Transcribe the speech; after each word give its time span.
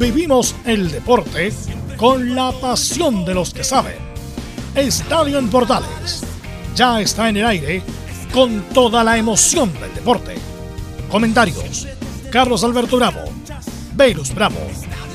Vivimos 0.00 0.54
el 0.64 0.90
deporte 0.90 1.52
con 1.98 2.34
la 2.34 2.52
pasión 2.52 3.26
de 3.26 3.34
los 3.34 3.52
que 3.52 3.62
saben. 3.62 3.98
Estadio 4.74 5.38
en 5.38 5.50
Portales 5.50 6.22
ya 6.74 7.02
está 7.02 7.28
en 7.28 7.36
el 7.36 7.44
aire 7.44 7.82
con 8.32 8.62
toda 8.72 9.04
la 9.04 9.18
emoción 9.18 9.70
del 9.78 9.94
deporte. 9.94 10.36
Comentarios: 11.10 11.86
Carlos 12.30 12.64
Alberto 12.64 12.96
Bravo, 12.96 13.20
Velus 13.92 14.34
Bravo, 14.34 14.56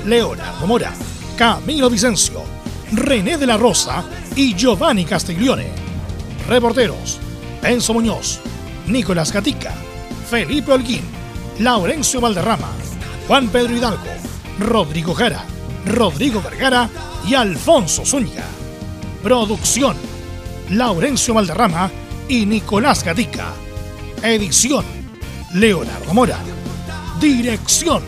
Leonardo 0.05 0.67
Mora, 0.67 0.93
Camilo 1.35 1.89
Vicencio, 1.89 2.43
René 2.91 3.39
de 3.39 3.47
la 3.47 3.57
Rosa 3.57 4.03
y 4.35 4.53
Giovanni 4.53 5.03
Castiglione. 5.03 5.65
Reporteros: 6.47 7.19
Enzo 7.63 7.95
Muñoz, 7.95 8.39
Nicolás 8.85 9.31
Gatica, 9.33 9.73
Felipe 10.29 10.71
Holguín, 10.71 11.01
Laurencio 11.57 12.21
Valderrama, 12.21 12.69
Juan 13.27 13.47
Pedro 13.47 13.75
Hidalgo, 13.75 14.11
Rodrigo 14.59 15.13
Jara, 15.13 15.43
Rodrigo 15.85 16.41
Vergara 16.41 16.89
y 17.27 17.35
Alfonso 17.35 18.05
Zúñiga. 18.05 18.45
Producción: 19.21 19.97
Laurencio 20.69 21.33
Valderrama 21.33 21.91
y 22.29 22.45
Nicolás 22.45 23.03
Gatica. 23.03 23.53
Edición: 24.21 24.85
Leonardo 25.53 26.13
Mora. 26.13 26.39
Dirección: 27.19 28.03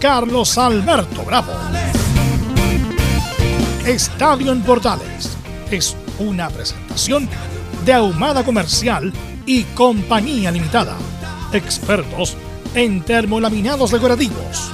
Carlos 0.00 0.58
Alberto 0.58 1.22
Bravo. 1.22 1.52
Estadio 3.86 4.52
en 4.52 4.62
Portales 4.62 5.36
es 5.70 5.96
una 6.18 6.50
presentación 6.50 7.28
de 7.84 7.92
Ahumada 7.92 8.44
Comercial 8.44 9.12
y 9.46 9.62
Compañía 9.64 10.50
Limitada. 10.50 10.96
Expertos 11.52 12.36
en 12.74 13.02
termolaminados 13.02 13.90
decorativos 13.90 14.70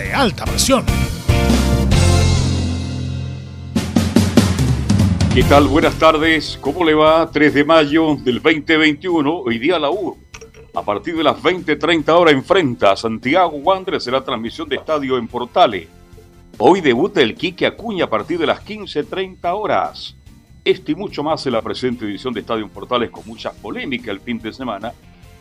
de 0.00 0.14
alta 0.14 0.44
presión. 0.46 0.84
¿Qué 5.34 5.42
tal? 5.44 5.68
Buenas 5.68 5.94
tardes. 5.96 6.58
¿Cómo 6.60 6.84
le 6.84 6.94
va? 6.94 7.30
3 7.30 7.52
de 7.52 7.64
mayo 7.64 8.16
del 8.16 8.40
2021. 8.40 9.30
Hoy 9.30 9.58
día 9.58 9.78
la 9.78 9.90
U. 9.90 10.16
A 10.74 10.82
partir 10.82 11.16
de 11.16 11.22
las 11.22 11.36
20.30 11.36 12.08
horas 12.08 12.32
enfrenta 12.34 12.92
a 12.92 12.96
Santiago 12.96 13.58
Wanderers 13.58 14.06
la 14.06 14.24
transmisión 14.24 14.68
de 14.68 14.76
estadio 14.76 15.18
en 15.18 15.28
Portales. 15.28 15.86
Hoy 16.56 16.80
debuta 16.80 17.20
el 17.20 17.34
Quique 17.34 17.66
Acuña 17.66 18.06
a 18.06 18.10
partir 18.10 18.38
de 18.38 18.46
las 18.46 18.64
15.30 18.64 19.38
horas. 19.52 20.16
Esto 20.64 20.92
y 20.92 20.94
mucho 20.94 21.22
más 21.22 21.44
en 21.46 21.52
la 21.52 21.62
presente 21.62 22.06
edición 22.06 22.32
de 22.32 22.40
Estadio 22.40 22.64
en 22.64 22.70
Portales 22.70 23.10
con 23.10 23.26
mucha 23.26 23.52
polémica 23.52 24.10
el 24.10 24.20
fin 24.20 24.38
de 24.38 24.52
semana 24.52 24.92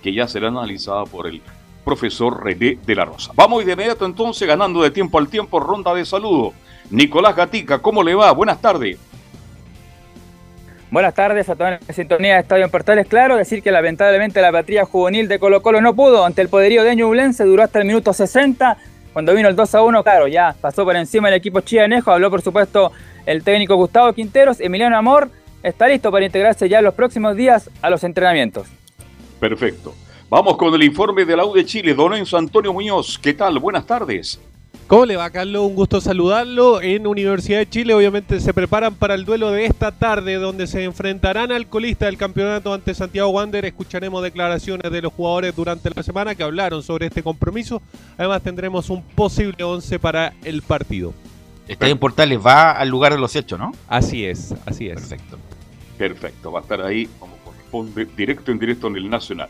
que 0.02 0.14
ya 0.14 0.28
será 0.28 0.48
analizada 0.48 1.06
por 1.06 1.28
el 1.28 1.42
profesor 1.90 2.44
René 2.44 2.78
de 2.86 2.96
la 2.96 3.04
Rosa. 3.04 3.32
Vamos 3.34 3.66
de 3.66 3.72
inmediato 3.72 4.06
entonces 4.06 4.48
ganando 4.48 4.84
de 4.84 4.92
tiempo 4.92 5.18
al 5.18 5.28
tiempo 5.28 5.60
ronda 5.60 5.92
de 5.96 6.06
saludo. 6.06 6.54
Nicolás 6.92 7.36
Gatica, 7.36 7.80
¿cómo 7.80 8.04
le 8.04 8.14
va? 8.14 8.32
Buenas 8.32 8.62
tardes. 8.62 9.00
Buenas 10.92 11.16
tardes 11.16 11.50
a 11.50 11.56
toda 11.56 11.80
la 11.88 11.94
sintonía 11.94 12.36
de 12.36 12.42
Estadio 12.42 12.66
en 12.66 12.70
Portales. 12.70 13.08
Claro, 13.08 13.38
decir 13.38 13.64
que 13.64 13.72
lamentablemente 13.72 14.40
la 14.40 14.52
patria 14.52 14.86
juvenil 14.86 15.28
de 15.28 15.40
Colo 15.40 15.64
Colo 15.64 15.82
no 15.82 15.96
pudo 15.96 16.26
ante 16.26 16.44
el 16.44 16.50
poderío 16.50 16.84
de 16.84 16.96
Ñublense, 16.96 17.44
duró 17.44 17.64
hasta 17.64 17.80
el 17.80 17.86
minuto 17.86 18.14
60. 18.14 18.78
Cuando 19.12 19.34
vino 19.34 19.50
el 19.50 19.56
2 19.56 19.74
a 19.74 19.82
1, 19.82 20.04
claro, 20.04 20.28
ya 20.28 20.56
pasó 20.62 20.86
por 20.86 20.96
encima 20.96 21.30
el 21.30 21.34
equipo 21.34 21.62
chianejo. 21.62 22.12
Habló, 22.12 22.30
por 22.30 22.44
supuesto, 22.44 22.92
el 23.26 23.44
técnico 23.44 23.76
Gustavo 23.78 24.14
Quinteros. 24.14 24.60
Emiliano 24.60 24.96
Amor 24.96 25.32
está 25.64 25.88
listo 25.88 26.12
para 26.12 26.24
integrarse 26.24 26.70
ya 26.70 26.78
en 26.78 26.86
los 26.86 26.94
próximos 26.94 27.36
días 27.36 27.72
a 27.82 27.90
los 27.90 28.04
entrenamientos. 28.04 28.68
Perfecto. 29.40 29.96
Vamos 30.30 30.58
con 30.58 30.72
el 30.76 30.84
informe 30.84 31.26
de 31.26 31.36
la 31.36 31.44
U 31.44 31.56
de 31.56 31.66
Chile. 31.66 31.96
Don 31.96 32.14
Enzo 32.14 32.38
Antonio 32.38 32.72
Muñoz, 32.72 33.18
¿qué 33.18 33.34
tal? 33.34 33.58
Buenas 33.58 33.88
tardes. 33.88 34.40
¿Cómo 34.86 35.08
le 35.08 35.16
va, 35.16 35.28
Carlos? 35.32 35.64
Un 35.64 35.74
gusto 35.74 36.00
saludarlo. 36.00 36.84
En 36.84 37.08
Universidad 37.08 37.58
de 37.58 37.68
Chile, 37.68 37.96
obviamente, 37.96 38.40
se 38.40 38.54
preparan 38.54 38.94
para 38.94 39.16
el 39.16 39.26
duelo 39.26 39.50
de 39.50 39.66
esta 39.66 39.92
tarde, 39.92 40.36
donde 40.36 40.68
se 40.68 40.84
enfrentarán 40.84 41.52
al 41.52 41.66
colista 41.66 42.06
del 42.06 42.18
campeonato 42.18 42.72
ante 42.76 42.94
Santiago 42.94 43.30
Wander. 43.30 43.66
Escucharemos 43.66 44.22
declaraciones 44.22 44.92
de 44.92 45.02
los 45.02 45.12
jugadores 45.14 45.56
durante 45.56 45.90
la 45.90 46.04
semana 46.04 46.36
que 46.36 46.44
hablaron 46.44 46.84
sobre 46.84 47.08
este 47.08 47.24
compromiso. 47.24 47.82
Además, 48.16 48.44
tendremos 48.44 48.92
un 48.92 49.02
posible 49.02 49.64
11 49.64 49.98
para 49.98 50.34
el 50.44 50.62
partido. 50.62 51.12
Estadio 51.68 51.94
en 51.94 52.00
Portales 52.00 52.40
va 52.46 52.74
al 52.74 52.88
lugar 52.88 53.14
de 53.14 53.20
los 53.20 53.36
hechos, 53.36 53.58
¿no? 53.58 53.72
Así 53.88 54.26
es, 54.26 54.54
así 54.68 54.90
es. 54.90 54.94
Perfecto. 54.94 55.40
Perfecto, 55.98 56.52
va 56.52 56.60
a 56.60 56.62
estar 56.62 56.82
ahí 56.84 57.08
como 57.20 57.36
corresponde, 57.38 58.06
directo 58.16 58.52
en 58.52 58.60
directo 58.60 58.88
en 58.88 58.96
el 58.96 59.10
Nacional. 59.10 59.50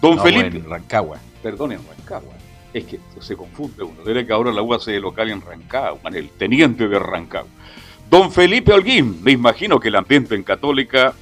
Don 0.00 0.18
Felipe. 0.20 0.58
En 0.58 0.68
Rancagua. 0.68 1.18
Perdón, 1.42 1.72
en 1.72 1.80
Rancagua 1.86 2.34
es 2.78 2.84
que 2.84 3.00
se 3.20 3.36
confunde 3.36 3.82
uno. 3.82 4.02
Debe 4.04 4.26
que 4.26 4.32
ahora 4.32 4.52
la 4.52 4.62
UAC 4.62 4.84
de 4.84 5.00
local 5.00 5.30
en 5.30 5.40
Rancagua, 5.40 6.10
en 6.10 6.14
el 6.14 6.30
teniente 6.30 6.88
de 6.88 6.98
Rancagua. 6.98 7.50
Don 8.10 8.30
Felipe 8.30 8.72
Holguín, 8.72 9.22
me 9.22 9.32
imagino 9.32 9.80
que 9.80 9.88
el 9.88 9.96
ambiente 9.96 10.34
en 10.34 10.42
Católica, 10.42 11.14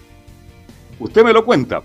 usted 0.98 1.24
me 1.24 1.32
lo 1.32 1.44
cuenta. 1.44 1.82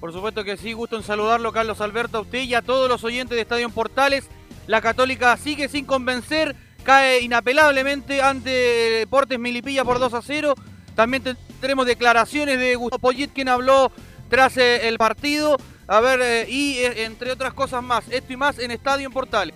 Por 0.00 0.12
supuesto 0.12 0.44
que 0.44 0.56
sí, 0.56 0.72
gusto 0.72 0.96
en 0.96 1.02
saludarlo, 1.02 1.52
Carlos 1.52 1.80
Alberto, 1.80 2.18
a 2.18 2.20
usted 2.22 2.42
y 2.42 2.54
a 2.54 2.62
todos 2.62 2.88
los 2.88 3.02
oyentes 3.04 3.36
de 3.36 3.42
Estadio 3.42 3.70
Portales. 3.70 4.28
La 4.66 4.82
Católica 4.82 5.36
sigue 5.36 5.68
sin 5.68 5.86
convencer, 5.86 6.56
cae 6.82 7.20
inapelablemente 7.20 8.20
ante 8.20 8.50
Deportes 8.50 9.38
Milipilla 9.38 9.84
por 9.84 9.98
2 9.98 10.12
a 10.12 10.20
0. 10.20 10.54
También 10.94 11.22
tendremos 11.22 11.86
declaraciones 11.86 12.58
de 12.58 12.74
Gustavo 12.76 13.00
Poyet, 13.00 13.30
quien 13.32 13.48
habló 13.48 13.90
tras 14.28 14.56
eh, 14.58 14.88
el 14.88 14.98
partido. 14.98 15.56
A 15.86 16.00
ver, 16.00 16.20
eh, 16.22 16.46
y 16.48 16.78
eh, 16.78 17.04
entre 17.04 17.30
otras 17.32 17.52
cosas 17.52 17.82
más, 17.82 18.04
esto 18.08 18.32
y 18.32 18.36
más 18.36 18.58
en 18.58 18.70
Estadio 18.70 19.06
en 19.06 19.12
Portales. 19.12 19.54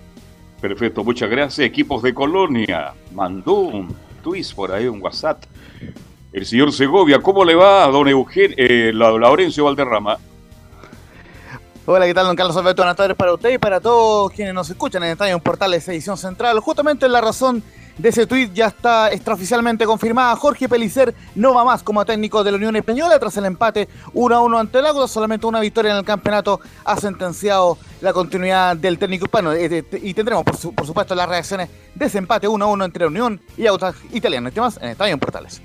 Perfecto, 0.60 1.04
muchas 1.04 1.30
gracias. 1.30 1.66
Equipos 1.66 2.02
de 2.02 2.12
Colonia, 2.12 2.92
mandó 3.14 3.54
un 3.54 3.94
twist 4.22 4.54
por 4.54 4.72
ahí, 4.72 4.86
un 4.86 5.00
WhatsApp. 5.00 5.44
El 6.32 6.44
señor 6.44 6.72
Segovia, 6.72 7.20
¿cómo 7.20 7.44
le 7.44 7.54
va 7.54 7.84
a 7.84 7.88
don 7.88 8.08
Eugenio, 8.08 8.54
eh, 8.58 8.92
Laurencio 8.92 9.64
Valderrama? 9.64 10.18
Hola, 11.86 12.04
¿qué 12.04 12.12
tal, 12.12 12.26
don 12.26 12.36
Carlos 12.36 12.54
Alberto? 12.56 12.82
Buenas 12.82 12.96
tardes 12.96 13.16
para 13.16 13.32
usted 13.32 13.50
y 13.50 13.58
para 13.58 13.80
todos 13.80 14.30
quienes 14.32 14.52
nos 14.52 14.68
escuchan 14.68 15.02
en 15.04 15.12
Estadio 15.12 15.34
en 15.34 15.40
Portales 15.40 15.88
Edición 15.88 16.18
Central. 16.18 16.60
Justamente 16.60 17.08
la 17.08 17.22
razón 17.22 17.62
de 17.98 18.08
ese 18.08 18.26
tuit 18.26 18.52
ya 18.52 18.68
está 18.68 19.12
extraoficialmente 19.12 19.84
confirmada. 19.84 20.36
Jorge 20.36 20.68
Pelicer 20.68 21.14
no 21.34 21.52
va 21.52 21.64
más 21.64 21.82
como 21.82 22.04
técnico 22.04 22.44
de 22.44 22.52
la 22.52 22.56
Unión 22.56 22.76
Española 22.76 23.18
tras 23.18 23.36
el 23.36 23.44
empate 23.44 23.88
1 24.14 24.34
a 24.36 24.40
1 24.40 24.58
ante 24.58 24.78
el 24.78 24.86
Águila. 24.86 25.08
Solamente 25.08 25.46
una 25.46 25.60
victoria 25.60 25.90
en 25.90 25.98
el 25.98 26.04
campeonato 26.04 26.60
ha 26.84 26.96
sentenciado 26.96 27.76
la 28.00 28.12
continuidad 28.12 28.76
del 28.76 28.98
técnico 28.98 29.24
hispano. 29.24 29.52
Eh, 29.52 29.84
y 30.02 30.14
tendremos, 30.14 30.44
por, 30.44 30.86
supuesto, 30.86 31.14
las 31.14 31.28
reacciones 31.28 31.68
de 31.94 32.06
ese 32.06 32.18
empate 32.18 32.46
1 32.46 32.64
a 32.64 32.68
1 32.68 32.84
entre 32.84 33.06
Unión 33.06 33.40
y 33.56 33.66
Autos 33.66 33.96
Italiano. 34.12 34.48
Y 34.54 34.60
más 34.60 34.76
en 34.76 34.90
Estadio 34.90 35.14
en 35.14 35.20
Portales. 35.20 35.60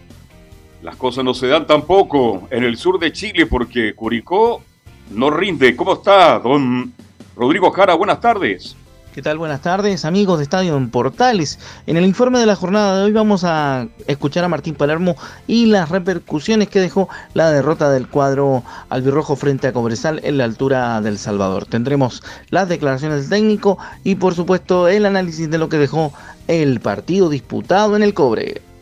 Las 0.81 0.95
cosas 0.95 1.23
no 1.23 1.33
se 1.33 1.47
dan 1.47 1.67
tampoco 1.67 2.47
en 2.49 2.63
el 2.63 2.77
sur 2.77 2.99
de 2.99 3.13
Chile 3.13 3.45
porque 3.45 3.93
Curicó 3.93 4.63
no 5.11 5.29
rinde. 5.29 5.75
¿Cómo 5.75 5.93
está, 5.93 6.39
don 6.39 6.93
Rodrigo 7.35 7.71
Jara? 7.71 7.93
Buenas 7.93 8.19
tardes. 8.19 8.75
¿Qué 9.13 9.21
tal? 9.21 9.37
Buenas 9.37 9.61
tardes, 9.61 10.05
amigos 10.05 10.39
de 10.39 10.43
Estadio 10.43 10.75
en 10.75 10.89
Portales. 10.89 11.59
En 11.85 11.97
el 11.97 12.05
informe 12.05 12.39
de 12.39 12.47
la 12.47 12.55
jornada 12.55 12.97
de 12.97 13.03
hoy 13.03 13.11
vamos 13.11 13.43
a 13.43 13.87
escuchar 14.07 14.43
a 14.43 14.47
Martín 14.47 14.73
Palermo 14.73 15.15
y 15.45 15.67
las 15.67 15.89
repercusiones 15.89 16.67
que 16.67 16.79
dejó 16.79 17.09
la 17.35 17.51
derrota 17.51 17.91
del 17.91 18.07
cuadro 18.07 18.63
albirrojo 18.89 19.35
frente 19.35 19.67
a 19.67 19.71
Cobresal 19.71 20.19
en 20.23 20.39
la 20.39 20.45
altura 20.45 20.99
del 20.99 21.19
Salvador. 21.19 21.67
Tendremos 21.67 22.23
las 22.49 22.67
declaraciones 22.67 23.29
del 23.29 23.39
técnico 23.39 23.77
y 24.03 24.15
por 24.15 24.33
supuesto 24.33 24.87
el 24.87 25.05
análisis 25.05 25.47
de 25.47 25.59
lo 25.59 25.69
que 25.69 25.77
dejó 25.77 26.11
el 26.47 26.79
partido 26.79 27.29
disputado 27.29 27.95
en 27.95 28.01
el 28.01 28.15
Cobre. 28.15 28.72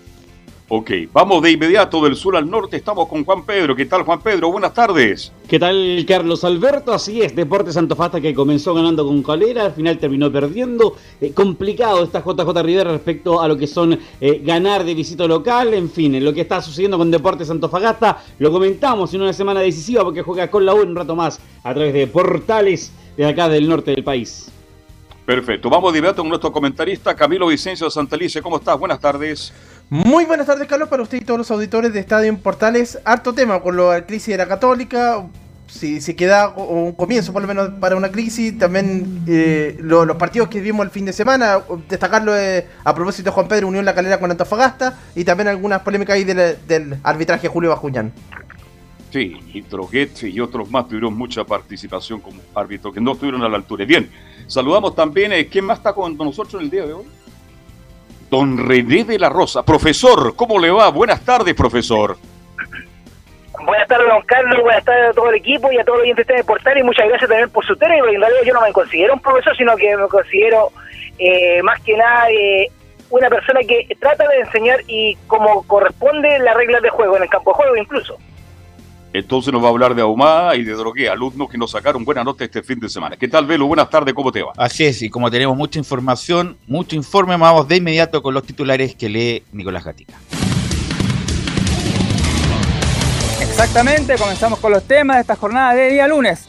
Ok, 0.73 0.89
vamos 1.11 1.41
de 1.41 1.51
inmediato 1.51 2.01
del 2.01 2.15
sur 2.15 2.37
al 2.37 2.49
norte. 2.49 2.77
Estamos 2.77 3.09
con 3.09 3.25
Juan 3.25 3.43
Pedro. 3.43 3.75
¿Qué 3.75 3.85
tal, 3.85 4.03
Juan 4.03 4.21
Pedro? 4.21 4.53
Buenas 4.53 4.73
tardes. 4.73 5.33
¿Qué 5.49 5.59
tal, 5.59 6.05
Carlos 6.07 6.45
Alberto? 6.45 6.93
Así 6.93 7.21
es, 7.21 7.35
Deportes 7.35 7.75
Antofagasta 7.75 8.21
que 8.21 8.33
comenzó 8.33 8.73
ganando 8.73 9.05
con 9.05 9.21
Calera, 9.21 9.65
al 9.65 9.73
final 9.73 9.97
terminó 9.97 10.31
perdiendo. 10.31 10.95
Eh, 11.19 11.33
complicado 11.33 12.01
esta 12.05 12.23
JJ 12.23 12.63
Rivera 12.63 12.89
respecto 12.89 13.41
a 13.41 13.49
lo 13.49 13.57
que 13.57 13.67
son 13.67 13.99
eh, 14.21 14.41
ganar 14.45 14.85
de 14.85 14.93
visita 14.93 15.27
local. 15.27 15.73
En 15.73 15.89
fin, 15.89 16.23
lo 16.23 16.33
que 16.33 16.39
está 16.39 16.61
sucediendo 16.61 16.97
con 16.97 17.11
Deportes 17.11 17.49
Antofagasta 17.49 18.23
lo 18.39 18.49
comentamos 18.49 19.13
en 19.13 19.23
una 19.23 19.33
semana 19.33 19.59
decisiva 19.59 20.05
porque 20.05 20.21
juega 20.21 20.49
con 20.49 20.65
la 20.65 20.73
U 20.73 20.83
un 20.83 20.95
rato 20.95 21.17
más 21.17 21.41
a 21.65 21.73
través 21.73 21.93
de 21.93 22.07
portales 22.07 22.93
de 23.17 23.25
acá 23.25 23.49
del 23.49 23.67
norte 23.67 23.91
del 23.91 24.05
país. 24.05 24.49
Perfecto. 25.25 25.69
Vamos 25.69 25.91
de 25.91 25.99
inmediato 25.99 26.21
con 26.21 26.29
nuestro 26.29 26.51
comentarista 26.51 27.13
Camilo 27.13 27.47
Vicencio 27.47 27.87
de 27.87 27.91
Santelice. 27.91 28.41
¿Cómo 28.41 28.55
estás? 28.55 28.79
Buenas 28.79 29.01
tardes. 29.01 29.53
Muy 29.93 30.23
buenas 30.23 30.47
tardes, 30.47 30.69
Carlos, 30.69 30.87
para 30.87 31.03
usted 31.03 31.17
y 31.17 31.25
todos 31.25 31.37
los 31.37 31.51
auditores 31.51 31.91
de 31.91 31.99
Estadio 31.99 32.29
en 32.29 32.37
Portales. 32.37 32.97
Harto 33.03 33.33
tema 33.33 33.59
con 33.59 33.75
la 33.75 34.05
crisis 34.05 34.29
de 34.29 34.37
la 34.37 34.47
Católica. 34.47 35.27
Si, 35.67 35.99
si 35.99 36.13
queda 36.13 36.47
un 36.47 36.93
comienzo, 36.93 37.33
por 37.33 37.41
lo 37.41 37.47
menos, 37.49 37.71
para 37.71 37.97
una 37.97 38.09
crisis. 38.09 38.57
También 38.57 39.21
eh, 39.27 39.75
los 39.81 40.15
partidos 40.15 40.47
que 40.47 40.61
vimos 40.61 40.85
el 40.85 40.91
fin 40.91 41.03
de 41.03 41.11
semana. 41.11 41.59
Destacarlo 41.89 42.37
eh, 42.37 42.67
a 42.85 42.95
propósito 42.95 43.31
de 43.31 43.33
Juan 43.33 43.49
Pedro 43.49 43.67
Unión 43.67 43.83
La 43.83 43.93
Calera 43.93 44.17
con 44.17 44.31
Antofagasta. 44.31 44.97
Y 45.13 45.25
también 45.25 45.49
algunas 45.49 45.81
polémicas 45.81 46.15
ahí 46.15 46.23
del, 46.23 46.97
arbitraje 47.03 47.49
Julio 47.49 47.71
Bajuñán. 47.71 48.13
Sí, 49.11 49.35
y 49.53 49.59
Droguet 49.59 50.23
y 50.23 50.39
otros 50.39 50.71
más 50.71 50.87
tuvieron 50.87 51.17
mucha 51.17 51.43
participación 51.43 52.21
como 52.21 52.39
árbitro, 52.55 52.93
que 52.93 53.01
no 53.01 53.11
estuvieron 53.11 53.43
a 53.43 53.49
la 53.49 53.57
altura. 53.57 53.83
Bien, 53.83 54.09
saludamos 54.47 54.95
también, 54.95 55.33
eh, 55.33 55.47
¿quién 55.47 55.65
más 55.65 55.79
está 55.79 55.91
con 55.91 56.15
nosotros 56.17 56.53
en 56.53 56.61
el 56.61 56.69
día 56.69 56.85
de 56.85 56.93
hoy? 56.93 57.03
Don 58.31 58.57
René 58.57 59.03
de 59.03 59.19
la 59.19 59.27
Rosa. 59.27 59.61
Profesor, 59.61 60.37
¿cómo 60.37 60.57
le 60.57 60.71
va? 60.71 60.89
Buenas 60.89 61.19
tardes, 61.25 61.53
profesor. 61.53 62.15
Buenas 63.65 63.87
tardes, 63.89 64.07
don 64.07 64.21
Carlos. 64.21 64.61
Buenas 64.61 64.85
tardes 64.85 65.09
a 65.09 65.13
todo 65.13 65.29
el 65.29 65.35
equipo 65.35 65.69
y 65.69 65.77
a 65.77 65.83
todos 65.83 65.97
los 65.97 66.03
oyentes 66.03 66.25
de 66.25 66.41
Portal. 66.45 66.77
Y 66.77 66.83
muchas 66.83 67.09
gracias 67.09 67.29
también 67.29 67.49
por 67.49 67.65
su 67.65 67.77
porque 67.77 67.93
en 67.93 68.21
realidad 68.21 68.29
yo 68.45 68.53
no 68.53 68.61
me 68.61 68.71
considero 68.71 69.15
un 69.15 69.19
profesor, 69.19 69.55
sino 69.57 69.75
que 69.75 69.97
me 69.97 70.07
considero 70.07 70.69
eh, 71.19 71.61
más 71.61 71.77
que 71.81 71.97
nada 71.97 72.31
eh, 72.31 72.71
una 73.09 73.29
persona 73.29 73.59
que 73.67 73.85
trata 73.99 74.25
de 74.29 74.39
enseñar 74.39 74.79
y 74.87 75.17
como 75.27 75.63
corresponde 75.63 76.39
las 76.39 76.55
reglas 76.55 76.81
de 76.83 76.89
juego, 76.89 77.17
en 77.17 77.23
el 77.23 77.29
campo 77.29 77.51
de 77.51 77.55
juego 77.55 77.75
incluso. 77.75 78.17
Entonces 79.13 79.51
nos 79.51 79.61
va 79.61 79.67
a 79.67 79.69
hablar 79.71 79.93
de 79.93 80.01
Ahumada 80.01 80.55
y 80.55 80.63
de 80.63 80.73
Drogué, 80.73 81.09
alumnos 81.09 81.49
que 81.49 81.57
nos 81.57 81.71
sacaron 81.71 82.05
buena 82.05 82.23
nota 82.23 82.45
este 82.45 82.63
fin 82.63 82.79
de 82.79 82.87
semana. 82.87 83.17
¿Qué 83.17 83.27
tal, 83.27 83.45
Velo? 83.45 83.67
Buenas 83.67 83.89
tardes, 83.89 84.13
¿cómo 84.13 84.31
te 84.31 84.41
va? 84.41 84.53
Así 84.57 84.85
es, 84.85 85.01
y 85.01 85.09
como 85.09 85.29
tenemos 85.29 85.57
mucha 85.57 85.79
información, 85.79 86.57
mucho 86.67 86.95
informe, 86.95 87.35
vamos 87.35 87.67
de 87.67 87.77
inmediato 87.77 88.21
con 88.21 88.33
los 88.33 88.43
titulares 88.43 88.95
que 88.95 89.09
lee 89.09 89.43
Nicolás 89.51 89.83
Gatica. 89.83 90.13
Exactamente, 93.41 94.15
comenzamos 94.15 94.59
con 94.59 94.71
los 94.71 94.83
temas 94.83 95.17
de 95.17 95.21
esta 95.21 95.35
jornada 95.35 95.73
de 95.73 95.91
día 95.91 96.07
lunes. 96.07 96.47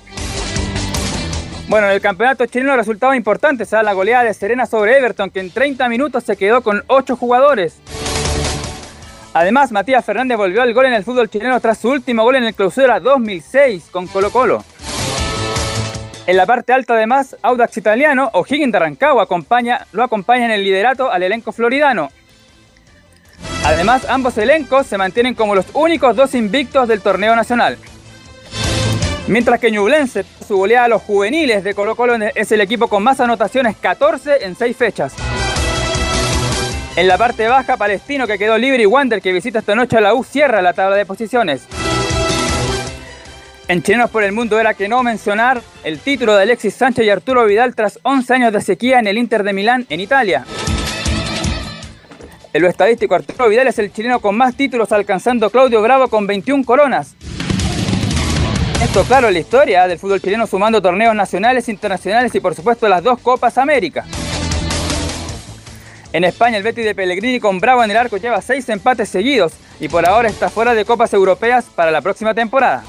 Bueno, 1.68 1.88
en 1.88 1.94
el 1.94 2.00
campeonato 2.00 2.46
chileno 2.46 2.76
resultados 2.76 3.16
importantes, 3.16 3.70
¿sabes? 3.70 3.84
la 3.84 3.92
goleada 3.92 4.24
de 4.24 4.34
Serena 4.34 4.66
sobre 4.66 4.98
Everton, 4.98 5.30
que 5.30 5.40
en 5.40 5.50
30 5.50 5.88
minutos 5.88 6.22
se 6.22 6.36
quedó 6.36 6.62
con 6.62 6.84
8 6.86 7.16
jugadores. 7.16 7.80
Además, 9.34 9.72
Matías 9.72 10.04
Fernández 10.04 10.36
volvió 10.36 10.62
al 10.62 10.74
gol 10.74 10.86
en 10.86 10.92
el 10.92 11.04
fútbol 11.04 11.30
chileno 11.30 11.58
tras 11.60 11.78
su 11.78 11.88
último 11.88 12.22
gol 12.22 12.36
en 12.36 12.44
el 12.44 12.54
clausura 12.54 13.00
2006 13.00 13.88
con 13.90 14.06
Colo 14.06 14.30
Colo. 14.30 14.62
En 16.26 16.36
la 16.36 16.46
parte 16.46 16.72
alta, 16.72 16.94
además, 16.94 17.36
Audax 17.42 17.78
Italiano, 17.78 18.30
O'Higgins 18.34 18.72
de 18.72 18.78
Rancagua 18.78 19.24
acompaña, 19.24 19.86
lo 19.92 20.04
acompaña 20.04 20.44
en 20.44 20.50
el 20.52 20.62
liderato 20.62 21.10
al 21.10 21.22
elenco 21.22 21.50
floridano. 21.50 22.10
Además, 23.64 24.06
ambos 24.08 24.36
elencos 24.38 24.86
se 24.86 24.98
mantienen 24.98 25.34
como 25.34 25.54
los 25.54 25.66
únicos 25.72 26.14
dos 26.14 26.34
invictos 26.34 26.86
del 26.86 27.00
torneo 27.00 27.34
nacional. 27.34 27.78
Mientras 29.28 29.60
que 29.60 29.70
Ñublense, 29.70 30.24
su 30.46 30.58
goleada 30.58 30.86
a 30.86 30.88
los 30.88 31.02
juveniles 31.02 31.64
de 31.64 31.74
Colo 31.74 31.96
Colo, 31.96 32.16
es 32.16 32.52
el 32.52 32.60
equipo 32.60 32.88
con 32.88 33.02
más 33.02 33.20
anotaciones, 33.20 33.76
14 33.76 34.44
en 34.44 34.56
6 34.56 34.76
fechas. 34.76 35.14
En 36.94 37.08
la 37.08 37.16
parte 37.16 37.48
baja, 37.48 37.78
Palestino 37.78 38.26
que 38.26 38.36
quedó 38.36 38.58
libre 38.58 38.82
y 38.82 38.86
Wander 38.86 39.22
que 39.22 39.32
visita 39.32 39.60
esta 39.60 39.74
noche 39.74 39.96
a 39.96 40.02
la 40.02 40.12
U 40.12 40.22
cierra 40.22 40.60
la 40.60 40.74
tabla 40.74 40.96
de 40.96 41.06
posiciones. 41.06 41.62
En 43.66 43.82
Chilenos 43.82 44.10
por 44.10 44.24
el 44.24 44.32
Mundo 44.32 44.60
era 44.60 44.74
que 44.74 44.88
no 44.88 45.02
mencionar 45.02 45.62
el 45.84 45.98
título 46.00 46.36
de 46.36 46.42
Alexis 46.42 46.74
Sánchez 46.74 47.06
y 47.06 47.08
Arturo 47.08 47.46
Vidal 47.46 47.74
tras 47.74 47.98
11 48.02 48.34
años 48.34 48.52
de 48.52 48.60
sequía 48.60 48.98
en 48.98 49.06
el 49.06 49.16
Inter 49.16 49.42
de 49.42 49.54
Milán 49.54 49.86
en 49.88 50.00
Italia. 50.00 50.44
En 52.52 52.60
lo 52.60 52.68
estadístico, 52.68 53.14
Arturo 53.14 53.48
Vidal 53.48 53.68
es 53.68 53.78
el 53.78 53.90
chileno 53.90 54.20
con 54.20 54.36
más 54.36 54.54
títulos 54.54 54.92
alcanzando 54.92 55.48
Claudio 55.48 55.80
Bravo 55.80 56.08
con 56.08 56.26
21 56.26 56.62
coronas. 56.64 57.14
Esto 58.82 59.04
claro 59.04 59.30
la 59.30 59.38
historia 59.38 59.88
del 59.88 59.98
fútbol 59.98 60.20
chileno 60.20 60.46
sumando 60.46 60.82
torneos 60.82 61.14
nacionales, 61.14 61.70
internacionales 61.70 62.34
y 62.34 62.40
por 62.40 62.54
supuesto 62.54 62.86
las 62.86 63.02
dos 63.02 63.18
Copas 63.20 63.56
América. 63.56 64.04
En 66.12 66.24
España, 66.24 66.58
el 66.58 66.62
Betis 66.62 66.84
de 66.84 66.94
Pellegrini 66.94 67.40
con 67.40 67.58
Bravo 67.58 67.82
en 67.82 67.90
el 67.90 67.96
arco 67.96 68.18
lleva 68.18 68.42
seis 68.42 68.68
empates 68.68 69.08
seguidos 69.08 69.54
y 69.80 69.88
por 69.88 70.06
ahora 70.06 70.28
está 70.28 70.50
fuera 70.50 70.74
de 70.74 70.84
Copas 70.84 71.14
Europeas 71.14 71.64
para 71.74 71.90
la 71.90 72.02
próxima 72.02 72.34
temporada. 72.34 72.84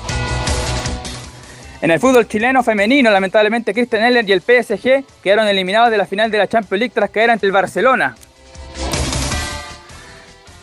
En 1.82 1.92
el 1.92 2.00
fútbol 2.00 2.28
chileno 2.28 2.64
femenino, 2.64 3.10
lamentablemente, 3.12 3.74
Christian 3.74 4.04
Eller 4.04 4.28
y 4.28 4.34
el 4.34 4.42
PSG 4.42 5.06
quedaron 5.22 5.48
eliminados 5.48 5.90
de 5.90 5.98
la 5.98 6.06
final 6.06 6.32
de 6.32 6.38
la 6.38 6.48
Champions 6.48 6.80
League 6.80 6.94
tras 6.94 7.10
caer 7.10 7.30
ante 7.30 7.46
el 7.46 7.52
Barcelona. 7.54 8.16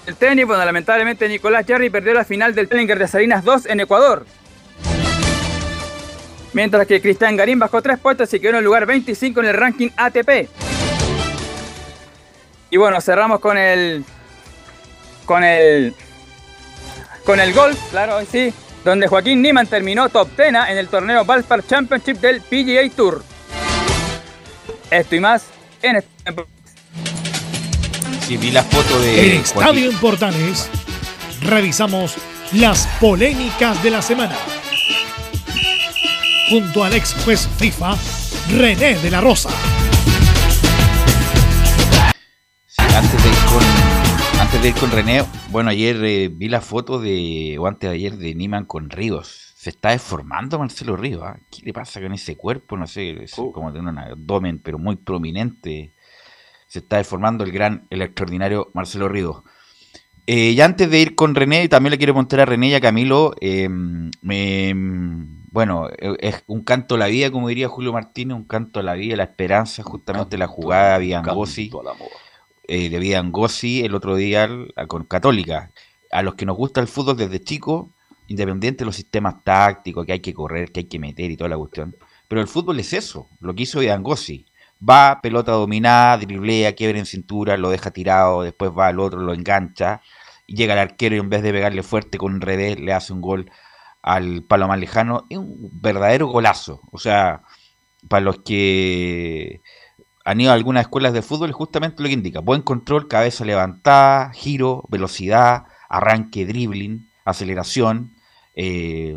El 0.06 0.16
tenis, 0.16 0.46
bueno, 0.46 0.64
lamentablemente 0.64 1.28
Nicolás 1.28 1.64
Jarry 1.66 1.88
perdió 1.88 2.12
la 2.14 2.24
final 2.24 2.54
del 2.54 2.68
Challenger 2.68 2.98
de 2.98 3.08
Salinas 3.08 3.44
2 3.44 3.66
en 3.66 3.80
Ecuador. 3.80 4.26
Mientras 6.52 6.86
que 6.86 7.00
Cristian 7.00 7.36
Garín 7.36 7.58
bajó 7.58 7.80
tres 7.80 7.98
puestos 7.98 8.32
y 8.34 8.40
quedó 8.40 8.50
en 8.50 8.56
el 8.56 8.64
lugar 8.64 8.84
25 8.84 9.40
en 9.40 9.46
el 9.46 9.54
ranking 9.54 9.90
ATP. 9.96 10.48
Y 12.70 12.76
bueno, 12.76 13.00
cerramos 13.00 13.40
con 13.40 13.58
el. 13.58 14.04
Con 15.26 15.44
el. 15.44 15.94
Con 17.24 17.40
el 17.40 17.52
golf, 17.52 17.78
claro, 17.90 18.16
hoy 18.16 18.26
sí. 18.30 18.52
Donde 18.84 19.08
Joaquín 19.08 19.42
Niman 19.42 19.66
terminó 19.66 20.08
top 20.08 20.28
10 20.36 20.48
en 20.68 20.78
el 20.78 20.88
torneo 20.88 21.24
Valspar 21.24 21.66
Championship 21.66 22.16
del 22.16 22.40
PGA 22.40 22.88
Tour. 22.94 23.22
Esto 24.90 25.16
y 25.16 25.20
más 25.20 25.44
en 25.82 25.96
este. 25.96 26.10
Sí, 28.26 28.36
vi 28.36 28.50
la 28.50 28.62
foto 28.62 29.00
de. 29.00 29.34
En 29.36 29.40
Estadio 29.42 29.90
en 29.90 29.98
Portales, 29.98 30.70
revisamos 31.42 32.14
las 32.52 32.86
polémicas 33.00 33.82
de 33.82 33.90
la 33.90 34.00
semana. 34.00 34.36
Junto 36.48 36.82
al 36.82 36.94
ex 36.94 37.14
juez 37.24 37.48
FIFA, 37.58 37.96
René 38.56 38.94
de 38.96 39.10
la 39.10 39.20
Rosa. 39.20 39.50
Antes 42.96 43.22
de 43.22 43.28
ir 43.30 43.36
con, 43.50 44.40
antes 44.40 44.62
de 44.62 44.68
ir 44.68 44.74
con 44.74 44.90
René, 44.90 45.24
bueno, 45.50 45.70
ayer 45.70 45.96
eh, 46.04 46.28
vi 46.28 46.48
la 46.48 46.60
foto 46.60 46.98
de, 46.98 47.56
o 47.58 47.66
antes 47.66 47.88
de 47.90 47.96
ayer, 47.96 48.16
de 48.16 48.34
Niman 48.34 48.64
con 48.64 48.90
Ríos. 48.90 49.52
Se 49.56 49.70
está 49.70 49.90
deformando 49.90 50.58
Marcelo 50.58 50.96
Ríos. 50.96 51.22
¿ah? 51.24 51.38
¿Qué 51.50 51.62
le 51.64 51.72
pasa 51.72 52.00
con 52.00 52.12
ese 52.12 52.36
cuerpo? 52.36 52.76
No 52.76 52.86
sé, 52.86 53.24
es 53.24 53.38
Oh. 53.38 53.52
como 53.52 53.72
tiene 53.72 53.90
un 53.90 53.98
abdomen, 53.98 54.58
pero 54.58 54.78
muy 54.78 54.96
prominente. 54.96 55.92
Se 56.66 56.78
está 56.80 56.96
deformando 56.98 57.44
el 57.44 57.52
gran, 57.52 57.86
el 57.90 58.02
extraordinario 58.02 58.70
Marcelo 58.74 59.08
Ríos. 59.08 59.42
Eh, 60.26 60.50
y 60.52 60.60
antes 60.60 60.88
de 60.90 61.00
ir 61.00 61.14
con 61.14 61.34
René, 61.34 61.68
también 61.68 61.90
le 61.90 61.98
quiero 61.98 62.14
contar 62.14 62.40
a 62.40 62.44
René 62.44 62.68
y 62.68 62.74
a 62.74 62.80
Camilo, 62.80 63.34
eh, 63.40 63.68
me, 63.68 64.72
bueno, 65.50 65.88
eh, 65.98 66.16
es 66.20 66.44
un 66.46 66.62
canto 66.62 66.94
a 66.94 66.98
la 66.98 67.06
vida, 67.08 67.30
como 67.32 67.48
diría 67.48 67.68
Julio 67.68 67.92
Martínez, 67.92 68.36
un 68.36 68.44
canto 68.44 68.78
a 68.78 68.82
la 68.84 68.94
vida, 68.94 69.16
la 69.16 69.24
esperanza, 69.24 69.82
justamente 69.82 70.38
la 70.38 70.46
jugada 70.46 70.98
de 71.00 71.16
amor. 71.16 71.48
Eh, 72.70 72.88
de 72.88 73.00
Vidangosi 73.00 73.84
el 73.84 73.96
otro 73.96 74.14
día 74.14 74.48
con 74.86 75.02
Católica. 75.04 75.72
A 76.12 76.22
los 76.22 76.36
que 76.36 76.46
nos 76.46 76.56
gusta 76.56 76.80
el 76.80 76.86
fútbol 76.86 77.16
desde 77.16 77.42
chico, 77.42 77.90
independiente 78.28 78.78
de 78.78 78.86
los 78.86 78.94
sistemas 78.94 79.42
tácticos, 79.42 80.06
que 80.06 80.12
hay 80.12 80.20
que 80.20 80.32
correr, 80.32 80.70
que 80.70 80.80
hay 80.80 80.86
que 80.86 81.00
meter 81.00 81.32
y 81.32 81.36
toda 81.36 81.50
la 81.50 81.58
cuestión. 81.58 81.96
Pero 82.28 82.40
el 82.40 82.46
fútbol 82.46 82.78
es 82.78 82.92
eso, 82.92 83.28
lo 83.40 83.54
que 83.56 83.64
hizo 83.64 83.80
Vidangosi. 83.80 84.46
Va, 84.88 85.20
pelota 85.20 85.50
dominada, 85.50 86.18
driblea, 86.18 86.76
quiebra 86.76 87.00
en 87.00 87.06
cintura, 87.06 87.56
lo 87.56 87.70
deja 87.70 87.90
tirado, 87.90 88.42
después 88.42 88.70
va 88.70 88.86
al 88.86 89.00
otro, 89.00 89.18
lo 89.20 89.34
engancha, 89.34 90.00
y 90.46 90.54
llega 90.54 90.74
el 90.74 90.78
arquero 90.78 91.16
y 91.16 91.18
en 91.18 91.28
vez 91.28 91.42
de 91.42 91.52
pegarle 91.52 91.82
fuerte 91.82 92.18
con 92.18 92.34
un 92.34 92.40
revés, 92.40 92.78
le 92.78 92.92
hace 92.92 93.12
un 93.12 93.20
gol 93.20 93.50
al 94.00 94.44
palo 94.44 94.68
más 94.68 94.78
lejano. 94.78 95.26
Es 95.28 95.38
un 95.38 95.70
verdadero 95.72 96.28
golazo. 96.28 96.82
O 96.92 96.98
sea, 96.98 97.42
para 98.08 98.24
los 98.24 98.40
que 98.40 99.60
han 100.24 100.40
ido 100.40 100.50
a 100.50 100.54
algunas 100.54 100.82
escuelas 100.82 101.12
de 101.12 101.22
fútbol, 101.22 101.52
justamente 101.52 102.02
lo 102.02 102.08
que 102.08 102.14
indica. 102.14 102.40
Buen 102.40 102.62
control, 102.62 103.08
cabeza 103.08 103.44
levantada, 103.44 104.32
giro, 104.32 104.84
velocidad, 104.88 105.64
arranque, 105.88 106.46
dribbling, 106.46 107.08
aceleración. 107.24 108.12
eh, 108.54 109.16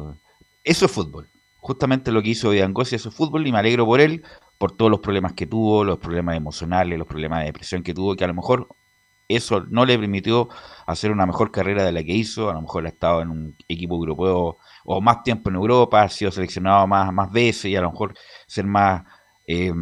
eso 0.64 0.86
es 0.86 0.92
fútbol. 0.92 1.30
Justamente 1.58 2.12
lo 2.12 2.22
que 2.22 2.30
hizo 2.30 2.50
Vidangosi, 2.50 2.96
eso 2.96 3.10
es 3.10 3.16
fútbol 3.16 3.48
y 3.48 3.52
me 3.52 3.60
alegro 3.60 3.86
por 3.86 4.02
él, 4.02 4.24
por 4.58 4.72
todos 4.76 4.92
los 4.92 5.00
problemas 5.02 5.34
que 5.34 5.46
tuvo, 5.48 5.84
los 5.84 6.00
problemas 6.00 6.38
emocionales, 6.38 6.98
los 6.98 7.08
problemas 7.08 7.40
de 7.40 7.46
depresión 7.46 7.84
que 7.84 7.94
tuvo, 7.94 8.16
que 8.16 8.24
a 8.24 8.28
lo 8.28 8.34
mejor 8.34 8.68
eso 9.28 9.62
no 9.70 9.86
le 9.86 9.98
permitió 9.98 10.50
hacer 10.86 11.12
una 11.12 11.26
mejor 11.26 11.52
carrera 11.52 11.84
de 11.84 11.92
la 11.92 12.04
que 12.04 12.14
hizo, 12.14 12.50
a 12.50 12.54
lo 12.54 12.62
mejor 12.62 12.86
ha 12.86 12.90
estado 12.90 13.22
en 13.22 13.30
un 13.30 13.56
equipo 13.68 13.96
europeo 13.96 14.58
o 14.86 15.02
más 15.02 15.24
tiempo 15.24 15.50
en 15.50 15.56
Europa, 15.56 16.04
ha 16.04 16.10
sido 16.10 16.32
seleccionado 16.32 16.88
más, 16.88 17.12
más 17.14 17.32
veces 17.32 17.66
y 17.66 17.76
a 17.76 17.82
lo 17.82 17.92
mejor 17.92 18.14
ser 18.48 18.66
más 18.66 19.04
eh, 19.54 19.74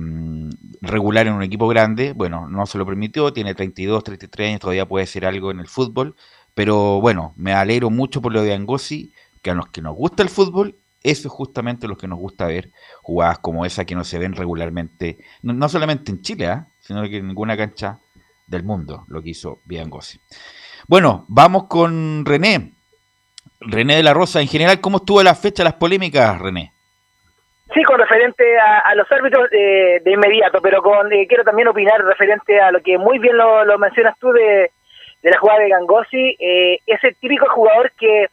regular 0.82 1.28
en 1.28 1.34
un 1.34 1.44
equipo 1.44 1.68
grande, 1.68 2.14
bueno, 2.14 2.48
no 2.48 2.66
se 2.66 2.78
lo 2.78 2.86
permitió, 2.86 3.32
tiene 3.34 3.54
32, 3.54 4.04
33 4.04 4.50
años, 4.50 4.60
todavía 4.62 4.88
puede 4.88 5.06
ser 5.06 5.26
algo 5.26 5.52
en 5.52 5.60
el 5.60 5.68
fútbol, 5.68 6.16
pero 6.54 7.00
bueno, 7.02 7.34
me 7.38 7.54
alegro 7.54 7.90
mucho 7.90 8.22
por 8.22 8.34
lo 8.34 8.44
de 8.44 8.54
Angosi, 8.54 9.14
que 9.42 9.52
a 9.52 9.54
los 9.54 9.68
que 9.68 9.82
nos 9.82 9.96
gusta 9.96 10.24
el 10.24 10.30
fútbol, 10.30 10.76
eso 11.04 11.28
es 11.28 11.34
justamente 11.34 11.88
lo 11.88 11.98
que 11.98 12.08
nos 12.08 12.20
gusta 12.20 12.46
ver, 12.46 12.72
jugadas 13.02 13.40
como 13.40 13.66
esa 13.66 13.86
que 13.86 13.96
no 13.96 14.04
se 14.04 14.20
ven 14.20 14.34
regularmente, 14.34 15.20
no, 15.42 15.54
no 15.54 15.70
solamente 15.70 16.12
en 16.12 16.22
Chile, 16.22 16.48
¿ah? 16.48 16.68
sino 16.82 17.02
que 17.04 17.18
en 17.18 17.28
ninguna 17.28 17.58
cancha 17.58 18.00
del 18.48 18.64
mundo, 18.64 19.06
lo 19.08 19.22
que 19.22 19.30
hizo 19.30 19.60
Biangosi. 19.66 20.20
Bueno, 20.88 21.26
vamos 21.28 21.66
con 21.66 22.26
René. 22.26 22.74
René 23.60 23.96
de 23.96 24.04
la 24.04 24.14
Rosa, 24.14 24.42
en 24.42 24.48
general, 24.48 24.82
¿cómo 24.82 24.98
estuvo 24.98 25.22
la 25.22 25.36
fecha, 25.36 25.64
las 25.64 25.76
polémicas, 25.76 26.40
René? 26.40 26.74
Sí, 27.74 27.84
con 27.84 27.98
referente 28.00 28.60
a, 28.60 28.80
a 28.80 28.96
los 28.96 29.10
árbitros 29.12 29.48
eh, 29.52 30.02
de 30.04 30.12
inmediato, 30.12 30.60
pero 30.62 30.82
con 30.82 31.12
eh, 31.14 31.26
quiero 31.28 31.44
también 31.44 31.70
opinar 31.70 32.04
referente 32.04 32.60
a 32.60 32.72
lo 32.72 32.82
que 32.82 32.98
muy 32.98 33.18
bien 33.20 33.38
lo, 33.38 33.64
lo 33.64 33.78
mencionas 33.80 34.18
tú 34.20 34.32
de, 34.32 34.72
la 35.22 35.38
jugada 35.40 35.60
de 35.60 35.70
Gangosi. 35.70 36.36
Eh, 36.38 36.80
ese 36.86 37.14
típico 37.14 37.48
jugador 37.50 37.92
que 37.98 38.28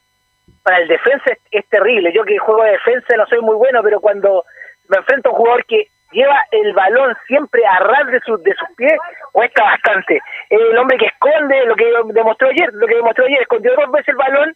para 0.65 0.79
el 0.79 0.89
defensa 0.89 1.31
es, 1.31 1.39
es 1.53 1.69
terrible. 1.69 2.13
Yo 2.13 2.25
que 2.25 2.37
juego 2.39 2.65
de 2.65 2.73
defensa 2.73 3.17
no 3.17 3.27
soy 3.27 3.41
muy 3.41 3.55
bueno, 3.55 3.81
pero 3.83 4.01
cuando 4.01 4.45
me 4.89 4.97
enfrento 4.97 5.29
a 5.29 5.33
un 5.33 5.39
jugador 5.39 5.65
que 5.67 5.87
lleva 6.11 6.37
el 6.51 6.73
balón 6.73 7.15
siempre 7.27 7.65
a 7.65 7.79
ras 7.79 8.11
de, 8.11 8.21
sus 8.21 8.43
de 8.43 8.55
sus 8.55 8.69
pies, 8.77 8.99
cuesta 9.31 9.63
bastante. 9.63 10.21
El 10.51 10.77
hombre 10.77 10.99
que 10.99 11.07
esconde, 11.07 11.65
lo 11.67 11.77
que 11.77 11.93
demostró 12.13 12.49
ayer, 12.49 12.71
lo 12.73 12.87
que 12.87 12.97
demostró 12.97 13.25
ayer, 13.25 13.43
escondió 13.43 13.73
dos 13.77 13.91
veces 13.93 14.09
el 14.09 14.17
balón 14.17 14.55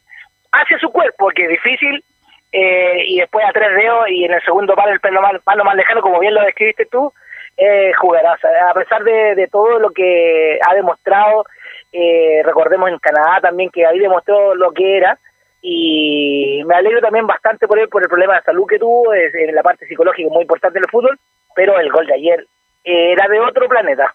hacia 0.53 0.79
su 0.79 0.91
cuerpo, 0.91 1.29
que 1.35 1.45
es 1.45 1.51
difícil, 1.51 2.05
eh, 2.53 3.05
y 3.07 3.19
después 3.19 3.45
a 3.47 3.53
tres 3.53 3.75
dedos 3.75 4.09
y 4.11 4.25
en 4.25 4.35
el 4.35 4.43
segundo 4.43 4.75
palo, 4.75 4.93
el 4.93 5.01
palo 5.01 5.65
más 5.65 5.75
lejano, 5.75 6.03
como 6.03 6.21
bien 6.21 6.35
lo 6.35 6.43
describiste 6.43 6.87
tú, 6.87 7.13
eh, 7.57 7.93
jugarás. 7.95 8.39
A 8.45 8.75
pesar 8.75 9.03
de, 9.03 9.35
de 9.35 9.49
todo 9.49 9.79
lo 9.79 9.91
que 9.91 10.59
ha 10.61 10.75
demostrado, 10.75 11.45
eh, 11.93 12.43
recordemos 12.45 12.91
en 12.91 12.99
Canadá 12.99 13.41
también 13.41 13.71
que 13.71 13.87
ahí 13.87 13.99
demostró 13.99 14.55
lo 14.55 14.73
que 14.73 14.99
era, 14.99 15.19
y 15.63 16.63
me 16.67 16.75
alegro 16.75 17.01
también 17.01 17.27
bastante 17.27 17.67
por 17.67 17.79
él 17.79 17.89
por 17.89 18.03
el 18.03 18.09
problema 18.09 18.35
de 18.37 18.43
salud 18.43 18.67
que 18.69 18.79
tuvo, 18.79 19.15
es, 19.15 19.35
en 19.35 19.55
la 19.55 19.63
parte 19.63 19.87
psicológica 19.87 20.29
muy 20.31 20.43
importante 20.43 20.79
del 20.79 20.91
fútbol, 20.91 21.19
pero 21.55 21.79
el 21.79 21.91
gol 21.91 22.07
de 22.07 22.15
ayer 22.15 22.47
era 22.85 23.29
de 23.29 23.41
otro 23.41 23.69
planeta. 23.69 24.15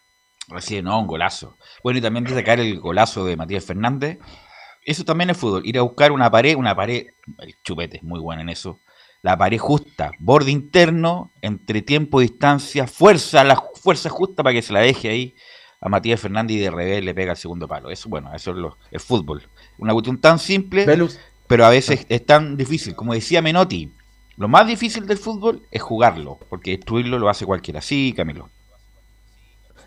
Así 0.54 0.82
no, 0.82 1.00
un 1.00 1.08
golazo. 1.08 1.56
Bueno, 1.84 2.00
y 2.00 2.02
también 2.02 2.24
destacar 2.26 2.60
el 2.60 2.80
golazo 2.80 3.26
de 3.26 3.36
Matías 3.36 3.66
Fernández. 3.66 4.18
Eso 4.88 5.04
también 5.04 5.30
es 5.30 5.38
fútbol. 5.38 5.64
Ir 5.66 5.78
a 5.78 5.82
buscar 5.82 6.14
una 6.14 6.32
pared, 6.32 6.56
una 6.56 6.74
pared, 6.74 7.08
el 7.40 7.56
chupete 7.62 7.98
es 7.98 8.04
muy 8.04 8.22
bueno 8.22 8.42
en 8.42 8.48
eso. 8.48 8.80
La 9.22 9.38
pared 9.38 9.58
justa, 9.58 10.12
borde 10.18 10.50
interno, 10.50 11.34
entre 11.42 11.82
tiempo 11.82 12.22
y 12.22 12.28
distancia, 12.28 12.88
fuerza, 12.88 13.44
la 13.44 13.62
fuerza 13.76 14.10
justa 14.10 14.44
para 14.44 14.54
que 14.54 14.62
se 14.62 14.72
la 14.72 14.80
deje 14.80 15.10
ahí 15.10 15.36
a 15.82 15.90
Matías 15.90 16.22
Fernández 16.22 16.56
y 16.56 16.60
de 16.62 16.72
revés 16.72 17.04
le 17.04 17.14
pega 17.14 17.32
el 17.32 17.38
segundo 17.38 17.68
palo. 17.68 17.90
Eso, 17.90 18.08
bueno, 18.08 18.34
eso 18.34 18.52
es 18.52 18.58
lo, 18.58 18.78
el 18.90 19.02
fútbol. 19.02 19.44
Una 19.78 19.92
cuestión 19.92 20.22
tan 20.22 20.40
simple, 20.40 20.86
pero 21.48 21.66
a 21.66 21.70
veces 21.70 22.06
es 22.08 22.26
tan 22.26 22.56
difícil. 22.56 22.96
Como 22.96 23.14
decía 23.14 23.42
Menotti, 23.42 23.92
lo 24.38 24.48
más 24.48 24.68
difícil 24.68 25.06
del 25.06 25.18
fútbol 25.18 25.68
es 25.70 25.82
jugarlo, 25.82 26.40
porque 26.48 26.72
destruirlo 26.72 27.20
lo 27.20 27.28
hace 27.28 27.46
cualquiera. 27.46 27.82
Sí, 27.82 28.14
Camilo. 28.16 28.52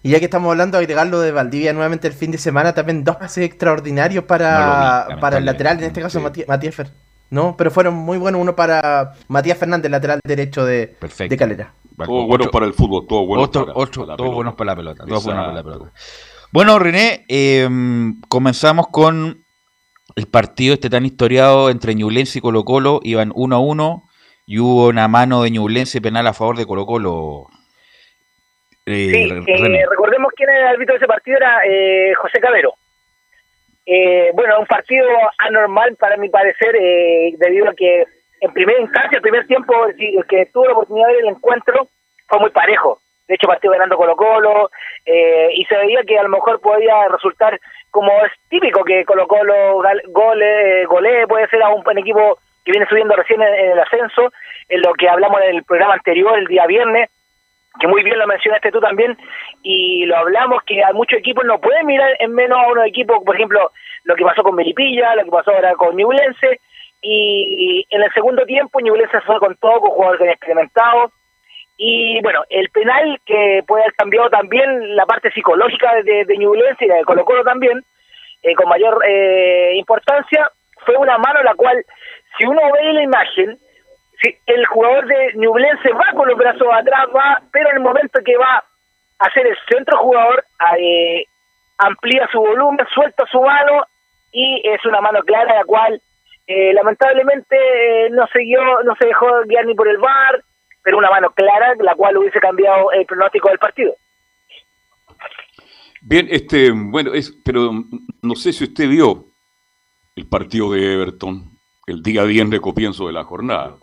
Y 0.03 0.11
ya 0.11 0.19
que 0.19 0.25
estamos 0.25 0.51
hablando 0.51 0.79
de 0.79 0.85
agregarlo 0.85 1.21
de 1.21 1.33
Valdivia 1.33 1.73
nuevamente 1.73 2.09
el 2.09 2.15
fin 2.15 2.31
de 2.31 2.39
semana, 2.39 2.73
también 2.73 3.05
dos 3.05 3.17
pases 3.17 3.45
extraordinarios 3.45 4.25
para, 4.25 5.19
para 5.21 5.39
el 5.39 5.45
lateral, 5.45 5.79
en 5.79 5.85
este 5.85 6.01
caso 6.01 6.21
Matías, 6.21 6.75
Fer. 6.75 6.91
No, 7.29 7.55
pero 7.57 7.71
fueron 7.71 7.95
muy 7.95 8.19
buenos. 8.19 8.41
Uno 8.41 8.57
para 8.57 9.13
Matías 9.29 9.57
Fernández, 9.57 9.91
lateral 9.91 10.21
derecho 10.25 10.65
de, 10.65 10.97
de 11.29 11.37
Calera. 11.37 11.75
Todo 11.97 12.27
bueno 12.27 12.51
para 12.51 12.67
el 12.67 12.73
fútbol, 12.73 13.07
todo 13.07 13.27
bueno 13.27 13.45
otro, 13.45 13.67
para, 13.67 13.79
otro, 13.79 14.07
para 14.07 14.17
todos 14.17 14.35
buenos 14.35 14.55
para 14.55 14.73
la 14.73 14.77
pelota. 14.77 15.05
Todos 15.07 15.25
buenos 15.25 15.45
para 15.45 15.55
la 15.55 15.63
pelota. 15.63 15.93
Bueno, 16.51 16.79
René, 16.79 17.25
eh, 17.29 17.69
comenzamos 18.29 18.89
con 18.89 19.45
el 20.17 20.27
partido 20.27 20.75
este 20.75 20.91
tan 20.91 21.07
historiado 21.07 21.71
entre 21.71 21.95
Ñublense 21.95 22.39
y 22.39 22.43
Colo 22.43 22.65
Colo. 22.65 23.01
Iban 23.05 23.33
1 23.35 23.55
a 23.57 23.59
1 23.61 24.05
y 24.47 24.59
hubo 24.59 24.89
una 24.89 25.07
mano 25.07 25.43
de 25.43 25.51
Ñublense 25.51 26.01
penal 26.01 26.27
a 26.27 26.33
favor 26.33 26.57
de 26.57 26.67
Colo 26.67 26.87
Colo. 26.87 27.47
Eh, 28.87 29.11
sí, 29.13 29.45
eh, 29.47 29.87
recordemos 29.89 30.33
quién 30.35 30.49
era 30.49 30.61
el 30.61 30.75
árbitro 30.75 30.95
de 30.95 30.99
ese 30.99 31.07
partido, 31.07 31.37
era 31.37 31.61
eh, 31.67 32.15
José 32.15 32.41
Cabero. 32.41 32.75
Eh, 33.87 34.31
bueno, 34.35 34.61
un 34.61 34.67
partido 34.67 35.09
anormal 35.39 35.97
para 35.97 36.17
mi 36.17 36.29
parecer, 36.29 36.77
eh, 36.77 37.35
debido 37.39 37.69
a 37.69 37.75
que 37.75 38.05
en 38.41 38.53
primera 38.53 38.81
instancia, 38.81 39.17
el 39.17 39.23
primer 39.23 39.47
tiempo 39.47 39.75
que 40.29 40.47
tuvo 40.47 40.67
la 40.67 40.73
oportunidad 40.73 41.09
de 41.09 41.15
ver 41.15 41.23
el 41.25 41.31
encuentro, 41.31 41.89
fue 42.29 42.39
muy 42.39 42.51
parejo. 42.51 43.01
De 43.27 43.35
hecho, 43.35 43.47
partido 43.47 43.73
ganando 43.73 43.97
Colo 43.97 44.17
Colo, 44.17 44.71
eh, 45.05 45.51
y 45.55 45.65
se 45.65 45.77
veía 45.77 46.03
que 46.05 46.19
a 46.19 46.23
lo 46.23 46.31
mejor 46.31 46.61
podía 46.61 47.09
resultar 47.09 47.61
como 47.91 48.13
es 48.25 48.33
típico 48.49 48.85
que 48.85 49.05
Colo 49.05 49.27
Colo 49.27 49.83
gole, 50.09 50.85
golee, 50.87 51.27
puede 51.27 51.49
ser 51.49 51.63
a 51.63 51.71
un, 51.71 51.85
equipo 51.99 52.39
que 52.65 52.73
viene 52.73 52.87
subiendo 52.89 53.15
recién 53.15 53.43
en, 53.43 53.73
el 53.73 53.79
ascenso, 53.79 54.33
en 54.69 54.81
lo 54.83 54.93
que 54.95 55.09
hablamos 55.09 55.41
en 55.43 55.57
el 55.57 55.65
programa 55.65 55.95
anterior, 55.95 56.39
el 56.39 56.47
día 56.47 56.67
viernes, 56.67 57.11
que 57.79 57.87
muy 57.87 58.03
bien 58.03 58.19
lo 58.19 58.27
mencionaste 58.27 58.73
tú 58.73 58.81
también, 58.81 59.17
y 59.63 60.05
lo 60.07 60.17
hablamos 60.17 60.63
que 60.65 60.83
a 60.83 60.93
muchos 60.93 61.19
equipos 61.19 61.45
no 61.45 61.61
pueden 61.61 61.87
mirar 61.87 62.17
en 62.19 62.35
menos 62.35 62.59
a 62.59 62.69
unos 62.69 62.87
equipos, 62.87 63.19
por 63.25 63.37
ejemplo, 63.37 63.71
lo 64.05 64.15
que 64.17 64.25
pasó 64.25 64.43
con 64.43 64.57
Melipilla, 64.57 65.15
lo 65.15 65.25
que 65.25 65.31
pasó 65.31 65.53
ahora 65.53 65.75
con 65.75 65.97
Ñublense, 65.97 66.61
y, 67.03 67.87
en 67.89 68.03
el 68.03 68.13
segundo 68.13 68.45
tiempo 68.45 68.81
Ñublense 68.81 69.21
fue 69.23 69.39
con 69.39 69.57
todo, 69.57 69.81
con 69.81 69.91
jugadores 69.91 70.33
experimentados, 70.33 71.13
y 71.77 72.21
bueno, 72.23 72.43
el 72.51 72.69
penal 72.71 73.19
que 73.25 73.63
puede 73.67 73.85
haber 73.85 73.95
cambiado 73.95 74.29
también 74.29 74.97
la 74.97 75.07
parte 75.07 75.31
psicológica 75.31 75.95
de, 76.03 76.25
de 76.25 76.37
Ñublense 76.37 76.85
y 76.85 76.89
de 76.89 77.05
Colo 77.05 77.25
Colo 77.25 77.45
también, 77.45 77.83
eh, 78.43 78.55
con 78.55 78.69
mayor 78.69 79.03
eh, 79.07 79.73
importancia, 79.77 80.51
fue 80.85 80.97
una 80.97 81.19
mano 81.19 81.43
la 81.43 81.55
cual, 81.55 81.85
si 82.37 82.45
uno 82.47 82.61
ve 82.73 82.93
la 82.93 83.03
imagen, 83.03 83.59
si 84.21 84.37
el 84.47 84.67
jugador 84.67 85.07
de 85.07 85.33
Ñublense 85.37 85.93
va 85.93 86.13
con 86.15 86.29
los 86.29 86.37
brazos 86.37 86.69
atrás, 86.73 87.09
va, 87.15 87.41
pero 87.51 87.71
en 87.71 87.77
el 87.77 87.83
momento 87.83 88.21
que 88.25 88.37
va 88.37 88.57
a 89.19 89.27
hacer 89.27 89.47
el 89.47 89.57
centro 89.69 89.99
jugador, 89.99 90.45
eh, 90.79 91.25
amplía 91.79 92.29
su 92.31 92.39
volumen, 92.39 92.87
suelta 92.93 93.25
su 93.31 93.41
mano 93.41 93.85
y 94.33 94.61
es 94.65 94.85
una 94.85 95.01
mano 95.01 95.21
clara 95.23 95.57
la 95.57 95.65
cual 95.65 96.01
eh, 96.47 96.73
lamentablemente 96.75 97.57
eh, 97.57 98.11
no 98.11 98.27
siguió, 98.27 98.61
no 98.85 98.95
se 98.97 99.07
dejó 99.07 99.27
guiar 99.47 99.67
ni 99.67 99.75
por 99.75 99.89
el 99.89 99.99
bar, 99.99 100.43
pero 100.83 100.99
una 100.99 101.11
mano 101.11 101.31
clara 101.31 101.75
la 101.81 101.95
cual 101.95 102.19
hubiese 102.19 102.41
cambiado 102.41 102.93
el 102.93 103.07
pronóstico 103.07 103.49
del 103.49 103.59
partido. 103.59 103.95
Bien, 106.03 106.27
este, 106.31 106.71
bueno, 106.71 107.13
es, 107.15 107.31
pero 107.45 107.73
no 108.23 108.35
sé 108.35 108.53
si 108.53 108.65
usted 108.65 108.89
vio 108.89 109.27
el 110.17 110.27
partido 110.29 110.73
de 110.73 110.95
Everton 110.95 111.51
el 111.87 112.03
día 112.03 112.25
viernes 112.25 112.61
comienzo 112.61 113.07
de 113.07 113.13
la 113.13 113.25
jornada. 113.25 113.77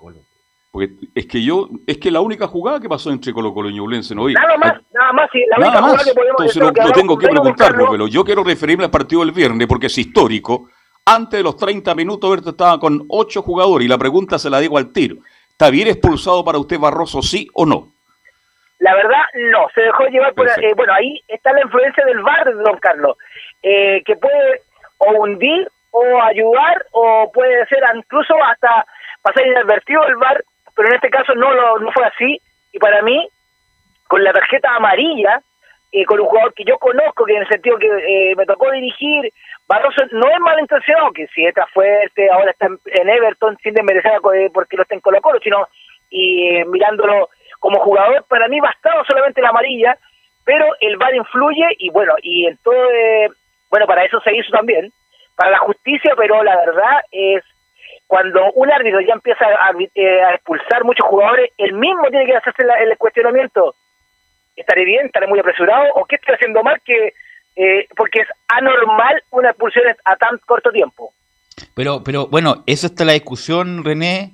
Porque 0.71 0.93
es 1.15 1.25
que 1.25 1.43
yo, 1.43 1.69
es 1.87 1.97
que 1.97 2.11
la 2.11 2.21
única 2.21 2.47
jugada 2.47 2.79
que 2.79 2.89
pasó 2.89 3.09
entre 3.09 3.33
Colo 3.33 3.53
Colo 3.53 3.69
y 3.69 3.73
Ñublense 3.73 4.13
no 4.13 4.25
vi. 4.25 4.33
Nada 4.33 4.57
más, 4.57 4.73
nada 4.91 5.13
más, 5.13 5.29
sí, 5.31 5.43
la 5.49 5.57
nada 5.57 5.81
más. 5.81 6.05
Que 6.05 6.13
podemos 6.13 6.41
Entonces 6.41 6.61
no, 6.61 6.71
no 6.71 6.91
tengo 6.91 7.17
que 7.17 7.27
preguntarlo, 7.27 7.87
pero 7.89 8.07
yo 8.07 8.23
quiero 8.23 8.43
referirme 8.43 8.83
al 8.83 8.91
partido 8.91 9.21
del 9.21 9.31
viernes 9.31 9.67
porque 9.67 9.87
es 9.87 9.97
histórico. 9.97 10.69
Antes 11.05 11.39
de 11.39 11.43
los 11.43 11.55
30 11.55 11.95
minutos, 11.95 12.29
Berto 12.29 12.49
estaba 12.49 12.79
con 12.79 13.05
8 13.07 13.41
jugadores 13.41 13.85
y 13.85 13.89
la 13.89 13.97
pregunta 13.97 14.37
se 14.37 14.49
la 14.49 14.59
digo 14.59 14.77
al 14.77 14.91
tiro. 14.91 15.17
¿Está 15.49 15.69
bien 15.69 15.87
expulsado 15.87 16.43
para 16.43 16.59
usted 16.59 16.77
Barroso, 16.77 17.21
sí 17.21 17.47
o 17.53 17.65
no? 17.65 17.93
La 18.79 18.93
verdad, 18.93 19.23
no. 19.51 19.67
Se 19.73 19.81
dejó 19.81 20.05
llevar 20.07 20.33
por... 20.33 20.47
Eh, 20.47 20.73
bueno, 20.75 20.93
ahí 20.93 21.19
está 21.27 21.51
la 21.53 21.61
influencia 21.61 22.05
del 22.05 22.17
de 22.17 22.63
Don 22.63 22.77
Carlos, 22.79 23.17
eh, 23.63 24.03
que 24.05 24.15
puede 24.17 24.61
o 24.99 25.11
hundir 25.23 25.67
o 25.91 26.21
ayudar 26.21 26.85
o 26.91 27.31
puede 27.33 27.65
ser 27.67 27.79
incluso 27.95 28.35
hasta 28.43 28.85
pasar 29.21 29.47
inadvertido 29.47 30.05
el 30.07 30.15
VAR 30.17 30.43
pero 30.77 30.89
en 30.89 30.95
este 30.95 31.09
caso 31.09 31.33
no, 31.33 31.51
lo, 31.51 31.79
no 31.79 31.91
fue 31.91 32.05
así. 32.05 32.39
Y 32.71 32.77
para 32.77 33.01
mí, 33.01 33.27
con 34.07 34.23
la 34.23 34.31
tarjeta 34.31 34.75
amarilla, 34.75 35.41
eh, 35.91 36.05
con 36.05 36.19
un 36.19 36.27
jugador 36.27 36.53
que 36.53 36.63
yo 36.63 36.77
conozco, 36.77 37.25
que 37.25 37.33
en 37.33 37.41
el 37.41 37.47
sentido 37.47 37.77
que 37.79 37.87
eh, 37.87 38.35
me 38.35 38.45
tocó 38.45 38.71
dirigir, 38.71 39.33
Barroso 39.67 40.03
no 40.11 40.29
es 40.29 40.39
malintencionado, 40.39 41.11
que 41.11 41.25
si 41.27 41.43
está 41.45 41.65
fuerte, 41.67 42.29
ahora 42.29 42.51
está 42.51 42.67
en 42.67 43.09
Everton, 43.09 43.57
sin 43.63 43.73
desmerecer 43.73 44.19
eh, 44.35 44.49
porque 44.53 44.77
lo 44.77 44.83
está 44.83 44.93
en 44.93 45.01
Colo 45.01 45.19
Colo, 45.19 45.39
sino 45.39 45.67
y 46.11 46.63
mirándolo 46.67 47.29
como 47.59 47.79
jugador, 47.79 48.23
para 48.29 48.47
mí 48.47 48.59
bastaba 48.59 49.03
solamente 49.05 49.41
la 49.41 49.49
amarilla, 49.49 49.97
pero 50.45 50.67
el 50.79 50.97
VAR 50.97 51.15
influye 51.15 51.65
y 51.79 51.89
bueno, 51.89 52.13
y 52.21 52.45
en 52.45 52.57
todo, 52.57 52.77
bueno, 53.71 53.87
para 53.87 54.05
eso 54.05 54.21
se 54.21 54.37
hizo 54.37 54.51
también, 54.51 54.93
para 55.35 55.51
la 55.51 55.57
justicia, 55.59 56.13
pero 56.15 56.43
la 56.43 56.55
verdad 56.55 57.01
es 57.11 57.43
cuando 58.07 58.51
un 58.53 58.71
árbitro 58.71 59.01
ya 59.01 59.13
empieza 59.13 59.45
eh, 59.95 60.21
a, 60.21 60.33
expulsar 60.33 60.83
muchos 60.85 61.05
jugadores, 61.05 61.51
él 61.57 61.73
mismo 61.73 62.09
tiene 62.09 62.25
que 62.25 62.37
hacerse 62.37 62.63
el 62.63 62.97
cuestionamiento. 62.97 63.75
¿Estaré 64.55 64.85
bien? 64.85 65.05
¿Estaré 65.05 65.27
muy 65.27 65.39
apresurado? 65.39 65.93
¿O 65.95 66.05
qué 66.05 66.15
estoy 66.15 66.35
haciendo 66.35 66.63
mal? 66.63 66.81
que 66.83 67.13
eh, 67.57 67.87
Porque 67.95 68.21
es 68.21 68.27
anormal 68.47 69.21
una 69.31 69.49
expulsión 69.49 69.83
a 70.05 70.15
tan 70.15 70.39
corto 70.45 70.71
tiempo. 70.71 71.13
Pero, 71.75 72.03
pero 72.03 72.27
bueno, 72.27 72.63
eso 72.65 72.87
está 72.87 73.03
la 73.03 73.13
discusión, 73.13 73.83
René, 73.83 74.31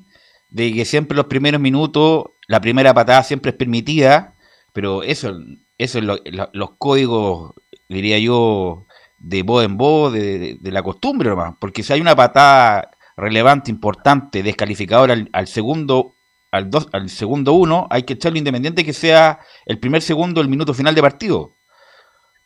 de 0.50 0.72
que 0.74 0.86
siempre 0.86 1.18
los 1.18 1.26
primeros 1.26 1.60
minutos, 1.60 2.26
la 2.48 2.62
primera 2.62 2.94
patada 2.94 3.24
siempre 3.24 3.52
es 3.52 3.58
permitida, 3.58 4.36
pero 4.74 5.04
eso, 5.04 5.34
eso 5.78 6.00
es 6.00 6.06
los 6.54 6.72
códigos, 6.78 7.54
diría 7.90 8.20
yo, 8.20 8.86
de 9.20 9.42
voz 9.42 9.66
en 9.66 9.78
voz, 9.78 10.14
de, 10.14 10.58
de, 10.60 10.72
la 10.72 10.84
costumbre 10.84 11.30
nomás. 11.30 11.56
Porque 11.60 11.82
si 11.82 11.94
hay 11.94 12.02
una 12.02 12.16
patada 12.16 12.92
relevante, 13.18 13.72
importante, 13.72 14.44
descalificador 14.44 15.12
al, 15.12 15.48
segundo 15.48 16.14
al, 16.52 16.70
dos, 16.70 16.88
al 16.94 17.10
segundo 17.10 17.54
uno, 17.54 17.88
hay 17.90 18.04
que 18.04 18.14
echarlo 18.14 18.38
independiente 18.38 18.86
que 18.86 18.94
sea 18.94 19.40
el 19.66 19.80
primer 19.80 20.02
segundo, 20.02 20.42
el 20.42 20.50
minuto 20.50 20.74
final 20.74 20.96
de 20.96 21.02
partido. 21.02 21.52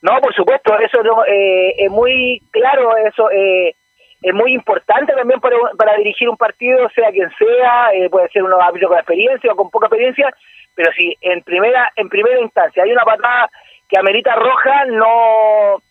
No, 0.00 0.20
por 0.20 0.34
supuesto, 0.34 0.78
eso 0.78 1.02
no, 1.02 1.24
eh, 1.26 1.74
es 1.76 1.90
muy 1.90 2.40
claro, 2.52 2.96
eso 2.96 3.30
eh, 3.30 3.74
es 4.22 4.34
muy 4.34 4.52
importante 4.52 5.12
también 5.12 5.40
para, 5.40 5.56
para, 5.76 5.96
dirigir 5.96 6.28
un 6.28 6.36
partido, 6.36 6.88
sea 6.94 7.10
quien 7.10 7.30
sea, 7.36 7.90
eh, 7.94 8.08
puede 8.08 8.28
ser 8.28 8.44
uno 8.44 8.58
con 8.58 8.98
experiencia 8.98 9.52
o 9.52 9.56
con 9.56 9.70
poca 9.70 9.86
experiencia, 9.86 10.32
pero 10.74 10.92
si 10.96 11.16
en 11.20 11.42
primera 11.42 11.90
en 11.96 12.08
primera 12.08 12.40
instancia 12.40 12.84
hay 12.84 12.92
una 12.92 13.04
patada 13.04 13.50
que 13.88 13.98
amerita 13.98 14.34
roja, 14.36 14.84
no 14.86 15.82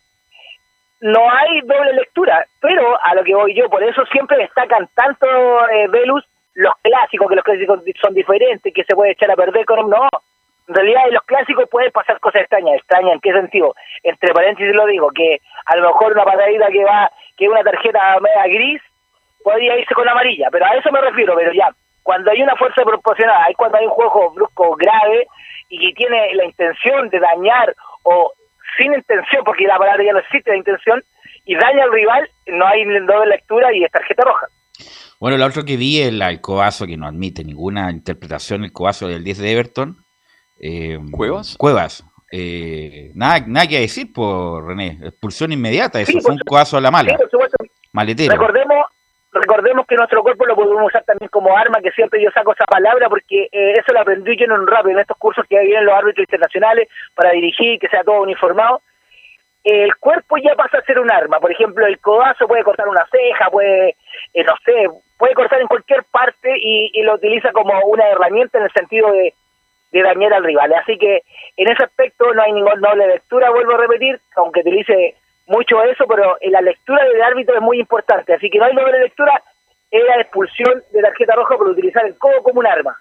no 0.99 1.29
hay 1.31 1.61
doble 1.61 1.93
lectura, 1.93 2.45
pero 2.59 2.97
a 3.03 3.13
lo 3.15 3.23
que 3.23 3.35
voy 3.35 3.53
yo, 3.53 3.69
por 3.69 3.83
eso 3.83 4.03
siempre 4.11 4.37
destacan 4.37 4.89
tanto 4.95 5.27
eh, 5.69 5.87
Velus 5.89 6.23
los 6.55 6.73
clásicos, 6.81 7.29
que 7.29 7.35
los 7.35 7.43
clásicos 7.43 7.81
son 8.01 8.13
diferentes, 8.15 8.73
que 8.73 8.83
se 8.83 8.95
puede 8.95 9.11
echar 9.11 9.29
a 9.29 9.35
perder 9.35 9.63
con 9.65 9.89
no. 9.89 10.07
En 10.67 10.75
realidad 10.75 11.03
en 11.07 11.13
los 11.13 11.23
clásicos 11.23 11.69
pueden 11.69 11.91
pasar 11.91 12.19
cosas 12.19 12.41
extrañas, 12.41 12.77
extrañas 12.77 13.13
en 13.13 13.19
qué 13.21 13.31
sentido, 13.31 13.75
entre 14.03 14.33
paréntesis 14.33 14.75
lo 14.75 14.85
digo, 14.87 15.09
que 15.11 15.39
a 15.65 15.75
lo 15.77 15.87
mejor 15.87 16.13
una 16.13 16.25
patadita 16.25 16.67
que 16.69 16.83
va, 16.83 17.11
que 17.37 17.47
una 17.47 17.63
tarjeta 17.63 18.19
media 18.19 18.43
gris, 18.47 18.81
podría 19.43 19.77
irse 19.77 19.93
con 19.93 20.09
amarilla, 20.09 20.49
pero 20.51 20.65
a 20.65 20.75
eso 20.75 20.91
me 20.91 20.99
refiero, 20.99 21.35
pero 21.35 21.53
ya, 21.53 21.69
cuando 22.03 22.31
hay 22.31 22.41
una 22.41 22.55
fuerza 22.55 22.83
proporcional, 22.83 23.43
hay 23.45 23.53
cuando 23.53 23.77
hay 23.77 23.85
un 23.85 23.91
juego 23.91 24.31
brusco 24.31 24.75
grave 24.75 25.27
y 25.69 25.79
que 25.79 25.93
tiene 25.93 26.33
la 26.33 26.45
intención 26.45 27.07
de 27.09 27.19
dañar 27.19 27.75
o 28.03 28.33
sin 28.77 28.93
intención, 28.93 29.43
porque 29.43 29.65
la 29.65 29.77
palabra 29.77 30.03
ya 30.03 30.13
no 30.13 30.19
existe 30.19 30.51
la 30.51 30.57
intención, 30.57 31.03
y 31.45 31.55
daña 31.55 31.83
al 31.83 31.91
rival, 31.91 32.29
no 32.47 32.67
hay 32.67 32.83
doble 33.05 33.27
lectura 33.27 33.73
y 33.73 33.83
es 33.83 33.91
tarjeta 33.91 34.23
roja. 34.23 34.47
Bueno, 35.19 35.37
lo 35.37 35.45
otro 35.45 35.65
que 35.65 35.77
vi 35.77 36.01
es 36.01 36.09
el 36.09 36.41
coazo 36.41 36.85
que 36.85 36.97
no 36.97 37.07
admite 37.07 37.43
ninguna 37.43 37.89
interpretación, 37.89 38.63
el 38.63 38.71
coazo 38.71 39.07
del 39.07 39.23
10 39.23 39.37
de 39.39 39.51
Everton. 39.51 39.97
Eh, 40.59 40.99
¿Cuevas? 41.11 41.55
Cuevas. 41.57 42.05
Eh, 42.31 43.11
nada, 43.15 43.43
nada 43.47 43.67
que 43.67 43.79
decir 43.79 44.11
por 44.11 44.67
René, 44.67 44.99
expulsión 45.01 45.51
inmediata, 45.51 46.01
eso 46.01 46.19
fue 46.19 46.33
un 46.33 46.39
coazo 46.39 46.77
a 46.77 46.81
la 46.81 46.91
mala. 46.91 47.17
Maletero. 47.93 48.33
Recordemos, 48.33 48.85
recordemos 49.39 49.85
que 49.87 49.95
nuestro 49.95 50.21
cuerpo 50.23 50.45
lo 50.45 50.55
podemos 50.55 50.87
usar 50.87 51.03
también 51.03 51.29
como 51.29 51.55
arma, 51.55 51.81
que 51.81 51.91
siempre 51.91 52.21
yo 52.21 52.29
saco 52.31 52.53
esa 52.53 52.65
palabra 52.65 53.09
porque 53.09 53.49
eh, 53.51 53.73
eso 53.73 53.93
lo 53.93 54.01
aprendí 54.01 54.35
yo 54.37 54.45
en 54.45 54.51
un 54.51 54.67
rápido, 54.67 54.91
en 54.91 54.99
estos 54.99 55.17
cursos 55.17 55.45
que 55.49 55.59
vienen 55.59 55.85
los 55.85 55.95
árbitros 55.95 56.23
internacionales 56.23 56.87
para 57.15 57.31
dirigir, 57.31 57.79
que 57.79 57.89
sea 57.89 58.03
todo 58.03 58.21
uniformado. 58.21 58.81
El 59.63 59.95
cuerpo 59.97 60.37
ya 60.37 60.55
pasa 60.55 60.77
a 60.77 60.83
ser 60.83 60.99
un 60.99 61.11
arma, 61.11 61.39
por 61.39 61.51
ejemplo, 61.51 61.85
el 61.85 61.99
codazo 61.99 62.47
puede 62.47 62.63
cortar 62.63 62.87
una 62.87 63.05
ceja, 63.11 63.49
puede, 63.49 63.95
eh, 64.33 64.43
no 64.43 64.53
sé, 64.63 64.87
puede 65.17 65.33
cortar 65.33 65.59
en 65.59 65.67
cualquier 65.67 66.03
parte 66.05 66.53
y, 66.55 67.01
lo 67.01 67.15
utiliza 67.15 67.51
como 67.51 67.73
una 67.85 68.07
herramienta 68.07 68.59
en 68.59 68.65
el 68.65 68.71
sentido 68.71 69.11
de, 69.11 69.33
de 69.91 70.01
dañar 70.03 70.33
al 70.33 70.43
rival. 70.43 70.73
Así 70.73 70.97
que 70.97 71.21
en 71.57 71.69
ese 71.69 71.83
aspecto 71.83 72.33
no 72.33 72.41
hay 72.41 72.53
ninguna 72.53 72.75
doble 72.89 73.07
lectura, 73.07 73.49
vuelvo 73.49 73.73
a 73.73 73.77
repetir, 73.77 74.19
aunque 74.37 74.61
utilice 74.61 75.15
mucho 75.47 75.81
eso, 75.83 76.05
pero 76.07 76.37
en 76.41 76.51
la 76.51 76.61
lectura 76.61 77.03
del 77.05 77.21
árbitro 77.21 77.55
es 77.55 77.61
muy 77.61 77.79
importante. 77.79 78.33
Así 78.33 78.49
que 78.49 78.57
no 78.59 78.65
hay 78.65 78.75
doble 78.75 78.99
lectura, 78.99 79.41
es 79.89 80.03
la 80.03 80.21
expulsión 80.21 80.83
de 80.91 81.01
tarjeta 81.01 81.35
roja 81.35 81.57
por 81.57 81.69
utilizar 81.69 82.05
el 82.05 82.17
codo 82.17 82.43
como 82.43 82.59
un 82.59 82.67
arma. 82.67 82.97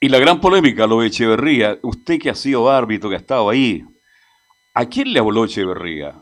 Y 0.00 0.08
la 0.08 0.18
gran 0.18 0.40
polémica, 0.40 0.86
lo 0.86 1.00
de 1.00 1.08
Echeverría, 1.08 1.76
usted 1.82 2.18
que 2.18 2.30
ha 2.30 2.34
sido 2.34 2.70
árbitro, 2.70 3.10
que 3.10 3.16
ha 3.16 3.18
estado 3.18 3.50
ahí, 3.50 3.84
¿a 4.74 4.86
quién 4.86 5.12
le 5.12 5.20
habló 5.20 5.44
Echeverría? 5.44 6.14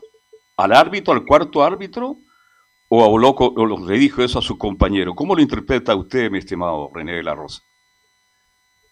¿Al 0.57 0.73
árbitro, 0.73 1.13
al 1.13 1.25
cuarto 1.25 1.63
árbitro? 1.63 2.17
¿O 2.89 3.05
habló, 3.05 3.29
o 3.29 3.87
le 3.87 3.97
dijo 3.97 4.21
eso 4.21 4.39
a 4.39 4.41
su 4.41 4.57
compañero? 4.57 5.13
¿Cómo 5.15 5.35
lo 5.35 5.41
interpreta 5.41 5.95
usted, 5.95 6.29
mi 6.29 6.39
estimado 6.39 6.89
René 6.93 7.13
de 7.13 7.23
la 7.23 7.35
Rosa? 7.35 7.61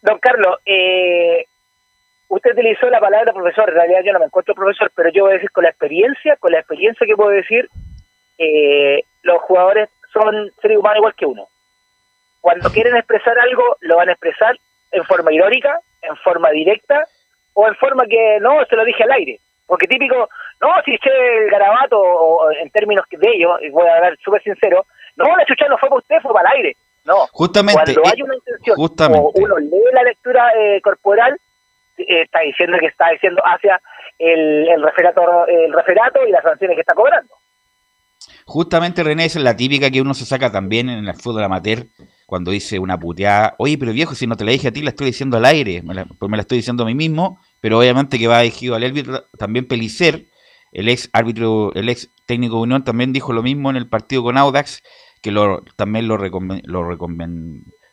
Don 0.01 0.19
Carlos, 0.19 0.59
eh, 0.65 1.45
usted 2.29 2.51
utilizó 2.51 2.89
la 2.89 2.99
palabra 2.99 3.33
profesor, 3.33 3.69
en 3.69 3.75
realidad 3.75 4.01
yo 4.05 4.13
no 4.13 4.19
me 4.19 4.25
encuentro 4.25 4.55
profesor, 4.55 4.91
pero 4.95 5.09
yo 5.09 5.23
voy 5.23 5.31
a 5.31 5.35
decir 5.35 5.51
con 5.51 5.63
la 5.63 5.69
experiencia, 5.69 6.35
con 6.37 6.51
la 6.51 6.59
experiencia 6.59 7.07
que 7.07 7.15
puedo 7.15 7.29
decir, 7.29 7.69
eh, 8.37 9.03
los 9.23 9.41
jugadores 9.41 9.89
son 10.13 10.51
seres 10.61 10.77
humanos 10.77 10.97
igual 10.97 11.15
que 11.15 11.25
uno. 11.25 11.47
Cuando 12.41 12.69
quieren 12.69 12.95
expresar 12.95 13.37
algo, 13.39 13.77
lo 13.81 13.97
van 13.97 14.09
a 14.09 14.13
expresar 14.13 14.57
en 14.91 15.03
forma 15.03 15.33
irónica, 15.33 15.79
en 16.01 16.15
forma 16.17 16.49
directa, 16.51 17.05
o 17.53 17.67
en 17.67 17.75
forma 17.75 18.05
que 18.05 18.37
no, 18.39 18.63
se 18.65 18.75
lo 18.75 18.85
dije 18.85 19.03
al 19.03 19.11
aire. 19.11 19.39
Porque 19.65 19.87
típico, 19.87 20.29
no, 20.61 20.69
si 20.85 20.93
eché 20.93 21.09
el 21.09 21.49
garabato, 21.49 21.99
o, 21.99 22.51
en 22.51 22.69
términos 22.69 23.05
de 23.09 23.29
ellos, 23.29 23.59
y 23.61 23.69
voy 23.69 23.87
a 23.87 23.95
hablar 23.95 24.17
súper 24.23 24.41
sincero, 24.43 24.85
no, 25.15 25.25
la 25.35 25.45
chucha 25.45 25.67
no 25.67 25.77
fue 25.77 25.89
para 25.89 25.99
usted, 25.99 26.15
fue 26.21 26.33
para 26.33 26.49
el 26.51 26.57
aire. 26.57 26.77
No, 27.03 27.25
justamente, 27.31 27.93
cuando 27.93 28.11
hay 28.13 28.21
una 28.21 28.35
intención, 28.35 28.75
o 29.17 29.31
uno 29.35 29.57
lee 29.57 29.83
la 29.93 30.03
lectura 30.03 30.51
eh, 30.55 30.81
corporal, 30.81 31.33
eh, 31.33 31.39
está 31.97 32.41
diciendo 32.41 32.77
que 32.79 32.87
está 32.87 33.09
diciendo 33.09 33.41
hacia 33.45 33.81
el, 34.19 34.67
el, 34.67 34.81
referato, 34.81 35.47
el 35.47 35.73
referato 35.73 36.25
y 36.25 36.31
las 36.31 36.43
sanciones 36.43 36.75
que 36.75 36.81
está 36.81 36.93
cobrando. 36.93 37.33
Justamente, 38.45 39.03
René, 39.03 39.25
esa 39.25 39.39
es 39.39 39.43
la 39.43 39.57
típica 39.57 39.91
que 39.91 40.01
uno 40.01 40.13
se 40.13 40.25
saca 40.25 40.51
también 40.51 40.89
en 40.89 41.05
el 41.05 41.15
fútbol 41.15 41.43
amateur, 41.43 41.85
cuando 42.25 42.51
dice 42.51 42.79
una 42.79 42.97
puteada, 42.97 43.55
oye, 43.57 43.77
pero 43.77 43.91
viejo, 43.91 44.15
si 44.15 44.25
no 44.25 44.37
te 44.37 44.45
la 44.45 44.51
dije 44.51 44.69
a 44.69 44.71
ti, 44.71 44.81
la 44.81 44.91
estoy 44.91 45.07
diciendo 45.07 45.37
al 45.37 45.45
aire, 45.45 45.83
pues 46.17 46.29
me 46.29 46.37
la 46.37 46.41
estoy 46.41 46.59
diciendo 46.59 46.83
a 46.83 46.85
mí 46.85 46.95
mismo, 46.95 47.39
pero 47.61 47.79
obviamente 47.79 48.17
que 48.17 48.27
va 48.27 48.41
dirigido 48.41 48.75
al 48.75 48.83
árbitro, 48.83 49.25
también 49.37 49.67
Pelicer, 49.67 50.25
el 50.71 50.89
ex 50.89 51.09
árbitro, 51.13 51.73
el 51.73 51.89
ex 51.89 52.09
técnico 52.25 52.55
de 52.55 52.61
Unión, 52.61 52.83
también 52.83 53.13
dijo 53.13 53.33
lo 53.33 53.43
mismo 53.43 53.69
en 53.69 53.75
el 53.75 53.87
partido 53.87 54.23
con 54.23 54.37
Audax, 54.37 54.81
que 55.21 55.31
lo, 55.31 55.63
también 55.75 56.07
lo, 56.07 56.17
lo 56.17 56.97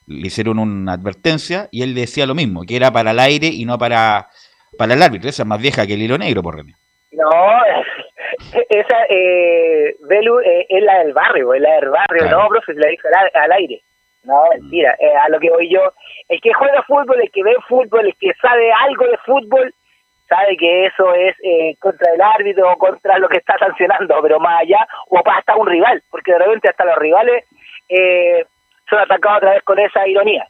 le 0.07 0.27
hicieron 0.27 0.59
una 0.59 0.93
advertencia 0.93 1.69
y 1.71 1.83
él 1.83 1.95
decía 1.95 2.27
lo 2.27 2.35
mismo, 2.35 2.63
que 2.67 2.77
era 2.77 2.91
para 2.91 3.13
el 3.13 3.19
aire 3.19 3.49
y 3.49 3.65
no 3.65 3.79
para, 3.79 4.29
para 4.77 4.95
el 4.95 5.03
árbitro. 5.03 5.29
Esa 5.29 5.43
es 5.43 5.49
más 5.49 5.61
vieja 5.61 5.87
que 5.87 5.95
el 5.95 6.03
hilo 6.03 6.19
negro, 6.19 6.43
por 6.43 6.57
René. 6.57 6.75
No, 7.13 7.31
esa, 8.69 8.97
eh, 9.09 9.97
Belu, 10.01 10.41
eh, 10.41 10.67
es 10.69 10.83
la 10.83 10.99
del 10.99 11.13
barrio, 11.13 11.55
es 11.55 11.61
la 11.61 11.75
del 11.77 11.91
barrio, 11.91 12.31
no, 12.31 12.49
profe, 12.49 12.75
se 12.75 12.81
la 12.81 12.89
dijo 12.89 13.09
al, 13.35 13.53
aire. 13.53 13.81
No, 14.25 14.43
mentira, 14.59 14.97
eh, 14.99 15.15
a 15.23 15.29
lo 15.29 15.39
que 15.39 15.51
voy 15.51 15.69
yo, 15.69 15.81
el 16.29 16.41
que 16.41 16.53
juega 16.55 16.83
fútbol, 16.83 17.21
el 17.21 17.31
que 17.31 17.43
ve 17.43 17.55
fútbol, 17.69 18.07
el 18.07 18.17
que 18.17 18.33
sabe 18.41 18.73
algo 18.73 19.07
de 19.07 19.19
fútbol, 19.19 19.75
sabe 20.29 20.57
que 20.57 20.87
eso 20.87 21.15
es 21.15 21.37
eh, 21.43 21.77
contra 21.79 22.13
el 22.13 22.21
árbitro 22.21 22.73
o 22.73 22.79
contra 22.79 23.19
lo 23.19 23.29
que 23.29 23.39
está 23.39 23.59
sancionando, 23.59 24.17
pero 24.23 24.41
más 24.41 24.63
allá, 24.63 24.87
o 25.09 25.23
para 25.23 25.39
hasta 25.39 25.57
un 25.57 25.67
rival, 25.67 26.03
porque 26.11 26.33
de 26.33 26.39
repente 26.39 26.69
hasta 26.69 26.85
los 26.85 26.97
rivales 26.97 27.45
eh, 27.89 28.45
son 28.89 28.99
atacados 28.99 29.39
otra 29.39 29.55
vez 29.55 29.63
con 29.63 29.79
esa 29.79 30.07
ironía. 30.07 30.47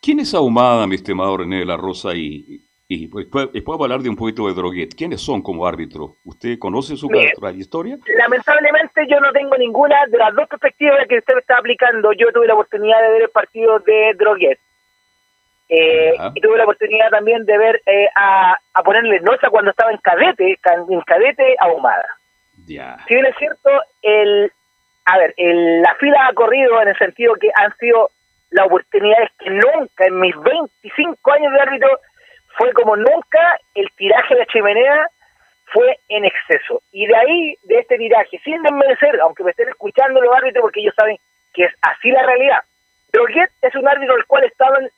¿Quién 0.00 0.20
es 0.20 0.34
Ahumada, 0.34 0.86
mi 0.86 0.96
estimado 0.96 1.36
René 1.36 1.60
de 1.60 1.64
la 1.64 1.76
Rosa? 1.76 2.14
Y, 2.14 2.60
y 2.88 3.06
pues, 3.06 3.26
puedo 3.26 3.82
hablar 3.82 4.00
de 4.00 4.10
un 4.10 4.16
poquito 4.16 4.46
de 4.48 4.54
Droguet. 4.54 4.94
¿Quiénes 4.96 5.20
son 5.20 5.40
como 5.42 5.66
árbitro? 5.66 6.16
¿Usted 6.24 6.58
conoce 6.58 6.96
su 6.96 7.08
trayectoria? 7.38 7.98
Lamentablemente 8.18 9.06
yo 9.08 9.20
no 9.20 9.32
tengo 9.32 9.56
ninguna 9.56 9.96
de 10.08 10.18
las 10.18 10.34
dos 10.34 10.48
perspectivas 10.48 11.06
que 11.08 11.18
usted 11.18 11.34
me 11.34 11.40
está 11.40 11.56
aplicando. 11.58 12.12
Yo 12.12 12.32
tuve 12.32 12.46
la 12.46 12.54
oportunidad 12.54 13.00
de 13.00 13.10
ver 13.12 13.22
el 13.22 13.30
partido 13.30 13.78
de 13.78 14.14
Droguet. 14.18 14.58
Eh, 15.68 16.12
y 16.34 16.40
tuve 16.42 16.58
la 16.58 16.64
oportunidad 16.64 17.08
también 17.08 17.46
de 17.46 17.56
ver 17.56 17.80
eh, 17.86 18.08
a, 18.14 18.58
a, 18.74 18.82
ponerle 18.82 19.20
nota 19.20 19.48
cuando 19.48 19.70
estaba 19.70 19.90
en 19.90 19.96
cadete, 19.98 20.58
en 20.90 21.00
cadete 21.00 21.56
ahumada. 21.60 22.04
Ya. 22.66 22.98
Si 23.08 23.14
bien 23.14 23.24
es 23.24 23.36
cierto, 23.38 23.70
el, 24.02 24.52
a 25.04 25.18
ver, 25.18 25.34
el, 25.36 25.82
la 25.82 25.94
fila 25.96 26.26
ha 26.28 26.32
corrido 26.34 26.80
en 26.80 26.88
el 26.88 26.98
sentido 26.98 27.34
que 27.34 27.50
han 27.54 27.76
sido 27.78 28.10
las 28.50 28.66
oportunidades 28.66 29.30
que 29.38 29.50
nunca, 29.50 30.06
en 30.06 30.20
mis 30.20 30.34
25 30.40 31.32
años 31.32 31.52
de 31.52 31.60
árbitro, 31.60 32.00
fue 32.56 32.72
como 32.72 32.96
nunca 32.96 33.58
el 33.74 33.88
tiraje 33.96 34.34
de 34.34 34.40
la 34.40 34.46
chimenea 34.46 35.06
fue 35.72 35.98
en 36.08 36.24
exceso. 36.24 36.82
Y 36.92 37.06
de 37.06 37.16
ahí, 37.16 37.56
de 37.62 37.78
este 37.78 37.96
tiraje, 37.96 38.38
sin 38.44 38.62
desmerecer, 38.62 39.18
aunque 39.20 39.42
me 39.42 39.50
estén 39.50 39.68
escuchando 39.68 40.20
los 40.20 40.34
árbitros, 40.34 40.62
porque 40.62 40.80
ellos 40.80 40.94
saben 40.94 41.16
que 41.54 41.64
es 41.64 41.72
así 41.80 42.10
la 42.10 42.22
realidad. 42.24 42.60
Droguet 43.12 43.50
es 43.62 43.74
un 43.74 43.88
árbitro 43.88 44.14
al 44.14 44.26
cual 44.26 44.44
estaban 44.44 44.88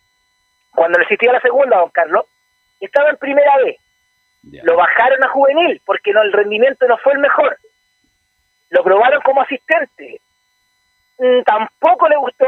cuando 0.75 0.99
le 0.99 1.05
existía 1.05 1.33
la 1.33 1.41
segunda, 1.41 1.79
don 1.79 1.91
Carlos, 1.91 2.27
estaba 2.81 3.11
en 3.11 3.17
primera 3.17 3.57
vez. 3.59 3.77
Lo 4.63 4.77
bajaron 4.77 5.25
a 5.25 5.29
juvenil 5.29 5.81
porque 5.87 6.13
no 6.13 6.21
el 6.23 6.33
rendimiento 6.33 6.87
no 6.87 6.99
fue 6.99 7.15
el 7.15 7.21
mejor. 7.21 7.57
Lo 8.71 8.83
probaron 8.83 9.21
como 9.23 9.43
asistente. 9.43 10.21
Mm, 11.19 11.43
tampoco 11.43 12.09
le 12.09 12.17
gustó 12.17 12.47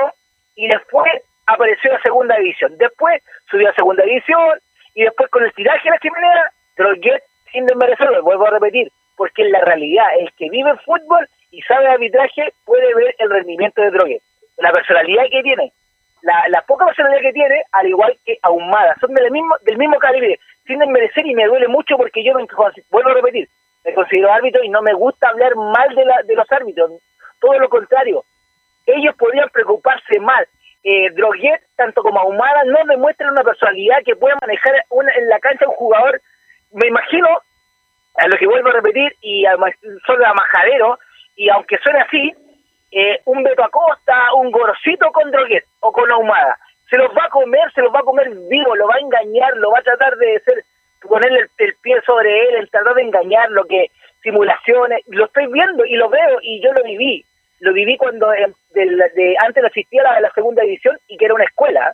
y 0.54 0.68
después 0.68 1.12
apareció 1.46 1.90
en 1.90 1.96
la 1.96 2.02
segunda 2.02 2.36
división. 2.36 2.76
Después 2.78 3.22
subió 3.50 3.70
a 3.70 3.74
segunda 3.74 4.04
división 4.04 4.58
y 4.94 5.04
después 5.04 5.30
con 5.30 5.44
el 5.44 5.52
tiraje 5.52 5.84
de 5.84 5.90
la 5.90 5.98
chimenea, 5.98 6.52
Droguet, 6.76 7.22
sin 7.52 7.66
desmerecerlo, 7.66 8.22
vuelvo 8.22 8.46
a 8.46 8.50
repetir, 8.50 8.90
porque 9.16 9.42
en 9.42 9.52
la 9.52 9.60
realidad 9.60 10.06
el 10.18 10.32
que 10.32 10.50
vive 10.50 10.70
el 10.70 10.78
fútbol 10.80 11.28
y 11.50 11.62
sabe 11.62 11.86
arbitraje 11.86 12.52
puede 12.64 12.94
ver 12.94 13.14
el 13.18 13.30
rendimiento 13.30 13.82
de 13.82 13.90
Droguet. 13.90 14.22
La 14.56 14.72
personalidad 14.72 15.24
que 15.30 15.42
tiene, 15.42 15.72
la, 16.22 16.62
poca 16.66 16.86
personalidad 16.86 17.22
que 17.22 17.32
tiene, 17.32 17.62
al 17.72 17.86
igual 17.86 18.16
que 18.24 18.38
Ahumada, 18.42 18.96
son 19.00 19.14
del 19.14 19.30
mismo, 19.30 19.54
del 19.62 19.78
mismo 19.78 19.98
calibre, 19.98 20.40
sin 20.66 20.78
desmerecer 20.78 21.26
y 21.26 21.34
me 21.34 21.46
duele 21.46 21.68
mucho 21.68 21.96
porque 21.96 22.24
yo, 22.24 22.34
me, 22.34 22.46
vuelvo 22.90 23.10
a 23.10 23.14
repetir, 23.14 23.48
me 23.86 23.94
considero 23.94 24.32
árbitro 24.32 24.64
y 24.64 24.68
no 24.68 24.82
me 24.82 24.92
gusta 24.92 25.28
hablar 25.28 25.54
mal 25.54 25.94
de, 25.94 26.04
la, 26.04 26.20
de 26.24 26.34
los 26.34 26.50
árbitros, 26.50 26.90
todo 27.40 27.58
lo 27.58 27.68
contrario, 27.68 28.24
ellos 28.84 29.14
podrían 29.16 29.48
preocuparse 29.50 30.18
mal. 30.20 30.46
Eh, 30.82 31.10
Droguet, 31.10 31.62
tanto 31.76 32.02
como 32.02 32.20
Ahumada, 32.20 32.62
no 32.64 32.78
demuestran 32.84 33.30
una 33.30 33.42
personalidad 33.42 33.98
que 34.04 34.16
pueda 34.16 34.36
manejar 34.40 34.74
una, 34.90 35.12
en 35.14 35.28
la 35.28 35.38
cancha 35.38 35.68
un 35.68 35.74
jugador, 35.74 36.20
me 36.72 36.86
imagino, 36.88 37.28
a 38.16 38.28
lo 38.28 38.36
que 38.36 38.46
vuelvo 38.46 38.68
a 38.68 38.72
repetir, 38.72 39.14
y 39.20 39.44
son 40.06 40.18
de 40.18 40.26
majadero, 40.26 40.98
y 41.36 41.48
aunque 41.48 41.78
suene 41.78 42.00
así, 42.00 42.34
eh, 42.92 43.20
un 43.24 43.42
Beto 43.42 43.64
Acosta, 43.64 44.34
un 44.34 44.50
Gorosito 44.50 45.10
con 45.12 45.30
Droguet 45.30 45.64
o 45.80 45.92
con 45.92 46.10
Ahumada. 46.10 46.56
Se 46.88 46.96
los 46.96 47.10
va 47.10 47.24
a 47.24 47.30
comer, 47.30 47.72
se 47.72 47.82
los 47.82 47.92
va 47.92 48.00
a 48.00 48.04
comer 48.04 48.30
vivo, 48.48 48.74
lo 48.76 48.86
va 48.86 48.94
a 48.94 49.00
engañar, 49.00 49.56
lo 49.56 49.70
va 49.70 49.80
a 49.80 49.82
tratar 49.82 50.16
de 50.16 50.40
ser, 50.40 50.64
ponerle 51.02 51.46
el, 51.58 51.74
pie 51.82 51.96
sobre 52.04 52.48
él, 52.48 52.56
el 52.56 52.70
tratar 52.70 52.94
de 52.94 53.02
engañar, 53.02 53.50
lo 53.50 53.64
que 53.64 53.90
simulaciones, 54.22 55.02
lo 55.08 55.26
estoy 55.26 55.46
viendo 55.52 55.84
y 55.84 55.94
lo 55.96 56.08
veo 56.08 56.38
y 56.42 56.60
yo 56.62 56.72
lo 56.72 56.82
viví. 56.82 57.24
Lo 57.60 57.72
viví 57.72 57.96
cuando 57.96 58.28
de, 58.28 58.52
de, 58.74 59.36
antes 59.44 59.62
no 59.62 59.68
existía 59.68 60.02
la, 60.02 60.20
la 60.20 60.30
segunda 60.32 60.62
división 60.62 60.98
y 61.08 61.16
que 61.16 61.24
era 61.24 61.34
una 61.34 61.44
escuela. 61.44 61.92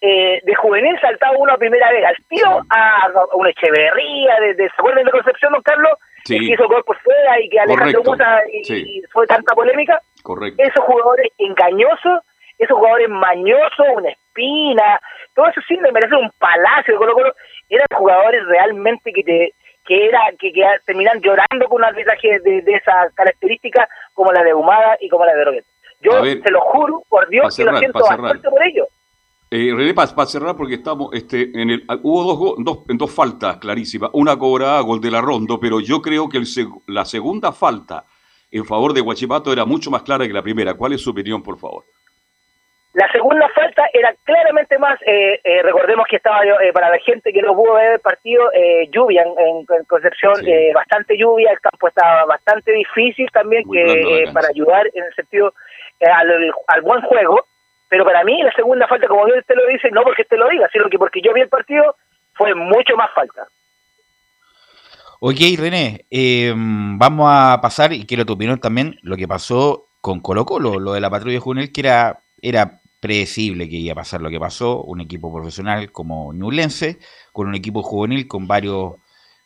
Eh, 0.00 0.40
de 0.42 0.54
juvenil 0.54 0.98
saltaba 1.00 1.36
uno 1.36 1.52
a 1.52 1.58
primera 1.58 1.90
vez 1.92 2.02
al 2.06 2.16
tío 2.28 2.46
a, 2.70 3.10
una 3.34 3.50
Echeverría, 3.50 4.40
de, 4.40 4.54
de, 4.54 4.64
¿se 4.68 4.74
acuerdan 4.78 5.04
de 5.04 5.10
Concepción, 5.10 5.52
don 5.52 5.62
Carlos? 5.62 5.92
Sí. 6.24 6.38
que 6.38 6.54
hizo 6.54 6.68
gol 6.68 6.82
por 6.84 6.98
fuera 7.00 7.40
y 7.40 7.48
que 7.48 7.60
Alejandro. 7.60 8.02
Musa 8.04 8.40
y, 8.52 8.64
Sí. 8.64 8.84
y 8.86 9.02
fue 9.12 9.26
tanta 9.26 9.54
polémica. 9.54 10.00
Correcto. 10.22 10.62
Esos 10.62 10.84
jugadores 10.84 11.30
engañosos, 11.38 12.20
esos 12.58 12.76
jugadores 12.76 13.08
mañosos, 13.08 13.86
una 13.94 14.10
espina, 14.30 15.00
todo 15.34 15.48
eso 15.48 15.60
sí 15.66 15.76
me 15.76 15.92
merece 15.92 16.14
un 16.14 16.30
palacio 16.38 16.94
de 16.94 16.98
Colo 16.98 17.14
Colo. 17.14 17.34
Eran 17.68 17.86
jugadores 17.94 18.44
realmente 18.46 19.12
que 19.12 19.22
te 19.22 19.54
que 19.84 20.06
era 20.06 20.20
que, 20.38 20.52
que 20.52 20.62
terminan 20.84 21.20
llorando 21.20 21.66
con 21.68 21.78
un 21.78 21.84
arbitraje 21.84 22.38
de, 22.40 22.62
de 22.62 22.72
esas 22.74 23.12
características 23.14 23.88
como 24.14 24.32
la 24.32 24.44
de 24.44 24.54
Humada 24.54 24.96
y 25.00 25.08
como 25.08 25.24
la 25.24 25.34
de 25.34 25.44
Roquete. 25.44 25.66
Yo 26.00 26.22
ver, 26.22 26.40
te 26.42 26.50
lo 26.50 26.60
juro 26.60 27.02
por 27.08 27.28
Dios 27.28 27.44
pa' 27.44 27.56
que 27.56 27.64
lo 27.64 27.70
cerrar, 27.70 27.78
siento 27.78 27.98
cerrar. 28.04 28.20
bastante 28.20 28.50
por 28.50 28.62
ello. 28.62 28.86
Eh, 29.50 29.72
René, 29.74 29.92
para 29.94 30.26
cerrar, 30.26 30.56
porque 30.56 30.74
estamos, 30.74 31.12
este, 31.12 31.50
en 31.60 31.70
el, 31.70 31.84
hubo 32.02 32.22
dos, 32.22 32.54
dos, 32.58 32.84
dos 32.86 33.10
faltas 33.10 33.56
clarísimas. 33.56 34.10
Una 34.12 34.38
cobrada 34.38 34.80
gol 34.80 35.00
de 35.00 35.10
la 35.10 35.20
Rondo, 35.20 35.58
pero 35.58 35.80
yo 35.80 36.00
creo 36.00 36.28
que 36.28 36.38
el 36.38 36.46
la 36.86 37.04
segunda 37.04 37.50
falta 37.50 38.04
en 38.52 38.64
favor 38.64 38.92
de 38.92 39.00
Guachipato 39.00 39.52
era 39.52 39.64
mucho 39.64 39.90
más 39.90 40.02
clara 40.02 40.26
que 40.26 40.32
la 40.32 40.42
primera. 40.42 40.74
¿Cuál 40.74 40.92
es 40.92 41.00
su 41.00 41.10
opinión, 41.10 41.42
por 41.42 41.58
favor? 41.58 41.84
La 43.00 43.10
segunda 43.12 43.48
falta 43.54 43.84
era 43.94 44.14
claramente 44.24 44.78
más, 44.78 45.00
eh, 45.06 45.40
eh, 45.42 45.62
recordemos 45.62 46.06
que 46.06 46.16
estaba 46.16 46.44
eh, 46.44 46.70
para 46.74 46.90
la 46.90 46.98
gente 46.98 47.32
que 47.32 47.40
no 47.40 47.54
pudo 47.54 47.72
ver 47.74 47.92
el 47.92 48.00
partido, 48.00 48.52
eh, 48.52 48.90
lluvia 48.92 49.22
en, 49.22 49.32
en- 49.72 49.84
Concepción, 49.86 50.34
Sí. 50.36 50.50
eh, 50.52 50.72
bastante 50.74 51.16
lluvia, 51.16 51.50
el 51.50 51.60
campo 51.60 51.88
estaba 51.88 52.26
bastante 52.26 52.72
difícil 52.72 53.26
también 53.32 53.62
que, 53.72 54.28
para 54.34 54.48
ayudar 54.48 54.86
en 54.92 55.04
el 55.04 55.14
sentido 55.14 55.54
al, 56.00 56.52
al 56.66 56.80
buen 56.82 57.00
juego, 57.02 57.46
pero 57.88 58.04
para 58.04 58.22
mí 58.22 58.42
la 58.42 58.52
segunda 58.52 58.86
falta, 58.86 59.08
como 59.08 59.24
bien 59.24 59.38
usted 59.38 59.54
lo 59.54 59.66
dice, 59.68 59.90
no 59.90 60.02
porque 60.02 60.22
usted 60.22 60.36
lo 60.36 60.50
diga, 60.50 60.68
sino 60.70 60.90
que 60.90 60.98
porque 60.98 61.22
yo 61.22 61.32
vi 61.32 61.40
el 61.40 61.48
partido, 61.48 61.96
fue 62.34 62.54
mucho 62.54 62.96
más 62.96 63.10
falta. 63.14 63.48
Ok, 65.20 65.36
René, 65.58 66.04
eh, 66.10 66.52
vamos 66.54 67.28
a 67.32 67.58
pasar, 67.62 67.94
y 67.94 68.04
quiero 68.06 68.26
tu 68.26 68.34
opinión 68.34 68.60
también, 68.60 68.98
lo 69.02 69.16
que 69.16 69.26
pasó 69.26 69.86
con 70.02 70.20
Colo 70.20 70.44
Colo, 70.44 70.78
lo 70.78 70.92
de 70.92 71.00
la 71.00 71.08
patrulla 71.08 71.40
juvenil, 71.40 71.72
que 71.72 71.80
era, 71.80 72.20
era 72.42 72.79
predecible 73.00 73.68
que 73.68 73.76
iba 73.76 73.92
a 73.92 73.96
pasar 73.96 74.20
lo 74.20 74.30
que 74.30 74.38
pasó, 74.38 74.82
un 74.82 75.00
equipo 75.00 75.32
profesional 75.32 75.90
como 75.90 76.32
Ñublense, 76.32 76.98
con 77.32 77.48
un 77.48 77.54
equipo 77.54 77.82
juvenil 77.82 78.28
con 78.28 78.46
varios 78.46 78.94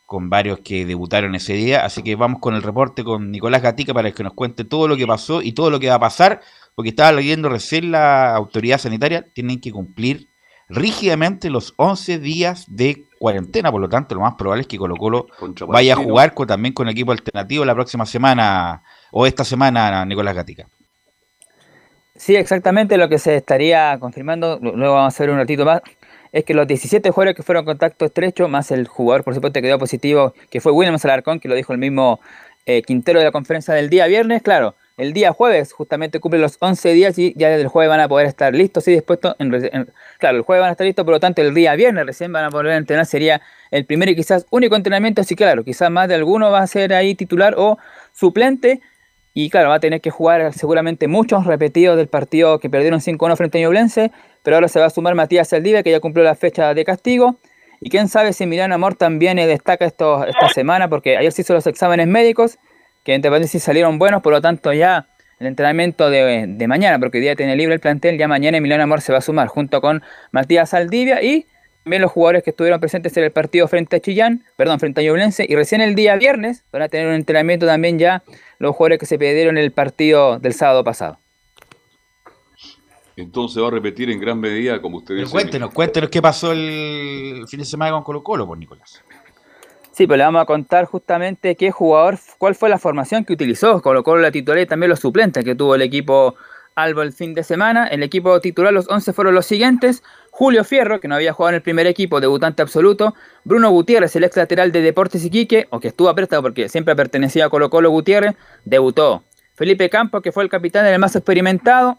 con 0.06 0.28
varios 0.28 0.60
que 0.60 0.84
debutaron 0.84 1.34
ese 1.34 1.54
día, 1.54 1.84
así 1.84 2.02
que 2.02 2.14
vamos 2.14 2.40
con 2.40 2.54
el 2.54 2.62
reporte 2.62 3.02
con 3.02 3.30
Nicolás 3.30 3.62
Gatica 3.62 3.94
para 3.94 4.12
que 4.12 4.22
nos 4.22 4.34
cuente 4.34 4.64
todo 4.64 4.86
lo 4.86 4.96
que 4.98 5.06
pasó 5.06 5.40
y 5.40 5.52
todo 5.52 5.70
lo 5.70 5.80
que 5.80 5.88
va 5.88 5.94
a 5.94 6.00
pasar, 6.00 6.42
porque 6.74 6.90
estaba 6.90 7.10
leyendo 7.12 7.48
recién 7.48 7.90
la 7.90 8.34
autoridad 8.36 8.78
sanitaria, 8.78 9.26
tienen 9.32 9.60
que 9.60 9.72
cumplir 9.72 10.28
rígidamente 10.68 11.48
los 11.50 11.72
11 11.76 12.18
días 12.18 12.66
de 12.68 13.06
cuarentena, 13.18 13.70
por 13.70 13.80
lo 13.80 13.88
tanto 13.88 14.14
lo 14.14 14.20
más 14.20 14.34
probable 14.34 14.62
es 14.62 14.66
que 14.66 14.76
Colo 14.76 14.96
Colo 14.96 15.26
vaya 15.68 15.94
a 15.94 15.96
jugar 15.96 16.34
con, 16.34 16.46
también 16.46 16.74
con 16.74 16.88
equipo 16.88 17.12
alternativo 17.12 17.64
la 17.64 17.74
próxima 17.74 18.04
semana 18.04 18.82
o 19.10 19.26
esta 19.26 19.44
semana, 19.44 20.04
Nicolás 20.04 20.34
Gatica. 20.34 20.68
Sí, 22.16 22.36
exactamente 22.36 22.96
lo 22.96 23.08
que 23.08 23.18
se 23.18 23.34
estaría 23.36 23.96
confirmando, 23.98 24.58
lu- 24.62 24.76
luego 24.76 24.94
vamos 24.94 25.12
a 25.12 25.16
hacer 25.16 25.30
un 25.30 25.36
ratito 25.38 25.64
más, 25.64 25.82
es 26.32 26.44
que 26.44 26.54
los 26.54 26.66
17 26.66 27.10
jugadores 27.10 27.34
que 27.36 27.42
fueron 27.42 27.64
contacto 27.64 28.04
estrecho, 28.04 28.46
más 28.48 28.70
el 28.70 28.86
jugador, 28.86 29.24
por 29.24 29.34
supuesto, 29.34 29.60
que 29.60 29.66
dio 29.66 29.78
positivo, 29.80 30.32
que 30.48 30.60
fue 30.60 30.70
Williams 30.72 31.04
Alarcón, 31.04 31.40
que 31.40 31.48
lo 31.48 31.56
dijo 31.56 31.72
el 31.72 31.78
mismo 31.80 32.20
eh, 32.66 32.82
Quintero 32.82 33.18
de 33.18 33.24
la 33.26 33.32
conferencia 33.32 33.74
del 33.74 33.90
día 33.90 34.06
viernes, 34.06 34.42
claro, 34.42 34.76
el 34.96 35.12
día 35.12 35.32
jueves 35.32 35.72
justamente 35.72 36.20
cumple 36.20 36.38
los 36.38 36.56
11 36.60 36.92
días 36.92 37.18
y 37.18 37.34
ya 37.36 37.48
desde 37.48 37.62
el 37.62 37.68
jueves 37.68 37.88
van 37.90 37.98
a 38.00 38.08
poder 38.08 38.28
estar 38.28 38.54
listos 38.54 38.86
y 38.86 38.92
dispuestos, 38.92 39.34
en, 39.40 39.52
en- 39.52 39.92
claro, 40.18 40.36
el 40.38 40.44
jueves 40.44 40.60
van 40.60 40.68
a 40.68 40.72
estar 40.72 40.86
listos, 40.86 41.04
por 41.04 41.14
lo 41.14 41.20
tanto 41.20 41.42
el 41.42 41.52
día 41.52 41.74
viernes 41.74 42.06
recién 42.06 42.32
van 42.32 42.44
a 42.44 42.50
poder 42.50 42.68
entrenar, 42.76 43.06
sería 43.06 43.42
el 43.72 43.86
primer 43.86 44.08
y 44.08 44.14
quizás 44.16 44.46
único 44.50 44.76
entrenamiento, 44.76 45.20
así 45.20 45.34
claro, 45.34 45.64
quizás 45.64 45.90
más 45.90 46.06
de 46.08 46.14
alguno 46.14 46.52
va 46.52 46.60
a 46.60 46.66
ser 46.68 46.94
ahí 46.94 47.16
titular 47.16 47.54
o 47.58 47.76
suplente, 48.12 48.80
y 49.36 49.50
claro, 49.50 49.70
va 49.70 49.74
a 49.74 49.80
tener 49.80 50.00
que 50.00 50.10
jugar 50.10 50.52
seguramente 50.54 51.08
muchos 51.08 51.44
repetidos 51.44 51.96
del 51.96 52.06
partido 52.06 52.60
que 52.60 52.70
perdieron 52.70 53.00
5-1 53.00 53.36
frente 53.36 53.58
a 53.58 53.62
Ñublense, 53.62 54.12
pero 54.44 54.56
ahora 54.56 54.68
se 54.68 54.78
va 54.78 54.86
a 54.86 54.90
sumar 54.90 55.16
Matías 55.16 55.48
Saldivia, 55.48 55.82
que 55.82 55.90
ya 55.90 55.98
cumplió 55.98 56.24
la 56.24 56.36
fecha 56.36 56.72
de 56.72 56.84
castigo. 56.84 57.36
Y 57.80 57.90
quién 57.90 58.06
sabe 58.06 58.32
si 58.32 58.46
Milán 58.46 58.72
Amor 58.72 58.94
también 58.94 59.40
eh, 59.40 59.48
destaca 59.48 59.84
esta 59.86 60.48
semana, 60.54 60.88
porque 60.88 61.16
ayer 61.16 61.32
se 61.32 61.42
hizo 61.42 61.52
los 61.52 61.66
exámenes 61.66 62.06
médicos, 62.06 62.58
que 63.02 63.14
entre 63.14 63.28
paréntesis 63.28 63.60
salieron 63.60 63.98
buenos, 63.98 64.22
por 64.22 64.32
lo 64.32 64.40
tanto 64.40 64.72
ya 64.72 65.08
el 65.40 65.48
entrenamiento 65.48 66.10
de, 66.10 66.46
de 66.46 66.68
mañana, 66.68 67.00
porque 67.00 67.18
hoy 67.18 67.22
día 67.22 67.34
tiene 67.34 67.56
libre 67.56 67.74
el 67.74 67.80
plantel, 67.80 68.16
ya 68.16 68.28
mañana 68.28 68.60
Milán 68.60 68.82
Amor 68.82 69.00
se 69.00 69.10
va 69.10 69.18
a 69.18 69.20
sumar 69.20 69.48
junto 69.48 69.80
con 69.80 70.04
Matías 70.30 70.70
Saldivia 70.70 71.20
y 71.22 71.46
también 71.84 72.00
los 72.00 72.10
jugadores 72.10 72.42
que 72.42 72.50
estuvieron 72.50 72.80
presentes 72.80 73.14
en 73.18 73.24
el 73.24 73.30
partido 73.30 73.68
frente 73.68 73.96
a 73.96 74.00
Chillán, 74.00 74.42
perdón, 74.56 74.80
frente 74.80 75.02
a 75.02 75.04
Ñublense, 75.04 75.44
y 75.46 75.54
recién 75.54 75.82
el 75.82 75.94
día 75.94 76.16
viernes 76.16 76.64
van 76.72 76.82
a 76.82 76.88
tener 76.88 77.06
un 77.06 77.14
entrenamiento 77.14 77.66
también 77.66 77.98
ya 77.98 78.22
los 78.58 78.74
jugadores 78.74 78.98
que 78.98 79.06
se 79.06 79.18
perdieron 79.18 79.58
en 79.58 79.64
el 79.64 79.70
partido 79.70 80.38
del 80.38 80.54
sábado 80.54 80.82
pasado. 80.82 81.18
Entonces 83.16 83.62
va 83.62 83.68
a 83.68 83.70
repetir 83.70 84.10
en 84.10 84.18
gran 84.18 84.40
medida, 84.40 84.80
como 84.80 84.98
usted 84.98 85.14
dice. 85.14 85.30
cuéntenos, 85.30 85.72
cuéntenos 85.72 86.08
qué 86.08 86.22
pasó 86.22 86.52
el 86.52 87.44
fin 87.48 87.60
de 87.60 87.66
semana 87.66 87.92
con 87.92 88.02
Colo 88.02 88.22
Colo, 88.22 88.46
por 88.46 88.56
Nicolás. 88.56 89.04
Sí, 89.92 90.06
pues 90.06 90.18
le 90.18 90.24
vamos 90.24 90.42
a 90.42 90.46
contar 90.46 90.86
justamente 90.86 91.54
qué 91.54 91.70
jugador, 91.70 92.18
cuál 92.38 92.54
fue 92.54 92.70
la 92.70 92.78
formación 92.78 93.24
que 93.24 93.34
utilizó, 93.34 93.80
colocó 93.82 94.16
la 94.16 94.32
titular 94.32 94.58
y 94.58 94.66
también 94.66 94.88
los 94.88 95.00
suplentes 95.00 95.44
que 95.44 95.54
tuvo 95.54 95.74
el 95.74 95.82
equipo 95.82 96.34
Albo 96.74 97.02
el 97.02 97.12
fin 97.12 97.34
de 97.34 97.44
semana. 97.44 97.86
El 97.86 98.02
equipo 98.02 98.40
titular, 98.40 98.72
los 98.72 98.88
11 98.88 99.12
fueron 99.12 99.34
los 99.34 99.46
siguientes. 99.46 100.02
Julio 100.30 100.64
Fierro, 100.64 101.00
que 101.00 101.06
no 101.06 101.14
había 101.14 101.32
jugado 101.32 101.50
en 101.50 101.54
el 101.56 101.62
primer 101.62 101.86
equipo, 101.86 102.20
debutante 102.20 102.62
absoluto. 102.62 103.14
Bruno 103.44 103.70
Gutiérrez, 103.70 104.16
el 104.16 104.24
ex 104.24 104.36
lateral 104.36 104.72
de 104.72 104.82
Deportes 104.82 105.24
Iquique, 105.24 105.68
o 105.70 105.78
que 105.78 105.88
estuvo 105.88 106.08
a 106.08 106.14
préstamo 106.14 106.42
porque 106.42 106.68
siempre 106.68 106.96
pertenecía 106.96 107.46
a 107.46 107.48
Colo 107.48 107.70
Colo 107.70 107.90
Gutiérrez, 107.90 108.34
debutó. 108.64 109.22
Felipe 109.54 109.88
Campos, 109.88 110.20
que 110.22 110.32
fue 110.32 110.42
el 110.42 110.48
capitán, 110.48 110.84
el 110.86 110.98
más 110.98 111.14
experimentado, 111.14 111.96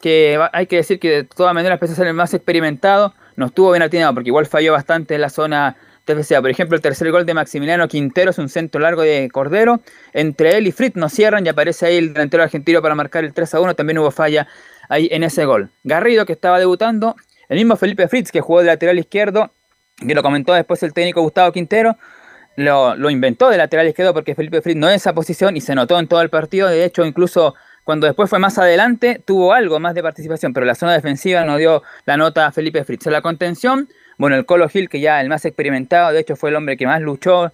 que 0.00 0.38
hay 0.52 0.66
que 0.66 0.76
decir 0.76 0.98
que 0.98 1.10
de 1.10 1.24
todas 1.24 1.54
maneras, 1.54 1.78
pese 1.78 1.92
a 1.92 1.96
ser 1.96 2.08
el 2.08 2.14
más 2.14 2.34
experimentado, 2.34 3.14
no 3.36 3.46
estuvo 3.46 3.70
bien 3.70 3.82
atinado 3.82 4.14
porque 4.14 4.30
igual 4.30 4.46
falló 4.46 4.72
bastante 4.72 5.14
en 5.14 5.20
la 5.20 5.28
zona 5.28 5.76
Por 6.14 6.50
ejemplo, 6.50 6.76
el 6.76 6.82
tercer 6.82 7.10
gol 7.10 7.26
de 7.26 7.34
Maximiliano 7.34 7.86
Quintero 7.86 8.30
es 8.30 8.38
un 8.38 8.48
centro 8.48 8.80
largo 8.80 9.02
de 9.02 9.28
Cordero. 9.30 9.80
Entre 10.14 10.56
él 10.56 10.66
y 10.66 10.72
Fritz 10.72 10.96
no 10.96 11.10
cierran 11.10 11.44
y 11.44 11.50
aparece 11.50 11.84
ahí 11.84 11.98
el 11.98 12.14
delantero 12.14 12.42
argentino 12.42 12.80
para 12.80 12.94
marcar 12.94 13.24
el 13.24 13.34
3 13.34 13.54
a 13.54 13.60
1. 13.60 13.74
También 13.74 13.98
hubo 13.98 14.10
falla 14.10 14.46
ahí 14.88 15.08
en 15.10 15.22
ese 15.22 15.44
gol. 15.44 15.70
Garrido, 15.84 16.24
que 16.24 16.32
estaba 16.32 16.58
debutando. 16.58 17.14
El 17.50 17.58
mismo 17.58 17.76
Felipe 17.76 18.08
Fritz, 18.08 18.32
que 18.32 18.40
jugó 18.40 18.60
de 18.60 18.66
lateral 18.66 18.98
izquierdo, 18.98 19.52
que 19.98 20.14
lo 20.14 20.22
comentó 20.22 20.54
después 20.54 20.82
el 20.82 20.94
técnico 20.94 21.20
Gustavo 21.20 21.52
Quintero. 21.52 21.96
Lo, 22.56 22.96
lo 22.96 23.10
inventó 23.10 23.50
de 23.50 23.58
lateral 23.58 23.86
izquierdo 23.86 24.14
porque 24.14 24.34
Felipe 24.34 24.62
Fritz 24.62 24.76
no 24.76 24.88
es 24.88 24.96
esa 24.96 25.12
posición 25.12 25.56
y 25.56 25.60
se 25.60 25.74
notó 25.74 25.98
en 25.98 26.08
todo 26.08 26.22
el 26.22 26.30
partido. 26.30 26.68
De 26.68 26.84
hecho, 26.84 27.04
incluso 27.04 27.54
cuando 27.88 28.06
después 28.06 28.28
fue 28.28 28.38
más 28.38 28.58
adelante, 28.58 29.22
tuvo 29.24 29.54
algo 29.54 29.80
más 29.80 29.94
de 29.94 30.02
participación, 30.02 30.52
pero 30.52 30.66
la 30.66 30.74
zona 30.74 30.92
defensiva 30.92 31.44
no 31.44 31.56
dio 31.56 31.82
la 32.04 32.18
nota 32.18 32.46
a 32.46 32.52
Felipe 32.52 32.84
Fritz. 32.84 33.06
En 33.06 33.12
la 33.12 33.22
contención, 33.22 33.88
bueno, 34.18 34.36
el 34.36 34.44
Colo 34.44 34.68
Gil, 34.68 34.88
que 34.88 35.00
ya 35.00 35.20
el 35.20 35.28
más 35.28 35.44
experimentado, 35.44 36.12
de 36.12 36.20
hecho 36.20 36.36
fue 36.36 36.50
el 36.50 36.56
hombre 36.56 36.76
que 36.76 36.86
más 36.86 37.00
luchó, 37.00 37.52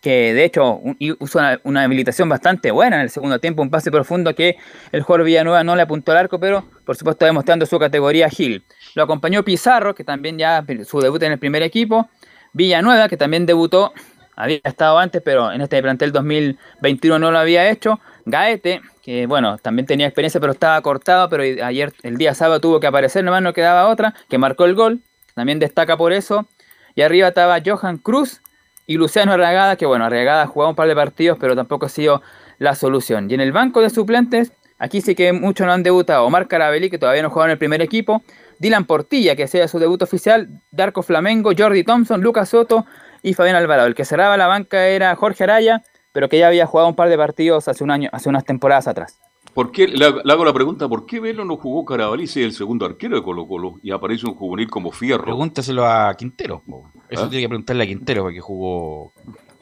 que 0.00 0.34
de 0.34 0.44
hecho 0.44 0.80
usó 1.18 1.38
una, 1.38 1.60
una 1.64 1.82
habilitación 1.84 2.28
bastante 2.28 2.70
buena 2.70 2.96
en 2.96 3.02
el 3.02 3.10
segundo 3.10 3.38
tiempo, 3.38 3.62
un 3.62 3.70
pase 3.70 3.90
profundo 3.90 4.34
que 4.34 4.56
el 4.92 5.02
jugador 5.02 5.26
Villanueva 5.26 5.64
no 5.64 5.76
le 5.76 5.82
apuntó 5.82 6.12
al 6.12 6.18
arco, 6.18 6.38
pero 6.40 6.64
por 6.84 6.96
supuesto 6.96 7.24
demostrando 7.24 7.66
su 7.66 7.78
categoría 7.78 8.28
Gil. 8.28 8.64
Lo 8.94 9.02
acompañó 9.02 9.44
Pizarro, 9.44 9.94
que 9.94 10.04
también 10.04 10.38
ya 10.38 10.64
su 10.84 11.00
debut 11.00 11.22
en 11.22 11.32
el 11.32 11.38
primer 11.38 11.62
equipo, 11.62 12.08
Villanueva, 12.52 13.08
que 13.08 13.16
también 13.16 13.44
debutó, 13.44 13.92
había 14.36 14.60
estado 14.64 14.98
antes, 14.98 15.22
pero 15.22 15.52
en 15.52 15.60
este 15.60 15.82
plantel 15.82 16.12
2021 16.12 17.18
no 17.18 17.30
lo 17.30 17.38
había 17.38 17.68
hecho. 17.68 18.00
Gaete, 18.26 18.80
que 19.02 19.26
bueno, 19.26 19.58
también 19.58 19.86
tenía 19.86 20.06
experiencia, 20.06 20.40
pero 20.40 20.52
estaba 20.52 20.80
cortado, 20.82 21.28
pero 21.28 21.42
ayer, 21.42 21.92
el 22.02 22.16
día 22.16 22.34
sábado, 22.34 22.60
tuvo 22.60 22.80
que 22.80 22.86
aparecer, 22.86 23.24
nomás 23.24 23.42
no 23.42 23.52
quedaba 23.52 23.88
otra, 23.88 24.14
que 24.28 24.38
marcó 24.38 24.64
el 24.64 24.74
gol, 24.74 25.00
también 25.36 25.58
destaca 25.58 25.96
por 25.96 26.12
eso. 26.12 26.48
Y 26.94 27.02
arriba 27.02 27.28
estaba 27.28 27.58
Johan 27.64 27.98
Cruz 27.98 28.40
y 28.86 28.96
Luciano 28.96 29.32
Arregada, 29.32 29.76
que 29.76 29.84
bueno, 29.84 30.06
Arregada 30.06 30.44
ha 30.44 30.46
jugado 30.46 30.70
un 30.70 30.76
par 30.76 30.88
de 30.88 30.94
partidos, 30.94 31.36
pero 31.38 31.54
tampoco 31.54 31.86
ha 31.86 31.88
sido 31.90 32.22
la 32.58 32.74
solución. 32.74 33.30
Y 33.30 33.34
en 33.34 33.42
el 33.42 33.52
banco 33.52 33.82
de 33.82 33.90
suplentes, 33.90 34.52
aquí 34.78 35.02
sí 35.02 35.14
que 35.14 35.34
muchos 35.34 35.66
no 35.66 35.74
han 35.74 35.82
debutado. 35.82 36.24
Omar 36.24 36.48
Carabelli, 36.48 36.88
que 36.88 36.98
todavía 36.98 37.22
no 37.22 37.28
jugaba 37.28 37.48
en 37.48 37.52
el 37.52 37.58
primer 37.58 37.82
equipo. 37.82 38.22
Dylan 38.60 38.86
Portilla, 38.86 39.36
que 39.36 39.44
hacía 39.44 39.68
su 39.68 39.78
debut 39.78 40.00
oficial. 40.00 40.48
Darko 40.70 41.02
Flamengo, 41.02 41.50
Jordi 41.56 41.84
Thompson, 41.84 42.22
Lucas 42.22 42.48
Soto 42.48 42.86
y 43.22 43.34
Fabián 43.34 43.56
Alvarado. 43.56 43.88
El 43.88 43.94
que 43.94 44.06
cerraba 44.06 44.38
la 44.38 44.46
banca 44.46 44.86
era 44.86 45.14
Jorge 45.16 45.44
Araya, 45.44 45.82
pero 46.12 46.30
que 46.30 46.38
ya 46.38 46.48
había 46.48 46.64
jugado 46.64 46.88
un 46.88 46.96
par 46.96 47.10
de 47.10 47.18
partidos 47.18 47.68
hace 47.68 47.84
un 47.84 47.90
año, 47.90 48.08
hace 48.10 48.30
unas 48.30 48.46
temporadas 48.46 48.88
atrás. 48.88 49.20
¿Por 49.56 49.72
qué, 49.72 49.88
le, 49.88 50.04
hago- 50.04 50.20
le 50.22 50.32
hago 50.32 50.44
la 50.44 50.52
pregunta, 50.52 50.86
¿por 50.88 51.06
qué 51.06 51.18
Velo 51.18 51.44
no 51.44 51.56
jugó 51.56 51.84
Carabalí 51.84 52.26
si 52.26 52.40
es 52.40 52.46
el 52.46 52.52
segundo 52.52 52.84
arquero 52.86 53.16
de 53.16 53.22
Colo 53.22 53.48
Colo 53.48 53.76
y 53.82 53.90
aparece 53.90 54.26
un 54.26 54.34
juvenil 54.34 54.68
como 54.68 54.92
Fierro? 54.92 55.24
Pregúntaselo 55.24 55.84
a 55.86 56.14
Quintero. 56.14 56.62
po. 56.64 56.90
Eso 57.08 57.24
¿Ah? 57.24 57.28
tiene 57.30 57.44
que 57.44 57.48
preguntarle 57.48 57.84
a 57.84 57.86
Quintero 57.86 58.22
porque 58.22 58.40
jugó 58.40 59.12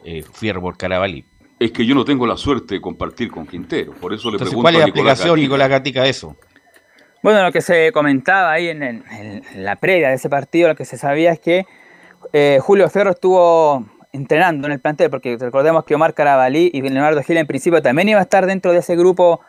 eh, 0.05 0.23
Fierro 0.33 0.61
por 0.61 0.77
Carabalí. 0.77 1.25
Es 1.61 1.71
que 1.71 1.87
yo 1.87 1.95
no 1.95 2.05
tengo 2.05 2.27
la 2.27 2.37
suerte 2.37 2.75
de 2.75 2.81
compartir 2.81 3.31
con 3.31 3.47
Quintero, 3.47 3.93
por 3.93 4.13
eso 4.13 4.29
le 4.31 4.35
Entonces, 4.35 4.49
pregunto 4.51 4.63
¿cuál 4.65 4.75
es 4.75 4.81
la 4.81 4.87
explicación. 4.87 5.39
Nicolás 5.39 5.69
Gatica, 5.69 6.03
de 6.03 6.11
eso? 6.11 6.37
Bueno, 7.23 7.43
lo 7.45 7.53
que 7.53 7.61
se 7.63 7.91
comentaba 7.93 8.51
ahí 8.53 8.69
en, 8.69 8.83
el- 8.83 9.03
en 9.55 9.65
la 9.65 9.77
previa 9.77 10.09
de 10.09 10.15
ese 10.17 10.29
partido, 10.29 10.69
lo 10.69 10.75
que 10.75 10.85
se 10.85 10.99
sabía 10.99 11.31
es 11.33 11.39
que 11.39 11.65
eh, 12.33 12.59
Julio 12.61 12.91
Ferro 12.91 13.11
estuvo 13.13 13.87
entrenando 14.13 14.67
en 14.67 14.73
el 14.73 14.81
plantel, 14.81 15.09
porque 15.09 15.37
recordemos 15.39 15.85
que 15.85 15.95
Omar 15.95 16.15
Carabalí 16.15 16.71
y 16.75 16.83
Leonardo 16.83 17.23
Gil 17.23 17.37
en 17.37 17.47
principio 17.47 17.81
también 17.81 18.09
iba 18.09 18.19
a 18.19 18.23
estar 18.25 18.45
dentro 18.47 18.73
de 18.73 18.79
ese 18.79 18.97
grupo 18.97 19.41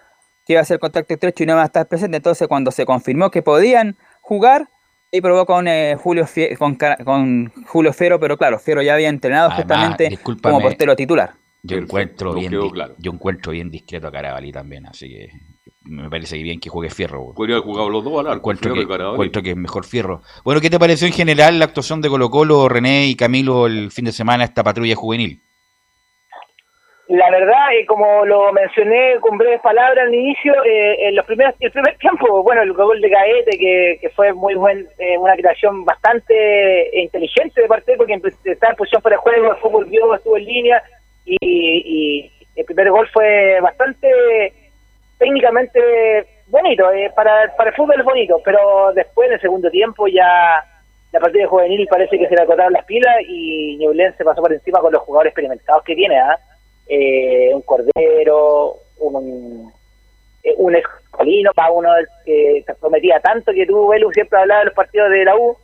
que 0.45 0.53
iba 0.53 0.61
a 0.61 0.65
ser 0.65 0.79
contacto 0.79 1.13
estrecho 1.13 1.43
y 1.43 1.47
no 1.47 1.53
iba 1.53 1.63
a 1.63 1.65
estar 1.65 1.87
presente. 1.87 2.17
Entonces, 2.17 2.47
cuando 2.47 2.71
se 2.71 2.85
confirmó 2.85 3.31
que 3.31 3.41
podían 3.41 3.97
jugar, 4.21 4.69
y 5.11 5.21
probó 5.21 5.45
con, 5.45 5.67
eh, 5.67 5.95
Julio, 5.97 6.25
Fie- 6.25 6.57
con, 7.03 7.51
Julio 7.67 7.93
Ferro, 7.93 8.19
pero 8.19 8.37
claro, 8.37 8.59
Ferro 8.59 8.81
ya 8.81 8.95
había 8.95 9.07
entrenado 9.09 9.49
Además, 9.51 9.77
justamente 9.77 10.19
como 10.41 10.59
portero 10.59 10.95
titular. 10.95 11.33
Yo 11.63 11.77
encuentro, 11.77 12.33
bien, 12.33 12.51
claro. 12.69 12.93
yo 12.99 13.11
encuentro 13.11 13.51
bien 13.51 13.71
discreto 13.71 14.07
a 14.07 14.11
Carabalí 14.11 14.51
también, 14.51 14.85
así 14.85 15.07
que 15.07 15.29
me 15.81 16.09
parece 16.09 16.37
que 16.37 16.43
bien 16.43 16.59
que 16.59 16.69
juegue 16.69 16.91
Fierro. 16.91 17.33
Podría 17.33 17.55
haber 17.55 17.65
jugado 17.65 17.89
los 17.89 18.03
dos 18.03 18.19
al 18.19 18.27
arco, 18.27 18.51
encuentro 18.51 19.41
que 19.41 19.51
es 19.51 19.57
mejor 19.57 19.85
Fierro. 19.85 20.21
Bueno, 20.43 20.61
¿qué 20.61 20.69
te 20.69 20.77
pareció 20.77 21.07
en 21.07 21.13
general 21.13 21.57
la 21.57 21.65
actuación 21.65 22.01
de 22.01 22.09
Colo 22.09 22.29
Colo, 22.29 22.69
René 22.69 23.07
y 23.07 23.15
Camilo 23.15 23.65
el 23.67 23.89
fin 23.91 24.05
de 24.05 24.11
semana, 24.11 24.43
esta 24.43 24.63
patrulla 24.63 24.95
juvenil? 24.95 25.41
La 27.07 27.29
verdad, 27.29 27.73
eh, 27.77 27.85
como 27.85 28.25
lo 28.25 28.51
mencioné 28.51 29.19
con 29.21 29.37
breves 29.37 29.61
palabras 29.61 30.07
al 30.07 30.13
inicio, 30.13 30.53
eh, 30.65 31.07
en 31.07 31.15
los 31.15 31.25
primeros, 31.25 31.53
el 31.59 31.71
primer 31.71 31.95
tiempo, 31.99 32.41
bueno, 32.41 32.63
el 32.63 32.73
gol 32.73 32.99
de 32.99 33.09
Gaete, 33.09 33.57
que, 33.57 33.97
que 34.01 34.09
fue 34.09 34.33
muy 34.33 34.55
buen, 34.55 34.87
eh, 34.97 35.17
una 35.17 35.35
creación 35.35 35.85
bastante 35.85 36.89
inteligente 36.99 37.61
de 37.61 37.67
parte, 37.67 37.95
porque 37.95 38.19
estaba 38.45 38.71
en 38.71 38.77
posición 38.77 39.01
para 39.03 39.15
el 39.15 39.21
juego, 39.21 39.51
el 39.51 39.57
fútbol 39.57 39.85
vio, 39.85 40.15
estuvo 40.15 40.37
en 40.37 40.45
línea, 40.45 40.83
y, 41.25 41.37
y 41.41 42.31
el 42.55 42.65
primer 42.65 42.89
gol 42.89 43.07
fue 43.13 43.59
bastante 43.61 44.53
técnicamente 45.19 45.79
bonito, 46.47 46.91
eh, 46.91 47.11
para, 47.15 47.55
para 47.55 47.69
el 47.69 47.75
fútbol 47.75 47.99
es 47.99 48.05
bonito, 48.05 48.41
pero 48.43 48.91
después 48.93 49.27
en 49.27 49.35
el 49.35 49.41
segundo 49.41 49.69
tiempo 49.69 50.07
ya 50.07 50.63
la 51.11 51.19
partida 51.19 51.47
juvenil 51.47 51.87
parece 51.87 52.17
que 52.17 52.27
se 52.27 52.35
le 52.35 52.41
acotaron 52.41 52.73
las 52.73 52.85
pilas 52.85 53.15
y 53.27 53.77
Ñublense 53.77 54.23
pasó 54.23 54.41
por 54.41 54.51
encima 54.51 54.79
con 54.79 54.91
los 54.91 55.01
jugadores 55.03 55.31
experimentados 55.31 55.83
que 55.83 55.95
tiene, 55.95 56.17
¿ah? 56.17 56.37
Eh, 56.87 57.51
un 57.53 57.61
Cordero, 57.61 58.77
un, 58.97 59.71
eh, 60.43 60.53
un 60.57 60.75
escolino 60.75 61.51
para 61.53 61.71
uno 61.71 61.89
que 62.23 62.63
se 62.65 62.75
prometía 62.75 63.19
tanto 63.19 63.51
que 63.51 63.65
tuvo 63.65 63.89
Velu 63.89 64.11
siempre 64.11 64.39
hablaba 64.39 64.59
de 64.59 64.65
los 64.65 64.75
partidos 64.75 65.09
de 65.09 65.25
la 65.25 65.35
U. 65.35 65.57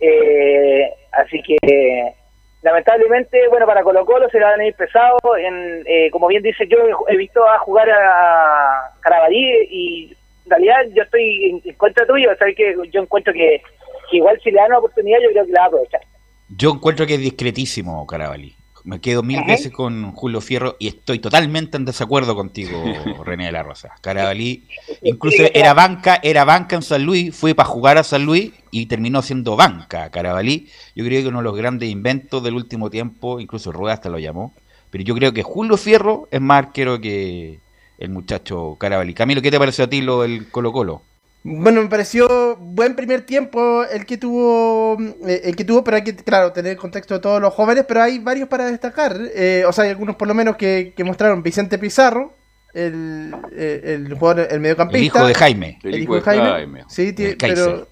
Eh, 0.00 0.90
así 1.12 1.42
que 1.42 2.14
lamentablemente, 2.62 3.48
bueno, 3.48 3.66
para 3.66 3.82
Colo 3.82 4.04
Colo 4.06 4.28
se 4.30 4.38
le 4.38 4.44
van 4.44 4.60
a 4.60 4.66
ir 4.66 4.74
pesado. 4.74 5.18
En, 5.38 5.84
eh, 5.86 6.10
como 6.10 6.26
bien 6.28 6.42
dice, 6.42 6.66
yo 6.66 6.78
he 7.08 7.16
visto 7.16 7.46
a 7.46 7.58
jugar 7.58 7.88
a 7.90 8.94
Carabalí 9.00 9.44
y 9.70 10.16
en 10.44 10.50
realidad 10.50 10.76
yo 10.94 11.02
estoy 11.02 11.60
en, 11.64 11.74
contra 11.74 12.06
tuyo. 12.06 12.30
¿sabes? 12.38 12.56
que 12.56 12.74
Yo 12.90 13.02
encuentro 13.02 13.32
que, 13.32 13.62
que 14.10 14.16
igual 14.16 14.40
si 14.42 14.50
le 14.50 14.56
dan 14.56 14.68
una 14.68 14.78
oportunidad 14.78 15.18
yo 15.22 15.30
creo 15.30 15.46
que 15.46 15.52
la 15.52 15.60
va 15.60 15.64
a 15.64 15.68
aprovechar. 15.68 16.00
Yo 16.48 16.70
encuentro 16.70 17.06
que 17.06 17.14
es 17.14 17.20
discretísimo 17.20 18.06
Carabalí. 18.06 18.54
Me 18.84 19.00
quedo 19.00 19.22
mil 19.22 19.38
Ajá. 19.38 19.46
veces 19.46 19.72
con 19.72 20.12
Julio 20.12 20.42
Fierro 20.42 20.76
y 20.78 20.88
estoy 20.88 21.18
totalmente 21.18 21.78
en 21.78 21.86
desacuerdo 21.86 22.36
contigo, 22.36 22.82
René 23.24 23.46
de 23.46 23.52
la 23.52 23.62
Rosa. 23.62 23.94
Carabalí, 24.02 24.68
incluso 25.02 25.42
era 25.54 25.72
banca, 25.72 26.20
era 26.22 26.44
banca 26.44 26.76
en 26.76 26.82
San 26.82 27.02
Luis, 27.02 27.34
fue 27.34 27.54
para 27.54 27.66
jugar 27.66 27.96
a 27.96 28.04
San 28.04 28.26
Luis 28.26 28.52
y 28.70 28.84
terminó 28.84 29.22
siendo 29.22 29.56
banca. 29.56 30.10
Carabalí, 30.10 30.68
yo 30.94 31.02
creo 31.02 31.22
que 31.22 31.28
uno 31.28 31.38
de 31.38 31.44
los 31.44 31.56
grandes 31.56 31.88
inventos 31.88 32.42
del 32.44 32.54
último 32.54 32.90
tiempo, 32.90 33.40
incluso 33.40 33.72
Rueda 33.72 33.94
hasta 33.94 34.10
lo 34.10 34.18
llamó. 34.18 34.52
Pero 34.90 35.02
yo 35.02 35.14
creo 35.14 35.32
que 35.32 35.42
Julio 35.42 35.78
Fierro 35.78 36.28
es 36.30 36.42
más 36.42 36.66
arquero 36.66 37.00
que 37.00 37.60
el 37.98 38.10
muchacho 38.10 38.76
Carabalí. 38.78 39.14
Camilo, 39.14 39.40
¿qué 39.40 39.50
te 39.50 39.58
pareció 39.58 39.84
a 39.84 39.88
ti 39.88 40.02
lo 40.02 40.22
del 40.22 40.50
Colo 40.50 40.72
Colo? 40.72 41.02
Bueno, 41.46 41.82
me 41.82 41.90
pareció 41.90 42.56
buen 42.56 42.96
primer 42.96 43.20
tiempo 43.26 43.84
el 43.84 44.06
que 44.06 44.16
tuvo, 44.16 44.96
eh, 45.26 45.42
el 45.44 45.54
que 45.54 45.64
tuvo, 45.66 45.84
pero 45.84 45.98
hay 45.98 46.02
que, 46.02 46.16
claro, 46.16 46.52
tener 46.52 46.72
el 46.72 46.78
contexto 46.78 47.12
de 47.12 47.20
todos 47.20 47.38
los 47.38 47.52
jóvenes, 47.52 47.84
pero 47.86 48.02
hay 48.02 48.18
varios 48.18 48.48
para 48.48 48.64
destacar. 48.64 49.14
eh, 49.34 49.62
o 49.68 49.72
sea, 49.72 49.84
hay 49.84 49.90
algunos 49.90 50.16
por 50.16 50.26
lo 50.26 50.32
menos 50.32 50.56
que, 50.56 50.94
que 50.96 51.04
mostraron 51.04 51.42
Vicente 51.42 51.78
Pizarro, 51.78 52.32
el, 52.72 53.34
eh, 53.52 53.82
el 53.84 54.14
jugador, 54.14 54.48
el 54.50 54.58
mediocampista. 54.60 55.18
El 55.18 55.22
hijo 55.22 55.28
de 55.28 55.34
Jaime. 55.34 55.78
El, 55.82 56.02
hijo 56.02 56.14
de 56.14 56.20
Jaime. 56.22 56.84
Sí, 56.88 57.14
pero, 57.38 57.88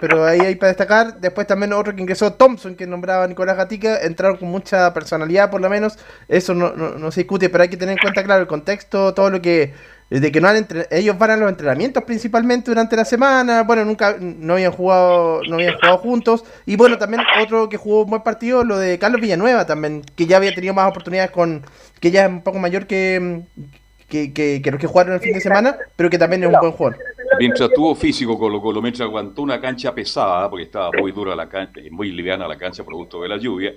pero 0.00 0.24
ahí 0.24 0.40
hay 0.40 0.54
para 0.54 0.68
destacar. 0.68 1.20
Después 1.20 1.46
también 1.46 1.74
otro 1.74 1.94
que 1.94 2.00
ingresó, 2.00 2.32
Thompson, 2.32 2.74
que 2.74 2.86
nombraba 2.86 3.28
Nicolás 3.28 3.58
Gatica. 3.58 3.98
Entraron 3.98 4.38
con 4.38 4.48
mucha 4.48 4.94
personalidad, 4.94 5.50
por 5.50 5.60
lo 5.60 5.68
menos. 5.68 5.98
Eso 6.26 6.54
no, 6.54 6.72
no, 6.72 6.92
no 6.92 7.10
se 7.10 7.20
discute, 7.20 7.50
pero 7.50 7.62
hay 7.62 7.68
que 7.68 7.76
tener 7.76 7.98
en 7.98 8.02
cuenta, 8.02 8.24
claro, 8.24 8.40
el 8.40 8.48
contexto, 8.48 9.12
todo 9.12 9.28
lo 9.28 9.42
que. 9.42 9.74
De 10.20 10.30
que 10.30 10.40
no 10.40 10.48
han 10.48 10.56
entre- 10.56 10.86
ellos 10.90 11.18
van 11.18 11.30
a 11.32 11.36
los 11.36 11.48
entrenamientos 11.48 12.02
principalmente 12.04 12.70
durante 12.70 12.94
la 12.96 13.04
semana. 13.04 13.62
Bueno, 13.64 13.84
nunca 13.84 14.16
no 14.20 14.54
habían 14.54 14.72
jugado 14.72 15.40
no 15.48 15.56
habían 15.56 15.74
jugado 15.74 15.98
juntos. 15.98 16.44
Y 16.66 16.76
bueno, 16.76 16.98
también 16.98 17.22
otro 17.42 17.68
que 17.68 17.76
jugó 17.76 18.02
un 18.02 18.10
buen 18.10 18.22
partido, 18.22 18.64
lo 18.64 18.78
de 18.78 18.98
Carlos 18.98 19.20
Villanueva 19.20 19.66
también, 19.66 20.02
que 20.14 20.26
ya 20.26 20.36
había 20.36 20.54
tenido 20.54 20.72
más 20.74 20.88
oportunidades 20.88 21.30
con. 21.30 21.62
que 22.00 22.10
ya 22.10 22.24
es 22.26 22.30
un 22.30 22.42
poco 22.42 22.58
mayor 22.58 22.86
que, 22.86 23.42
que, 24.08 24.62
los 24.70 24.80
que 24.80 24.86
jugaron 24.86 25.14
el 25.14 25.20
fin 25.20 25.32
de 25.32 25.40
semana, 25.40 25.76
pero 25.96 26.08
que 26.10 26.18
también 26.18 26.44
es 26.44 26.48
un 26.50 26.60
buen 26.60 26.72
jugador. 26.72 26.98
Mientras 27.38 27.70
tuvo 27.74 27.94
físico 27.96 28.38
Colo 28.38 28.60
Colo, 28.60 28.80
mientras 28.80 29.08
aguantó 29.08 29.42
una 29.42 29.60
cancha 29.60 29.92
pesada, 29.92 30.48
porque 30.48 30.64
estaba 30.64 30.90
muy 31.00 31.10
dura 31.10 31.34
la 31.34 31.48
cancha, 31.48 31.80
muy 31.90 32.12
liviana 32.12 32.46
la 32.46 32.56
cancha 32.56 32.84
producto 32.84 33.22
de 33.22 33.28
la 33.28 33.36
lluvia, 33.38 33.72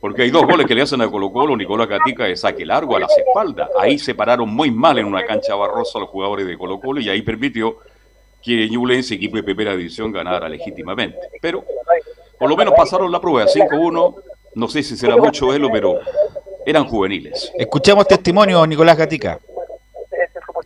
porque 0.00 0.22
hay 0.22 0.30
dos 0.30 0.44
goles 0.44 0.66
que 0.66 0.74
le 0.74 0.82
hacen 0.82 1.00
a 1.00 1.10
Colo 1.10 1.32
Colo, 1.32 1.56
Nicolás 1.56 1.88
Gatica 1.88 2.24
de 2.24 2.36
saque 2.36 2.66
largo 2.66 2.96
a 2.96 3.00
las 3.00 3.16
espaldas. 3.16 3.70
Ahí 3.78 3.98
se 3.98 4.14
pararon 4.14 4.48
muy 4.50 4.70
mal 4.70 4.98
en 4.98 5.06
una 5.06 5.24
cancha 5.24 5.54
barrosa 5.54 5.98
los 5.98 6.08
jugadores 6.08 6.46
de 6.46 6.58
Colo 6.58 6.78
Colo 6.80 7.00
y 7.00 7.08
ahí 7.08 7.22
permitió 7.22 7.78
que 8.42 8.68
Ñublense, 8.68 9.14
equipo 9.14 9.36
de 9.36 9.42
primera 9.42 9.74
división, 9.74 10.12
ganara 10.12 10.48
legítimamente. 10.48 11.18
Pero 11.40 11.64
por 12.38 12.50
lo 12.50 12.56
menos 12.56 12.74
pasaron 12.76 13.10
la 13.10 13.20
prueba, 13.20 13.46
5-1, 13.46 14.14
no 14.56 14.68
sé 14.68 14.82
si 14.82 14.96
será 14.96 15.16
mucho 15.16 15.48
velo, 15.48 15.70
pero 15.72 15.98
eran 16.66 16.84
juveniles. 16.84 17.52
Escuchamos 17.56 18.06
testimonio, 18.06 18.66
Nicolás 18.66 18.98
Gatica. 18.98 19.38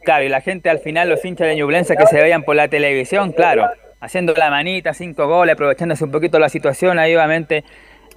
Claro, 0.02 0.24
y 0.24 0.28
la 0.28 0.40
gente 0.40 0.70
al 0.70 0.78
final, 0.78 1.08
los 1.08 1.24
hinchas 1.24 1.48
de 1.48 1.56
Ñublense 1.56 1.96
que 1.96 2.06
se 2.06 2.20
veían 2.20 2.42
por 2.42 2.56
la 2.56 2.68
televisión, 2.68 3.32
claro, 3.32 3.66
haciendo 4.00 4.32
la 4.34 4.50
manita, 4.50 4.94
cinco 4.94 5.26
goles, 5.28 5.52
aprovechándose 5.52 6.04
un 6.04 6.10
poquito 6.10 6.38
la 6.38 6.48
situación 6.48 6.98
ahí, 6.98 7.14
obviamente. 7.14 7.64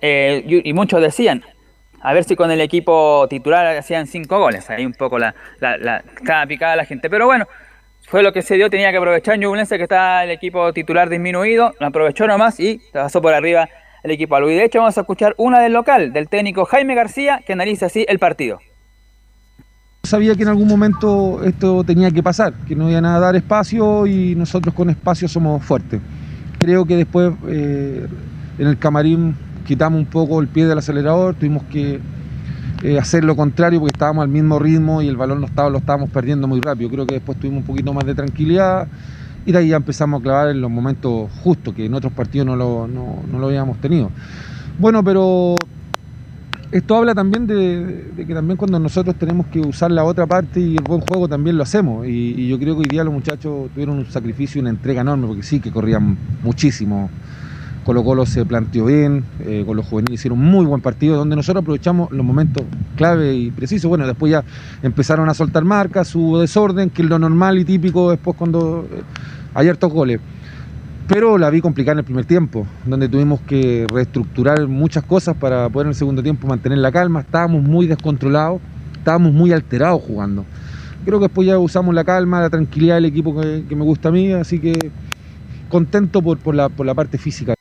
Eh, 0.02 0.44
y, 0.64 0.74
muchos 0.74 1.02
decían, 1.02 1.44
a 2.02 2.14
ver 2.14 2.24
si 2.24 2.36
con 2.36 2.50
el 2.52 2.62
equipo 2.62 3.28
titular 3.30 3.78
hacían 3.78 4.08
cinco 4.08 4.40
goles. 4.40 4.70
Ahí 4.70 4.86
un 4.86 4.94
poco 4.94 5.20
la, 5.20 5.36
la, 5.60 5.78
la- 5.78 6.04
estaba 6.18 6.46
picada 6.48 6.76
la 6.76 6.86
gente. 6.86 7.10
Pero 7.10 7.26
bueno, 7.28 7.48
fue 8.08 8.24
lo 8.24 8.34
que 8.34 8.42
se 8.42 8.56
dio, 8.56 8.70
tenía 8.70 8.92
que 8.92 8.98
aprovechar 8.98 9.38
Ñublense 9.38 9.78
que 9.78 9.84
está 9.84 10.24
el 10.24 10.32
equipo 10.32 10.74
titular 10.74 11.10
disminuido, 11.10 11.74
lo 11.80 11.88
aprovechó 11.88 12.28
nomás 12.28 12.60
y 12.60 12.82
pasó 12.92 13.22
por 13.22 13.34
arriba 13.34 13.70
el 14.04 14.12
equipo 14.12 14.36
algo. 14.36 14.50
Y 14.50 14.56
de 14.56 14.66
hecho 14.66 14.80
vamos 14.80 14.98
a 14.98 15.02
escuchar 15.02 15.36
una 15.38 15.60
del 15.62 15.74
local, 15.74 16.12
del 16.12 16.28
técnico 16.28 16.66
Jaime 16.66 16.96
García, 16.96 17.42
que 17.46 17.54
analiza 17.54 17.86
así 17.86 18.06
el 18.10 18.20
partido. 18.20 18.60
Sabía 20.04 20.34
que 20.36 20.42
en 20.42 20.50
algún 20.50 20.68
momento 20.68 21.44
esto 21.44 21.84
tenía 21.84 22.10
que 22.10 22.24
pasar, 22.24 22.54
que 22.68 22.76
no 22.76 22.90
iban 22.90 23.06
a 23.06 23.20
dar 23.20 23.36
espacio 23.36 24.08
y 24.08 24.34
nosotros 24.36 24.74
con 24.74 24.90
espacio 24.90 25.28
somos 25.28 25.64
fuertes. 25.64 26.02
Creo 26.58 26.86
que 26.86 26.96
después 26.96 27.32
eh, 27.48 28.08
en 28.58 28.68
el 28.68 28.80
camarín 28.80 29.36
quitamos 29.66 30.00
un 30.00 30.06
poco 30.06 30.40
el 30.42 30.48
pie 30.48 30.66
del 30.68 30.78
acelerador, 30.78 31.36
tuvimos 31.36 31.64
que 31.64 32.00
eh, 32.84 32.98
hacer 33.00 33.24
lo 33.24 33.36
contrario 33.36 33.80
porque 33.80 33.94
estábamos 33.96 34.24
al 34.24 34.30
mismo 34.30 34.60
ritmo 34.60 35.02
y 35.02 35.08
el 35.08 35.18
balón 35.18 35.40
no 35.42 35.48
estaba, 35.48 35.70
lo 35.70 35.78
estábamos 35.78 36.10
perdiendo 36.10 36.48
muy 36.48 36.60
rápido. 36.62 36.90
Creo 36.90 37.06
que 37.06 37.16
después 37.16 37.38
tuvimos 37.40 37.60
un 37.62 37.66
poquito 37.68 37.94
más 37.94 38.06
de 38.06 38.16
tranquilidad 38.16 38.88
y 39.46 39.52
de 39.52 39.58
ahí 39.58 39.70
ya 39.70 39.78
empezamos 39.78 40.20
a 40.20 40.24
clavar 40.24 40.50
en 40.50 40.62
los 40.62 40.70
momentos 40.72 41.30
justos, 41.44 41.74
que 41.74 41.86
en 41.86 41.94
otros 41.94 42.14
partidos 42.14 42.48
no 42.48 42.56
lo, 42.56 42.88
no- 42.88 43.22
no 43.32 43.40
lo 43.40 43.48
habíamos 43.48 43.78
tenido. 43.80 44.10
Bueno, 44.80 45.04
pero 45.04 45.56
esto 46.72 46.96
habla 46.96 47.14
también 47.14 47.46
de, 47.48 48.12
que 48.16 48.34
también 48.34 48.56
cuando 48.56 48.80
nosotros 48.80 49.16
tenemos 49.18 49.46
que 49.48 49.60
usar 49.60 49.92
la 49.92 50.06
otra 50.06 50.26
parte 50.26 50.62
y 50.62 50.78
el 50.78 50.84
buen 50.84 51.02
juego 51.02 51.28
también 51.28 51.58
lo 51.58 51.64
hacemos. 51.64 52.08
Y, 52.08 52.34
y 52.38 52.48
yo 52.48 52.58
creo 52.58 52.76
que 52.76 52.82
hoy 52.82 52.88
día 52.90 53.04
los 53.04 53.14
muchachos 53.14 53.70
tuvieron 53.74 53.98
un 53.98 54.06
sacrificio 54.06 54.60
y 54.60 54.62
una 54.62 54.70
entrega 54.70 55.02
enorme, 55.02 55.28
porque 55.28 55.44
sí 55.44 55.60
que 55.60 55.70
corrían 55.70 56.18
muchísimo. 56.44 57.10
Colo 57.86 58.04
Colo 58.04 58.26
se 58.26 58.46
planteó 58.46 58.86
bien, 58.86 59.24
eh, 59.40 59.64
con 59.66 59.76
los 59.76 59.88
juveniles 59.88 60.20
hicieron 60.20 60.40
un 60.40 60.46
muy 60.46 60.66
buen 60.66 60.82
partido, 60.82 61.18
donde 61.18 61.36
nosotros 61.36 61.64
aprovechamos 61.64 62.12
los 62.12 62.24
momentos 62.24 62.64
clave 62.96 63.34
y 63.34 63.52
precisos. 63.52 63.90
Bueno, 63.90 64.06
después 64.06 64.32
ya 64.32 64.44
empezaron 64.84 65.30
a 65.30 65.34
soltar 65.34 65.64
marcas, 65.64 66.14
hubo 66.16 66.40
desorden, 66.40 66.92
que 66.92 67.02
es 67.02 67.10
lo 67.10 67.18
normal 67.18 67.58
y 67.58 67.66
típico 67.66 68.12
después 68.12 68.38
cuando 68.38 68.88
eh, 68.92 69.02
hay 69.54 69.68
hartos 69.68 69.92
goles 69.92 70.20
pero 71.08 71.38
la 71.38 71.50
vi 71.50 71.60
complicada 71.60 71.94
en 71.94 72.00
el 72.00 72.06
primer 72.06 72.24
tiempo, 72.24 72.66
donde 72.86 73.10
tuvimos 73.10 73.42
que 73.42 73.86
reestructurar 73.92 74.66
muchas 74.70 75.04
cosas 75.04 75.36
para 75.36 75.68
poder 75.68 75.88
en 75.88 75.90
el 75.90 75.96
segundo 75.96 76.24
tiempo 76.24 76.48
mantener 76.48 76.78
la 76.78 76.90
calma. 76.90 77.20
Estábamos 77.20 77.64
muy 77.64 77.86
descontrolados, 77.86 78.62
estábamos 78.96 79.34
muy 79.34 79.52
alterados 79.52 80.02
jugando. 80.02 80.46
Creo 81.04 81.20
que 81.20 81.26
después 81.26 81.46
ya 81.46 81.60
usamos 81.60 81.94
la 81.94 82.06
calma, 82.06 82.40
la 82.40 82.50
tranquilidad 82.50 82.96
del 82.96 83.06
equipo 83.06 83.36
que, 83.42 83.76
me 83.76 83.84
gusta 83.84 84.08
a 84.08 84.14
mí, 84.14 84.32
así 84.32 84.60
que 84.60 84.92
contento 85.68 86.22
por 86.22 86.56
la 86.56 86.94
parte 86.94 87.18
física. 87.18 87.56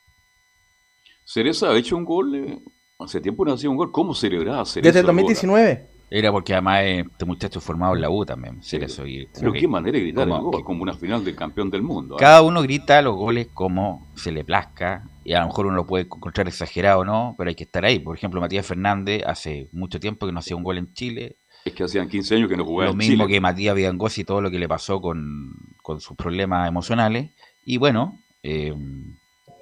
Cereza 1.32 1.70
ha 1.70 1.76
hecho 1.78 1.96
un 1.96 2.04
gol, 2.04 2.34
eh, 2.34 2.58
hace 2.98 3.20
tiempo 3.20 3.44
no 3.44 3.52
hacía 3.52 3.70
un 3.70 3.76
gol. 3.76 3.92
¿Cómo 3.92 4.14
celebraba 4.14 4.64
Cereza? 4.64 4.88
Desde 4.88 4.98
el 4.98 5.06
el 5.06 5.12
gol? 5.12 5.16
2019. 5.22 5.86
Era 6.12 6.32
porque 6.32 6.54
además 6.54 6.82
este 6.82 7.24
muchacho 7.24 7.60
formado 7.60 7.94
en 7.94 8.00
la 8.00 8.10
U 8.10 8.24
también. 8.26 8.60
Sí, 8.60 8.78
y 9.06 9.26
Pero 9.26 9.52
que- 9.52 9.60
qué 9.60 9.68
manera 9.68 9.96
de 9.96 10.00
gritar 10.02 10.24
como- 10.26 10.36
el 10.38 10.42
gol, 10.42 10.56
que- 10.56 10.64
como 10.64 10.82
una 10.82 10.94
final 10.94 11.24
del 11.24 11.36
campeón 11.36 11.70
del 11.70 11.82
mundo. 11.82 12.16
¿ah? 12.16 12.18
Cada 12.18 12.42
uno 12.42 12.62
grita 12.62 13.00
los 13.00 13.14
goles 13.14 13.46
como 13.54 14.08
se 14.16 14.32
le 14.32 14.42
plazca. 14.42 15.04
Y 15.22 15.34
a 15.34 15.40
lo 15.42 15.46
mejor 15.46 15.66
uno 15.66 15.76
lo 15.76 15.86
puede 15.86 16.02
encontrar 16.06 16.48
exagerado 16.48 17.00
o 17.02 17.04
no, 17.04 17.36
pero 17.38 17.48
hay 17.48 17.54
que 17.54 17.62
estar 17.62 17.84
ahí. 17.84 18.00
Por 18.00 18.16
ejemplo, 18.16 18.40
Matías 18.40 18.66
Fernández 18.66 19.22
hace 19.24 19.68
mucho 19.70 20.00
tiempo 20.00 20.26
que 20.26 20.32
no 20.32 20.40
hacía 20.40 20.56
un 20.56 20.64
gol 20.64 20.78
en 20.78 20.92
Chile. 20.94 21.36
Es 21.64 21.74
que 21.74 21.84
hacían 21.84 22.08
15 22.08 22.34
años 22.34 22.48
que 22.48 22.56
no 22.56 22.64
jugaba 22.64 22.86
Lo 22.86 22.92
en 22.92 22.98
mismo 22.98 23.26
Chile. 23.26 23.34
que 23.34 23.40
Matías 23.40 23.76
Vidangosi 23.76 24.22
y 24.22 24.24
todo 24.24 24.40
lo 24.40 24.50
que 24.50 24.58
le 24.58 24.66
pasó 24.66 25.00
con, 25.00 25.52
con 25.80 26.00
sus 26.00 26.16
problemas 26.16 26.66
emocionales. 26.68 27.30
Y 27.64 27.76
bueno, 27.76 28.18
eh, 28.42 28.74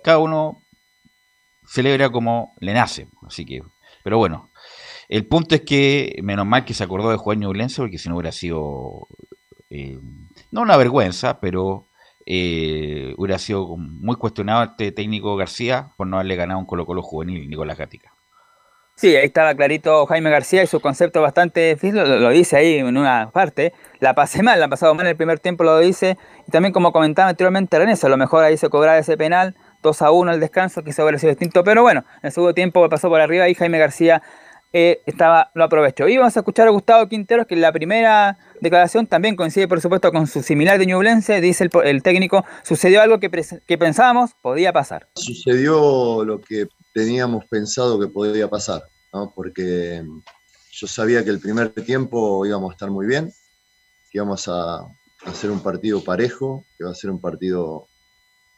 cada 0.02 0.16
uno 0.18 0.62
celebra 1.68 2.10
como 2.10 2.54
le 2.60 2.72
nace. 2.72 3.08
Así 3.26 3.44
que, 3.44 3.62
pero 4.02 4.18
bueno, 4.18 4.50
el 5.08 5.26
punto 5.26 5.54
es 5.54 5.62
que 5.62 6.18
menos 6.22 6.46
mal 6.46 6.64
que 6.64 6.74
se 6.74 6.84
acordó 6.84 7.10
de 7.10 7.16
jugar 7.16 7.38
Ñublense 7.38 7.80
porque 7.80 7.98
si 7.98 8.08
no 8.08 8.16
hubiera 8.16 8.32
sido, 8.32 9.08
eh, 9.70 9.98
no 10.50 10.62
una 10.62 10.76
vergüenza, 10.76 11.40
pero 11.40 11.88
eh, 12.26 13.14
hubiera 13.16 13.38
sido 13.38 13.76
muy 13.76 14.16
cuestionado 14.16 14.64
este 14.64 14.92
técnico 14.92 15.36
García 15.36 15.92
por 15.96 16.06
no 16.06 16.16
haberle 16.16 16.36
ganado 16.36 16.60
un 16.60 16.66
Colo 16.66 16.84
Colo 16.84 17.02
juvenil 17.02 17.48
Nicolás 17.48 17.78
Gatica. 17.78 18.12
Sí, 18.98 19.14
ahí 19.14 19.26
estaba 19.26 19.54
clarito 19.54 20.06
Jaime 20.06 20.28
García 20.28 20.64
y 20.64 20.66
su 20.66 20.80
concepto 20.80 21.22
bastante 21.22 21.78
lo, 21.82 22.04
lo 22.18 22.30
dice 22.30 22.56
ahí 22.56 22.78
en 22.78 22.96
una 22.96 23.30
parte. 23.30 23.72
La 24.00 24.12
pasé 24.14 24.42
mal, 24.42 24.58
la 24.58 24.66
pasado 24.66 24.92
mal 24.92 25.06
en 25.06 25.10
el 25.10 25.16
primer 25.16 25.38
tiempo, 25.38 25.62
lo 25.62 25.78
dice. 25.78 26.18
Y 26.48 26.50
también, 26.50 26.72
como 26.72 26.90
comentaba 26.90 27.28
anteriormente 27.28 27.78
René, 27.78 27.94
a 28.02 28.08
lo 28.08 28.16
mejor 28.16 28.42
ahí 28.42 28.56
se 28.56 28.68
cobraba 28.68 28.98
ese 28.98 29.16
penal, 29.16 29.54
2 29.82 30.02
a 30.02 30.10
1 30.10 30.30
al 30.30 30.40
descanso, 30.40 30.82
quizá 30.82 31.02
hubiera 31.02 31.18
sido 31.18 31.30
distinto. 31.30 31.64
Pero 31.64 31.82
bueno, 31.82 32.04
en 32.22 32.26
el 32.26 32.32
segundo 32.32 32.54
tiempo 32.54 32.88
pasó 32.88 33.08
por 33.08 33.20
arriba 33.20 33.48
y 33.48 33.54
Jaime 33.54 33.78
García 33.78 34.22
eh, 34.72 35.00
estaba, 35.06 35.50
lo 35.54 35.64
aprovechó. 35.64 36.08
Y 36.08 36.16
vamos 36.16 36.36
a 36.36 36.40
escuchar 36.40 36.68
a 36.68 36.70
Gustavo 36.70 37.08
Quinteros, 37.08 37.46
que 37.46 37.54
en 37.54 37.62
la 37.62 37.72
primera 37.72 38.38
declaración 38.60 39.06
también 39.06 39.36
coincide, 39.36 39.68
por 39.68 39.80
supuesto, 39.80 40.12
con 40.12 40.26
su 40.26 40.42
similar 40.42 40.78
de 40.78 40.86
Ñublense. 40.86 41.40
Dice 41.40 41.64
el, 41.64 41.70
el 41.84 42.02
técnico: 42.02 42.44
sucedió 42.62 43.00
algo 43.00 43.18
que, 43.18 43.30
que 43.66 43.78
pensábamos 43.78 44.32
podía 44.42 44.72
pasar. 44.72 45.08
sucedió 45.14 46.24
lo 46.24 46.40
que 46.40 46.66
teníamos 46.94 47.44
pensado 47.46 47.98
que 47.98 48.08
podía 48.08 48.48
pasar, 48.48 48.82
¿no? 49.12 49.32
porque 49.34 50.02
yo 50.72 50.86
sabía 50.86 51.24
que 51.24 51.30
el 51.30 51.40
primer 51.40 51.70
tiempo 51.70 52.44
íbamos 52.46 52.70
a 52.70 52.74
estar 52.74 52.90
muy 52.90 53.06
bien, 53.06 53.32
que 54.10 54.18
íbamos 54.18 54.48
a 54.48 54.80
hacer 55.24 55.50
un 55.50 55.60
partido 55.60 56.02
parejo, 56.02 56.64
que 56.76 56.84
iba 56.84 56.90
a 56.90 56.94
ser 56.94 57.10
un 57.10 57.20
partido 57.20 57.87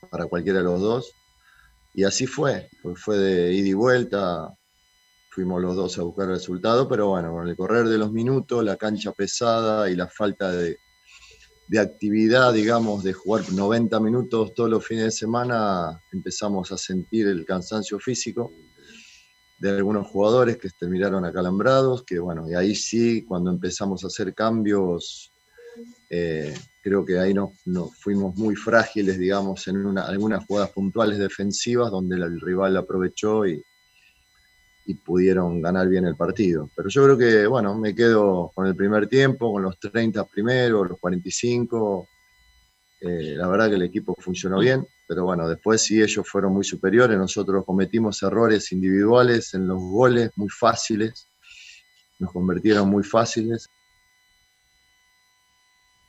para 0.09 0.27
cualquiera 0.27 0.59
de 0.59 0.65
los 0.65 0.81
dos, 0.81 1.13
y 1.93 2.05
así 2.05 2.27
fue, 2.27 2.69
fue 2.97 3.19
de 3.19 3.53
ida 3.53 3.69
y 3.69 3.73
vuelta, 3.75 4.55
fuimos 5.31 5.61
los 5.61 5.77
dos 5.77 5.99
a 5.99 6.03
buscar 6.03 6.27
el 6.27 6.35
resultado, 6.35 6.89
pero 6.89 7.09
bueno, 7.09 7.33
con 7.33 7.49
el 7.49 7.57
correr 7.57 7.89
de 7.89 7.99
los 7.99 8.13
minutos, 8.13 8.65
la 8.65 8.77
cancha 8.77 9.13
pesada 9.13 9.91
y 9.91 9.97
la 9.97 10.09
falta 10.09 10.53
de, 10.53 10.79
de 11.69 11.79
actividad, 11.79 12.53
digamos, 12.53 13.05
de 13.05 13.13
jugar 13.13 13.45
90 13.53 14.01
minutos 14.01 14.55
todos 14.55 14.71
los 14.71 14.85
fines 14.85 15.05
de 15.05 15.11
semana, 15.13 16.03
empezamos 16.13 16.73
a 16.73 16.79
sentir 16.79 17.27
el 17.29 17.45
cansancio 17.45 17.99
físico 17.99 18.51
de 19.61 19.71
algunos 19.71 20.07
jugadores 20.07 20.57
que 20.57 20.71
terminaron 20.71 21.25
acalambrados, 21.25 22.03
que 22.05 22.19
bueno, 22.19 22.51
y 22.51 22.55
ahí 22.55 22.75
sí, 22.75 23.25
cuando 23.25 23.51
empezamos 23.51 24.03
a 24.03 24.07
hacer 24.07 24.35
cambios, 24.35 25.31
eh, 26.09 26.55
creo 26.83 27.05
que 27.05 27.19
ahí 27.19 27.35
nos, 27.35 27.51
nos 27.67 27.97
fuimos 27.97 28.37
muy 28.37 28.57
frágiles, 28.57 29.19
digamos, 29.19 29.67
en 29.69 29.85
una- 29.87 30.07
algunas 30.07 30.45
jugadas 30.47 30.71
puntuales 30.71 31.19
defensivas 31.19 31.91
donde 31.91 32.17
el, 32.17 32.41
rival 32.41 32.77
aprovechó 32.77 33.47
y, 33.47 33.63
y 34.87 34.95
pudieron 34.95 35.61
ganar 35.61 35.89
bien 35.89 36.07
el 36.07 36.17
partido. 36.17 36.71
Pero 36.75 36.89
yo 36.89 37.05
creo 37.05 37.19
que, 37.19 37.47
bueno, 37.47 37.77
me 37.79 37.95
quedo 37.95 38.51
con 38.55 38.67
el 38.67 38.75
primer 38.75 39.07
tiempo, 39.09 39.53
con 39.53 39.63
los 39.63 39.79
30 39.79 40.25
primeros, 40.27 40.89
los 40.89 40.99
45. 40.99 42.09
Eh, 43.03 43.35
la 43.37 43.49
verdad 43.49 43.69
que 43.71 43.77
el 43.77 43.83
equipo 43.83 44.15
funcionó 44.19 44.59
bien, 44.59 44.87
pero 45.09 45.25
bueno, 45.25 45.49
después 45.49 45.83
sí 45.83 46.03
ellos 46.03 46.29
fueron 46.29 46.53
muy 46.53 46.65
superiores, 46.65 47.17
nosotros 47.17 47.65
cometimos 47.65 48.23
errores 48.23 48.73
individuales 48.73 49.55
en 49.55 49.67
los 49.67 49.79
goles 49.79 50.31
muy 50.37 50.51
fáciles, 50.51 51.27
nos 52.19 52.31
convirtieron 52.31 52.91
muy 52.91 53.03
fáciles. 53.03 53.69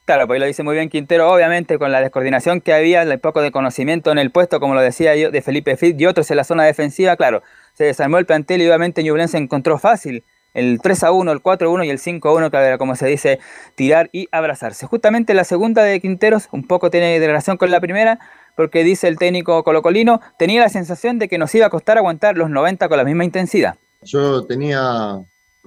Claro, 0.06 0.28
pues 0.28 0.40
lo 0.40 0.46
dice 0.46 0.64
muy 0.64 0.76
bien 0.76 0.90
Quintero, 0.90 1.32
obviamente 1.32 1.78
con 1.78 1.92
la 1.92 2.02
descoordinación 2.02 2.60
que 2.60 2.74
había, 2.74 3.04
el 3.04 3.20
poco 3.20 3.42
de 3.42 3.52
conocimiento 3.52 4.12
en 4.12 4.18
el 4.18 4.32
puesto, 4.32 4.60
como 4.60 4.74
lo 4.74 4.82
decía 4.82 5.16
yo, 5.16 5.32
de 5.32 5.42
Felipe 5.42 5.78
Fit 5.78 6.00
y 6.00 6.06
otros 6.06 6.30
en 6.32 6.38
la 6.38 6.44
zona 6.44 6.64
defensiva, 6.64 7.16
claro, 7.16 7.44
se 7.74 7.86
desarmó 7.86 8.18
el 8.18 8.26
plantel 8.26 8.62
y 8.62 8.68
obviamente 8.68 9.04
Ñublense 9.04 9.38
encontró 9.38 9.78
fácil 9.78 10.24
el 10.54 10.80
3 10.82 11.04
a 11.04 11.12
1, 11.12 11.32
el 11.32 11.42
4 11.42 11.70
a 11.70 11.72
1 11.72 11.84
y 11.86 11.90
el 11.90 12.00
5 12.00 12.30
a 12.30 12.34
1, 12.34 12.52
que 12.52 12.58
era 12.58 12.78
como 12.78 12.96
se 12.96 13.08
dice, 13.08 13.40
tirar 13.76 14.10
y 14.12 14.28
abrazarse. 14.32 14.86
Justamente 14.86 15.34
la 15.34 15.44
segunda 15.44 15.84
de 15.84 16.00
Quinteros 16.02 16.50
un 16.52 16.68
poco 16.68 16.90
tiene 16.90 17.18
relación 17.20 17.58
con 17.58 17.72
la 17.72 17.80
primera, 17.80 18.20
porque 18.56 18.84
dice 18.84 19.08
el 19.08 19.18
técnico 19.18 19.64
colocolino, 19.64 20.20
tenía 20.38 20.62
la 20.62 20.70
sensación 20.70 21.20
de 21.20 21.28
que 21.28 21.38
nos 21.38 21.54
iba 21.56 21.68
a 21.68 21.70
costar 21.70 21.98
aguantar 21.98 22.38
los 22.38 22.50
90 22.50 22.90
con 22.90 22.98
la 22.98 23.04
misma 23.04 23.24
intensidad. 23.24 23.76
Yo 24.04 24.46
tenía, 24.46 25.20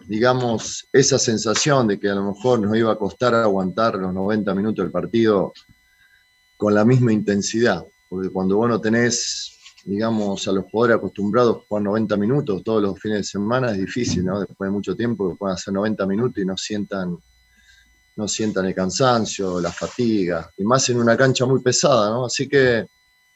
digamos, 0.06 0.88
esa 0.92 1.18
sensación 1.18 1.88
de 1.88 1.98
que 1.98 2.08
a 2.08 2.14
lo 2.14 2.32
mejor 2.32 2.60
nos 2.60 2.76
iba 2.76 2.92
a 2.92 2.96
costar 2.96 3.34
aguantar 3.34 3.94
los 3.96 4.12
90 4.12 4.54
minutos 4.54 4.84
del 4.84 4.92
partido 4.92 5.52
con 6.56 6.74
la 6.74 6.84
misma 6.84 7.12
intensidad, 7.12 7.84
porque 8.08 8.28
cuando 8.28 8.56
vos 8.56 8.68
no 8.68 8.80
tenés, 8.80 9.56
digamos, 9.84 10.46
a 10.48 10.52
los 10.52 10.64
jugadores 10.70 10.96
acostumbrados 10.96 11.56
a 11.56 11.60
jugar 11.68 11.82
90 11.84 12.16
minutos 12.16 12.62
todos 12.64 12.82
los 12.82 12.98
fines 12.98 13.18
de 13.18 13.24
semana, 13.24 13.70
es 13.70 13.78
difícil, 13.78 14.24
¿no? 14.24 14.40
Después 14.40 14.68
de 14.68 14.72
mucho 14.72 14.96
tiempo 14.96 15.30
que 15.30 15.36
puedan 15.36 15.54
hacer 15.54 15.72
90 15.72 16.06
minutos 16.06 16.42
y 16.42 16.46
no 16.46 16.56
sientan, 16.56 17.18
no 18.16 18.28
sientan 18.28 18.66
el 18.66 18.74
cansancio, 18.74 19.60
la 19.60 19.72
fatiga, 19.72 20.50
y 20.56 20.64
más 20.64 20.88
en 20.90 20.98
una 20.98 21.16
cancha 21.16 21.46
muy 21.46 21.60
pesada, 21.60 22.10
¿no? 22.10 22.26
Así 22.26 22.48
que 22.48 22.86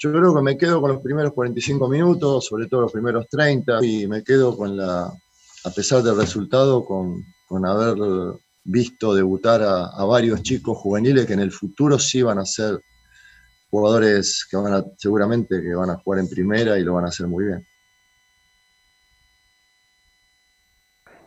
yo 0.01 0.13
creo 0.13 0.35
que 0.35 0.43
me 0.43 0.57
quedo 0.57 0.81
con 0.81 0.93
los 0.93 1.03
primeros 1.03 1.33
45 1.33 1.89
minutos, 1.89 2.47
sobre 2.47 2.67
todo 2.67 2.83
los 2.83 2.93
primeros 2.93 3.27
30, 3.29 3.85
y 3.85 4.07
me 4.07 4.23
quedo 4.23 4.57
con 4.57 4.77
la, 4.77 5.13
a 5.65 5.71
pesar 5.71 6.03
del 6.03 6.17
resultado, 6.17 6.85
con, 6.85 7.25
haber 7.65 7.97
visto 8.65 9.15
debutar 9.15 9.63
a, 9.63 9.87
a 9.87 10.05
varios 10.05 10.43
chicos 10.43 10.77
juveniles 10.79 11.27
que 11.27 11.33
en 11.33 11.41
el 11.41 11.53
futuro 11.53 11.99
sí 11.99 12.23
van 12.23 12.39
a 12.39 12.45
ser 12.45 12.81
jugadores 13.71 14.47
que 14.51 14.57
van 14.57 14.75
a, 14.75 14.85
seguramente 14.97 15.61
que 15.63 15.75
van 15.75 15.91
a 15.91 15.97
jugar 15.97 16.21
en 16.21 16.29
primera 16.29 16.79
y 16.79 16.85
lo 16.85 16.95
van 16.95 17.05
a 17.05 17.09
hacer 17.09 17.27
muy 17.27 17.47
bien. 17.47 17.67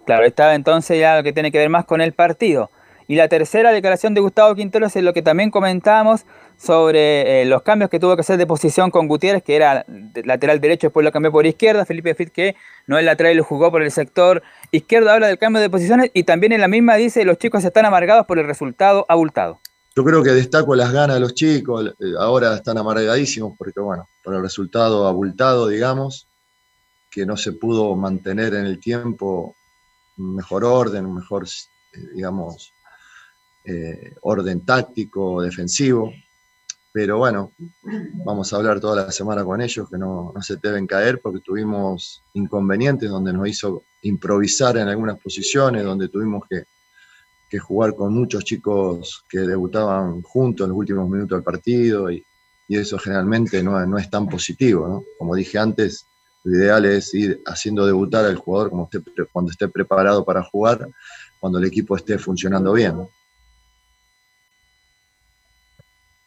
Claro, 0.06 0.26
estaba 0.26 0.56
entonces 0.56 1.00
ya 1.00 1.17
lo 1.17 1.24
que 1.24 1.34
tiene 1.34 1.52
que 1.52 1.60
ver 1.60 1.70
más 1.70 1.86
con 1.86 2.02
el 2.02 2.13
partido. 2.13 2.72
Y 3.12 3.15
la 3.15 3.28
tercera 3.28 3.74
declaración 3.74 4.13
de 4.13 4.21
Gustavo 4.21 4.56
Quinteros 4.56 4.95
es 4.95 5.04
lo 5.04 5.12
que 5.12 5.21
también 5.21 5.52
comentábamos 5.52 6.21
sobre 6.58 7.41
eh, 7.41 7.45
los 7.45 7.62
cambios 7.62 7.89
que 7.89 8.00
tuvo 8.00 8.15
que 8.15 8.21
hacer 8.21 8.38
de 8.38 8.47
posición 8.47 8.89
con 8.89 9.10
Gutiérrez, 9.10 9.43
que 9.43 9.58
era 9.58 9.86
lateral 10.24 10.62
derecho, 10.62 10.88
después 10.88 11.04
lo 11.04 11.12
cambió 11.12 11.30
por 11.30 11.45
izquierda. 11.45 11.84
Felipe 11.84 12.15
Fit, 12.15 12.30
que 12.30 12.56
no 12.88 12.97
es 12.97 13.04
lateral 13.04 13.34
y 13.34 13.36
lo 13.36 13.43
jugó 13.43 13.69
por 13.69 13.82
el 13.82 13.91
sector 13.91 14.41
izquierdo, 14.71 15.12
habla 15.12 15.28
del 15.28 15.38
cambio 15.38 15.62
de 15.62 15.69
posiciones 15.69 16.10
y 16.13 16.24
también 16.24 16.54
en 16.54 16.62
la 16.62 16.69
misma 16.69 16.95
dice 16.95 17.26
los 17.26 17.38
chicos 17.38 17.65
están 17.65 17.84
amargados 17.84 18.26
por 18.28 18.39
el 18.39 18.47
resultado 18.47 19.06
abultado. 19.10 19.60
Yo 19.93 20.06
creo 20.06 20.24
que 20.24 20.30
destaco 20.30 20.74
las 20.74 20.93
ganas 20.93 21.17
de 21.17 21.19
los 21.19 21.34
chicos, 21.34 21.88
eh, 21.88 22.13
ahora 22.17 22.56
están 22.56 22.78
amargadísimos 22.78 23.56
porque, 23.58 23.82
bueno, 23.82 24.08
por 24.24 24.36
el 24.36 24.41
resultado 24.41 25.06
abultado, 25.06 25.67
digamos, 25.67 26.30
que 27.10 27.26
no 27.26 27.36
se 27.36 27.52
pudo 27.52 27.93
mantener 27.97 28.54
en 28.54 28.67
el 28.67 28.80
tiempo 28.80 29.54
un 30.17 30.34
mejor 30.34 30.63
orden, 30.63 31.06
un 31.06 31.15
mejor, 31.15 31.43
eh, 31.43 32.00
digamos, 32.15 32.71
eh, 33.63 34.15
orden 34.21 34.65
táctico, 34.65 35.41
defensivo. 35.41 36.12
Pero 36.93 37.19
bueno, 37.19 37.54
vamos 38.26 38.52
a 38.52 38.58
hablar 38.58 38.82
toda 38.82 39.06
la 39.06 39.12
semana 39.12 39.45
con 39.45 39.62
ellos, 39.62 39.89
que 39.89 39.97
no, 39.97 40.34
se 40.41 40.58
deben 40.58 40.86
caer 40.86 41.21
porque 41.21 41.39
tuvimos 41.39 42.21
inconvenientes 42.34 43.10
donde 43.10 43.32
nos 43.32 43.47
hizo 43.47 43.84
improvisar 44.02 44.78
en 44.78 44.89
algunas 44.89 45.17
posiciones, 45.19 45.86
donde 45.86 46.10
tuvimos 46.10 46.43
que, 46.50 46.65
jugar 47.60 47.95
con 47.95 48.13
muchos 48.13 48.45
chicos 48.45 49.26
que 49.30 49.39
debutaban 49.39 50.21
juntos 50.21 50.63
en 50.63 50.69
los 50.69 50.78
últimos 50.78 51.10
minutos 51.10 51.38
del 51.38 51.43
partido 51.43 52.10
y, 52.10 52.26
eso 52.69 52.98
generalmente 52.98 53.62
no, 53.62 53.98
es 53.98 54.10
tan 54.10 54.29
positivo. 54.29 54.88
¿no? 54.88 55.04
Como 55.19 55.36
dije 55.36 55.58
antes, 55.58 56.06
lo 56.46 56.58
ideal 56.58 56.86
es 56.86 57.13
ir 57.13 57.42
haciendo 57.46 57.86
debutar 57.86 58.23
al 58.23 58.38
jugador 58.38 58.71
cuando 59.33 59.52
esté 59.52 59.67
preparado 59.67 60.23
para 60.23 60.42
jugar, 60.42 60.88
cuando 61.42 61.60
el 61.60 61.65
equipo 61.65 61.98
esté 61.98 62.17
funcionando 62.17 62.71
bien. 62.71 62.96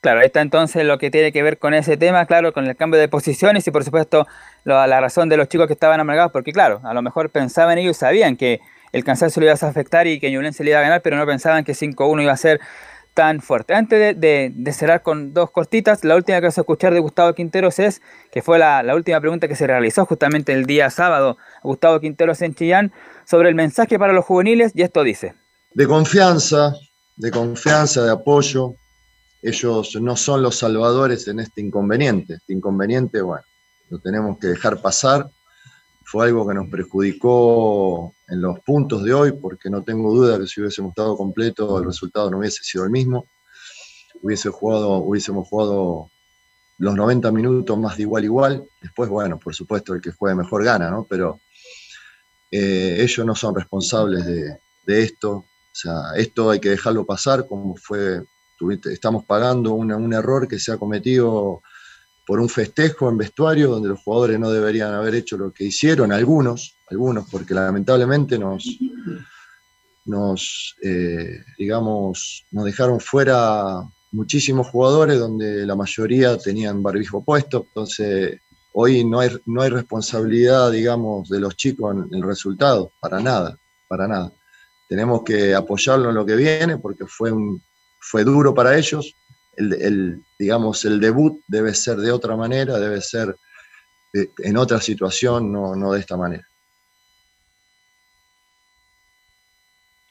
Claro, 0.05 0.21
ahí 0.21 0.27
está 0.27 0.43
entonces 0.43 0.85
lo 0.85 0.99
que 0.99 1.11
tiene 1.11 1.33
que 1.33 1.43
ver 1.43 1.57
con 1.59 1.73
ese 1.73 1.97
tema, 1.97 2.27
claro, 2.27 2.53
con 2.53 2.67
el 2.67 2.77
cambio 2.77 3.01
de 3.01 3.09
posiciones 3.09 3.67
y 3.67 3.71
por 3.71 3.85
supuesto 3.85 4.27
la 4.65 5.01
razón 5.01 5.31
de 5.31 5.39
los 5.39 5.49
chicos 5.49 5.67
que 5.67 5.73
estaban 5.73 5.99
amargados, 5.99 6.31
porque 6.31 6.53
claro, 6.53 6.83
a 6.85 6.93
lo 6.93 7.01
mejor 7.01 7.31
pensaban 7.31 7.79
ellos, 7.79 7.97
sabían 7.97 8.37
que 8.37 8.61
el 8.93 9.03
cansancio 9.03 9.41
le 9.41 9.47
iba 9.47 9.55
a 9.59 9.67
afectar 9.67 10.07
y 10.07 10.21
que 10.21 10.31
Ñublense 10.31 10.63
le 10.63 10.73
iba 10.73 10.81
a 10.81 10.83
ganar, 10.83 11.01
pero 11.01 11.17
no 11.17 11.25
pensaban 11.25 11.65
que 11.65 11.73
5-1 11.73 12.23
iba 12.23 12.33
a 12.33 12.37
ser 12.37 12.61
tan 13.15 13.41
fuerte. 13.41 13.73
Antes 13.73 14.21
de, 14.21 14.73
cerrar 14.75 15.01
con 15.01 15.33
dos 15.33 15.51
cortitas, 15.51 16.05
la 16.05 16.17
última 16.17 16.37
que 16.37 16.43
vamos 16.43 16.59
a 16.59 16.61
escuchar 16.61 16.93
de 16.93 17.01
Gustavo 17.01 17.33
Quinteros 17.33 17.79
es, 17.79 18.03
que 18.31 18.43
fue 18.43 18.59
la, 18.59 18.83
la 18.83 18.95
última 18.97 19.23
pregunta 19.23 19.49
que 19.49 19.57
se 19.57 19.67
realizó 19.67 20.05
justamente 20.05 20.53
el 20.53 20.67
día 20.67 20.91
sábado 20.91 21.39
a 21.57 21.61
Gustavo 21.63 21.99
Quinteros 22.01 22.43
en 22.43 22.55
Chillán, 22.55 22.93
sobre 23.25 23.49
el 23.49 23.55
mensaje 23.55 23.99
para 23.99 24.13
los 24.13 24.27
juveniles, 24.27 24.73
y 24.75 24.83
esto 24.83 25.03
dice. 25.03 25.35
de 25.75 25.87
confianza, 25.87 26.75
de 27.17 27.31
confianza, 27.31 28.05
de 28.05 28.11
apoyo. 28.11 28.75
Ellos 29.47 29.95
no 30.01 30.17
son 30.17 30.43
los 30.43 30.57
salvadores 30.57 31.29
en 31.29 31.39
este 31.39 31.61
inconveniente. 31.61 32.37
Este 32.37 32.55
inconveniente, 32.55 33.21
bueno, 33.21 33.45
lo 33.91 33.99
tenemos 33.99 34.39
que 34.39 34.47
dejar 34.47 34.81
pasar. 34.81 35.31
Fue 36.03 36.25
algo 36.25 36.49
que 36.49 36.55
nos 36.55 36.71
perjudicó 36.71 38.15
en 38.27 38.41
los 38.41 38.61
puntos 38.61 39.05
de 39.05 39.13
hoy, 39.13 39.33
porque 39.33 39.69
no 39.69 39.85
tengo 39.85 40.15
duda 40.15 40.39
que 40.39 40.47
si 40.47 40.63
hubiésemos 40.63 40.93
estado 40.93 41.15
completo, 41.15 41.79
el 41.79 41.85
resultado 41.85 42.31
no 42.31 42.39
hubiese 42.39 42.65
sido 42.65 42.85
el 42.85 42.91
mismo. 42.91 43.27
Hubiese 44.23 44.49
jugado, 44.49 44.95
hubiésemos 44.95 45.47
jugado 45.47 46.11
los 46.79 46.95
90 46.95 47.31
minutos 47.31 47.79
más 47.79 47.99
de 47.99 48.05
igual 48.05 48.25
igual. 48.25 48.65
Después, 48.81 49.11
bueno, 49.11 49.39
por 49.39 49.55
supuesto, 49.55 49.93
el 49.93 50.01
que 50.01 50.13
juegue 50.13 50.37
mejor 50.37 50.65
gana, 50.65 50.91
¿no? 50.91 51.07
Pero 51.07 51.41
eh, 52.51 52.97
ellos 52.99 53.27
no 53.27 53.35
son 53.35 53.55
responsables 53.55 54.25
de, 54.25 55.03
esto. 55.03 55.33
O 55.33 55.47
sea, 55.71 56.15
esto 56.17 56.49
hay 56.49 56.61
que 56.61 56.71
dejarlo 56.71 57.05
pasar 57.05 57.47
como 57.47 57.77
fue, 57.77 58.23
estamos 58.91 59.25
pagando 59.25 59.73
un 59.75 60.13
error 60.13 60.49
que 60.49 60.59
se 60.59 60.73
ha 60.73 60.77
cometido 60.77 61.63
por 62.27 62.41
un 62.41 62.49
festejo 62.49 63.09
en 63.09 63.19
vestuario 63.19 63.69
donde 63.71 63.89
los 63.89 64.03
jugadores 64.03 64.39
no 64.39 64.51
deberían 64.51 64.93
haber 64.95 65.15
hecho 65.15 65.37
lo 65.37 65.53
que 65.53 65.65
hicieron, 65.65 66.13
algunos, 66.13 66.77
algunos, 66.89 67.29
porque 67.31 67.55
lamentablemente 67.55 68.39
nos, 68.39 68.65
nos 70.07 70.77
eh, 70.83 71.45
digamos, 71.59 72.47
nos 72.51 72.65
dejaron 72.65 73.01
fuera 73.01 73.83
muchísimos 74.13 74.69
jugadores 74.69 75.19
donde 75.19 75.67
la 75.67 75.77
mayoría 75.77 76.39
tenían 76.39 76.83
barbijo 76.83 77.23
puesto, 77.23 77.67
entonces 77.69 78.41
hoy 78.73 79.05
no 79.05 79.21
hay, 79.21 79.31
no 79.45 79.63
hay 79.63 79.71
responsabilidad, 79.71 80.71
digamos, 80.73 81.29
de 81.29 81.41
los 81.41 81.57
chicos 81.57 81.95
en 81.95 82.15
el 82.15 82.23
resultado, 82.23 82.91
para 83.01 83.21
nada, 83.21 83.59
para 83.87 84.09
nada. 84.09 84.33
Tenemos 84.89 85.23
que 85.25 85.55
apoyarlo 85.55 86.11
en 86.11 86.15
lo 86.15 86.25
que 86.25 86.37
viene 86.37 86.79
porque 86.79 87.07
fue, 87.07 87.33
un, 87.33 87.61
fue 88.05 88.25
duro 88.25 88.55
para 88.55 88.77
ellos. 88.77 89.17
El, 89.57 90.23
digamos, 90.39 90.85
el 90.85 91.01
debut 91.01 91.41
debe 91.47 91.75
ser 91.75 91.97
de 91.97 92.13
otra 92.13 92.37
manera, 92.37 92.79
debe 92.79 93.01
ser 93.01 93.37
de- 94.13 94.31
en 94.39 94.57
otra 94.57 94.81
situación, 94.81 95.51
no, 95.53 95.75
no 95.75 95.93
de 95.93 96.01
esta 96.01 96.17
manera. 96.17 96.45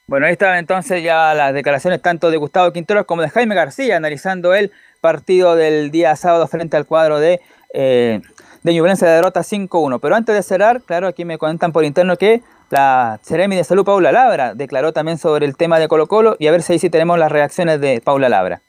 Bueno, 0.08 0.26
ahí 0.26 0.34
estaban 0.34 0.58
entonces 0.58 1.02
ya 1.04 1.34
las 1.34 1.54
declaraciones 1.54 2.02
tanto 2.02 2.30
de 2.30 2.38
Gustavo 2.38 2.72
Quinteros 2.74 3.06
como 3.06 3.22
de 3.22 3.30
Jaime 3.30 3.56
García, 3.56 3.96
analizando 3.98 4.54
el 4.54 4.72
partido 5.02 5.56
del 5.56 5.92
día 5.92 6.16
sábado 6.16 6.48
frente 6.48 6.76
al 6.78 6.86
cuadro 6.86 7.20
de, 7.20 7.42
eh, 7.74 8.22
de 8.64 8.74
Ñublense 8.74 9.06
de 9.06 9.14
derrota 9.14 9.44
5-1. 9.44 10.00
Pero 10.00 10.16
antes 10.16 10.36
de 10.36 10.44
cerrar, 10.44 10.82
claro, 10.82 11.08
aquí 11.08 11.26
me 11.26 11.38
comentan 11.38 11.72
por 11.72 11.86
interno 11.86 12.18
que 12.18 12.42
la 12.74 13.20
Ceremi 13.22 13.56
de 13.56 13.64
Salud, 13.64 13.86
Paula 13.86 14.12
Labra, 14.12 14.56
declaró 14.56 14.94
también 14.94 15.20
sobre 15.20 15.46
el 15.46 15.56
tema 15.56 15.78
de 15.78 15.88
Colo 15.88 16.08
Colo 16.08 16.36
y 16.40 16.48
a 16.48 16.52
ver 16.52 16.64
si 16.64 16.74
ahí 16.74 16.80
sí 16.80 16.90
tenemos 16.90 17.20
las 17.20 17.32
reacciones 17.32 17.80
de 17.80 18.02
Paula 18.02 18.30
Labra. 18.30 18.62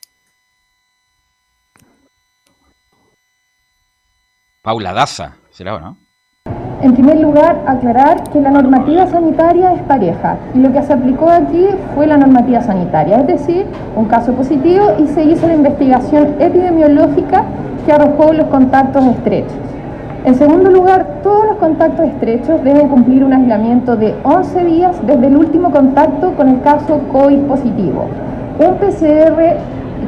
Paula 4.63 4.93
Daza, 4.93 5.37
¿será 5.51 5.77
o 5.77 5.81
no? 5.81 5.97
En 6.83 6.93
primer 6.93 7.19
lugar, 7.19 7.63
aclarar 7.67 8.29
que 8.31 8.41
la 8.41 8.51
normativa 8.51 9.07
sanitaria 9.07 9.73
es 9.73 9.83
pareja 9.85 10.37
y 10.55 10.59
lo 10.59 10.71
que 10.71 10.83
se 10.83 10.93
aplicó 10.93 11.31
aquí 11.31 11.67
fue 11.95 12.07
la 12.07 12.19
normativa 12.19 12.61
sanitaria, 12.61 13.21
es 13.21 13.27
decir, 13.27 13.67
un 13.97 14.05
caso 14.05 14.35
positivo 14.35 14.97
y 14.99 15.07
se 15.07 15.25
hizo 15.25 15.47
la 15.47 15.55
investigación 15.55 16.37
epidemiológica 16.41 17.47
que 17.87 17.93
arrojó 17.93 18.35
los 18.35 18.49
contactos 18.49 19.03
estrechos. 19.07 19.64
En 20.25 20.35
segundo 20.37 20.71
lugar, 20.71 21.21
todos 21.23 21.45
los 21.49 21.57
contactos 21.59 22.07
estrechos 22.07 22.65
deben 22.65 22.89
cumplir 22.89 23.23
un 23.23 23.35
aislamiento 23.35 23.95
de 23.95 24.15
11 24.23 24.65
días 24.65 24.97
desde 25.07 25.27
el 25.27 25.37
último 25.37 25.71
contacto 25.71 26.33
con 26.33 26.49
el 26.49 26.63
caso 26.63 26.99
COVID 27.13 27.41
positivo. 27.41 28.07
Un 28.59 28.77
PCR 28.77 29.59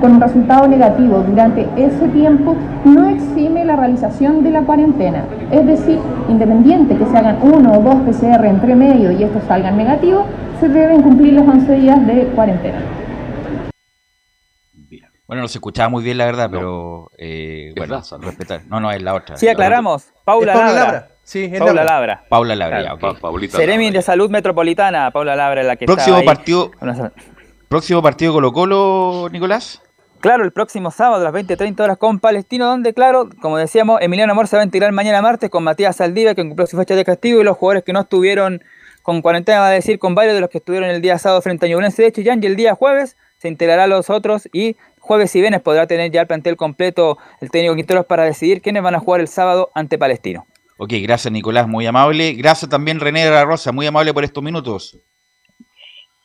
con 0.01 0.13
un 0.13 0.21
resultado 0.23 0.69
negativo 0.69 1.23
durante 1.29 1.69
ese 1.77 2.09
tiempo 2.09 2.57
no 2.87 3.09
exime 3.11 3.67
la 3.67 3.77
realización 3.77 4.43
de 4.43 4.53
la 4.53 4.63
cuarentena. 4.63 5.25
Es 5.51 5.67
decir, 5.67 5.99
independiente 6.31 6.97
que 6.97 7.05
se 7.05 7.17
hagan 7.19 7.37
uno 7.43 7.75
o 7.75 7.83
dos 7.83 7.97
PCR 8.07 8.47
entre 8.47 8.75
medio 8.75 9.13
y 9.13 9.23
estos 9.23 9.43
salgan 9.45 9.77
negativos, 9.77 10.25
se 10.61 10.71
deben 10.71 11.03
cumplir 11.03 11.35
los 11.35 11.47
11 11.47 11.75
días 11.75 12.07
de 12.07 12.23
cuarentena. 12.35 12.79
Bueno, 15.27 15.43
no 15.43 15.49
se 15.49 15.59
escuchaba 15.59 15.89
muy 15.89 16.05
bien, 16.05 16.19
la 16.19 16.27
verdad, 16.27 16.49
pero 16.51 17.11
eh, 17.19 17.73
bueno, 17.77 18.01
respetar. 18.21 18.63
No, 18.67 18.79
no, 18.81 18.91
es 18.93 19.03
la 19.03 19.15
otra. 19.15 19.37
Sí, 19.37 19.49
aclaramos. 19.49 20.13
Paula, 20.25 20.53
Paula 20.53 20.67
Labra. 20.73 20.85
Labra. 20.93 21.09
Sí, 21.25 21.45
es 21.53 21.59
Paula 21.59 21.75
Labra. 21.83 21.95
Labra. 21.95 22.25
Paula 22.29 22.55
Labra, 22.57 22.79
Claro. 22.81 22.99
ya, 23.01 23.09
ok. 23.11 23.19
Paulita 23.21 23.57
Ceremi 23.59 23.91
de 23.91 24.03
Salud 24.03 24.31
Metropolitana, 24.31 25.11
Paula 25.11 25.35
Labra, 25.35 25.63
es 25.63 25.67
la 25.67 25.75
que 25.77 25.87
Próximo 25.87 26.19
está 26.19 26.31
ahí. 26.31 26.37
partido, 26.37 26.71
próximo 27.69 28.03
partido 28.03 28.33
Colo 28.33 28.53
Colo, 28.53 29.29
Nicolás. 29.33 29.83
Claro, 30.21 30.45
el 30.45 30.53
próximo 30.53 30.91
sábado 30.91 31.27
a 31.27 31.31
las 31.31 31.35
20.30 31.45 31.81
horas 31.81 31.99
con 31.99 32.21
Palestino, 32.21 32.67
donde, 32.67 32.95
claro, 32.95 33.29
como 33.43 33.59
decíamos, 33.59 34.01
Emiliano 34.01 34.33
Amor 34.33 34.49
se 34.49 34.57
va 34.57 34.63
a 34.63 34.65
integrar 34.65 34.91
mañana 34.93 35.21
martes 35.23 35.51
con 35.51 35.63
Matías 35.63 35.97
Saldivia, 35.97 36.35
que 36.35 36.43
cumplió 36.43 36.67
su 36.67 36.77
fecha 36.77 36.95
de 36.95 37.05
castigo, 37.05 37.41
y 37.41 37.45
los 37.45 37.57
jugadores 37.57 37.85
que 37.85 37.93
no 37.93 38.01
estuvieron 38.01 38.63
con 39.03 39.23
cuarentena, 39.23 39.61
va 39.61 39.69
a 39.69 39.73
decir, 39.73 39.99
con 39.99 40.15
varios 40.15 40.35
de 40.35 40.41
los 40.41 40.51
que 40.51 40.59
estuvieron 40.59 40.89
el 40.89 41.03
día 41.03 41.19
sábado 41.19 41.43
frente 41.43 41.67
a 41.67 41.69
Ñublense 41.69 42.03
de 42.03 42.13
Chillán, 42.13 42.43
y 42.43 42.47
el 42.47 42.57
día 42.57 42.75
jueves 42.75 43.17
se 43.39 43.49
integrará 43.49 43.85
a 43.85 43.87
los 43.89 44.09
otros, 44.11 44.49
y 44.53 44.77
jueves 45.07 45.35
y 45.37 45.41
viernes 45.41 45.63
podrá 45.63 45.87
tener 45.87 46.11
ya 46.11 46.21
el 46.23 46.27
plantel 46.27 46.57
completo 46.57 47.17
el 47.41 47.51
técnico 47.51 47.77
Quinteros 47.77 48.07
para 48.07 48.25
decidir 48.25 48.61
quiénes 48.61 48.83
van 48.83 48.95
a 48.95 49.01
jugar 49.01 49.21
el 49.21 49.29
sábado 49.29 49.71
ante 49.75 49.97
Palestino. 49.99 50.45
Ok, 50.79 50.93
gracias 51.03 51.33
Nicolás, 51.33 51.67
muy 51.67 51.87
amable. 51.87 52.33
Gracias 52.35 52.69
también 52.71 53.01
René 53.01 53.25
de 53.25 53.31
la 53.31 53.45
Rosa, 53.45 53.73
muy 53.73 53.87
amable 53.87 54.13
por 54.13 54.25
estos 54.25 54.43
minutos. 54.43 54.99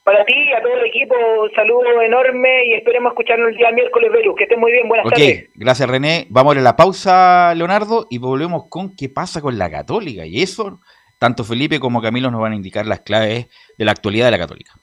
Para 0.04 0.26
ti 0.26 0.34
y 0.36 0.52
a 0.52 0.62
todo 0.62 0.74
el 0.74 0.86
equipo, 0.88 1.14
un 1.44 1.52
saludo 1.52 2.02
enorme 2.02 2.66
y 2.66 2.74
esperemos 2.74 3.12
escucharnos 3.12 3.50
el 3.52 3.56
día 3.58 3.72
miércoles, 3.72 4.12
Velus. 4.12 4.36
Que 4.36 4.44
estén 4.44 4.60
muy 4.60 4.72
bien, 4.72 4.88
buenas 4.88 5.06
Ok, 5.06 5.12
tardes. 5.14 5.50
gracias 5.54 5.88
René. 5.88 6.26
Vamos 6.30 6.58
a 6.58 6.60
la 6.60 6.76
pausa, 6.76 7.54
Leonardo, 7.56 8.08
y 8.10 8.18
volvemos 8.18 8.64
con 8.68 8.96
qué 8.96 9.10
pasa 9.10 9.42
con 9.42 9.60
la 9.60 9.70
Católica. 9.70 10.26
Y 10.26 10.42
eso, 10.42 10.80
tanto 11.20 11.44
Felipe 11.44 11.80
como 11.80 12.02
Camilo 12.02 12.32
nos 12.32 12.42
van 12.42 12.54
a 12.54 12.56
indicar 12.56 12.88
las 12.88 13.02
claves 13.02 13.48
de 13.78 13.86
la 13.86 13.92
actualidad 13.92 14.26
de 14.26 14.32
la 14.32 14.40
Católica. 14.40 14.74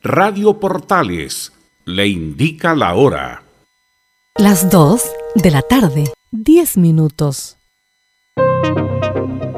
Radio 0.00 0.60
Portales 0.60 1.52
le 1.84 2.06
indica 2.06 2.76
la 2.76 2.94
hora. 2.94 3.42
Las 4.36 4.70
2 4.70 5.02
de 5.34 5.50
la 5.50 5.60
tarde, 5.62 6.04
10 6.30 6.76
minutos. 6.76 7.58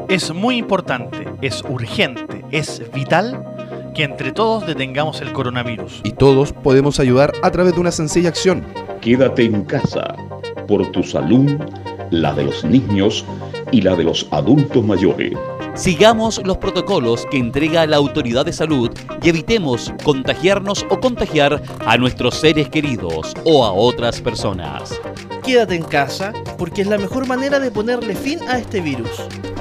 Es 0.08 0.32
muy 0.32 0.56
importante, 0.56 1.28
es 1.42 1.62
urgente, 1.68 2.42
es 2.52 2.90
vital 2.90 3.44
que 3.94 4.04
entre 4.04 4.32
todos 4.32 4.66
detengamos 4.66 5.20
el 5.20 5.34
coronavirus. 5.34 6.00
Y 6.04 6.12
todos 6.12 6.54
podemos 6.54 7.00
ayudar 7.00 7.34
a 7.42 7.50
través 7.50 7.74
de 7.74 7.80
una 7.80 7.92
sencilla 7.92 8.30
acción. 8.30 8.64
Quédate 9.02 9.44
en 9.44 9.66
casa 9.66 10.16
por 10.66 10.90
tu 10.90 11.02
salud, 11.02 11.50
la 12.10 12.32
de 12.32 12.44
los 12.44 12.64
niños 12.64 13.26
y 13.72 13.82
la 13.82 13.94
de 13.94 14.04
los 14.04 14.26
adultos 14.30 14.82
mayores. 14.82 15.34
Sigamos 15.74 16.40
los 16.44 16.58
protocolos 16.58 17.26
que 17.30 17.38
entrega 17.38 17.86
la 17.86 17.96
autoridad 17.96 18.44
de 18.44 18.52
salud 18.52 18.90
y 19.22 19.28
evitemos 19.28 19.92
contagiarnos 20.04 20.84
o 20.90 21.00
contagiar 21.00 21.62
a 21.86 21.96
nuestros 21.96 22.36
seres 22.36 22.68
queridos 22.68 23.34
o 23.44 23.64
a 23.64 23.72
otras 23.72 24.20
personas. 24.20 25.00
Quédate 25.42 25.74
en 25.74 25.82
casa 25.82 26.32
porque 26.58 26.82
es 26.82 26.88
la 26.88 26.98
mejor 26.98 27.26
manera 27.26 27.58
de 27.58 27.70
ponerle 27.70 28.14
fin 28.14 28.40
a 28.48 28.58
este 28.58 28.80
virus. 28.80 29.10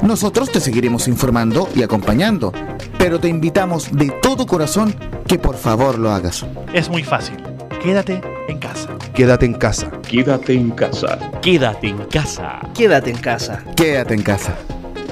Nosotros 0.02 0.52
te 0.52 0.60
seguiremos 0.60 1.08
informando 1.08 1.70
y 1.76 1.84
acompañando, 1.84 2.52
pero 2.98 3.20
te 3.20 3.28
invitamos 3.30 3.92
de 3.92 4.10
todo 4.22 4.46
corazón 4.46 4.96
que 5.28 5.38
por 5.38 5.56
favor 5.56 5.98
lo 5.98 6.12
hagas. 6.12 6.46
Es 6.74 6.90
muy 6.90 7.04
fácil. 7.04 7.38
Quédate 7.82 8.22
en 8.50 8.58
casa. 8.58 8.90
Quédate 9.14 9.46
en 9.46 9.54
casa. 9.54 9.92
Quédate 10.02 10.54
en 10.54 10.72
casa. 10.72 11.18
Quédate 11.42 11.88
en 11.88 11.98
casa. 12.08 12.60
Quédate 12.74 13.10
en 13.10 13.18
casa. 13.18 13.64
Quédate 13.76 14.14
en 14.14 14.22
casa. 14.22 14.58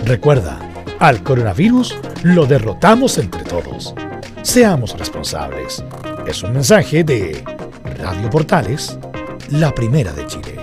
Recuerda, 0.05 0.59
al 0.99 1.23
coronavirus 1.23 1.95
lo 2.23 2.45
derrotamos 2.45 3.17
entre 3.17 3.43
todos. 3.43 3.93
Seamos 4.41 4.97
responsables. 4.97 5.83
Es 6.25 6.43
un 6.43 6.53
mensaje 6.53 7.03
de 7.03 7.43
Radio 7.97 8.29
Portales, 8.29 8.97
la 9.49 9.73
primera 9.73 10.11
de 10.13 10.27
Chile. 10.27 10.57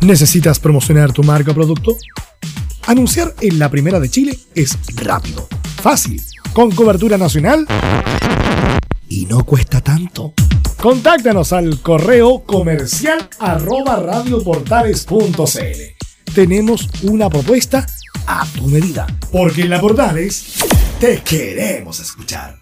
¿Necesitas 0.00 0.58
promocionar 0.58 1.12
tu 1.12 1.22
marca 1.22 1.52
o 1.52 1.54
producto? 1.54 1.96
Anunciar 2.86 3.34
en 3.40 3.58
la 3.58 3.70
primera 3.70 3.98
de 3.98 4.10
Chile 4.10 4.38
es 4.54 4.78
rápido, 4.96 5.48
fácil, 5.80 6.20
con 6.52 6.70
cobertura 6.72 7.16
nacional 7.16 7.66
y 9.08 9.24
no 9.26 9.44
cuesta 9.44 9.80
tanto. 9.80 10.34
Contáctanos 10.84 11.54
al 11.54 11.80
correo 11.80 12.44
comercial 12.44 13.26
arroba 13.38 14.22
tenemos 16.34 16.90
una 17.04 17.30
propuesta 17.30 17.86
a 18.26 18.44
tu 18.54 18.66
medida. 18.66 19.06
Porque 19.32 19.62
en 19.62 19.70
la 19.70 19.80
Portales 19.80 20.56
te 21.00 21.22
queremos 21.22 22.00
escuchar. 22.00 22.58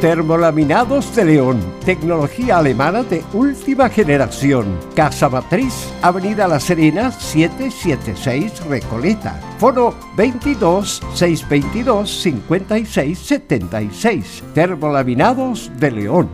Termolaminados 0.00 1.14
de 1.14 1.26
León, 1.26 1.74
tecnología 1.84 2.56
alemana 2.56 3.02
de 3.02 3.22
última 3.34 3.90
generación. 3.90 4.80
Casa 4.96 5.28
Matriz, 5.28 5.74
Avenida 6.00 6.48
La 6.48 6.58
Serena, 6.58 7.12
776 7.12 8.64
Recoleta. 8.64 9.38
Foro 9.58 9.94
22 10.16 11.02
622 11.12 12.10
56 12.10 13.18
76. 13.18 14.42
Termolaminados 14.54 15.70
de 15.76 15.90
León. 15.90 16.30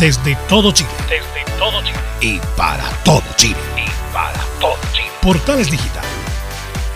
Desde 0.00 0.34
todo 0.48 0.72
Chile. 0.72 0.88
Desde 1.10 1.58
todo 1.58 1.82
Chile. 1.82 1.98
Y 2.22 2.40
para 2.56 2.88
todo 3.04 3.22
Chile. 3.36 3.56
Y 3.76 4.14
para 4.14 4.40
todo 4.58 4.78
Chile. 4.94 5.10
Portales 5.20 5.70
Digital 5.70 6.04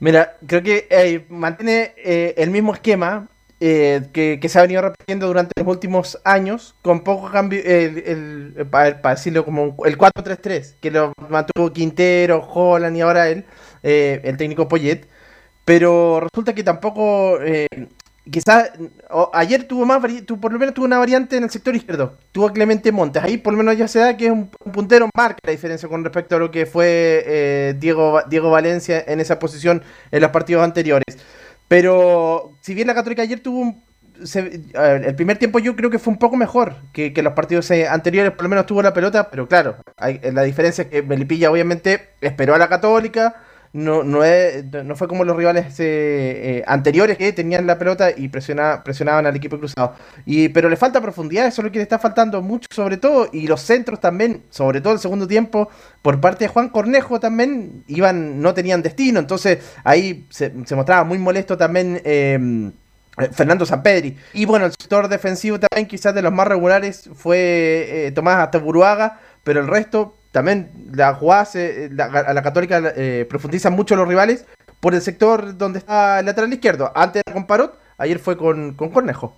Mira, 0.00 0.36
creo 0.44 0.64
que 0.64 0.88
eh, 0.90 1.26
mantiene 1.28 1.94
eh, 1.96 2.34
el 2.38 2.50
mismo 2.50 2.74
esquema 2.74 3.28
eh, 3.60 4.08
que, 4.12 4.40
se 4.48 4.58
ha 4.58 4.62
venido 4.62 4.82
repitiendo 4.82 5.26
durante 5.26 5.52
los 5.56 5.68
últimos 5.68 6.18
años, 6.24 6.74
con 6.82 7.02
poco 7.04 7.30
cambio, 7.30 7.60
el, 7.64 7.98
el- 8.56 8.66
para, 8.70 8.92
decirlo 9.14 9.44
como 9.44 9.76
el 9.84 9.96
4-3-3, 9.98 10.76
que 10.80 10.90
lo 10.90 11.12
mantuvo 11.28 11.72
Quintero, 11.72 12.40
Holland 12.52 12.96
y 12.96 13.00
ahora 13.02 13.28
él, 13.28 13.44
eh, 13.82 14.20
el 14.24 14.36
técnico 14.36 14.68
Poyet. 14.68 15.06
Pero 15.64 16.20
resulta 16.20 16.54
que 16.54 16.64
tampoco, 16.64 17.40
eh, 17.42 17.66
quizás, 18.30 18.72
ayer 19.32 19.64
tuvo 19.64 19.86
más, 19.86 20.02
tu- 20.26 20.40
por 20.40 20.52
lo 20.52 20.58
menos 20.58 20.74
tuvo 20.74 20.86
una 20.86 20.98
variante 20.98 21.36
en 21.36 21.44
el 21.44 21.50
sector 21.50 21.74
izquierdo, 21.76 22.16
tuvo 22.32 22.52
Clemente 22.52 22.92
Montes, 22.92 23.22
ahí 23.22 23.38
por 23.38 23.52
lo 23.52 23.58
menos 23.58 23.76
ya 23.76 23.88
se 23.88 23.98
da 23.98 24.16
que 24.16 24.26
es 24.26 24.32
un, 24.32 24.50
un 24.64 24.72
puntero, 24.72 25.08
marca 25.16 25.38
la 25.44 25.52
diferencia 25.52 25.88
con 25.88 26.04
respecto 26.04 26.36
a 26.36 26.38
lo 26.38 26.50
que 26.50 26.66
fue 26.66 27.22
eh, 27.26 27.74
Diego, 27.78 28.20
Diego 28.28 28.50
Valencia 28.50 29.02
en 29.06 29.20
esa 29.20 29.38
posición 29.38 29.82
en 30.10 30.20
los 30.22 30.30
partidos 30.30 30.62
anteriores. 30.64 31.04
Pero 31.70 32.58
si 32.62 32.74
bien 32.74 32.88
la 32.88 32.94
Católica 32.96 33.22
ayer 33.22 33.38
tuvo 33.40 33.60
un, 33.60 33.84
se- 34.24 34.42
ver, 34.74 35.04
el 35.06 35.14
primer 35.14 35.38
tiempo 35.38 35.60
yo 35.60 35.76
creo 35.76 35.88
que 35.90 36.00
fue 36.00 36.12
un 36.12 36.18
poco 36.18 36.36
mejor 36.36 36.74
que, 36.92 37.12
que 37.12 37.22
los 37.22 37.34
partidos 37.34 37.70
eh, 37.70 37.86
anteriores, 37.86 38.32
por 38.32 38.42
lo 38.42 38.48
menos 38.48 38.66
tuvo 38.66 38.82
la 38.82 38.92
pelota, 38.92 39.30
pero 39.30 39.46
claro, 39.48 39.76
hay, 39.96 40.20
la 40.32 40.42
diferencia 40.42 40.82
es 40.82 40.90
que 40.90 41.02
Melipilla 41.02 41.50
obviamente 41.52 42.08
esperó 42.20 42.56
a 42.56 42.58
la 42.58 42.68
Católica, 42.68 43.36
no, 43.72 44.02
no, 44.02 44.24
es- 44.24 44.64
no 44.64 44.96
fue 44.96 45.06
como 45.08 45.24
los 45.24 45.36
rivales 45.36 45.78
eh, 45.80 46.58
eh, 46.58 46.64
anteriores 46.66 47.16
que 47.18 47.32
tenían 47.32 47.66
la 47.66 47.78
pelota 47.78 48.10
y 48.16 48.28
presiona- 48.28 48.82
presionaban 48.84 49.26
al 49.26 49.36
equipo 49.36 49.58
cruzado. 49.58 49.94
Y, 50.26 50.48
pero 50.48 50.68
le 50.68 50.76
falta 50.76 51.00
profundidad, 51.00 51.46
eso 51.46 51.60
es 51.62 51.66
lo 51.66 51.72
que 51.72 51.78
le 51.78 51.84
está 51.84 51.98
faltando 51.98 52.42
mucho 52.42 52.66
sobre 52.72 52.96
todo, 52.96 53.28
y 53.32 53.46
los 53.46 53.60
centros 53.62 54.00
también, 54.00 54.42
sobre 54.50 54.80
todo 54.80 54.92
el 54.94 54.98
segundo 54.98 55.26
tiempo, 55.28 55.68
por 56.02 56.20
parte 56.20 56.44
de 56.44 56.48
Juan 56.48 56.68
Cornejo 56.70 57.20
también, 57.20 57.84
iban, 57.86 58.40
no 58.40 58.54
tenían 58.54 58.82
destino, 58.82 59.20
entonces 59.20 59.58
ahí 59.84 60.26
se, 60.30 60.50
mostraba 60.74 61.04
muy 61.04 61.18
molesto 61.18 61.56
también. 61.56 62.00
eh, 62.04 62.70
Fernando 63.32 63.66
Sampedri. 63.66 64.16
Y 64.32 64.46
bueno, 64.46 64.64
el 64.66 64.72
sector 64.72 65.08
defensivo 65.08 65.58
también 65.60 65.86
quizás 65.88 66.14
de 66.14 66.22
los 66.22 66.32
más 66.32 66.46
regulares 66.48 67.10
fue 67.14 68.06
eh, 68.06 68.12
Tomás 68.12 68.38
Ataburuaga, 68.38 69.20
pero 69.44 69.60
el 69.60 69.66
resto 69.68 70.14
también 70.32 70.70
la 70.92 71.14
jugada 71.14 71.44
se- 71.44 71.90
la- 71.92 72.04
a 72.06 72.32
la 72.32 72.42
católica 72.42 72.80
eh, 72.96 73.26
profundizan 73.28 73.72
mucho 73.74 73.96
los 73.96 74.06
rivales 74.08 74.46
por 74.80 74.94
el 74.94 75.00
sector 75.02 75.56
donde 75.58 75.78
está 75.80 76.20
el 76.20 76.26
lateral 76.26 76.52
izquierdo. 76.52 76.92
Antes 76.94 77.22
era 77.26 77.34
con 77.34 77.46
Parot, 77.46 77.78
ayer 77.98 78.18
fue 78.18 78.36
con, 78.36 78.74
con 78.74 78.90
Cornejo. 78.90 79.36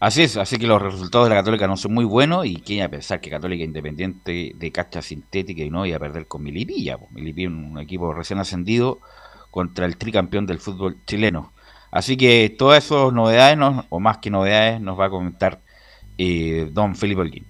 Así 0.00 0.22
es, 0.22 0.36
así 0.36 0.58
que 0.58 0.66
los 0.66 0.82
resultados 0.82 1.26
de 1.28 1.34
la 1.34 1.40
Católica 1.40 1.66
no 1.66 1.76
son 1.78 1.94
muy 1.94 2.04
buenos 2.04 2.44
y 2.44 2.56
quién 2.56 2.82
a 2.84 2.90
pensar 2.90 3.20
que 3.20 3.30
Católica 3.30 3.64
Independiente 3.64 4.52
de 4.54 4.72
cancha 4.72 5.00
sintética 5.00 5.62
y 5.62 5.70
no 5.70 5.86
iba 5.86 5.96
a 5.96 6.00
perder 6.00 6.26
con 6.26 6.42
Milipilla. 6.42 6.98
po. 6.98 7.08
Milipilla 7.12 7.48
un 7.48 7.78
equipo 7.78 8.12
recién 8.12 8.38
ascendido 8.38 8.98
contra 9.50 9.86
el 9.86 9.96
tricampeón 9.96 10.46
del 10.46 10.58
fútbol 10.58 10.98
chileno. 11.06 11.52
Así 11.90 12.16
que 12.16 12.54
todas 12.58 12.84
esas 12.84 13.12
novedades, 13.12 13.56
o 13.88 14.00
más 14.00 14.18
que 14.18 14.28
novedades, 14.30 14.80
nos 14.80 14.98
va 14.98 15.06
a 15.06 15.10
comentar 15.10 15.60
eh, 16.18 16.68
don 16.72 16.96
Felipe 16.96 17.20
Holguín. 17.22 17.46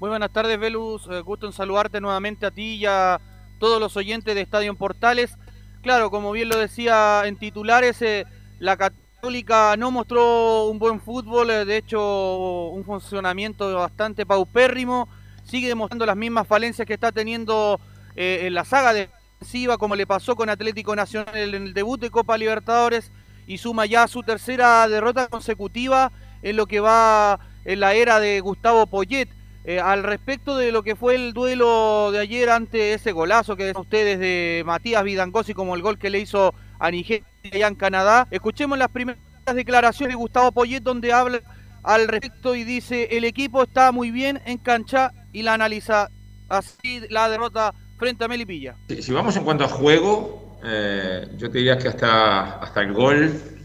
Muy 0.00 0.10
buenas 0.10 0.32
tardes, 0.32 0.60
Velus. 0.60 1.08
Eh, 1.10 1.22
gusto 1.22 1.46
en 1.46 1.52
saludarte 1.52 2.00
nuevamente 2.00 2.46
a 2.46 2.52
ti 2.52 2.76
y 2.76 2.86
a 2.86 3.20
todos 3.58 3.80
los 3.80 3.96
oyentes 3.96 4.32
de 4.32 4.42
Estadio 4.42 4.70
en 4.70 4.76
Portales. 4.76 5.36
Claro, 5.82 6.08
como 6.12 6.30
bien 6.30 6.48
lo 6.48 6.56
decía 6.56 7.22
en 7.24 7.36
titulares, 7.36 8.00
eh, 8.02 8.24
la 8.60 8.76
Católica 8.76 9.76
no 9.76 9.90
mostró 9.90 10.66
un 10.66 10.78
buen 10.78 11.00
fútbol, 11.00 11.50
eh, 11.50 11.64
de 11.64 11.78
hecho, 11.78 12.68
un 12.68 12.84
funcionamiento 12.84 13.74
bastante 13.74 14.24
paupérrimo. 14.24 15.08
Sigue 15.42 15.66
demostrando 15.66 16.06
las 16.06 16.16
mismas 16.16 16.46
falencias 16.46 16.86
que 16.86 16.94
está 16.94 17.10
teniendo 17.10 17.80
en 18.14 18.52
la 18.52 18.64
saga 18.64 18.92
defensiva, 18.92 19.78
como 19.78 19.94
le 19.94 20.06
pasó 20.06 20.34
con 20.34 20.50
Atlético 20.50 20.94
Nacional 20.96 21.36
en 21.36 21.54
el 21.68 21.74
debut 21.74 22.00
de 22.00 22.10
Copa 22.10 22.36
Libertadores, 22.36 23.12
y 23.46 23.58
suma 23.58 23.86
ya 23.86 24.08
su 24.08 24.22
tercera 24.24 24.86
derrota 24.88 25.28
consecutiva 25.28 26.10
en 26.42 26.56
lo 26.56 26.66
que 26.66 26.80
va 26.80 27.38
en 27.64 27.80
la 27.80 27.94
era 27.94 28.20
de 28.20 28.40
Gustavo 28.40 28.86
Poyet. 28.86 29.37
Eh, 29.68 29.80
al 29.80 30.02
respecto 30.02 30.56
de 30.56 30.72
lo 30.72 30.82
que 30.82 30.96
fue 30.96 31.14
el 31.14 31.34
duelo 31.34 32.10
de 32.10 32.20
ayer 32.20 32.48
ante 32.48 32.94
ese 32.94 33.12
golazo 33.12 33.54
que 33.54 33.66
ven 33.66 33.76
ustedes 33.76 34.18
de 34.18 34.62
Matías 34.64 35.04
Vidangosi 35.04 35.52
como 35.52 35.74
el 35.74 35.82
gol 35.82 35.98
que 35.98 36.08
le 36.08 36.20
hizo 36.20 36.54
a 36.78 36.90
Nigeria 36.90 37.26
allá 37.52 37.68
en 37.68 37.74
Canadá, 37.74 38.26
escuchemos 38.30 38.78
las 38.78 38.88
primeras 38.88 39.20
declaraciones 39.54 40.14
de 40.14 40.18
Gustavo 40.18 40.52
Poyet 40.52 40.80
donde 40.80 41.12
habla 41.12 41.42
al 41.82 42.08
respecto 42.08 42.54
y 42.54 42.64
dice 42.64 43.08
el 43.10 43.24
equipo 43.24 43.64
está 43.64 43.92
muy 43.92 44.10
bien 44.10 44.40
en 44.46 44.56
cancha 44.56 45.12
y 45.34 45.42
la 45.42 45.52
analiza 45.52 46.08
así 46.48 47.02
la 47.10 47.28
derrota 47.28 47.74
frente 47.98 48.24
a 48.24 48.28
Melipilla. 48.28 48.74
Si, 48.88 49.02
si 49.02 49.12
vamos 49.12 49.36
en 49.36 49.44
cuanto 49.44 49.64
a 49.64 49.68
juego, 49.68 50.58
eh, 50.64 51.28
yo 51.36 51.50
te 51.50 51.58
diría 51.58 51.76
que 51.76 51.88
hasta, 51.88 52.54
hasta 52.54 52.80
el 52.80 52.94
gol 52.94 53.57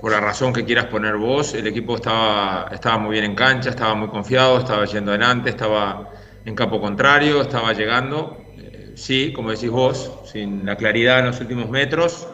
por 0.00 0.12
la 0.12 0.20
razón 0.20 0.52
que 0.52 0.64
quieras 0.64 0.86
poner 0.86 1.16
vos, 1.16 1.54
el 1.54 1.66
equipo 1.66 1.96
estaba, 1.96 2.68
estaba 2.72 2.98
muy 2.98 3.12
bien 3.12 3.24
en 3.24 3.34
cancha, 3.34 3.70
estaba 3.70 3.94
muy 3.94 4.08
confiado, 4.08 4.58
estaba 4.58 4.84
yendo 4.84 5.12
adelante, 5.12 5.50
estaba 5.50 6.10
en 6.44 6.54
campo 6.54 6.80
contrario, 6.80 7.42
estaba 7.42 7.72
llegando. 7.72 8.36
Eh, 8.58 8.92
sí, 8.94 9.32
como 9.32 9.50
decís 9.50 9.70
vos, 9.70 10.12
sin 10.24 10.66
la 10.66 10.76
claridad 10.76 11.20
en 11.20 11.26
los 11.26 11.40
últimos 11.40 11.70
metros, 11.70 12.28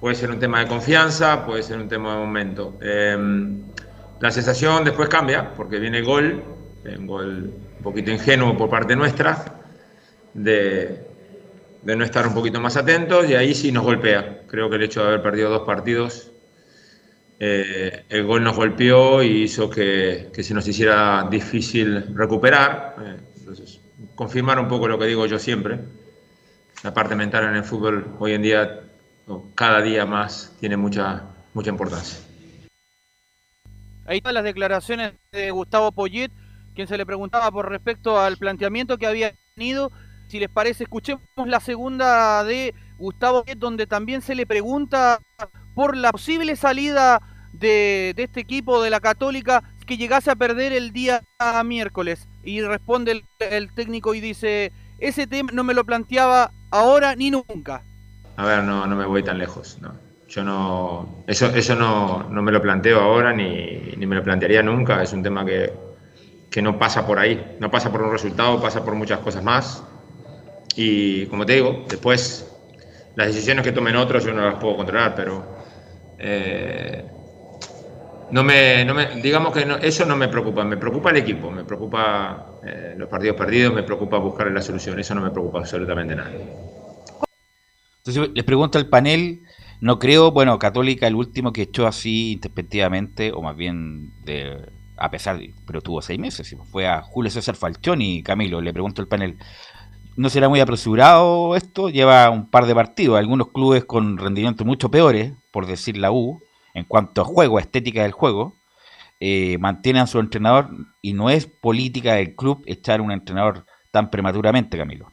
puede 0.00 0.14
ser 0.14 0.30
un 0.30 0.38
tema 0.38 0.60
de 0.60 0.66
confianza, 0.66 1.44
puede 1.44 1.62
ser 1.62 1.78
un 1.78 1.88
tema 1.88 2.14
de 2.14 2.18
momento. 2.18 2.78
Eh, 2.80 3.16
la 4.20 4.30
sensación 4.30 4.84
después 4.84 5.08
cambia, 5.08 5.52
porque 5.54 5.78
viene 5.78 5.98
el 5.98 6.04
gol, 6.04 6.42
un 6.84 7.06
gol 7.06 7.52
un 7.76 7.82
poquito 7.82 8.10
ingenuo 8.10 8.56
por 8.56 8.70
parte 8.70 8.96
nuestra, 8.96 9.60
de, 10.32 11.06
de 11.82 11.96
no 11.96 12.04
estar 12.04 12.26
un 12.26 12.34
poquito 12.34 12.60
más 12.60 12.76
atentos, 12.76 13.28
y 13.28 13.34
ahí 13.34 13.54
sí 13.54 13.70
nos 13.70 13.84
golpea. 13.84 14.42
Creo 14.46 14.70
que 14.70 14.76
el 14.76 14.82
hecho 14.82 15.02
de 15.02 15.08
haber 15.08 15.22
perdido 15.22 15.50
dos 15.50 15.62
partidos 15.62 16.30
eh, 17.42 18.04
el 18.10 18.26
gol 18.26 18.44
nos 18.44 18.54
golpeó 18.54 19.22
y 19.22 19.44
hizo 19.44 19.70
que, 19.70 20.28
que, 20.30 20.42
se 20.42 20.52
nos 20.52 20.68
hiciera 20.68 21.26
difícil 21.30 22.14
recuperar. 22.14 22.96
Eh, 23.02 23.16
entonces, 23.38 23.80
confirmar 24.14 24.58
un 24.60 24.68
poco 24.68 24.86
lo 24.86 24.98
que 24.98 25.06
digo 25.06 25.24
yo 25.24 25.38
siempre. 25.38 25.80
La 26.82 26.92
parte 26.92 27.16
mental 27.16 27.44
en 27.44 27.56
el 27.56 27.64
fútbol 27.64 28.14
hoy 28.18 28.34
en 28.34 28.42
día, 28.42 28.80
cada 29.54 29.80
día 29.80 30.04
más, 30.04 30.54
tiene 30.60 30.76
mucha, 30.76 31.24
mucha 31.54 31.70
importancia. 31.70 32.18
Ahí 34.04 34.18
están 34.18 34.34
las 34.34 34.44
declaraciones 34.44 35.14
de 35.32 35.50
Gustavo 35.50 35.92
Poyet, 35.92 36.30
quien 36.74 36.88
se 36.88 36.98
le 36.98 37.06
preguntaba 37.06 37.50
por 37.50 37.70
respecto 37.70 38.20
al 38.20 38.36
planteamiento 38.36 38.98
que 38.98 39.06
había 39.06 39.32
tenido. 39.54 39.92
Si 40.28 40.38
les 40.40 40.50
parece, 40.50 40.84
escuchemos 40.84 41.22
la 41.46 41.60
segunda 41.60 42.44
de 42.44 42.74
Gustavo 42.98 43.44
Poyet, 43.44 43.58
donde 43.58 43.86
también 43.86 44.20
se 44.20 44.34
le 44.34 44.46
pregunta 44.46 45.20
por 45.80 45.96
la 45.96 46.12
posible 46.12 46.56
salida 46.56 47.22
de, 47.54 48.12
de, 48.14 48.24
este 48.24 48.40
equipo 48.40 48.82
de 48.82 48.90
la 48.90 49.00
Católica 49.00 49.62
que 49.86 49.96
llegase 49.96 50.30
a 50.30 50.36
perder 50.36 50.74
el 50.74 50.92
día 50.92 51.22
miércoles. 51.64 52.28
Y 52.44 52.60
responde 52.60 53.12
el, 53.12 53.24
el, 53.38 53.72
técnico 53.72 54.12
y 54.12 54.20
dice, 54.20 54.72
ese 54.98 55.26
tema 55.26 55.52
no 55.54 55.64
me 55.64 55.72
lo 55.72 55.86
planteaba 55.86 56.52
ahora 56.70 57.16
ni 57.16 57.30
nunca. 57.30 57.82
A 58.36 58.44
ver, 58.44 58.62
no, 58.62 58.86
no 58.86 58.94
me 58.94 59.06
voy 59.06 59.22
tan 59.22 59.38
lejos. 59.38 59.78
No. 59.80 59.94
Yo 60.28 60.44
no, 60.44 61.24
eso, 61.26 61.46
eso 61.46 61.74
no, 61.74 62.28
no 62.28 62.42
me 62.42 62.52
lo 62.52 62.60
planteo 62.60 63.00
ahora 63.00 63.32
ni, 63.32 63.94
ni, 63.96 64.04
me 64.04 64.16
lo 64.16 64.22
plantearía 64.22 64.62
nunca. 64.62 65.02
Es 65.02 65.14
un 65.14 65.22
tema 65.22 65.46
que, 65.46 65.72
que 66.50 66.60
no 66.60 66.78
pasa 66.78 67.06
por 67.06 67.18
ahí. 67.18 67.56
No 67.58 67.70
pasa 67.70 67.90
por 67.90 68.02
un 68.02 68.12
resultado, 68.12 68.60
pasa 68.60 68.84
por 68.84 68.94
muchas 68.96 69.20
cosas 69.20 69.42
más. 69.42 69.82
Y 70.76 71.24
como 71.28 71.46
te 71.46 71.54
digo, 71.54 71.86
después 71.88 72.46
las 73.16 73.28
decisiones 73.28 73.64
que 73.64 73.72
tomen 73.72 73.96
otros 73.96 74.26
yo 74.26 74.34
no 74.34 74.44
las 74.44 74.56
puedo 74.56 74.76
controlar, 74.76 75.14
pero 75.14 75.59
eh, 76.20 77.04
no 78.30 78.44
me, 78.44 78.84
digamos 79.22 79.52
que 79.52 79.64
no, 79.64 79.76
eso 79.76 80.04
no 80.04 80.16
me 80.16 80.28
preocupa, 80.28 80.64
me 80.64 80.76
preocupa 80.76 81.10
el 81.10 81.16
equipo, 81.16 81.50
me 81.50 81.64
preocupa 81.64 82.60
eh, 82.64 82.94
los 82.96 83.08
partidos 83.08 83.36
perdidos, 83.36 83.74
me 83.74 83.82
preocupa 83.82 84.18
buscar 84.18 84.50
la 84.50 84.62
solución, 84.62 84.98
eso 85.00 85.14
no 85.14 85.22
me 85.22 85.30
preocupa 85.30 85.58
absolutamente 85.58 86.14
nada. 86.14 86.30
Entonces 87.98 88.30
les 88.34 88.44
pregunto 88.44 88.78
al 88.78 88.88
panel, 88.88 89.42
no 89.80 89.98
creo, 89.98 90.30
bueno, 90.30 90.58
Católica 90.58 91.06
el 91.06 91.14
último 91.14 91.52
que 91.52 91.62
echó 91.62 91.86
así 91.86 92.32
introspectivamente, 92.32 93.32
o 93.32 93.42
más 93.42 93.56
bien 93.56 94.12
a 94.96 95.10
pesar, 95.10 95.38
de, 95.38 95.54
pero 95.66 95.80
tuvo 95.80 96.00
seis 96.02 96.20
meses, 96.20 96.54
fue 96.70 96.86
a 96.86 97.02
Julio 97.02 97.30
César 97.30 97.56
Falcioni, 97.56 98.22
Camilo, 98.22 98.60
le 98.60 98.72
pregunto 98.72 99.02
al 99.02 99.08
panel, 99.08 99.38
¿no 100.16 100.28
será 100.28 100.48
muy 100.48 100.60
apresurado 100.60 101.56
esto? 101.56 101.88
Lleva 101.88 102.30
un 102.30 102.48
par 102.48 102.66
de 102.66 102.74
partidos, 102.74 103.18
algunos 103.18 103.48
clubes 103.48 103.84
con 103.86 104.18
rendimientos 104.18 104.66
mucho 104.66 104.90
peores, 104.90 105.32
por 105.50 105.66
decir 105.66 105.96
la 105.96 106.12
U, 106.12 106.42
en 106.74 106.84
cuanto 106.84 107.22
a 107.22 107.24
juego, 107.24 107.58
estética 107.58 108.02
del 108.02 108.12
juego, 108.12 108.54
eh, 109.20 109.58
a 109.62 110.06
su 110.06 110.18
entrenador 110.18 110.70
y 111.02 111.12
no 111.12 111.30
es 111.30 111.46
política 111.46 112.14
del 112.14 112.34
club 112.34 112.62
echar 112.66 113.00
un 113.00 113.12
entrenador 113.12 113.66
tan 113.90 114.10
prematuramente, 114.10 114.78
Camilo. 114.78 115.12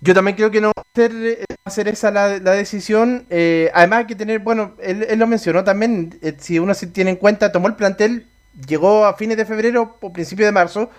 Yo 0.00 0.14
también 0.14 0.36
creo 0.36 0.50
que 0.50 0.60
no 0.60 0.68
va 0.68 0.82
a 0.82 0.94
ser, 0.94 1.12
eh, 1.14 1.44
esa 1.64 2.10
la, 2.10 2.38
la 2.38 2.52
decisión. 2.52 3.26
Eh, 3.30 3.70
además 3.72 4.00
hay 4.00 4.06
que 4.06 4.14
tener, 4.14 4.40
bueno, 4.40 4.74
él, 4.82 5.06
él 5.08 5.18
lo 5.18 5.26
mencionó 5.26 5.64
también, 5.64 6.18
eh, 6.20 6.34
si 6.38 6.58
uno 6.58 6.74
se 6.74 6.88
tiene 6.88 7.10
en 7.10 7.16
cuenta, 7.16 7.52
tomó 7.52 7.68
el 7.68 7.74
plantel, 7.74 8.26
llegó 8.68 9.06
a 9.06 9.16
fines 9.16 9.38
de 9.38 9.46
febrero 9.46 9.96
o 10.00 10.12
principio 10.12 10.44
de 10.44 10.52
marzo, 10.52 10.90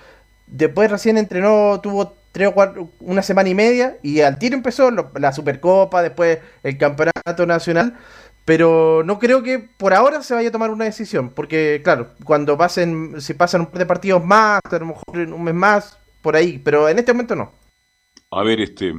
después 0.47 0.89
recién 0.89 1.19
entrenó, 1.19 1.79
tuvo 1.81 2.15
tres 2.35 2.51
o 2.53 2.89
una 2.99 3.21
semana 3.21 3.47
y 3.47 3.55
media, 3.55 3.97
y 4.03 4.19
al 4.19 4.37
tiro 4.37 4.57
empezó 4.57 4.91
la 4.91 5.31
Supercopa, 5.31 6.03
después 6.03 6.39
el 6.63 6.77
Campeonato 6.77 7.45
Nacional. 7.45 7.97
Pero 8.43 9.03
no 9.05 9.17
creo 9.19 9.41
que 9.41 9.57
por 9.57 9.93
ahora 9.93 10.21
se 10.21 10.35
vaya 10.35 10.49
a 10.49 10.51
tomar 10.51 10.69
una 10.69 10.83
decisión, 10.83 11.29
porque 11.29 11.81
claro, 11.81 12.09
cuando 12.25 12.57
pasen, 12.57 13.19
si 13.21 13.33
pasan 13.33 13.61
un 13.61 13.67
par 13.67 13.79
de 13.79 13.85
partidos 13.85 14.23
más, 14.23 14.59
a 14.69 14.77
lo 14.77 14.87
mejor 14.87 15.17
un 15.33 15.43
mes 15.43 15.55
más, 15.55 15.97
por 16.21 16.35
ahí, 16.35 16.59
pero 16.59 16.89
en 16.89 16.99
este 16.99 17.13
momento 17.13 17.35
no. 17.35 17.53
A 18.31 18.43
ver, 18.43 18.59
este, 18.59 18.93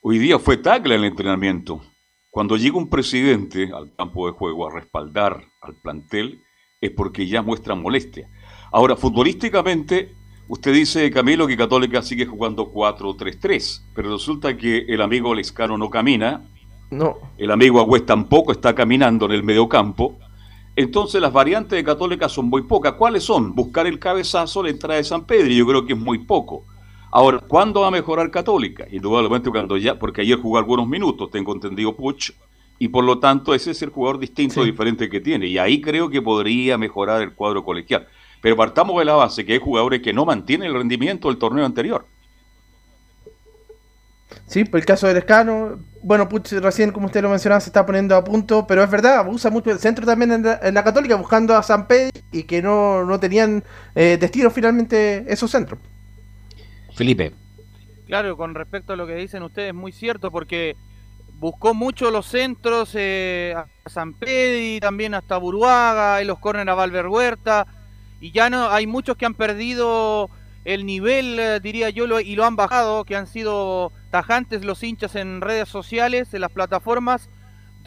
hoy 0.00 0.18
día 0.18 0.38
fue 0.38 0.56
tackle 0.58 0.94
el 0.94 1.04
entrenamiento. 1.04 1.82
Cuando 2.30 2.56
llega 2.56 2.78
un 2.78 2.88
presidente 2.88 3.70
al 3.74 3.92
campo 3.96 4.28
de 4.28 4.32
juego 4.32 4.68
a 4.68 4.74
respaldar 4.74 5.42
al 5.60 5.74
plantel, 5.82 6.40
es 6.80 6.92
porque 6.92 7.26
ya 7.26 7.42
muestra 7.42 7.74
molestia. 7.74 8.30
Ahora, 8.70 8.96
futbolísticamente, 8.96 10.14
usted 10.48 10.72
dice, 10.72 11.10
Camilo, 11.10 11.46
que 11.46 11.56
Católica 11.56 12.02
sigue 12.02 12.26
jugando 12.26 12.72
4-3-3, 12.72 13.82
pero 13.94 14.12
resulta 14.12 14.56
que 14.56 14.86
el 14.88 15.00
amigo 15.00 15.34
Lescano 15.34 15.76
no 15.78 15.90
camina, 15.90 16.42
no. 16.90 17.16
El 17.36 17.50
amigo 17.50 17.80
Agüez 17.80 18.06
tampoco 18.06 18.52
está 18.52 18.74
caminando 18.74 19.26
en 19.26 19.32
el 19.32 19.42
mediocampo. 19.42 20.18
Entonces 20.76 21.20
las 21.20 21.32
variantes 21.32 21.76
de 21.76 21.84
Católica 21.84 22.28
son 22.28 22.46
muy 22.46 22.62
pocas. 22.62 22.92
¿Cuáles 22.92 23.24
son? 23.24 23.54
Buscar 23.54 23.86
el 23.86 23.98
cabezazo, 23.98 24.62
la 24.62 24.70
entrada 24.70 24.96
de 24.96 25.04
San 25.04 25.24
Pedro. 25.24 25.50
Y 25.50 25.56
yo 25.56 25.66
creo 25.66 25.84
que 25.84 25.94
es 25.94 25.98
muy 25.98 26.18
poco. 26.18 26.64
Ahora, 27.10 27.38
¿cuándo 27.38 27.80
va 27.80 27.88
a 27.88 27.90
mejorar 27.90 28.30
Católica? 28.30 28.86
Indudablemente 28.90 29.50
cuando 29.50 29.76
ya, 29.78 29.98
porque 29.98 30.20
ayer 30.20 30.38
jugó 30.38 30.58
algunos 30.58 30.86
minutos, 30.86 31.30
tengo 31.30 31.54
entendido 31.54 31.96
Puch, 31.96 32.32
y 32.78 32.88
por 32.88 33.04
lo 33.04 33.18
tanto 33.18 33.54
ese 33.54 33.70
es 33.70 33.80
el 33.80 33.88
jugador 33.88 34.18
distinto, 34.18 34.62
sí. 34.62 34.66
diferente 34.66 35.08
que 35.08 35.20
tiene. 35.20 35.46
Y 35.46 35.56
ahí 35.56 35.80
creo 35.80 36.10
que 36.10 36.20
podría 36.20 36.76
mejorar 36.76 37.22
el 37.22 37.32
cuadro 37.32 37.64
colegial. 37.64 38.06
Pero 38.46 38.56
partamos 38.56 38.96
de 39.00 39.04
la 39.04 39.14
base 39.14 39.44
que 39.44 39.54
hay 39.54 39.58
jugadores 39.58 40.00
que 40.00 40.12
no 40.12 40.24
mantienen 40.24 40.68
el 40.68 40.74
rendimiento 40.74 41.26
del 41.26 41.36
torneo 41.36 41.66
anterior. 41.66 42.06
Sí, 44.46 44.64
por 44.64 44.78
el 44.78 44.86
caso 44.86 45.08
del 45.08 45.16
Escano, 45.16 45.80
bueno, 46.00 46.28
Puch 46.28 46.52
recién, 46.52 46.92
como 46.92 47.06
usted 47.06 47.22
lo 47.22 47.28
mencionaba, 47.28 47.60
se 47.60 47.70
está 47.70 47.84
poniendo 47.84 48.14
a 48.14 48.22
punto, 48.22 48.64
pero 48.64 48.84
es 48.84 48.88
verdad, 48.88 49.26
usa 49.28 49.50
mucho 49.50 49.72
el 49.72 49.80
centro 49.80 50.06
también 50.06 50.30
en 50.30 50.42
la, 50.44 50.60
en 50.62 50.74
la 50.74 50.84
Católica, 50.84 51.16
buscando 51.16 51.56
a 51.56 51.62
San 51.64 51.88
Pedro 51.88 52.12
y 52.30 52.44
que 52.44 52.62
no, 52.62 53.04
no 53.04 53.18
tenían 53.18 53.64
eh, 53.96 54.16
destino 54.16 54.48
finalmente 54.52 55.24
esos 55.26 55.50
centros. 55.50 55.80
Felipe. 56.94 57.32
Claro, 58.06 58.36
con 58.36 58.54
respecto 58.54 58.92
a 58.92 58.96
lo 58.96 59.08
que 59.08 59.16
dicen 59.16 59.42
ustedes, 59.42 59.74
muy 59.74 59.90
cierto, 59.90 60.30
porque 60.30 60.76
buscó 61.40 61.74
mucho 61.74 62.12
los 62.12 62.26
centros 62.26 62.90
eh, 62.94 63.56
a 63.56 63.90
San 63.90 64.14
Pedro 64.14 64.60
y 64.60 64.78
también 64.78 65.14
hasta 65.14 65.36
Buruaga, 65.36 66.22
y 66.22 66.24
los 66.24 66.38
corren 66.38 66.68
a 66.68 66.74
Valver 66.74 67.08
Huerta, 67.08 67.66
y 68.20 68.32
ya 68.32 68.50
no 68.50 68.70
hay 68.70 68.86
muchos 68.86 69.16
que 69.16 69.26
han 69.26 69.34
perdido 69.34 70.30
el 70.64 70.84
nivel, 70.84 71.38
eh, 71.38 71.60
diría 71.60 71.90
yo, 71.90 72.20
y 72.20 72.34
lo 72.34 72.44
han 72.44 72.56
bajado, 72.56 73.04
que 73.04 73.14
han 73.14 73.28
sido 73.28 73.92
tajantes 74.10 74.64
los 74.64 74.82
hinchas 74.82 75.14
en 75.14 75.40
redes 75.40 75.68
sociales, 75.68 76.34
en 76.34 76.40
las 76.40 76.50
plataformas, 76.50 77.30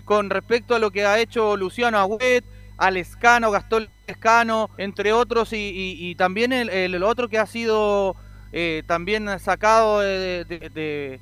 con 0.05 0.29
respecto 0.29 0.75
a 0.75 0.79
lo 0.79 0.89
que 0.91 1.05
ha 1.05 1.19
hecho 1.19 1.57
Luciano 1.57 1.97
Agüet, 1.97 2.45
Alescano, 2.77 3.51
Gastón 3.51 3.89
Escano, 4.07 4.69
entre 4.77 5.11
otros, 5.11 5.49
y, 5.51 6.15
también 6.15 6.53
el, 6.53 7.03
otro 7.03 7.27
que 7.27 7.37
ha 7.37 7.45
sido 7.45 8.15
eh, 8.53 8.83
también 8.87 9.27
sacado 9.39 9.99
de, 9.99 11.19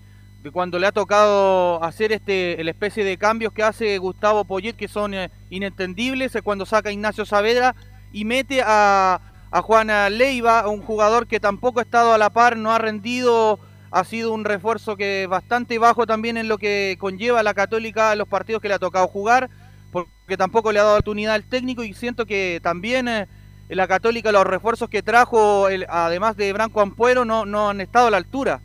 cuando 0.53 0.77
le 0.77 0.87
ha 0.87 0.91
tocado 0.91 1.83
hacer 1.83 2.13
este 2.13 2.63
la 2.63 2.71
especie 2.71 3.03
de 3.03 3.17
cambios 3.17 3.51
que 3.51 3.63
hace 3.63 3.97
Gustavo 3.97 4.45
Poyet, 4.45 4.73
que 4.73 4.87
son 4.87 5.13
eh, 5.15 5.31
inentendibles, 5.49 6.35
es 6.35 6.41
cuando 6.43 6.65
saca 6.65 6.91
Ignacio 6.91 7.25
Saavedra 7.25 7.75
y 8.11 8.25
mete 8.25 8.61
a 8.65 9.21
a 9.49 9.61
Juana 9.61 10.09
Leiva, 10.09 10.67
un 10.67 10.81
jugador 10.81 11.25
que 11.25 11.39
tampoco 11.39 11.79
ha 11.79 11.83
estado 11.83 12.11
a 12.13 12.17
la 12.17 12.29
par, 12.29 12.57
no 12.57 12.71
ha 12.73 12.77
rendido, 12.79 13.59
ha 13.91 14.03
sido 14.03 14.33
un 14.33 14.43
refuerzo 14.43 14.97
que 14.97 15.25
bastante 15.27 15.79
bajo 15.79 16.05
también 16.05 16.35
en 16.35 16.49
lo 16.49 16.57
que 16.57 16.97
conlleva 16.99 17.41
la 17.43 17.53
Católica 17.53 18.11
en 18.11 18.19
los 18.19 18.27
partidos 18.27 18.61
que 18.61 18.67
le 18.67 18.73
ha 18.73 18.79
tocado 18.79 19.07
jugar. 19.07 19.49
porque 19.91 20.35
tampoco 20.37 20.71
le 20.73 20.79
ha 20.79 20.83
dado 20.83 20.95
oportunidad 20.95 21.33
al 21.35 21.45
técnico 21.45 21.83
y 21.83 21.93
siento 21.93 22.25
que 22.25 22.59
también 22.61 23.07
eh, 23.07 23.27
la 23.69 23.87
Católica, 23.87 24.31
los 24.33 24.43
refuerzos 24.45 24.89
que 24.89 25.01
trajo, 25.01 25.69
el- 25.69 25.85
además 25.89 26.35
de 26.35 26.51
Branco 26.53 26.81
Ampuero, 26.81 27.23
no, 27.25 27.45
no 27.45 27.69
han 27.69 27.79
estado 27.81 28.07
a 28.07 28.11
la 28.11 28.17
altura. 28.17 28.61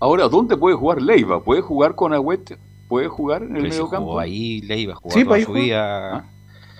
Ahora, 0.00 0.28
¿dónde 0.28 0.56
puede 0.56 0.76
jugar 0.76 1.00
Leiva? 1.00 1.42
¿Puede 1.42 1.62
jugar 1.62 1.94
con 1.94 2.12
Agüete? 2.12 2.58
¿Puede 2.88 3.08
jugar 3.08 3.42
en 3.42 3.56
el 3.56 3.62
medio 3.68 3.88
campo? 3.88 4.18
ahí 4.18 4.60
Leiva, 4.62 4.94
jugó 4.96 5.14
Sí, 5.14 5.24
toda 5.24 5.36
pues 5.36 5.44
su 5.44 5.52
vida 5.52 6.31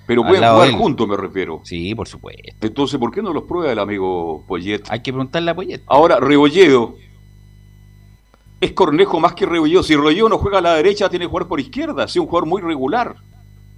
Pero 0.06 0.22
pueden 0.22 0.42
jugar 0.42 0.70
juntos, 0.72 1.08
me 1.08 1.16
refiero. 1.16 1.60
Sí, 1.64 1.94
por 1.94 2.08
supuesto. 2.08 2.42
Entonces, 2.60 2.98
¿por 2.98 3.12
qué 3.12 3.22
no 3.22 3.32
los 3.32 3.44
prueba 3.44 3.70
el 3.72 3.78
amigo 3.78 4.44
Poyet? 4.48 4.82
Hay 4.88 5.00
que 5.00 5.12
preguntarle 5.12 5.50
a 5.50 5.54
Poyet. 5.54 5.80
Ahora, 5.86 6.18
Rebolledo. 6.20 6.96
Es 8.60 8.72
Cornejo 8.72 9.18
más 9.18 9.34
que 9.34 9.46
Rebolledo. 9.46 9.82
Si 9.82 9.94
Rebolledo 9.96 10.28
no 10.28 10.38
juega 10.38 10.58
a 10.58 10.60
la 10.60 10.74
derecha, 10.74 11.08
tiene 11.08 11.24
que 11.24 11.30
jugar 11.30 11.46
por 11.48 11.58
izquierda. 11.60 12.04
Es 12.04 12.16
un 12.16 12.26
jugador 12.26 12.48
muy 12.48 12.62
regular. 12.62 13.16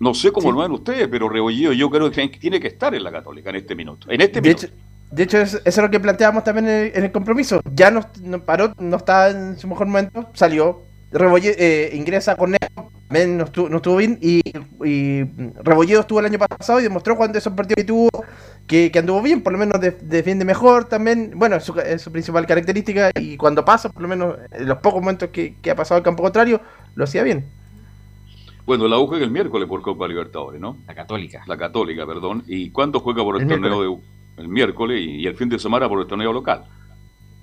No 0.00 0.12
sé 0.12 0.32
cómo 0.32 0.50
lo 0.52 0.58
ven 0.60 0.72
ustedes, 0.72 1.08
pero 1.08 1.28
Rebolledo 1.28 1.72
yo 1.72 1.88
creo 1.88 2.10
que 2.10 2.28
tiene 2.28 2.60
que 2.60 2.68
estar 2.68 2.94
en 2.94 3.02
la 3.04 3.10
Católica 3.12 3.50
en 3.50 3.56
este 3.56 3.74
minuto. 3.74 4.10
En 4.10 4.20
este 4.20 4.40
De 4.40 4.48
minuto. 4.48 4.66
hecho, 4.66 4.74
de 5.10 5.22
hecho 5.22 5.38
es- 5.38 5.54
eso 5.54 5.60
es 5.64 5.76
lo 5.78 5.90
que 5.90 6.00
planteábamos 6.00 6.44
también 6.44 6.68
en 6.68 6.74
el, 6.86 6.92
en 6.96 7.04
el 7.04 7.12
compromiso. 7.12 7.60
Ya 7.74 7.90
no, 7.90 8.00
no 8.22 8.40
paró, 8.40 8.74
no 8.78 8.96
está 8.96 9.30
en 9.30 9.58
su 9.58 9.68
mejor 9.68 9.86
momento, 9.86 10.26
salió. 10.34 10.82
Rebolle, 11.12 11.54
eh, 11.56 11.94
ingresa 11.94 12.36
con 12.36 12.54
también 13.14 13.38
no 13.38 13.44
estuvo, 13.44 13.68
no 13.68 13.76
estuvo 13.76 13.96
bien. 13.96 14.18
Y, 14.20 14.40
y 14.84 15.22
Rebolledo 15.62 16.00
estuvo 16.00 16.18
el 16.20 16.26
año 16.26 16.38
pasado 16.38 16.80
y 16.80 16.82
demostró 16.82 17.16
cuando 17.16 17.38
esos 17.38 17.52
partidos 17.52 17.76
que 17.76 17.84
tuvo 17.84 18.08
que, 18.66 18.90
que 18.90 18.98
anduvo 18.98 19.22
bien, 19.22 19.40
por 19.42 19.52
lo 19.52 19.58
menos 19.58 19.80
de- 19.80 19.92
defiende 19.92 20.44
mejor 20.44 20.86
también. 20.86 21.32
Bueno, 21.36 21.56
es 21.56 21.64
su, 21.64 21.78
es 21.78 22.02
su 22.02 22.10
principal 22.10 22.44
característica. 22.46 23.10
Y 23.20 23.36
cuando 23.36 23.64
pasa, 23.64 23.88
por 23.88 24.02
lo 24.02 24.08
menos 24.08 24.36
en 24.50 24.66
los 24.66 24.78
pocos 24.78 25.00
momentos 25.00 25.28
que, 25.30 25.54
que 25.62 25.70
ha 25.70 25.76
pasado 25.76 25.98
al 25.98 26.02
campo 26.02 26.22
contrario, 26.24 26.60
lo 26.96 27.04
hacía 27.04 27.22
bien. 27.22 27.44
Bueno, 28.66 28.88
la 28.88 28.98
U 28.98 29.06
juega 29.06 29.24
el 29.24 29.30
miércoles 29.30 29.68
por 29.68 29.80
Copa 29.82 30.08
Libertadores, 30.08 30.60
¿no? 30.60 30.78
La 30.86 30.94
Católica. 30.94 31.44
La 31.46 31.56
Católica, 31.56 32.06
perdón. 32.06 32.42
¿Y 32.48 32.70
cuándo 32.70 32.98
juega 32.98 33.22
por 33.22 33.36
el, 33.36 33.42
El 33.42 33.48
torneo 33.48 33.80
de 33.80 33.88
U? 33.88 34.00
El 34.38 34.48
miércoles 34.48 35.00
y, 35.00 35.20
y 35.20 35.26
el 35.26 35.36
fin 35.36 35.48
de 35.48 35.58
semana 35.60 35.88
por 35.88 36.00
el 36.00 36.06
torneo 36.08 36.32
local. 36.32 36.64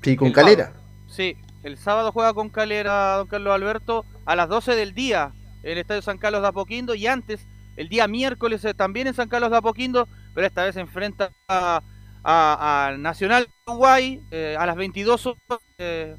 Sí, 0.02 0.18
con 0.18 0.28
El 0.30 0.34
Calera. 0.34 0.74
Sí, 1.08 1.38
el 1.64 1.78
sábado 1.78 2.12
juega 2.12 2.34
con 2.34 2.50
Calera 2.50 3.18
don 3.18 3.28
Carlos 3.28 3.54
Alberto 3.54 4.04
a 4.26 4.36
las 4.36 4.50
12 4.50 4.76
del 4.76 4.94
día 4.94 5.32
el 5.64 5.78
Estadio 5.78 6.02
San 6.02 6.18
Carlos 6.18 6.42
de 6.42 6.48
Apoquindo 6.48 6.96
y 6.96 7.08
antes, 7.08 7.48
el 7.78 7.90
día 7.90 8.08
miércoles 8.08 8.64
eh, 8.66 8.74
también 8.74 9.08
en 9.08 9.14
San 9.14 9.30
Carlos 9.30 9.52
de 9.52 9.58
Apoquindo, 9.58 10.08
pero 10.34 10.48
esta 10.48 10.64
vez 10.66 10.74
se 10.76 10.82
enfrenta 10.82 11.32
a, 11.48 11.82
a- 12.24 12.88
a 12.88 12.98
Nacional 12.98 13.48
Uruguay 13.68 14.22
eh, 14.32 14.56
a 14.60 14.66
las 14.66 14.76
22 14.76 15.26
horas, 15.26 15.40
eh, 15.78 16.16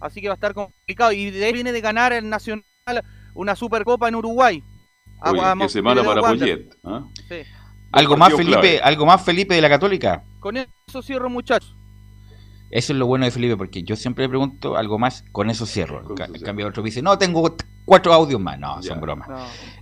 así 0.00 0.20
que 0.20 0.28
va 0.28 0.34
a 0.34 0.36
estar 0.36 0.54
complicado 0.54 1.12
y 1.12 1.30
de 1.30 1.44
ahí 1.44 1.52
viene 1.52 1.72
de 1.72 1.80
ganar 1.80 2.12
el 2.12 2.28
Nacional 2.28 2.64
una 3.34 3.54
Supercopa 3.56 4.08
en 4.08 4.16
Uruguay. 4.16 4.62
A- 5.20 5.30
Oye, 5.32 5.40
a 5.40 5.54
qué 5.58 5.68
semana 5.68 6.02
Montevideo 6.02 6.22
para 6.22 6.32
Wanderers. 6.32 6.76
Poyet. 6.76 6.78
¿ah? 6.84 7.04
Sí. 7.28 7.36
Algo 7.92 8.16
más, 8.16 8.32
Felipe, 8.32 8.52
clave. 8.52 8.80
algo 8.80 9.06
más, 9.06 9.22
Felipe, 9.24 9.54
de 9.54 9.60
la 9.60 9.68
Católica. 9.68 10.22
Con 10.38 10.56
eso 10.56 11.02
cierro, 11.02 11.28
muchachos. 11.28 11.76
Eso 12.70 12.92
es 12.92 12.98
lo 12.98 13.06
bueno 13.06 13.24
de 13.24 13.30
Felipe, 13.32 13.56
porque 13.56 13.82
yo 13.82 13.96
siempre 13.96 14.24
le 14.24 14.28
pregunto 14.28 14.76
algo 14.76 14.98
más, 14.98 15.24
con 15.32 15.50
eso 15.50 15.66
cierro. 15.66 16.00
En 16.08 16.14
ca- 16.14 16.26
en 16.26 16.40
cambio, 16.42 16.68
otro 16.68 16.82
dice, 16.82 17.02
no, 17.02 17.18
tengo 17.18 17.56
cuatro 17.84 18.12
audios 18.12 18.40
más. 18.40 18.58
No, 18.58 18.80
son 18.82 19.00
bromas. 19.00 19.28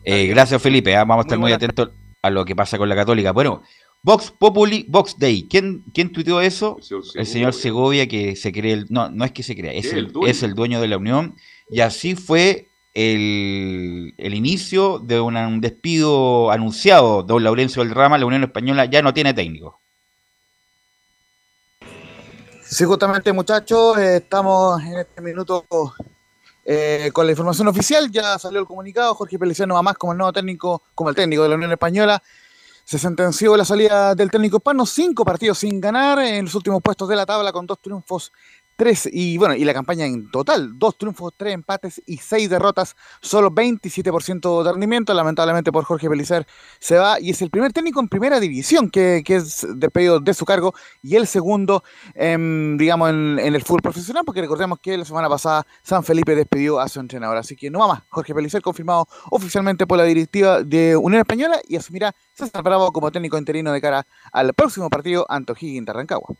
Eh, 0.04 0.26
gracias, 0.28 0.60
Felipe. 0.62 0.96
ah, 0.96 1.04
Vamos 1.04 1.24
a 1.24 1.26
estar 1.26 1.38
muy, 1.38 1.52
atentos 1.52 1.90
a 2.22 2.30
lo 2.30 2.44
que 2.44 2.56
pasa 2.56 2.78
con 2.78 2.88
la 2.88 2.96
Católica. 2.96 3.32
Bueno, 3.32 3.62
Vox 4.02 4.30
Populi, 4.30 4.86
Vox 4.88 5.18
Day. 5.18 5.46
¿Quién, 5.50 5.84
quién 5.92 6.10
tuiteó 6.12 6.40
eso? 6.40 6.76
El 7.14 7.26
señor 7.26 7.52
Segovia, 7.52 8.08
que 8.08 8.36
se 8.36 8.52
cree. 8.52 8.72
El, 8.72 8.86
no, 8.88 9.10
no 9.10 9.24
es 9.24 9.32
que 9.32 9.42
se 9.42 9.54
crea, 9.56 9.72
es, 9.72 9.86
Es 9.86 9.92
el, 9.92 9.98
el 10.06 10.12
dueño. 10.12 10.28
es 10.30 10.42
el 10.42 10.54
dueño 10.54 10.80
de 10.80 10.88
la 10.88 10.96
Unión. 10.96 11.34
Y 11.70 11.80
así 11.80 12.14
fue 12.14 12.68
el, 12.94 14.14
el 14.16 14.34
inicio 14.34 14.98
de 14.98 15.20
una- 15.20 15.46
un 15.48 15.60
despido 15.60 16.50
anunciado. 16.50 17.22
Don 17.22 17.42
Laurencio 17.44 17.82
del 17.84 17.94
Rama, 17.94 18.18
la 18.18 18.26
Unión 18.26 18.44
Española 18.44 18.84
ya 18.86 19.02
no 19.02 19.12
tiene 19.12 19.34
técnico. 19.34 19.80
Sí, 22.70 22.84
justamente 22.84 23.32
muchachos, 23.32 23.96
eh, 23.96 24.16
estamos 24.16 24.78
en 24.82 24.98
este 24.98 25.22
minuto 25.22 25.64
eh, 26.66 27.08
con 27.14 27.24
la 27.24 27.32
información 27.32 27.66
oficial, 27.66 28.10
ya 28.10 28.38
salió 28.38 28.60
el 28.60 28.66
comunicado, 28.66 29.14
Jorge 29.14 29.38
Peliciano 29.38 29.74
va 29.74 29.82
más 29.82 29.96
como 29.96 30.12
el 30.12 30.18
nuevo 30.18 30.34
técnico, 30.34 30.82
como 30.94 31.08
el 31.08 31.16
técnico 31.16 31.42
de 31.44 31.48
la 31.48 31.54
Unión 31.54 31.72
Española, 31.72 32.22
se 32.84 32.98
sentenció 32.98 33.56
la 33.56 33.64
salida 33.64 34.14
del 34.14 34.30
técnico 34.30 34.58
hispano, 34.58 34.84
cinco 34.84 35.24
partidos 35.24 35.60
sin 35.60 35.80
ganar 35.80 36.18
en 36.18 36.44
los 36.44 36.54
últimos 36.54 36.82
puestos 36.82 37.08
de 37.08 37.16
la 37.16 37.24
tabla 37.24 37.52
con 37.52 37.66
dos 37.66 37.80
triunfos, 37.80 38.32
tres 38.78 39.08
y 39.12 39.36
bueno, 39.38 39.56
y 39.56 39.64
la 39.64 39.74
campaña 39.74 40.06
en 40.06 40.30
total, 40.30 40.78
dos 40.78 40.96
triunfos, 40.96 41.32
tres 41.36 41.52
empates 41.52 42.00
y 42.06 42.18
seis 42.18 42.48
derrotas, 42.48 42.94
solo 43.20 43.50
27% 43.50 44.62
de 44.62 44.70
rendimiento, 44.70 45.12
lamentablemente 45.14 45.72
por 45.72 45.82
Jorge 45.82 46.08
Pelicer 46.08 46.46
se 46.78 46.96
va 46.96 47.18
y 47.20 47.30
es 47.30 47.42
el 47.42 47.50
primer 47.50 47.72
técnico 47.72 47.98
en 47.98 48.08
primera 48.08 48.38
división 48.38 48.88
que, 48.88 49.22
que 49.24 49.34
es 49.34 49.66
despedido 49.74 50.20
de 50.20 50.32
su 50.32 50.44
cargo 50.44 50.74
y 51.02 51.16
el 51.16 51.26
segundo, 51.26 51.82
em, 52.14 52.78
digamos, 52.78 53.10
en, 53.10 53.40
el 53.40 53.62
fútbol 53.62 53.82
profesional, 53.82 54.22
porque 54.24 54.42
recordemos 54.42 54.78
que 54.78 54.96
la 54.96 55.04
semana 55.04 55.28
pasada 55.28 55.66
San 55.82 56.04
Felipe 56.04 56.36
despidió 56.36 56.78
a 56.78 56.88
su 56.88 57.00
entrenador, 57.00 57.36
así 57.36 57.56
que 57.56 57.70
no 57.70 57.80
va 57.80 57.88
más, 57.88 58.02
Jorge 58.10 58.32
Pelicer 58.32 58.62
confirmado 58.62 59.08
oficialmente 59.32 59.88
por 59.88 59.98
la 59.98 60.04
directiva 60.04 60.62
de 60.62 60.96
Unión 60.96 61.20
Española 61.20 61.60
y 61.66 61.74
asumirá 61.74 62.14
César 62.32 62.62
Bravo 62.62 62.92
como 62.92 63.10
técnico 63.10 63.38
interino 63.38 63.72
de 63.72 63.80
cara 63.80 64.06
al 64.30 64.54
próximo 64.54 64.88
partido 64.88 65.26
ante 65.28 65.50
O'Higgins 65.50 65.84
de 65.84 65.92
Rancagua. 65.92 66.36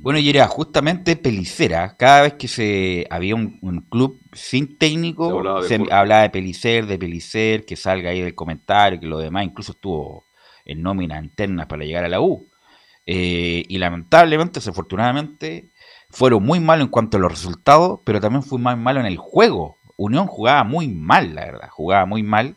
Bueno, 0.00 0.20
y 0.20 0.30
era 0.30 0.46
justamente 0.46 1.16
Pelicera. 1.16 1.96
Cada 1.96 2.22
vez 2.22 2.34
que 2.34 2.46
se 2.48 3.06
había 3.10 3.34
un, 3.34 3.58
un 3.62 3.80
club 3.80 4.20
sin 4.32 4.78
técnico, 4.78 5.28
Se 5.28 5.36
hablaba 5.36 5.62
de 5.62 5.68
se 5.68 5.92
hablaba 5.92 6.22
de 6.22 6.30
Pelicer, 6.30 6.86
de 6.86 6.98
Pelicer, 6.98 7.64
que 7.64 7.76
salga 7.76 8.10
ahí 8.10 8.20
del 8.20 8.34
comentario, 8.34 9.00
que 9.00 9.06
lo 9.06 9.18
demás 9.18 9.44
incluso 9.44 9.72
estuvo 9.72 10.26
en 10.64 10.82
nóminas 10.82 11.22
internas 11.24 11.66
para 11.66 11.84
llegar 11.84 12.04
a 12.04 12.08
la 12.08 12.20
U. 12.20 12.48
Eh, 13.06 13.64
y 13.68 13.78
lamentablemente, 13.78 14.60
desafortunadamente, 14.60 15.70
fueron 16.10 16.44
muy 16.44 16.60
malos 16.60 16.84
en 16.86 16.90
cuanto 16.90 17.16
a 17.16 17.20
los 17.20 17.32
resultados, 17.32 18.00
pero 18.04 18.20
también 18.20 18.42
fue 18.42 18.58
más 18.58 18.78
malo 18.78 19.00
en 19.00 19.06
el 19.06 19.16
juego. 19.16 19.78
Unión 19.96 20.26
jugaba 20.26 20.62
muy 20.62 20.88
mal, 20.88 21.34
la 21.34 21.44
verdad, 21.44 21.68
jugaba 21.70 22.06
muy 22.06 22.22
mal. 22.22 22.56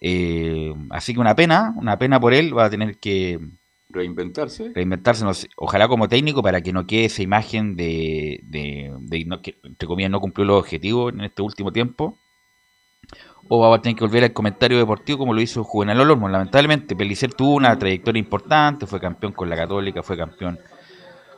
Eh, 0.00 0.74
así 0.90 1.14
que 1.14 1.20
una 1.20 1.34
pena, 1.34 1.72
una 1.76 1.98
pena 1.98 2.20
por 2.20 2.34
él, 2.34 2.56
va 2.56 2.66
a 2.66 2.70
tener 2.70 2.98
que 2.98 3.38
Reinventarse. 3.88 4.72
reinventarse, 4.74 5.24
no 5.24 5.34
sé, 5.34 5.48
ojalá 5.56 5.86
como 5.88 6.08
técnico 6.08 6.42
para 6.42 6.60
que 6.60 6.72
no 6.72 6.86
quede 6.86 7.04
esa 7.04 7.22
imagen 7.22 7.76
de, 7.76 8.40
de, 8.44 8.92
de 8.98 9.24
no, 9.24 9.40
que 9.40 9.58
entre 9.62 9.86
comillas 9.86 10.10
no 10.10 10.20
cumplió 10.20 10.44
los 10.46 10.60
objetivos 10.60 11.12
en 11.12 11.20
este 11.20 11.42
último 11.42 11.70
tiempo. 11.70 12.18
O 13.48 13.60
va 13.60 13.76
a 13.76 13.82
tener 13.82 13.96
que 13.96 14.04
volver 14.04 14.24
al 14.24 14.32
comentario 14.32 14.78
deportivo 14.78 15.18
como 15.18 15.34
lo 15.34 15.40
hizo 15.40 15.62
Juvenal 15.64 16.00
Olormo. 16.00 16.28
Lamentablemente, 16.28 16.96
Pelicer 16.96 17.34
tuvo 17.34 17.54
una 17.54 17.78
trayectoria 17.78 18.18
importante, 18.18 18.86
fue 18.86 18.98
campeón 18.98 19.32
con 19.32 19.50
la 19.50 19.56
Católica, 19.56 20.02
fue 20.02 20.16
campeón 20.16 20.58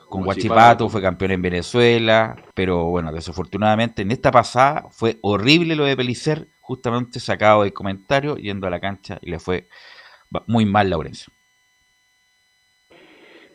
con. 0.09 0.23
Guachipato, 0.23 0.89
fue 0.89 1.03
campeón 1.03 1.33
en 1.33 1.43
Venezuela, 1.43 2.37
pero 2.55 2.85
bueno, 2.85 3.13
desafortunadamente 3.13 4.03
en 4.03 4.13
esta 4.13 4.31
pasada 4.31 4.87
fue 4.91 5.19
horrible 5.21 5.75
lo 5.75 5.85
de 5.85 5.97
Pelicer, 5.97 6.49
justamente 6.61 7.19
sacado 7.19 7.65
del 7.65 7.73
comentario, 7.73 8.37
yendo 8.37 8.69
a 8.69 8.71
la 8.71 8.79
cancha 8.79 9.19
y 9.21 9.31
le 9.31 9.41
fue 9.41 9.67
muy 10.47 10.65
mal 10.65 10.89
Laurencio. 10.89 11.33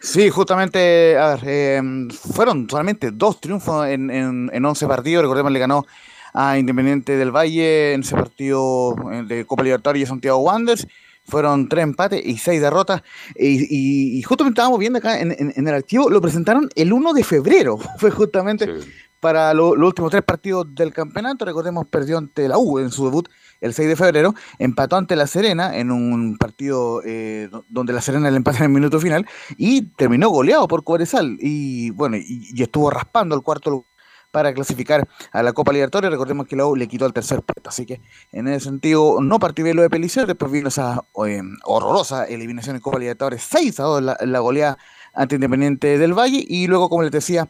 Sí, 0.02 0.30
justamente, 0.32 1.16
a 1.18 1.36
ver, 1.36 1.40
eh, 1.46 1.82
fueron 2.34 2.68
solamente 2.70 3.12
dos 3.12 3.40
triunfos 3.40 3.88
en, 3.88 4.10
en, 4.10 4.50
en 4.52 4.66
11 4.66 4.88
partidos. 4.88 5.22
Recordemos, 5.22 5.52
le 5.52 5.60
ganó 5.60 5.86
a 6.34 6.58
Independiente 6.58 7.18
del 7.18 7.30
Valle 7.32 7.94
en 7.94 8.02
ese 8.02 8.16
partido 8.16 8.96
eh, 9.12 9.24
de 9.28 9.46
Copa 9.46 9.64
Libertadores 9.64 10.02
y 10.04 10.06
Santiago 10.08 10.40
Wanderers. 10.40 10.88
Fueron 11.24 11.70
tres 11.70 11.84
empates 11.84 12.26
y 12.26 12.38
seis 12.40 12.60
derrotas. 12.62 13.04
Y, 13.36 13.62
y- 13.70 14.18
y 14.18 14.22
justamente 14.24 14.58
estábamos 14.60 14.80
viendo 14.80 14.98
acá 14.98 15.20
en, 15.20 15.32
en- 15.38 15.68
el 15.68 15.74
archivo, 15.74 16.10
lo 16.10 16.20
presentaron 16.20 16.68
el 16.76 16.92
1 16.92 17.14
de 17.14 17.24
febrero. 17.24 17.78
Fue 18.00 18.10
justamente 18.10 18.66
para 19.20 19.54
lo- 19.54 19.76
los 19.76 19.90
últimos 19.90 20.10
tres 20.10 20.24
partidos 20.24 20.74
del 20.74 20.92
campeonato. 20.94 21.46
Recordemos, 21.46 21.86
perdió 21.88 22.18
ante 22.18 22.48
la 22.48 22.58
U 22.58 22.80
en 22.80 22.90
su 22.90 23.06
debut 23.06 23.30
el 23.62 23.74
6 23.74 23.88
de 23.88 23.96
febrero. 23.96 24.36
Empató 24.60 24.98
ante 24.98 25.16
La 25.16 25.28
Serena 25.28 25.78
en 25.78 25.92
un 25.92 26.38
partido 26.38 27.02
eh, 27.06 27.48
do- 27.52 27.64
donde 27.70 27.94
La 27.94 28.02
Serena 28.02 28.30
le 28.30 28.38
empata 28.38 28.58
en 28.58 28.64
el 28.66 28.70
minuto 28.72 29.00
final. 29.00 29.26
Y 29.58 29.84
terminó 29.84 30.30
goleado 30.30 30.68
por 30.68 30.84
Cobresal. 30.84 31.38
Y 31.40 31.92
bueno, 31.92 32.18
y, 32.18 32.62
estuvo 32.62 32.90
raspando 32.90 33.36
el 33.36 33.42
cuarto 33.42 33.70
lugar 33.70 33.86
para 34.32 34.54
clasificar 34.54 35.08
a 35.34 35.44
la 35.44 35.52
Copa 35.52 35.74
Libertadores. 35.74 36.10
Recordemos 36.10 36.48
que 36.48 36.56
la 36.56 36.66
U 36.66 36.76
le 36.76 36.88
quitó 36.88 37.06
el 37.06 37.12
tercer 37.14 37.42
puesto. 37.42 37.70
Así 37.70 37.86
que 37.86 38.00
en 38.32 38.48
ese 38.48 38.66
sentido 38.66 39.20
no 39.22 39.40
partió 39.40 39.64
bien 39.66 39.76
lo 39.76 39.82
de 39.82 39.90
Pelicer. 39.90 40.26
Después 40.26 40.52
vino 40.52 40.70
esa 40.70 41.04
eh, 41.28 41.42
horrorosa 41.66 42.26
eliminación 42.26 42.78
en 42.78 42.82
Copa 42.82 42.98
Libertadores. 42.98 43.44
6 43.44 43.80
a 43.82 43.84
2 43.84 44.02
la, 44.04 44.18
la 44.22 44.40
goleada 44.40 44.78
ante 45.14 45.36
Independiente 45.36 45.98
del 45.98 46.14
Valle. 46.18 46.46
Y 46.48 46.68
luego, 46.68 46.88
como 46.90 47.04
les 47.04 47.12
decía, 47.12 47.50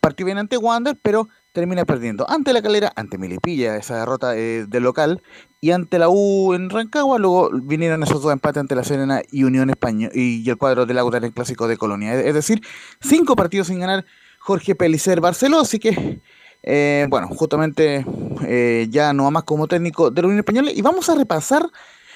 partió 0.00 0.24
bien 0.24 0.38
ante 0.38 0.56
Wander, 0.56 0.96
pero 1.02 1.28
termina 1.52 1.84
perdiendo 1.84 2.28
ante 2.30 2.52
la 2.52 2.62
calera, 2.62 2.92
ante 2.96 3.18
Milipilla, 3.18 3.76
esa 3.76 3.98
derrota 3.98 4.36
eh, 4.36 4.66
del 4.68 4.82
local, 4.82 5.22
y 5.60 5.72
ante 5.72 5.98
la 5.98 6.08
U 6.08 6.54
en 6.54 6.70
Rancagua, 6.70 7.18
luego 7.18 7.50
vinieron 7.52 8.02
esos 8.02 8.22
dos 8.22 8.32
empates 8.32 8.60
ante 8.60 8.74
la 8.74 8.84
Serena 8.84 9.22
y 9.30 9.44
Unión 9.44 9.70
Española 9.70 10.12
y 10.14 10.48
el 10.48 10.56
cuadro 10.56 10.86
de 10.86 10.94
Lautaro 10.94 11.24
en 11.24 11.28
el 11.28 11.34
clásico 11.34 11.68
de 11.68 11.76
Colonia. 11.76 12.14
Es, 12.14 12.26
es 12.26 12.34
decir, 12.34 12.62
cinco 13.00 13.36
partidos 13.36 13.66
sin 13.66 13.80
ganar 13.80 14.04
Jorge 14.38 14.74
Pelicer 14.74 15.20
Barceló, 15.20 15.60
así 15.60 15.78
que 15.78 16.20
eh, 16.62 17.06
bueno, 17.08 17.28
justamente 17.28 18.04
eh, 18.46 18.86
ya 18.90 19.12
no 19.12 19.24
va 19.24 19.30
más 19.30 19.44
como 19.44 19.66
técnico 19.66 20.10
de 20.10 20.22
la 20.22 20.28
Unión 20.28 20.40
Española 20.40 20.70
y 20.72 20.82
vamos 20.82 21.08
a 21.08 21.14
repasar 21.14 21.66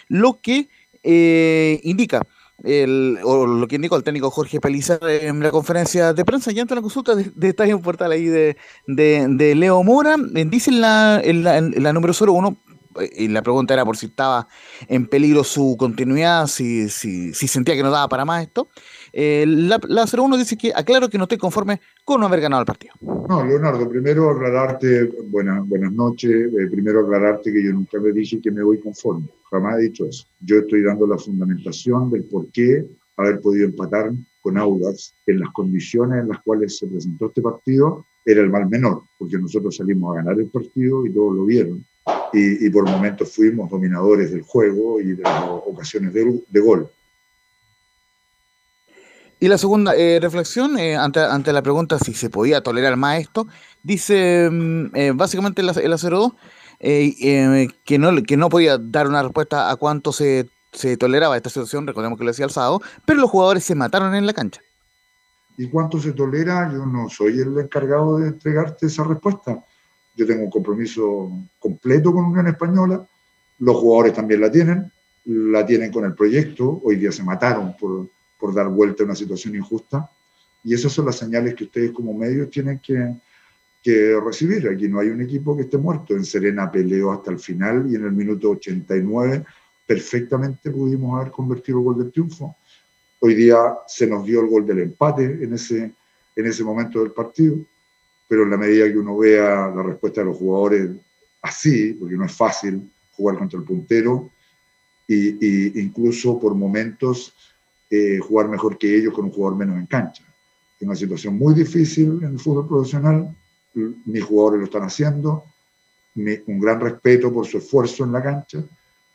lo 0.09 0.41
que 0.41 0.69
eh, 1.03 1.81
indica 1.83 2.23
el, 2.63 3.19
o 3.25 3.47
lo 3.47 3.67
que 3.67 3.77
indicó 3.77 3.97
el 3.97 4.05
técnico 4.05 4.31
Jorge 4.31 4.61
Pelizar 4.61 5.01
en 5.09 5.41
la 5.41 5.51
conferencia 5.51 6.13
de 6.13 6.25
prensa 6.25 6.53
y 6.53 6.61
ante 6.61 6.75
la 6.75 6.83
consulta 6.83 7.15
de, 7.15 7.31
de 7.35 7.49
Estadio 7.49 7.81
Portal 7.81 8.13
ahí 8.13 8.27
de, 8.27 8.57
de, 8.87 9.27
de 9.29 9.55
Leo 9.55 9.83
Mora, 9.83 10.17
eh, 10.35 10.45
dice 10.47 10.71
en 10.71 10.81
la, 10.81 11.21
en 11.23 11.43
la, 11.43 11.59
en 11.59 11.83
la 11.83 11.93
número 11.93 12.15
01, 12.15 12.57
eh, 13.01 13.11
y 13.17 13.29
la 13.29 13.43
pregunta 13.43 13.75
era 13.75 13.85
por 13.85 13.97
si 13.97 14.07
estaba 14.07 14.49
en 14.89 15.07
peligro 15.07 15.45
su 15.45 15.77
continuidad, 15.79 16.47
si, 16.47 16.89
si, 16.89 17.35
si 17.35 17.49
sentía 17.49 17.75
que 17.75 17.83
no 17.83 17.91
daba 17.91 18.09
para 18.09 18.25
más 18.25 18.43
esto. 18.43 18.69
Eh, 19.17 19.45
la, 19.47 19.79
la 19.87 20.07
01 20.13 20.37
dice 20.37 20.57
que 20.57 20.73
aclaro 20.75 21.09
que 21.09 21.19
no 21.19 21.25
estoy 21.25 21.39
conforme 21.39 21.81
con 22.05 22.21
no 22.21 22.27
haber 22.27 22.41
ganado 22.41 22.63
el 22.63 22.67
partido. 22.67 22.95
No, 23.29 23.47
Leonardo, 23.47 23.89
primero 23.89 24.29
aclararte, 24.31 25.05
buenas, 25.29 25.67
buenas 25.69 25.93
noches, 25.93 26.33
eh, 26.33 26.67
primero 26.69 27.01
aclararte 27.01 27.53
que 27.53 27.65
yo 27.65 27.73
nunca 27.73 28.01
me 28.01 28.11
dije 28.11 28.41
que 28.41 28.51
me 28.51 28.65
voy 28.65 28.81
conforme, 28.81 29.29
jamás 29.51 29.79
he 29.79 29.83
dicho 29.83 30.05
eso. 30.07 30.27
Yo 30.41 30.59
estoy 30.59 30.83
dando 30.83 31.07
la 31.07 31.17
fundamentación 31.17 32.11
del 32.11 32.25
por 32.25 32.51
qué 32.51 32.85
haber 33.17 33.41
podido 33.41 33.67
empatar 33.67 34.11
con 34.41 34.59
Audax 34.59 35.15
en 35.27 35.39
las 35.39 35.51
condiciones 35.53 36.21
en 36.21 36.29
las 36.29 36.43
cuales 36.43 36.77
se 36.77 36.89
presentó 36.89 37.27
este 37.27 37.41
partido 37.41 38.05
era 38.27 38.41
el 38.41 38.51
mal 38.51 38.69
menor, 38.69 39.05
porque 39.17 39.39
nosotros 39.39 39.77
salimos 39.77 40.13
a 40.13 40.23
ganar 40.23 40.41
el 40.41 40.49
partido 40.49 41.07
y 41.07 41.13
todos 41.13 41.37
lo 41.37 41.45
vieron. 41.45 41.87
Y, 42.33 42.67
y 42.67 42.71
por 42.71 42.85
momentos 42.85 43.33
fuimos 43.33 43.71
dominadores 43.71 44.33
del 44.33 44.43
juego 44.43 45.01
y 45.01 45.13
de 45.13 45.23
las 45.23 45.45
ocasiones 45.49 46.13
de, 46.13 46.43
de 46.49 46.61
gol. 46.61 46.89
Y 49.45 49.49
la 49.49 49.59
segunda 49.59 49.95
eh, 49.95 50.21
reflexión, 50.23 50.79
eh, 50.79 50.97
ante, 50.97 51.21
ante 51.21 51.53
la 51.53 51.61
pregunta 51.61 51.99
si 51.99 52.15
se 52.15 52.31
podía 52.31 52.63
tolerar 52.63 52.97
más 52.97 53.21
esto, 53.21 53.47
dice 53.83 54.49
mm, 54.51 54.87
eh, 54.95 55.13
básicamente 55.15 55.61
el, 55.61 55.69
el 55.69 55.99
02 55.99 56.33
eh, 56.81 57.15
eh, 57.21 57.69
que, 57.85 57.99
no, 57.99 58.23
que 58.23 58.39
no 58.39 58.49
podía 58.49 58.79
dar 58.79 59.07
una 59.07 59.23
respuesta 59.23 59.71
a 59.71 59.77
cuánto 59.77 60.13
se, 60.13 60.49
se 60.73 60.97
toleraba 60.97 61.37
esta 61.37 61.51
situación, 61.51 61.87
recordemos 61.87 62.19
que 62.19 62.25
lo 62.25 62.31
decía 62.31 62.47
el 62.47 62.53
sábado, 62.53 62.81
pero 63.05 63.21
los 63.21 63.29
jugadores 63.29 63.65
se 63.65 63.75
mataron 63.75 64.15
en 64.15 64.25
la 64.25 64.33
cancha. 64.33 64.63
¿Y 65.59 65.69
cuánto 65.69 66.01
se 66.01 66.13
tolera? 66.13 66.73
Yo 66.73 66.87
no 66.87 67.11
soy 67.11 67.39
el 67.39 67.59
encargado 67.59 68.17
de 68.17 68.29
entregarte 68.29 68.87
esa 68.87 69.05
respuesta. 69.05 69.63
Yo 70.17 70.27
tengo 70.27 70.45
un 70.45 70.51
compromiso 70.51 71.31
completo 71.59 72.15
con 72.15 72.25
Unión 72.25 72.47
Española, 72.47 73.07
los 73.59 73.77
jugadores 73.77 74.15
también 74.15 74.41
la 74.41 74.51
tienen, 74.51 74.91
la 75.27 75.67
tienen 75.67 75.93
con 75.93 76.07
el 76.07 76.15
proyecto, 76.15 76.81
hoy 76.83 76.97
día 76.97 77.13
se 77.13 77.23
mataron 77.23 77.77
por, 77.77 78.09
por 78.45 78.53
dar 78.53 78.69
vuelta 78.69 79.03
a 79.03 79.07
una 79.07 79.15
situación 79.15 79.57
injusta, 79.57 80.11
y 80.63 80.75
esas 80.75 80.93
son 80.93 81.07
las 81.07 81.17
señales 81.17 81.55
que 81.55 81.65
ustedes 81.65 81.93
como 81.93 82.13
medios 82.13 82.51
tienen 82.51 82.79
que, 82.79 83.15
que 83.83 84.21
recibir. 84.23 84.69
Aquí 84.69 84.87
no 84.87 85.01
hay 85.01 85.09
un 85.09 85.23
equipo 85.23 85.57
que 85.57 85.63
esté 85.63 85.79
muerto. 85.79 86.15
En 86.15 86.27
Serena 86.27 86.71
peleó 86.71 87.11
hasta 87.11 87.31
el 87.31 87.39
final 87.39 87.87
y 87.91 87.95
en 87.95 88.05
el 88.05 88.13
minuto 88.13 88.51
89 88.51 89.47
perfectamente 89.87 90.71
pudimos 90.71 91.19
haber 91.19 91.33
convertido 91.33 91.79
el 91.79 91.85
gol 91.85 91.99
del 92.01 92.13
triunfo. 92.13 92.55
Hoy 93.21 93.35
día 93.35 93.79
se 93.87 94.07
nos 94.07 94.27
dio 94.27 94.43
el 94.43 94.49
gol 94.49 94.67
del 94.67 94.81
empate 94.81 95.25
en 95.25 95.55
ese, 95.55 95.95
en 96.37 96.47
ese 96.47 96.63
momento 96.63 97.01
del 97.01 97.13
partido, 97.13 97.57
pero 98.29 98.43
en 98.43 98.51
la 98.51 98.59
medida 98.59 98.93
que 98.93 98.99
uno 98.99 99.17
vea 99.17 99.73
la 99.75 99.83
respuesta 99.83 100.21
de 100.21 100.27
los 100.27 100.37
jugadores 100.37 100.91
así, 101.41 101.95
porque 101.95 102.15
no 102.15 102.27
es 102.27 102.33
fácil 102.33 102.91
jugar 103.13 103.39
contra 103.39 103.59
el 103.59 103.65
puntero, 103.65 104.31
y 105.09 105.81
incluso 105.81 106.39
por 106.39 106.55
momentos 106.55 107.35
eh, 107.95 108.19
jugar 108.19 108.49
mejor 108.49 108.77
que 108.77 108.93
ellos 108.93 109.15
con 109.15 109.27
un 109.27 109.31
jugador 109.31 109.57
menos 109.57 109.77
en 109.77 109.87
cancha. 109.87 110.25
Es 110.81 110.87
una 110.87 110.97
situación 110.97 111.39
muy 111.39 111.55
difícil 111.55 112.19
en 112.23 112.33
el 112.33 112.41
fútbol 112.41 112.67
profesional, 112.67 113.37
mis 114.05 114.25
jugadores 114.25 114.61
lo 114.61 114.65
están 114.67 114.83
haciendo, 114.83 115.45
mi, 116.15 116.33
un 116.47 116.59
gran 116.59 116.81
respeto 116.81 117.33
por 117.33 117.47
su 117.47 117.59
esfuerzo 117.59 118.03
en 118.03 118.13
la 118.13 118.21
cancha, 118.21 118.65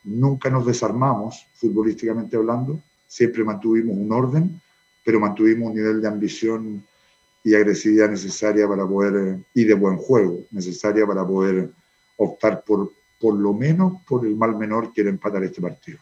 nunca 0.04 0.48
nos 0.48 0.64
desarmamos 0.64 1.46
futbolísticamente 1.54 2.36
hablando, 2.36 2.80
siempre 3.06 3.44
mantuvimos 3.44 3.96
un 3.96 4.10
orden, 4.12 4.60
pero 5.04 5.20
mantuvimos 5.20 5.68
un 5.68 5.76
nivel 5.76 6.00
de 6.00 6.08
ambición 6.08 6.82
y 7.44 7.54
agresividad 7.54 8.08
necesaria 8.08 8.66
para 8.66 8.86
poder, 8.86 9.38
y 9.52 9.64
de 9.64 9.74
buen 9.74 9.96
juego, 9.96 10.40
necesaria 10.50 11.06
para 11.06 11.26
poder 11.26 11.70
optar 12.16 12.64
por, 12.64 12.92
por 13.18 13.34
lo 13.34 13.52
menos, 13.52 14.00
por 14.08 14.26
el 14.26 14.36
mal 14.36 14.56
menor 14.56 14.92
que 14.92 15.02
era 15.02 15.10
empatar 15.10 15.44
este 15.44 15.60
partido. 15.60 15.98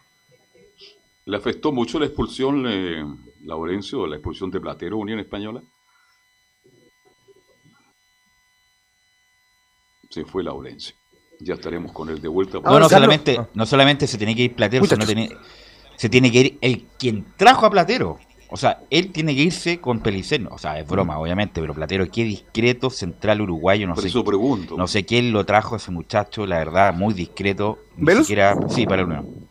¿Le 1.29 1.37
afectó 1.37 1.71
mucho 1.71 1.99
la 1.99 2.07
expulsión, 2.07 2.65
eh, 2.67 3.05
Laurencio, 3.43 4.07
la 4.07 4.15
expulsión 4.15 4.49
de 4.49 4.59
Platero, 4.59 4.97
Unión 4.97 5.19
Española? 5.19 5.61
Se 10.09 10.25
fue 10.25 10.43
Laurencio. 10.43 10.95
Ya 11.39 11.53
estaremos 11.53 11.91
con 11.91 12.09
él 12.09 12.19
de 12.19 12.27
vuelta. 12.27 12.59
No, 12.59 12.79
no 12.79 12.89
solamente, 12.89 13.39
no 13.53 13.65
solamente 13.67 14.07
se 14.07 14.17
tiene 14.17 14.35
que 14.35 14.45
ir 14.45 14.55
Platero, 14.55 14.85
sino 14.85 15.05
tiene, 15.05 15.29
se 15.97 16.09
tiene 16.09 16.31
que 16.31 16.39
ir 16.39 16.57
el 16.61 16.87
quien 16.97 17.23
trajo 17.37 17.67
a 17.67 17.69
Platero. 17.69 18.17
O 18.49 18.57
sea, 18.57 18.81
él 18.89 19.11
tiene 19.11 19.35
que 19.35 19.43
irse 19.43 19.79
con 19.79 19.99
Peliceno. 19.99 20.49
O 20.51 20.57
sea, 20.57 20.79
es 20.79 20.87
broma, 20.87 21.19
obviamente, 21.19 21.61
pero 21.61 21.75
Platero, 21.75 22.09
qué 22.11 22.23
discreto 22.23 22.89
central 22.89 23.41
uruguayo. 23.41 23.85
No 23.85 23.93
Por 23.93 24.01
sé, 24.01 24.09
eso 24.09 24.23
pregunto. 24.23 24.75
No 24.75 24.87
sé 24.87 25.05
quién 25.05 25.31
lo 25.31 25.45
trajo 25.45 25.75
a 25.75 25.77
ese 25.77 25.91
muchacho, 25.91 26.47
la 26.47 26.57
verdad, 26.57 26.91
muy 26.95 27.13
discreto. 27.13 27.77
Ni 27.97 28.15
siquiera. 28.15 28.57
Sí, 28.67 28.85
para 28.87 29.03
la 29.03 29.07
Unión. 29.07 29.48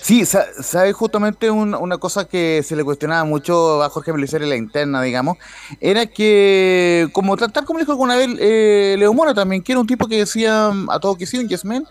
Sí, 0.00 0.24
sa- 0.24 0.46
sabe 0.62 0.92
justamente 0.92 1.50
un- 1.50 1.74
una 1.74 1.98
cosa 1.98 2.26
que 2.26 2.62
se 2.64 2.74
le 2.74 2.84
cuestionaba 2.84 3.24
mucho 3.24 3.82
a 3.82 3.90
Jorge 3.90 4.12
Belicer 4.12 4.42
en 4.42 4.48
la 4.48 4.56
interna, 4.56 5.02
digamos, 5.02 5.36
era 5.80 6.06
que, 6.06 7.08
como 7.12 7.36
tratar 7.36 7.64
como 7.64 7.78
dijo 7.78 7.92
alguna 7.92 8.16
vez 8.16 8.28
eh, 8.40 8.96
Leo 8.98 9.12
Mora 9.12 9.34
también, 9.34 9.62
que 9.62 9.72
era 9.72 9.80
un 9.80 9.86
tipo 9.86 10.08
que 10.08 10.16
decía 10.18 10.70
mm, 10.70 10.90
a 10.90 10.98
todo 11.00 11.16
que 11.16 11.26
sí, 11.26 11.38
un 11.38 11.48
yes 11.48 11.64
man, 11.66 11.84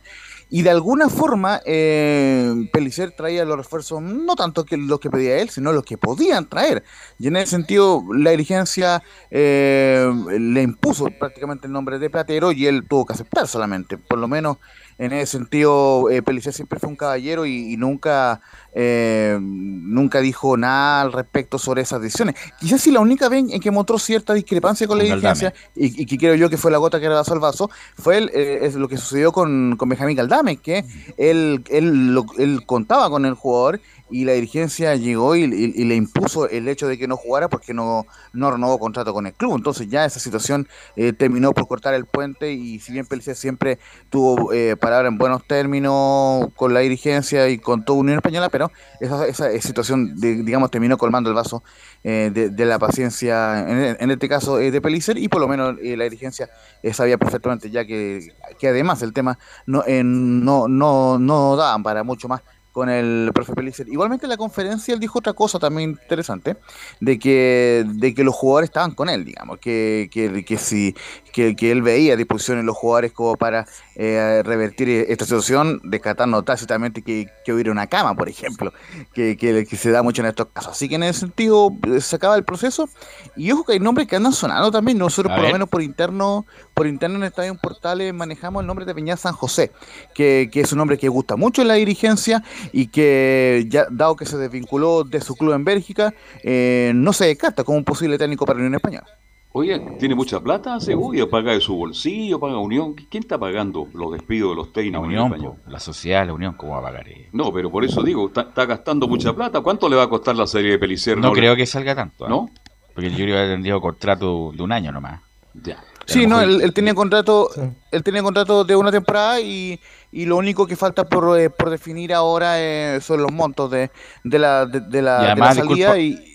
y 0.49 0.63
de 0.63 0.69
alguna 0.69 1.07
forma 1.09 1.61
eh, 1.65 2.53
Pellicer 2.73 3.11
traía 3.11 3.45
los 3.45 3.55
refuerzos, 3.57 4.01
no 4.01 4.35
tanto 4.35 4.65
que 4.65 4.75
los 4.77 4.99
que 4.99 5.09
pedía 5.09 5.37
él, 5.39 5.49
sino 5.49 5.71
los 5.71 5.83
que 5.85 5.97
podían 5.97 6.49
traer. 6.49 6.83
Y 7.19 7.27
en 7.27 7.37
ese 7.37 7.51
sentido, 7.51 8.03
la 8.13 8.31
dirigencia 8.31 9.01
eh, 9.29 10.11
le 10.37 10.61
impuso 10.61 11.05
prácticamente 11.17 11.67
el 11.67 11.73
nombre 11.73 11.99
de 11.99 12.09
Platero 12.09 12.51
y 12.51 12.67
él 12.67 12.85
tuvo 12.87 13.05
que 13.05 13.13
aceptar 13.13 13.47
solamente. 13.47 13.97
Por 13.97 14.19
lo 14.19 14.27
menos 14.27 14.57
en 15.05 15.13
ese 15.13 15.37
sentido, 15.37 16.09
eh, 16.11 16.21
Pellicer 16.21 16.53
siempre 16.53 16.77
fue 16.79 16.89
un 16.89 16.95
caballero 16.95 17.45
y, 17.45 17.73
y 17.73 17.77
nunca, 17.77 18.39
eh, 18.73 19.37
nunca 19.41 20.19
dijo 20.21 20.55
nada 20.57 21.01
al 21.01 21.11
respecto 21.11 21.57
sobre 21.57 21.81
esas 21.81 22.01
decisiones. 22.01 22.35
Quizás 22.59 22.81
sí 22.81 22.91
la 22.91 22.99
única 22.99 23.27
vez 23.27 23.45
en 23.51 23.59
que 23.59 23.71
mostró 23.71 23.97
cierta 23.97 24.33
discrepancia 24.33 24.87
con 24.87 24.97
la 24.99 25.03
dirigencia, 25.15 25.53
y, 25.75 26.03
y 26.03 26.05
que 26.05 26.17
creo 26.17 26.35
yo 26.35 26.49
que 26.49 26.57
fue 26.57 26.69
la 26.71 26.77
gota 26.77 26.99
que 26.99 27.09
rebasó 27.09 27.33
el 27.33 27.39
vaso, 27.39 27.69
fue 27.97 28.17
el, 28.17 28.29
eh, 28.33 28.59
es 28.65 28.75
lo 28.75 28.87
que 28.87 28.97
sucedió 28.97 29.31
con, 29.31 29.75
con 29.75 29.89
Benjamín 29.89 30.15
Galdame, 30.15 30.57
que 30.57 30.85
él, 31.17 31.63
él, 31.69 32.13
lo- 32.13 32.25
él 32.37 32.61
contaba 32.65 33.09
con 33.09 33.25
el 33.25 33.33
jugador 33.33 33.81
y 34.11 34.25
la 34.25 34.33
dirigencia 34.33 34.95
llegó 34.95 35.35
y, 35.35 35.47
le 35.47 35.95
impuso 35.95 36.49
el 36.49 36.67
hecho 36.67 36.87
de 36.87 36.97
que 36.97 37.07
no 37.07 37.17
jugara 37.17 37.47
porque 37.47 37.73
no, 37.73 38.05
no 38.33 38.51
renovó 38.51 38.77
contrato 38.79 39.13
con 39.13 39.25
el 39.25 39.33
club. 39.33 39.55
Entonces 39.55 39.87
ya 39.89 40.05
esa 40.05 40.19
situación 40.19 40.67
eh, 40.95 41.13
terminó 41.13 41.53
por 41.53 41.67
cortar 41.67 41.93
el 41.93 42.05
puente 42.05 42.51
y 42.51 42.79
si 42.79 42.91
bien 42.91 43.05
Pellicer 43.05 43.35
siempre 43.35 43.79
tuvo 44.09 44.53
eh, 44.53 44.75
en 44.81 45.17
buenos 45.17 45.45
términos 45.45 46.47
con 46.55 46.73
la 46.73 46.81
dirigencia 46.81 47.49
y 47.49 47.57
con 47.57 47.85
toda 47.85 47.99
Unión 47.99 48.17
Española, 48.17 48.49
pero 48.49 48.71
esa, 48.99 49.25
esa 49.25 49.51
situación, 49.61 50.15
de- 50.19 50.43
digamos, 50.43 50.69
terminó 50.69 50.97
colmando 50.97 51.29
el 51.29 51.35
vaso 51.35 51.63
eh, 52.03 52.31
de, 52.33 52.65
la 52.65 52.79
paciencia, 52.79 53.95
en, 53.99 54.11
este 54.11 54.27
caso 54.27 54.59
eh, 54.59 54.71
de 54.71 54.81
Pellicer, 54.81 55.17
y 55.17 55.27
por 55.27 55.41
lo 55.41 55.47
menos 55.47 55.75
eh, 55.81 55.95
la 55.95 56.03
dirigencia 56.03 56.49
eh, 56.83 56.93
sabía 56.93 57.17
perfectamente 57.17 57.69
ya 57.69 57.85
que, 57.85 58.33
que 58.59 58.67
además 58.67 59.01
el 59.01 59.13
tema 59.13 59.37
no, 59.65 59.83
no, 59.87 60.67
no, 60.67 61.19
no 61.19 61.55
daban 61.55 61.83
para 61.83 62.03
mucho 62.03 62.27
más 62.27 62.41
con 62.71 62.89
el 62.89 63.31
profe 63.33 63.53
Pellicer. 63.53 63.87
Igualmente 63.89 64.25
en 64.25 64.29
la 64.29 64.37
conferencia 64.37 64.93
él 64.93 64.99
dijo 64.99 65.19
otra 65.19 65.33
cosa 65.33 65.59
también 65.59 65.91
interesante, 65.91 66.57
de 66.99 67.19
que, 67.19 67.83
de 67.85 68.13
que 68.13 68.23
los 68.23 68.35
jugadores 68.35 68.69
estaban 68.69 68.91
con 68.91 69.09
él, 69.09 69.25
digamos, 69.25 69.59
que, 69.59 70.09
que, 70.11 70.45
que, 70.45 70.57
si, 70.57 70.95
que, 71.33 71.55
que 71.55 71.71
él 71.71 71.81
veía 71.81 72.15
disposición 72.15 72.59
en 72.59 72.65
los 72.65 72.77
jugadores 72.77 73.11
como 73.11 73.35
para 73.35 73.65
eh, 73.95 74.41
revertir 74.45 74.89
esta 74.89 75.25
situación, 75.25 75.81
descartando 75.83 76.43
tácitamente 76.43 77.01
que, 77.01 77.27
que 77.45 77.53
hubiera 77.53 77.71
una 77.71 77.87
cama, 77.87 78.15
por 78.15 78.29
ejemplo, 78.29 78.71
que, 79.13 79.37
que, 79.37 79.65
que 79.65 79.75
se 79.75 79.91
da 79.91 80.01
mucho 80.03 80.21
en 80.21 80.27
estos 80.29 80.47
casos. 80.53 80.71
Así 80.71 80.87
que 80.87 80.95
en 80.95 81.03
ese 81.03 81.21
sentido 81.21 81.71
eh, 81.87 82.01
se 82.01 82.15
acaba 82.15 82.35
el 82.35 82.43
proceso 82.43 82.89
y 83.35 83.51
ojo 83.51 83.63
que 83.63 83.73
hay 83.73 83.79
nombres 83.79 84.07
que 84.07 84.15
andan 84.15 84.33
sonando 84.33 84.71
también, 84.71 84.97
nosotros 84.97 85.31
A 85.31 85.35
por 85.35 85.41
ver. 85.43 85.51
lo 85.51 85.55
menos 85.55 85.69
por 85.69 85.81
interno, 85.81 86.45
por 86.73 86.87
interno 86.87 87.17
en 87.17 87.23
Estadio 87.23 87.55
Portales 87.55 88.13
manejamos 88.13 88.61
el 88.61 88.67
nombre 88.67 88.85
de 88.85 88.95
Peña 88.95 89.17
San 89.17 89.33
José, 89.33 89.71
que, 90.13 90.49
que 90.51 90.61
es 90.61 90.71
un 90.71 90.77
nombre 90.77 90.97
que 90.97 91.09
gusta 91.09 91.35
mucho 91.35 91.61
en 91.61 91.67
la 91.67 91.75
dirigencia 91.75 92.43
y 92.71 92.87
que 92.87 93.65
ya 93.67 93.85
dado 93.89 94.15
que 94.15 94.25
se 94.25 94.37
desvinculó 94.37 95.03
de 95.03 95.21
su 95.21 95.35
club 95.35 95.53
en 95.53 95.63
Bélgica, 95.63 96.13
eh, 96.43 96.91
no 96.95 97.13
se 97.13 97.25
descarta 97.25 97.63
como 97.63 97.77
un 97.77 97.83
posible 97.83 98.17
técnico 98.17 98.45
para 98.45 98.57
la 98.59 98.65
Unión 98.65 98.75
Española. 98.75 99.07
Oye, 99.53 99.79
¿tiene 99.99 100.15
mucha 100.15 100.39
plata 100.39 100.79
Segovia? 100.79 101.29
¿Paga 101.29 101.51
de 101.51 101.59
su 101.59 101.75
bolsillo? 101.75 102.39
¿Paga 102.39 102.57
Unión? 102.57 102.93
¿Quién 102.93 103.23
está 103.23 103.37
pagando 103.37 103.87
los 103.93 104.13
despidos 104.13 104.51
de 104.51 104.55
los 104.55 104.67
La 104.67 104.73
técnicos? 104.73 104.99
en 105.03 105.05
Unión, 105.09 105.25
España? 105.25 105.49
po, 105.49 105.57
la 105.69 105.79
sociedad, 105.79 106.25
la 106.25 106.33
Unión, 106.33 106.53
¿cómo 106.53 106.71
va 106.71 106.79
a 106.79 106.83
pagar? 106.83 107.09
eh? 107.09 107.27
No, 107.33 107.51
pero 107.51 107.69
por 107.69 107.83
eso 107.83 108.01
digo, 108.01 108.27
está, 108.27 108.41
está 108.43 108.65
gastando 108.65 109.09
mucha 109.09 109.33
plata. 109.33 109.59
¿Cuánto 109.59 109.89
le 109.89 109.97
va 109.97 110.03
a 110.03 110.07
costar 110.09 110.37
la 110.37 110.47
serie 110.47 110.71
de 110.71 110.79
Pelicer? 110.79 111.17
No 111.17 111.33
creo 111.33 111.55
que 111.57 111.65
salga 111.65 111.93
tanto. 111.93 112.25
¿eh? 112.25 112.29
¿No? 112.29 112.49
Porque 112.93 113.07
el 113.07 113.15
Yuri 113.17 113.33
ha 113.33 113.47
tenido 113.47 113.81
contrato 113.81 114.53
de 114.55 114.63
un 114.63 114.71
año 114.71 114.91
nomás. 114.93 115.19
Ya. 115.53 115.83
Sí, 116.05 116.25
no, 116.27 116.39
él, 116.41 116.61
él 116.61 116.73
tenía 116.73 116.95
contrato, 116.95 117.49
él 117.91 118.03
tenía 118.03 118.23
contrato 118.23 118.63
de 118.63 118.75
una 118.75 118.91
temporada 118.91 119.39
y, 119.41 119.79
y 120.11 120.25
lo 120.25 120.37
único 120.37 120.67
que 120.67 120.75
falta 120.75 121.05
por, 121.05 121.39
eh, 121.39 121.49
por 121.49 121.69
definir 121.69 122.13
ahora 122.13 122.59
eh, 122.59 122.99
son 123.01 123.21
los 123.21 123.31
montos 123.31 123.71
de, 123.71 123.89
de 124.23 124.39
la, 124.39 124.65
de, 124.65 124.81
de 124.81 125.01
la, 125.01 125.23
Y 125.31 125.35
de 125.35 125.35
la 125.39 125.53
salida 125.53 125.95
disculpa- 125.95 125.99
y 125.99 126.27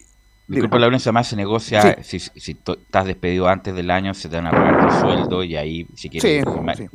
Disculpa, 0.49 0.79
Laurencio, 0.79 1.09
además 1.11 1.27
se 1.27 1.35
negocia, 1.35 1.97
si, 2.05 2.19
estás 2.19 3.05
despedido 3.05 3.49
antes 3.49 3.75
del 3.75 3.91
año, 3.91 4.15
se 4.15 4.29
te 4.29 4.37
van 4.37 4.47
a 4.47 4.53
pagar 4.53 4.87
tu 4.87 4.95
sueldo 5.01 5.43
y 5.43 5.57
ahí, 5.57 5.89
si 5.97 6.09
quieres, 6.09 6.45
Sí, 6.77 6.85
sí. 6.85 6.89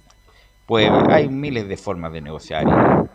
pues 0.65 0.89
hay 1.09 1.27
miles 1.27 1.67
de 1.67 1.75
formas 1.75 2.13
de 2.13 2.21
negociar. 2.21 2.65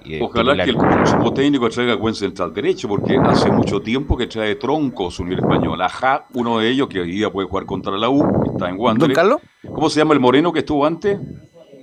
y- 0.04 0.10
y 0.10 0.18
de 0.18 0.22
Ojalá 0.22 0.62
que 0.62 0.70
el 0.72 0.76
próximo 0.76 1.32
técnico 1.32 1.70
traiga 1.70 1.94
buen 1.94 2.14
central 2.14 2.52
derecho, 2.52 2.86
porque 2.86 3.16
hace 3.24 3.50
mucho 3.50 3.80
tiempo 3.80 4.14
que 4.14 4.26
trae 4.26 4.56
troncos 4.56 5.18
Unión 5.20 5.38
Española. 5.40 5.86
Ajá, 5.86 6.26
uno 6.34 6.58
de 6.58 6.68
ellos 6.68 6.86
que 6.88 7.00
hoy 7.00 7.10
día 7.12 7.30
puede 7.30 7.48
jugar 7.48 7.64
contra 7.64 7.96
la 7.96 8.10
U, 8.10 8.52
está 8.52 8.68
en 8.68 8.76
Wander. 8.78 9.08
¿Don 9.08 9.14
Carlos? 9.14 9.40
¿Cómo 9.72 9.88
se 9.88 10.00
llama 10.00 10.12
el 10.12 10.20
moreno 10.20 10.52
que 10.52 10.58
estuvo 10.58 10.84
antes? 10.84 11.18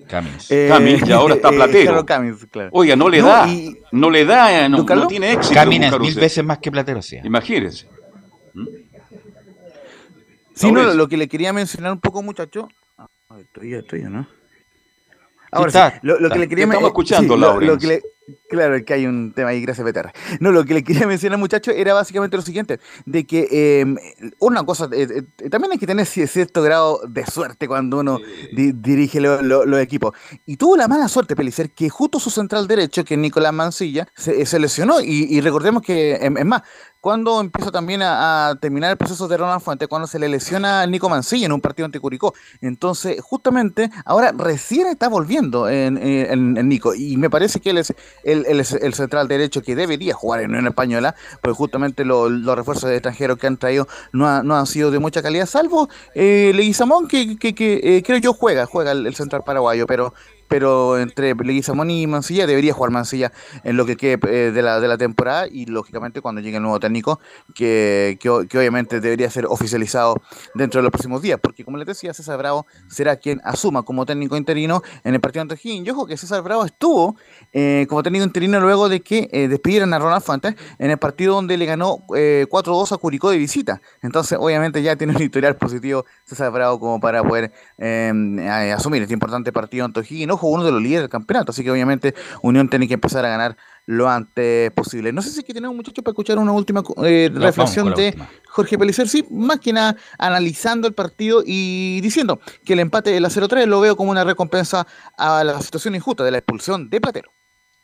Camis. 0.07 0.51
Eh, 0.51 0.67
Camis, 0.69 1.07
y 1.07 1.11
ahora 1.11 1.35
está 1.35 1.49
eh, 1.49 1.53
Platero. 1.55 1.85
Carlos 1.85 2.03
Camis, 2.05 2.47
claro. 2.51 2.69
Oiga, 2.73 2.95
no 2.95 3.09
le 3.09 3.19
No, 3.21 3.27
da, 3.27 3.47
y- 3.47 3.77
no 3.91 4.09
le 4.09 4.25
da, 4.25 4.67
no, 4.69 4.77
¿Don 4.77 4.85
Carlos? 4.85 5.03
no 5.05 5.07
tiene 5.09 5.31
éxito. 5.33 5.53
Camina 5.55 5.85
buscar 5.87 5.99
mil 6.01 6.09
usted. 6.09 6.21
veces 6.21 6.43
más 6.43 6.57
que 6.59 6.71
Platero, 6.71 7.01
sí. 7.01 7.17
Imagínense. 7.23 7.87
Sí, 10.55 10.71
no, 10.71 10.83
lo 10.93 11.07
que 11.07 11.17
le 11.17 11.27
quería 11.27 11.51
mencionar 11.51 11.91
un 11.93 11.99
poco, 11.99 12.21
muchacho. 12.21 12.67
Ah, 12.97 13.07
estoy 13.39 13.71
ya, 13.71 13.77
estoy 13.79 14.01
ya, 14.01 14.09
¿no? 14.09 14.27
Ahora 15.53 15.67
está, 15.69 15.91
sí, 15.91 15.99
lo, 16.03 16.19
lo 16.19 16.27
está. 16.27 16.33
que 16.35 16.39
le 16.39 16.47
quería 16.49 16.63
estamos 16.65 16.81
men- 16.83 16.87
escuchando, 16.89 17.33
sí, 17.35 17.39
lo- 17.39 17.59
lo 17.59 17.77
que 17.77 17.87
le- 17.87 18.03
Claro, 18.49 18.75
es 18.75 18.85
que 18.85 18.93
hay 18.93 19.05
un 19.05 19.33
tema 19.33 19.49
ahí, 19.49 19.59
gracias 19.61 19.85
PTR. 19.85 20.13
No, 20.39 20.53
lo 20.53 20.63
que 20.63 20.73
le 20.75 20.83
quería 20.83 21.05
mencionar, 21.07 21.37
muchachos, 21.37 21.73
era 21.75 21.93
básicamente 21.93 22.37
lo 22.37 22.41
siguiente, 22.43 22.79
de 23.05 23.25
que 23.25 23.47
eh, 23.51 23.85
una 24.39 24.63
cosa, 24.63 24.87
eh, 24.93 25.23
eh, 25.41 25.49
también 25.49 25.73
hay 25.73 25.77
que 25.77 25.87
tener 25.87 26.05
ci- 26.05 26.25
cierto 26.27 26.61
grado 26.61 27.01
de 27.05 27.25
suerte 27.25 27.67
cuando 27.67 27.99
uno 27.99 28.19
di- 28.55 28.71
dirige 28.71 29.19
lo- 29.19 29.41
lo- 29.41 29.65
los 29.65 29.79
equipos. 29.81 30.13
Y 30.45 30.55
tuvo 30.55 30.77
la 30.77 30.87
mala 30.87 31.09
suerte, 31.09 31.35
Pelicer, 31.35 31.71
que 31.71 31.89
justo 31.89 32.17
su 32.17 32.29
central 32.29 32.65
derecho, 32.65 33.03
que 33.03 33.15
es 33.15 33.19
Nicolás 33.19 33.51
Mancilla, 33.51 34.07
se, 34.15 34.45
se 34.45 34.57
lesionó. 34.57 35.01
Y, 35.01 35.27
y 35.29 35.41
recordemos 35.41 35.83
que, 35.83 36.15
em, 36.15 36.37
es 36.37 36.45
más, 36.45 36.61
cuando 37.03 37.41
empieza 37.41 37.69
también 37.69 38.01
a, 38.01 38.57
terminar 38.61 38.91
el 38.91 38.95
proceso 38.97 39.27
de 39.27 39.35
Ronald 39.35 39.59
Fuentes, 39.61 39.89
cuando 39.89 40.07
se 40.07 40.17
le 40.19 40.29
lesiona 40.29 40.83
a 40.83 40.87
Nico 40.87 41.09
Mancilla 41.09 41.47
en 41.47 41.51
un 41.51 41.59
partido 41.59 41.85
ante 41.85 41.99
Curicó. 41.99 42.33
Entonces, 42.61 43.19
justamente, 43.21 43.89
ahora 44.05 44.31
recién 44.31 44.87
está 44.87 45.09
volviendo 45.09 45.67
en, 45.67 45.97
en- 45.97 46.55
en 46.55 46.69
Nico. 46.69 46.95
Y 46.95 47.17
me 47.17 47.29
parece 47.29 47.59
que 47.59 47.71
él 47.71 47.79
es 47.79 47.93
el, 48.23 48.93
central 48.93 49.27
derecho 49.27 49.61
que 49.61 49.75
debería 49.75 50.13
jugar 50.13 50.39
en 50.43 50.51
Unión 50.51 50.67
Española, 50.67 51.13
pues 51.41 51.57
justamente 51.57 52.05
lo- 52.05 52.29
los 52.29 52.55
refuerzos 52.55 52.89
de 52.89 52.95
extranjeros 52.95 53.37
que 53.37 53.47
han 53.47 53.57
traído 53.57 53.85
no, 54.13 54.25
ha- 54.25 54.37
han 54.39 54.65
sido 54.65 54.89
de 54.89 54.99
mucha 54.99 55.21
calidad, 55.21 55.45
salvo 55.45 55.89
eh, 56.15 56.53
Leguizamón, 56.55 57.09
que, 57.09 57.35
eh, 57.41 58.01
creo 58.05 58.19
yo 58.19 58.31
juega, 58.31 58.65
juega 58.65 58.93
el 58.93 59.13
central 59.13 59.43
paraguayo, 59.45 59.85
pero 59.87 60.13
pero 60.53 60.99
entre 60.99 61.33
Leguizamón 61.33 61.89
y 61.89 62.05
Mancilla 62.05 62.45
debería 62.45 62.73
jugar 62.73 62.91
Mancilla 62.91 63.31
en 63.63 63.75
lo 63.75 63.87
que 63.87 63.97
quede 63.97 64.19
eh, 64.29 64.51
de, 64.51 64.61
la, 64.61 64.79
de 64.79 64.87
la 64.87 64.99
temporada 64.99 65.47
y 65.47 65.65
lógicamente 65.65 66.21
cuando 66.21 66.41
llegue 66.41 66.57
el 66.57 66.61
nuevo 66.61 66.79
técnico 66.79 67.19
que, 67.55 68.19
que, 68.21 68.29
obviamente 68.29 69.01
debería 69.01 69.31
ser 69.31 69.47
oficializado 69.47 70.21
dentro 70.53 70.77
de 70.77 70.83
los 70.83 70.91
próximos 70.91 71.23
días 71.23 71.39
porque 71.41 71.65
como 71.65 71.77
les 71.77 71.87
decía 71.87 72.13
César 72.13 72.37
Bravo 72.37 72.67
será 72.87 73.15
quien 73.15 73.41
asuma 73.43 73.81
como 73.81 74.05
técnico 74.05 74.37
interino 74.37 74.83
en 75.03 75.15
el 75.15 75.21
partido 75.21 75.41
ante 75.41 75.55
Higgins. 75.55 75.87
Y 75.87 75.89
ojo 75.89 76.05
que 76.05 76.17
César 76.17 76.43
Bravo 76.43 76.65
estuvo 76.65 77.15
eh, 77.51 77.87
como 77.89 78.03
técnico 78.03 78.23
interino 78.23 78.59
luego 78.59 78.89
de 78.89 79.01
que 79.01 79.29
eh, 79.31 79.47
despidieran 79.47 79.91
a 79.95 79.97
Ronald 79.97 80.21
Fuentes 80.21 80.53
en 80.77 80.91
el 80.91 80.99
partido 80.99 81.33
donde 81.33 81.57
le 81.57 81.65
ganó 81.65 82.05
eh, 82.15 82.45
4-2 82.47 82.91
a 82.91 82.97
Curicó 82.97 83.31
de 83.31 83.37
visita. 83.37 83.81
Entonces 84.03 84.37
obviamente 84.39 84.83
ya 84.83 84.95
tiene 84.95 85.15
un 85.15 85.21
historial 85.23 85.55
positivo 85.55 86.05
César 86.25 86.51
Bravo 86.51 86.79
como 86.79 86.99
para 86.99 87.23
poder 87.23 87.51
eh, 87.79 88.11
asumir 88.77 89.01
este 89.01 89.15
importante 89.15 89.51
partido 89.51 89.85
ante 89.85 90.01
Higgins. 90.01 90.31
Ojo 90.31 90.42
uno 90.47 90.63
de 90.63 90.71
los 90.71 90.81
líderes 90.81 91.01
del 91.01 91.09
campeonato 91.09 91.51
así 91.51 91.63
que 91.63 91.71
obviamente 91.71 92.13
Unión 92.41 92.69
tiene 92.69 92.87
que 92.87 92.95
empezar 92.95 93.25
a 93.25 93.29
ganar 93.29 93.57
lo 93.85 94.09
antes 94.09 94.71
posible 94.71 95.11
no 95.11 95.21
sé 95.21 95.29
si 95.31 95.39
es 95.39 95.45
que 95.45 95.53
tenemos 95.53 95.75
muchachos 95.75 96.03
para 96.03 96.13
escuchar 96.13 96.37
una 96.37 96.51
última 96.51 96.83
eh, 97.03 97.29
reflexión 97.33 97.93
de 97.93 98.07
última. 98.07 98.29
Jorge 98.49 98.77
Pelicer, 98.77 99.07
sí, 99.07 99.25
más 99.31 99.59
que 99.59 99.73
nada 99.73 99.97
analizando 100.19 100.87
el 100.87 100.93
partido 100.93 101.43
y 101.45 101.99
diciendo 102.01 102.39
que 102.63 102.73
el 102.73 102.79
empate 102.79 103.09
de 103.09 103.19
la 103.19 103.29
0-3 103.29 103.65
lo 103.65 103.81
veo 103.81 103.95
como 103.95 104.11
una 104.11 104.23
recompensa 104.23 104.85
a 105.17 105.43
la 105.43 105.59
situación 105.59 105.95
injusta 105.95 106.23
de 106.23 106.31
la 106.31 106.37
expulsión 106.37 106.89
de 106.89 107.01
Platero. 107.01 107.31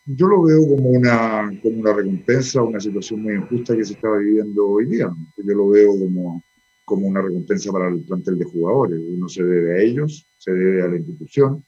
Yo 0.06 0.28
lo 0.28 0.44
veo 0.44 0.60
como 0.68 0.90
una, 0.90 1.52
como 1.62 1.80
una 1.80 1.94
recompensa, 1.94 2.64
una 2.64 2.80
situación 2.80 3.22
muy 3.22 3.36
injusta 3.36 3.76
que 3.76 3.86
se 3.86 3.94
estaba 3.94 4.18
viviendo 4.18 4.68
hoy 4.68 4.86
día. 4.86 5.10
Yo 5.38 5.56
lo 5.56 5.70
veo 5.70 5.90
como, 5.90 6.44
como 6.86 7.08
una 7.08 7.22
recompensa 7.22 7.72
para 7.72 7.90
el 7.90 8.04
plantel 8.06 8.40
de 8.40 8.46
jugadores. 8.46 9.00
Uno 9.08 9.28
se 9.28 9.44
debe 9.44 9.80
a 9.80 9.84
ellos, 9.84 10.28
se 10.38 10.52
debe 10.52 10.84
a 10.84 10.88
la 10.88 10.98
institución, 10.98 11.64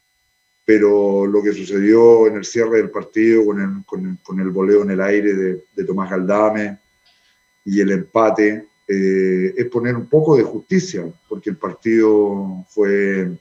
pero 0.66 1.26
lo 1.26 1.42
que 1.42 1.54
sucedió 1.54 2.28
en 2.28 2.36
el 2.38 2.46
cierre 2.46 2.78
del 2.78 2.92
partido 2.92 3.46
con 3.46 3.62
el, 3.62 3.86
con 3.86 4.06
el, 4.06 4.18
con 4.24 4.40
el 4.40 4.50
voleo 4.50 4.84
en 4.84 4.92
el 4.92 5.02
aire 5.02 5.34
de, 5.34 5.66
de 5.76 5.84
Tomás 5.84 6.10
Galdame 6.10 6.78
y 7.66 7.82
el 7.82 7.92
empate 7.92 8.68
eh, 8.88 9.54
es 9.56 9.66
poner 9.68 9.96
un 9.96 10.08
poco 10.08 10.36
de 10.36 10.44
justicia, 10.44 11.06
porque 11.30 11.50
el 11.50 11.58
partido 11.58 12.66
fue 12.68 13.32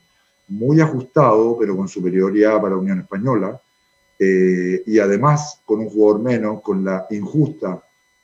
muy 0.49 0.81
ajustado, 0.81 1.57
pero 1.59 1.77
con 1.77 1.89
superioridad 1.89 2.61
para 2.61 2.77
Unión 2.77 3.01
Española, 3.01 3.61
eh, 4.19 4.83
y 4.87 4.99
además 4.99 5.61
con 5.65 5.81
un 5.81 5.89
jugador 5.89 6.23
menos, 6.23 6.61
con 6.63 6.85
la 6.85 7.07
injusta 7.11 7.83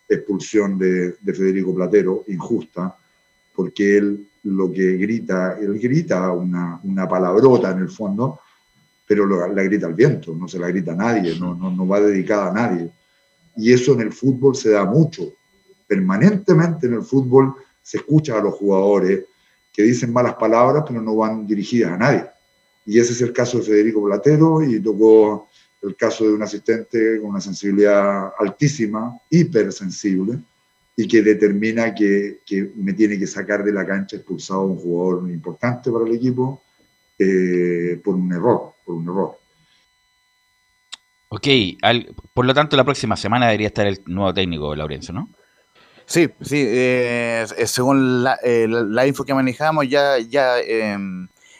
expulsión 0.09 0.78
de, 0.78 1.16
de 1.20 1.34
Federico 1.34 1.74
Platero, 1.74 2.24
injusta, 2.28 2.97
porque 3.55 3.97
él 3.97 4.28
lo 4.44 4.70
que 4.70 4.97
grita, 4.97 5.59
él 5.59 5.78
grita 5.80 6.30
una, 6.30 6.78
una 6.84 7.09
palabrota 7.09 7.72
en 7.72 7.78
el 7.78 7.88
fondo, 7.88 8.38
pero 9.07 9.26
la 9.26 9.62
grita 9.62 9.86
al 9.86 9.94
viento, 9.94 10.34
no 10.34 10.48
se 10.48 10.59
la 10.59 10.68
grita 10.68 10.92
a 10.92 10.96
nadie, 10.96 11.38
no, 11.38 11.54
no, 11.54 11.70
no 11.70 11.86
va 11.86 12.00
dedicada 12.00 12.50
a 12.50 12.52
nadie. 12.52 12.90
Y 13.57 13.72
eso 13.72 13.94
en 13.94 14.00
el 14.00 14.12
fútbol 14.12 14.57
se 14.57 14.70
da 14.70 14.84
mucho. 14.84 15.32
Permanentemente 15.86 16.88
en 16.88 16.94
el 16.94 17.02
fútbol 17.02 17.54
se 17.80 17.98
escucha 17.98 18.38
a 18.38 18.42
los 18.42 18.54
jugadores 18.54 19.24
que 19.72 19.84
dicen 19.84 20.12
malas 20.12 20.34
palabras, 20.34 20.84
pero 20.86 21.00
no 21.00 21.14
van 21.14 21.46
dirigidas 21.46 21.92
a 21.92 21.96
nadie. 21.96 22.26
Y 22.84 22.98
ese 22.98 23.12
es 23.12 23.22
el 23.22 23.32
caso 23.32 23.59
de 23.59 23.64
Federico 23.64 24.04
Platero 24.04 24.62
y 24.62 24.80
tocó 24.80 25.48
el 25.82 25.94
caso 25.94 26.24
de 26.24 26.34
un 26.34 26.42
asistente 26.42 27.20
con 27.20 27.30
una 27.30 27.40
sensibilidad 27.40 28.32
altísima, 28.38 29.16
hipersensible, 29.30 30.38
y 30.96 31.07
que 31.07 31.22
determina 31.22 31.94
que, 31.94 32.40
que 32.44 32.72
me 32.74 32.92
tiene 32.94 33.18
que 33.18 33.26
sacar 33.26 33.62
de 33.62 33.72
la 33.72 33.86
cancha 33.86 34.16
expulsado 34.16 34.62
a 34.62 34.66
un 34.66 34.78
jugador 34.78 35.30
importante 35.30 35.92
para 35.92 36.07
el 36.07 36.14
equipo 36.14 36.62
eh, 37.18 38.00
por 38.04 38.14
un 38.14 38.32
error, 38.32 38.74
por 38.84 38.94
un 38.96 39.04
error. 39.04 39.38
Ok, 41.28 41.46
al- 41.82 42.14
por 42.32 42.44
lo 42.46 42.54
tanto 42.54 42.76
la 42.76 42.84
próxima 42.84 43.16
semana 43.16 43.46
debería 43.46 43.66
estar 43.68 43.86
el 43.86 44.00
nuevo 44.06 44.32
técnico, 44.32 44.74
Laurencio, 44.76 45.12
¿no? 45.12 45.28
Sí, 46.06 46.28
sí, 46.40 46.62
eh, 46.68 47.44
según 47.66 48.22
la, 48.22 48.38
eh, 48.44 48.66
la- 48.68 48.82
la 48.82 49.06
info 49.06 49.24
que 49.24 49.34
manejamos, 49.34 49.88
ya, 49.88 50.18
ya 50.20 50.60
eh, 50.60 50.96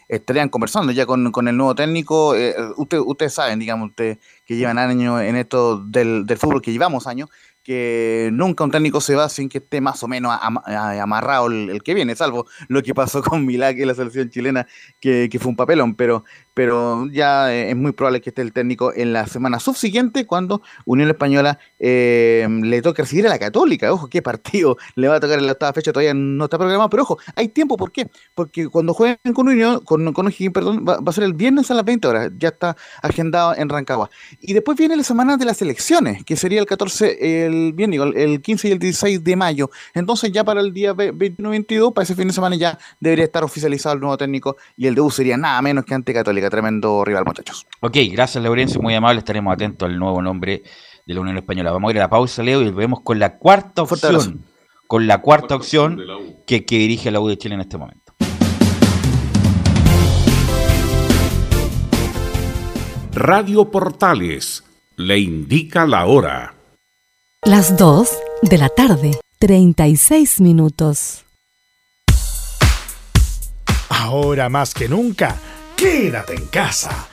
estarían 0.09 0.48
conversando 0.50 0.92
ya 0.92 1.04
con, 1.04 1.32
con 1.32 1.48
el 1.48 1.57
nuevo 1.57 1.74
técnico. 1.74 2.36
Eh, 2.36 2.54
usted, 2.76 2.98
ustedes 2.98 3.34
saben, 3.34 3.59
digamos, 3.59 3.90
ustedes 3.90 4.18
que 4.44 4.57
llevan 4.57 4.78
años 4.78 5.20
en 5.20 5.34
esto 5.34 5.78
del, 5.78 6.24
del 6.26 6.38
fútbol, 6.38 6.62
que 6.62 6.70
llevamos 6.70 7.09
años, 7.09 7.28
que 7.67 8.31
nunca 8.33 8.62
un 8.62 8.71
técnico 8.71 9.01
se 9.01 9.17
va 9.17 9.29
sin 9.29 9.49
que 9.49 9.59
esté 9.59 9.81
más 9.81 10.01
o 10.05 10.07
menos 10.07 10.33
amarrado 10.41 11.49
el, 11.49 11.69
el 11.69 11.83
que 11.83 11.95
viene, 11.95 12.14
salvo 12.14 12.47
lo 12.69 12.81
que 12.81 12.95
pasó 12.95 13.25
con 13.25 13.45
Milagre 13.45 13.83
y 13.83 13.87
la 13.87 13.95
selección 13.97 14.31
chilena, 14.31 14.69
que, 15.01 15.29
que 15.29 15.41
fue 15.41 15.51
un 15.51 15.57
papelón, 15.57 15.97
pero, 15.97 16.23
pero 16.57 17.07
ya 17.09 17.52
eh, 17.52 17.68
es 17.68 17.76
muy 17.76 17.92
probable 17.92 18.22
que 18.22 18.30
esté 18.30 18.40
el 18.40 18.54
técnico 18.54 18.90
en 18.94 19.12
la 19.12 19.26
semana 19.26 19.61
subsiguiente 19.61 20.24
cuando 20.24 20.62
Unión 20.86 21.11
Española 21.11 21.59
eh, 21.78 22.48
le 22.48 22.80
toque 22.80 23.02
recibir 23.02 23.26
a 23.26 23.28
la 23.28 23.38
Católica. 23.38 23.92
Ojo, 23.92 24.09
qué 24.09 24.22
partido 24.22 24.78
le 24.94 25.07
va 25.07 25.16
a 25.16 25.20
tocar 25.20 25.38
en 25.38 25.44
la 25.44 25.52
octava 25.52 25.74
fecha, 25.74 25.92
todavía 25.92 26.14
no 26.14 26.44
está 26.44 26.57
programado, 26.57 26.88
pero 26.88 27.02
ojo, 27.02 27.18
hay 27.34 27.48
tiempo, 27.48 27.76
¿por 27.76 27.92
qué? 27.92 28.09
Porque 28.34 28.68
cuando 28.68 28.94
jueguen 28.94 29.34
con 29.34 29.48
Unión, 29.48 29.80
con, 29.80 30.14
con 30.14 30.28
O'Higgins, 30.28 30.54
perdón, 30.54 30.82
va, 30.88 30.98
a 31.04 31.12
ser 31.12 31.24
el 31.24 31.34
viernes 31.34 31.70
a 31.70 31.74
las 31.74 31.84
20 31.84 32.09
horas, 32.09 32.32
ya 32.38 32.48
está 32.48 32.74
agendado 33.02 33.54
en 33.54 33.68
Rancagua. 33.68 34.09
Y 34.40 34.54
después 34.54 34.78
viene 34.78 34.96
la 34.96 35.04
semana 35.04 35.36
de 35.36 35.44
las 35.44 35.61
elecciones, 35.61 36.24
que 36.24 36.36
sería 36.36 36.59
el 36.59 36.66
14, 36.66 37.44
el 37.44 37.74
viernes, 37.74 38.00
el 38.14 38.40
15 38.40 38.68
y 38.68 38.72
el 38.72 38.78
16 38.78 39.22
de 39.22 39.36
mayo. 39.36 39.70
Entonces 39.92 40.32
ya 40.32 40.42
para 40.42 40.62
el 40.62 40.72
día 40.72 40.94
21-22, 40.94 41.92
para 41.92 42.04
ese 42.04 42.14
fin 42.14 42.28
de 42.28 42.32
semana 42.32 42.57
ya 42.57 42.78
debería 42.98 43.26
estar 43.26 43.44
oficializado 43.44 43.94
el 43.94 44.00
nuevo 44.00 44.16
técnico 44.16 44.57
y 44.74 44.86
el 44.86 44.94
debut 44.94 45.12
sería 45.12 45.36
nada 45.36 45.61
menos 45.61 45.84
que 45.84 45.92
ante 45.92 46.14
Católica, 46.14 46.45
tremendo 46.51 47.05
rival, 47.05 47.24
muchachos. 47.24 47.66
Ok, 47.80 47.97
gracias 48.11 48.42
Laurencio, 48.42 48.80
muy 48.80 48.94
amable, 48.94 49.18
estaremos 49.18 49.53
atentos 49.53 49.88
al 49.88 49.99
nuevo 49.99 50.20
nombre 50.22 50.62
de 51.07 51.14
la 51.14 51.20
Unión 51.20 51.36
Española. 51.36 51.72
Vamos 51.72 51.88
a 51.88 51.92
ir 51.92 51.99
a 51.99 52.03
la 52.03 52.11
pausa, 52.11 52.42
Leo, 52.42 52.62
y 52.62 52.70
volvemos 52.70 53.01
con 53.03 53.18
la 53.18 53.38
cuarta 53.38 53.82
opción, 53.82 54.44
con 54.86 55.07
la 55.07 55.22
cuarta 55.22 55.55
opción 55.55 56.01
que, 56.47 56.64
que 56.64 56.78
dirige 56.78 57.11
la 57.11 57.20
U 57.20 57.28
de 57.28 57.38
Chile 57.38 57.55
en 57.55 57.61
este 57.61 57.78
momento. 57.78 58.12
Radio 63.12 63.70
Portales 63.70 64.62
le 64.97 65.18
indica 65.18 65.86
la 65.86 66.05
hora. 66.05 66.55
Las 67.42 67.76
2 67.78 68.11
de 68.42 68.59
la 68.59 68.68
tarde, 68.68 69.12
36 69.38 70.40
minutos. 70.42 71.24
Ahora 73.88 74.49
más 74.49 74.74
que 74.74 74.88
nunca, 74.88 75.36
quédate 75.77 76.35
en 76.35 76.47
casa 76.47 77.07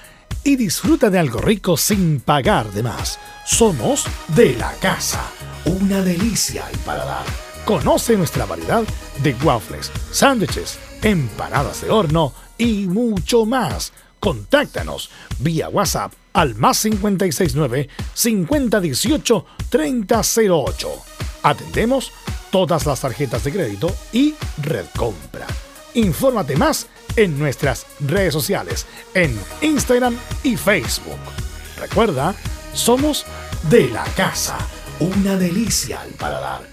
y 0.44 0.56
disfruta 0.56 1.10
de 1.10 1.20
algo 1.20 1.40
rico 1.40 1.78
sin 1.78 2.22
pagar 2.22 2.72
de 2.72 2.84
más. 2.84 3.20
Somos 3.46 4.06
de 4.30 4.56
la 4.56 4.72
casa, 4.76 5.22
una 5.66 6.02
delicia 6.02 6.66
al 6.66 6.78
paladar. 6.80 7.26
Conoce 7.66 8.18
nuestra 8.18 8.46
variedad 8.46 8.84
de 9.22 9.36
waffles, 9.44 9.92
sándwiches, 10.12 10.80
empanadas 11.02 11.82
de 11.82 11.92
horno 11.92 12.34
y 12.58 12.88
mucho 12.88 13.46
más. 13.46 13.94
Contáctanos 14.20 15.10
vía 15.40 15.70
WhatsApp 15.70 16.14
al 16.34 16.56
más 16.56 16.82
569 16.82 17.90
5018 18.14 19.46
3008. 19.70 20.90
Atendemos 21.44 22.12
todas 22.50 22.86
las 22.86 23.02
tarjetas 23.02 23.44
de 23.44 23.52
crédito 23.52 23.94
y 24.14 24.34
red 24.62 24.86
compra. 24.98 25.48
Infórmate 25.96 26.56
más 26.56 26.88
nuestras 27.40 27.86
redes 28.00 28.34
sociales, 28.34 28.86
en 29.14 29.40
Instagram 29.62 30.18
y 30.44 30.58
Facebook. 30.58 31.20
Recuerda, 31.80 32.36
somos 32.74 33.26
de 33.70 33.90
la 33.90 34.04
casa, 34.16 34.58
una 35.00 35.38
delicia 35.38 36.02
al 36.02 36.12
paladar. 36.12 36.73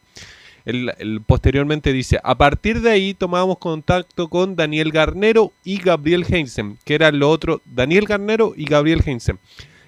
Posteriormente 1.26 1.92
dice, 1.94 2.20
a 2.24 2.36
partir 2.38 2.82
de 2.82 2.92
ahí 2.92 3.14
tomamos 3.14 3.58
contacto 3.58 4.30
con 4.30 4.56
Daniel 4.56 4.92
Garnero 4.92 5.52
y 5.64 5.78
Gabriel 5.78 6.26
Heinzen, 6.28 6.78
que 6.86 6.96
eran 6.96 7.20
los 7.20 7.30
otros, 7.30 7.62
Daniel 7.66 8.06
Garnero 8.06 8.54
y 8.56 8.66
Gabriel 8.66 9.02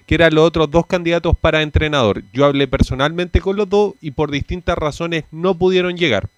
que 0.06 0.14
eran 0.14 0.34
los 0.34 0.44
otros 0.44 0.70
dos 0.70 0.86
candidatos 0.86 1.36
para 1.40 1.62
entrenador. 1.62 2.22
Yo 2.32 2.44
hablé 2.44 2.68
personalmente 2.68 3.40
con 3.40 3.56
los 3.56 3.68
dos 3.68 3.94
y 4.00 4.10
por 4.10 4.30
distintas 4.30 4.76
razones 4.76 5.24
no 5.30 5.56
pudieron 5.56 5.96
llegar. 5.96 6.28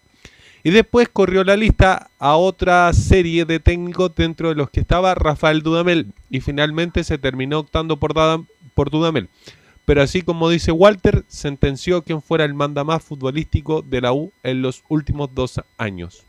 Y 0.62 0.70
después 0.70 1.08
corrió 1.08 1.44
la 1.44 1.56
lista 1.56 2.10
a 2.18 2.36
otra 2.36 2.92
serie 2.92 3.44
de 3.44 3.60
técnicos 3.60 4.14
dentro 4.16 4.48
de 4.48 4.56
los 4.56 4.70
que 4.70 4.80
estaba 4.80 5.14
Rafael 5.14 5.62
Dudamel 5.62 6.12
y 6.28 6.40
finalmente 6.40 7.04
se 7.04 7.18
terminó 7.18 7.60
optando 7.60 7.98
por 7.98 8.90
Dudamel. 8.90 9.28
Pero 9.86 10.02
así 10.02 10.22
como 10.22 10.50
dice 10.50 10.72
Walter, 10.72 11.24
sentenció 11.28 12.02
quien 12.02 12.20
fuera 12.20 12.44
el 12.44 12.54
mandamás 12.54 13.04
futbolístico 13.04 13.82
de 13.82 14.00
la 14.00 14.12
U 14.12 14.32
en 14.42 14.60
los 14.60 14.82
últimos 14.88 15.32
dos 15.32 15.60
años. 15.78 16.24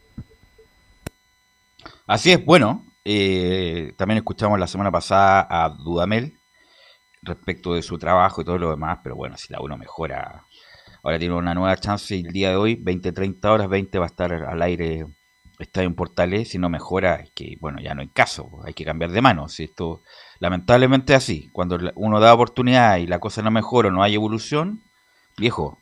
Así 2.06 2.32
es, 2.32 2.46
bueno, 2.46 2.86
eh, 3.04 3.94
también 3.98 4.20
escuchamos 4.20 4.60
la 4.60 4.68
semana 4.68 4.92
pasada 4.92 5.48
a 5.50 5.70
Dudamel 5.70 6.38
respecto 7.24 7.74
de 7.74 7.82
su 7.82 7.98
trabajo 7.98 8.42
y 8.42 8.46
todo 8.46 8.60
lo 8.60 8.70
demás, 8.70 9.00
pero 9.02 9.16
bueno, 9.16 9.36
si 9.38 9.52
la 9.52 9.60
uno 9.60 9.76
mejora, 9.76 10.46
ahora 11.02 11.18
tiene 11.18 11.34
una 11.34 11.56
nueva 11.56 11.76
chance 11.78 12.16
y 12.16 12.22
el 12.22 12.32
día 12.32 12.52
de 12.52 12.58
hoy, 12.58 12.76
20-30 12.76 13.44
horas, 13.50 13.70
20 13.70 13.98
va 13.98 14.06
a 14.06 14.08
estar 14.08 14.32
al 14.32 14.62
aire 14.62 15.08
Estadio 15.60 15.88
en 15.88 15.96
Portales, 15.96 16.50
si 16.50 16.58
no 16.60 16.70
mejora, 16.70 17.16
es 17.16 17.32
que, 17.32 17.58
bueno, 17.60 17.80
ya 17.82 17.96
no 17.96 18.02
hay 18.02 18.10
caso, 18.10 18.62
hay 18.66 18.74
que 18.74 18.86
cambiar 18.86 19.12
de 19.12 19.22
mano, 19.22 19.48
si 19.50 19.64
esto 19.64 20.02
lamentablemente 20.40 21.16
así, 21.16 21.50
cuando 21.52 21.80
uno 21.96 22.20
da 22.20 22.34
oportunidad 22.34 22.98
y 22.98 23.08
la 23.08 23.20
cosa 23.20 23.42
no 23.42 23.52
mejora 23.52 23.90
o 23.90 23.92
no 23.92 24.04
hay 24.04 24.16
evolución, 24.16 24.84
viejo, 25.38 25.80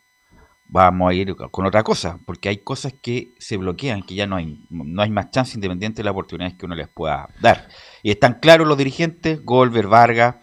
vamos 0.67 1.09
a 1.09 1.13
ir 1.13 1.35
con 1.35 1.65
otra 1.65 1.83
cosa, 1.83 2.19
porque 2.25 2.49
hay 2.49 2.57
cosas 2.57 2.93
que 3.01 3.33
se 3.37 3.57
bloquean, 3.57 4.03
que 4.03 4.15
ya 4.15 4.27
no 4.27 4.35
hay, 4.35 4.65
no 4.69 5.01
hay 5.01 5.09
más 5.09 5.31
chance 5.31 5.55
independiente 5.55 5.97
de 5.97 6.05
las 6.05 6.11
oportunidades 6.11 6.57
que 6.57 6.65
uno 6.65 6.75
les 6.75 6.87
pueda 6.87 7.29
dar. 7.41 7.67
Y 8.01 8.11
están 8.11 8.39
claros 8.39 8.67
los 8.67 8.77
dirigentes, 8.77 9.43
Golver, 9.43 9.87
Vargas, 9.87 10.35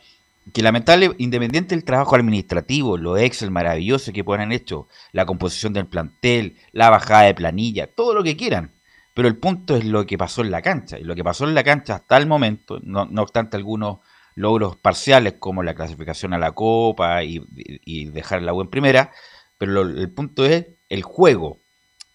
que 0.53 0.63
lamentable, 0.63 1.13
independiente 1.19 1.75
del 1.75 1.85
trabajo 1.85 2.17
administrativo, 2.17 2.99
los 2.99 3.19
Excel 3.21 3.51
maravillosos 3.51 4.13
que 4.13 4.25
puedan 4.25 4.53
hecho, 4.53 4.89
la 5.13 5.25
composición 5.25 5.73
del 5.73 5.87
plantel, 5.87 6.57
la 6.73 6.91
bajada 6.91 7.23
de 7.23 7.35
planilla, 7.35 7.87
todo 7.87 8.15
lo 8.15 8.25
que 8.25 8.37
quieran. 8.37 8.73
Pero 9.15 9.29
el 9.29 9.37
punto 9.37 9.77
es 9.77 9.85
lo 9.85 10.07
que 10.07 10.17
pasó 10.17 10.41
en 10.43 10.51
la 10.51 10.63
cancha. 10.63 10.99
Y 10.99 11.05
lo 11.05 11.15
que 11.15 11.23
pasó 11.25 11.45
en 11.47 11.55
la 11.55 11.63
cancha 11.65 11.97
hasta 11.97 12.17
el 12.17 12.27
momento, 12.27 12.81
no, 12.83 13.05
no 13.05 13.23
obstante 13.23 13.57
algunos 13.57 13.99
logros 14.35 14.77
parciales 14.77 15.35
como 15.39 15.63
la 15.63 15.75
clasificación 15.75 16.33
a 16.33 16.39
la 16.39 16.53
Copa 16.53 17.23
y, 17.23 17.43
y 17.85 18.07
dejar 18.07 18.43
la 18.43 18.55
U 18.55 18.63
en 18.63 18.69
primera, 18.69 19.11
pero 19.59 19.73
lo- 19.73 19.83
el 19.83 20.11
punto 20.11 20.47
es 20.47 20.67
el 20.89 21.03
juego. 21.03 21.59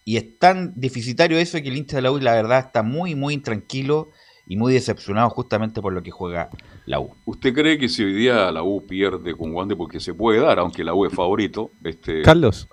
Y 0.03 0.17
es 0.17 0.39
tan 0.39 0.73
deficitario 0.75 1.37
eso 1.37 1.61
que 1.61 1.67
el 1.67 1.77
hincha 1.77 1.97
de 1.97 2.01
la 2.01 2.11
U, 2.11 2.17
la 2.19 2.33
verdad, 2.33 2.59
está 2.59 2.81
muy, 2.81 3.13
muy 3.13 3.33
intranquilo 3.35 4.09
y 4.47 4.55
muy 4.55 4.73
decepcionado 4.73 5.29
justamente 5.29 5.81
por 5.81 5.91
lo 5.93 6.01
que 6.01 6.09
juega 6.11 6.49
la 6.85 6.99
U. 7.01 7.13
¿Usted 7.25 7.53
cree 7.53 7.77
que 7.77 7.89
si 7.89 8.03
hoy 8.05 8.13
día 8.13 8.49
la 8.51 8.63
U 8.63 8.87
pierde 8.87 9.35
con 9.35 9.53
Wander, 9.53 9.77
porque 9.77 9.99
se 9.99 10.13
puede 10.13 10.39
dar, 10.39 10.57
aunque 10.59 10.83
la 10.85 10.93
U 10.95 11.05
es 11.05 11.13
favorito, 11.13 11.71
este, 11.83 12.21
Carlos. 12.23 12.67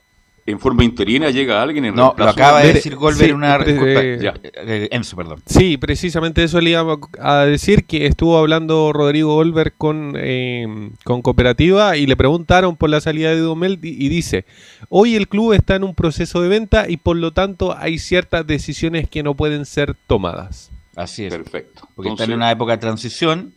En 0.47 0.61
forma 0.61 0.85
interina 0.85 1.31
llega 1.31 1.63
alguien 1.63 1.87
en 1.87 1.95
No, 1.95 2.15
lo 2.17 2.29
acaba 2.29 2.61
de 2.61 2.75
decir 2.75 2.97
Golver 2.97 3.25
sí, 3.25 3.31
en 3.31 3.37
una... 3.37 3.57
eh, 3.57 3.65
disculpa, 3.65 4.03
ya. 4.23 4.35
eh, 4.55 4.89
Enzo, 4.91 5.17
perdón. 5.17 5.43
Sí, 5.47 5.77
precisamente 5.79 6.45
eso 6.45 6.61
le 6.61 6.71
iba 6.71 6.99
a 7.19 7.45
decir, 7.47 7.85
que 7.87 8.07
estuvo 8.07 8.37
hablando 8.37 8.93
Rodrigo 8.93 9.37
Olver 9.37 9.73
con, 9.73 10.15
eh, 10.19 10.67
con 11.05 11.23
Cooperativa 11.23 11.97
y 11.97 12.07
le 12.07 12.17
preguntaron 12.17 12.77
por 12.77 12.91
la 12.91 13.01
salida 13.01 13.31
de 13.31 13.39
Dudamel 13.39 13.79
y 13.83 14.09
dice, 14.09 14.45
hoy 14.91 15.17
el 15.17 15.29
club 15.29 15.53
está 15.55 15.77
en 15.77 15.85
un 15.85 15.95
proceso 15.95 16.43
de 16.43 16.49
venta 16.49 16.87
y 16.89 16.99
por 16.99 17.17
lo 17.17 17.33
tanto 17.33 17.77
hay 17.77 17.99
ciertas 17.99 18.47
decisiones 18.47 19.09
que 19.09 19.23
no 19.23 19.35
pueden 19.35 19.65
ser 19.65 19.95
tomadas. 20.07 20.71
Así 20.95 21.25
es. 21.25 21.35
Perfecto. 21.35 21.89
Porque 21.95 22.11
Entonces, 22.11 22.25
está 22.25 22.33
en 22.33 22.37
una 22.39 22.51
época 22.51 22.73
de 22.73 22.79
transición. 22.79 23.55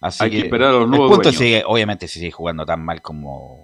Así 0.00 0.22
hay 0.24 0.30
que 0.30 0.38
esperar 0.40 0.70
a 0.70 0.72
los 0.72 0.82
el 0.84 0.90
nuevos 0.90 1.08
punto 1.10 1.22
dueños. 1.30 1.38
sigue, 1.38 1.62
obviamente, 1.66 2.08
si 2.08 2.18
sigue 2.18 2.32
jugando 2.32 2.66
tan 2.66 2.84
mal 2.84 3.00
como. 3.00 3.63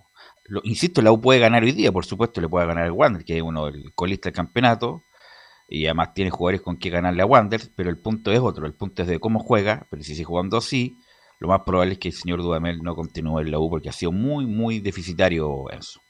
Lo- 0.50 0.60
insisto, 0.64 1.02
la 1.02 1.12
U 1.12 1.20
puede 1.20 1.40
ganar 1.40 1.62
hoy 1.62 1.72
día, 1.72 1.92
por 1.92 2.04
supuesto, 2.04 2.40
le 2.40 2.48
puede 2.48 2.66
ganar 2.66 2.86
el 2.86 2.92
Wander, 2.92 3.24
que 3.24 3.36
es 3.38 3.42
uno 3.42 3.66
del 3.66 3.92
colista 3.94 4.28
del 4.28 4.36
campeonato. 4.36 5.04
Y 5.68 5.86
además 5.86 6.14
tiene 6.14 6.30
jugadores 6.30 6.62
con 6.62 6.76
que 6.78 6.90
ganarle 6.90 7.22
a 7.22 7.26
Wander, 7.26 7.60
pero 7.76 7.90
el 7.90 7.98
punto 7.98 8.32
es 8.32 8.40
otro. 8.40 8.66
El 8.66 8.74
punto 8.74 9.02
es 9.02 9.08
de 9.08 9.20
cómo 9.20 9.38
juega, 9.40 9.86
pero 9.90 10.02
si 10.02 10.14
sigue 10.14 10.24
jugando 10.24 10.56
así, 10.58 10.96
lo 11.38 11.48
más 11.48 11.62
probable 11.64 11.94
es 11.94 11.98
que 12.00 12.08
el 12.08 12.14
señor 12.14 12.42
Dudamel 12.42 12.82
no 12.82 12.94
continúe 12.96 13.40
en 13.40 13.50
la 13.52 13.58
U 13.60 13.70
porque 13.70 13.88
ha 13.88 13.92
sido 13.92 14.12
muy, 14.12 14.46
muy 14.46 14.80
deficitario 14.80 15.70
eso. 15.70 16.00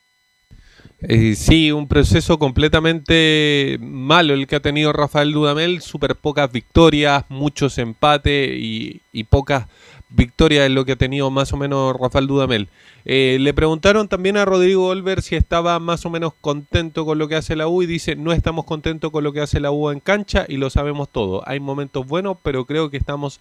Eh, 1.02 1.34
sí, 1.34 1.72
un 1.72 1.88
proceso 1.88 2.38
completamente 2.38 3.78
malo 3.80 4.34
el 4.34 4.46
que 4.46 4.56
ha 4.56 4.60
tenido 4.60 4.92
Rafael 4.92 5.32
Dudamel, 5.32 5.80
súper 5.80 6.16
pocas 6.16 6.50
victorias, 6.52 7.24
muchos 7.28 7.78
empates 7.78 8.50
y, 8.54 9.00
y 9.12 9.24
pocas 9.24 9.66
victorias 10.10 10.66
es 10.66 10.70
lo 10.70 10.84
que 10.84 10.92
ha 10.92 10.96
tenido 10.96 11.30
más 11.30 11.52
o 11.52 11.56
menos 11.56 11.94
Rafael 11.98 12.26
Dudamel. 12.26 12.68
Eh, 13.04 13.38
le 13.40 13.54
preguntaron 13.54 14.08
también 14.08 14.36
a 14.36 14.44
Rodrigo 14.44 14.88
Olver 14.88 15.22
si 15.22 15.36
estaba 15.36 15.78
más 15.78 16.04
o 16.04 16.10
menos 16.10 16.32
contento 16.40 17.04
con 17.04 17.18
lo 17.18 17.28
que 17.28 17.36
hace 17.36 17.56
la 17.56 17.66
U 17.66 17.82
y 17.82 17.86
dice 17.86 18.14
no 18.16 18.32
estamos 18.32 18.64
contentos 18.64 19.10
con 19.10 19.24
lo 19.24 19.32
que 19.32 19.40
hace 19.40 19.60
la 19.60 19.70
U 19.70 19.90
en 19.90 20.00
cancha 20.00 20.44
y 20.48 20.56
lo 20.56 20.70
sabemos 20.70 21.08
todo. 21.08 21.42
Hay 21.46 21.60
momentos 21.60 22.06
buenos, 22.06 22.36
pero 22.42 22.66
creo 22.66 22.90
que 22.90 22.96
estamos 22.96 23.40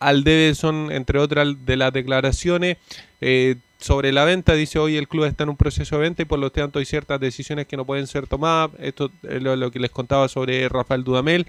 al 0.00 0.24
debe, 0.24 0.54
son 0.54 0.90
entre 0.92 1.18
otras 1.18 1.48
de 1.64 1.76
las 1.76 1.92
declaraciones. 1.92 2.78
Eh, 3.20 3.56
sobre 3.80 4.10
la 4.10 4.24
venta, 4.24 4.54
dice 4.54 4.80
hoy 4.80 4.96
el 4.96 5.06
club 5.06 5.24
está 5.24 5.44
en 5.44 5.50
un 5.50 5.56
proceso 5.56 5.96
de 5.96 6.02
venta 6.02 6.22
y 6.22 6.24
por 6.24 6.40
lo 6.40 6.50
tanto 6.50 6.80
hay 6.80 6.84
ciertas 6.84 7.20
decisiones 7.20 7.66
que 7.66 7.76
no 7.76 7.84
pueden 7.84 8.08
ser 8.08 8.26
tomadas. 8.26 8.70
Esto 8.80 9.10
es 9.22 9.40
lo, 9.40 9.70
que 9.70 9.78
les 9.78 9.90
contaba 9.90 10.28
sobre 10.28 10.68
Rafael 10.68 11.04
Dudamel. 11.04 11.46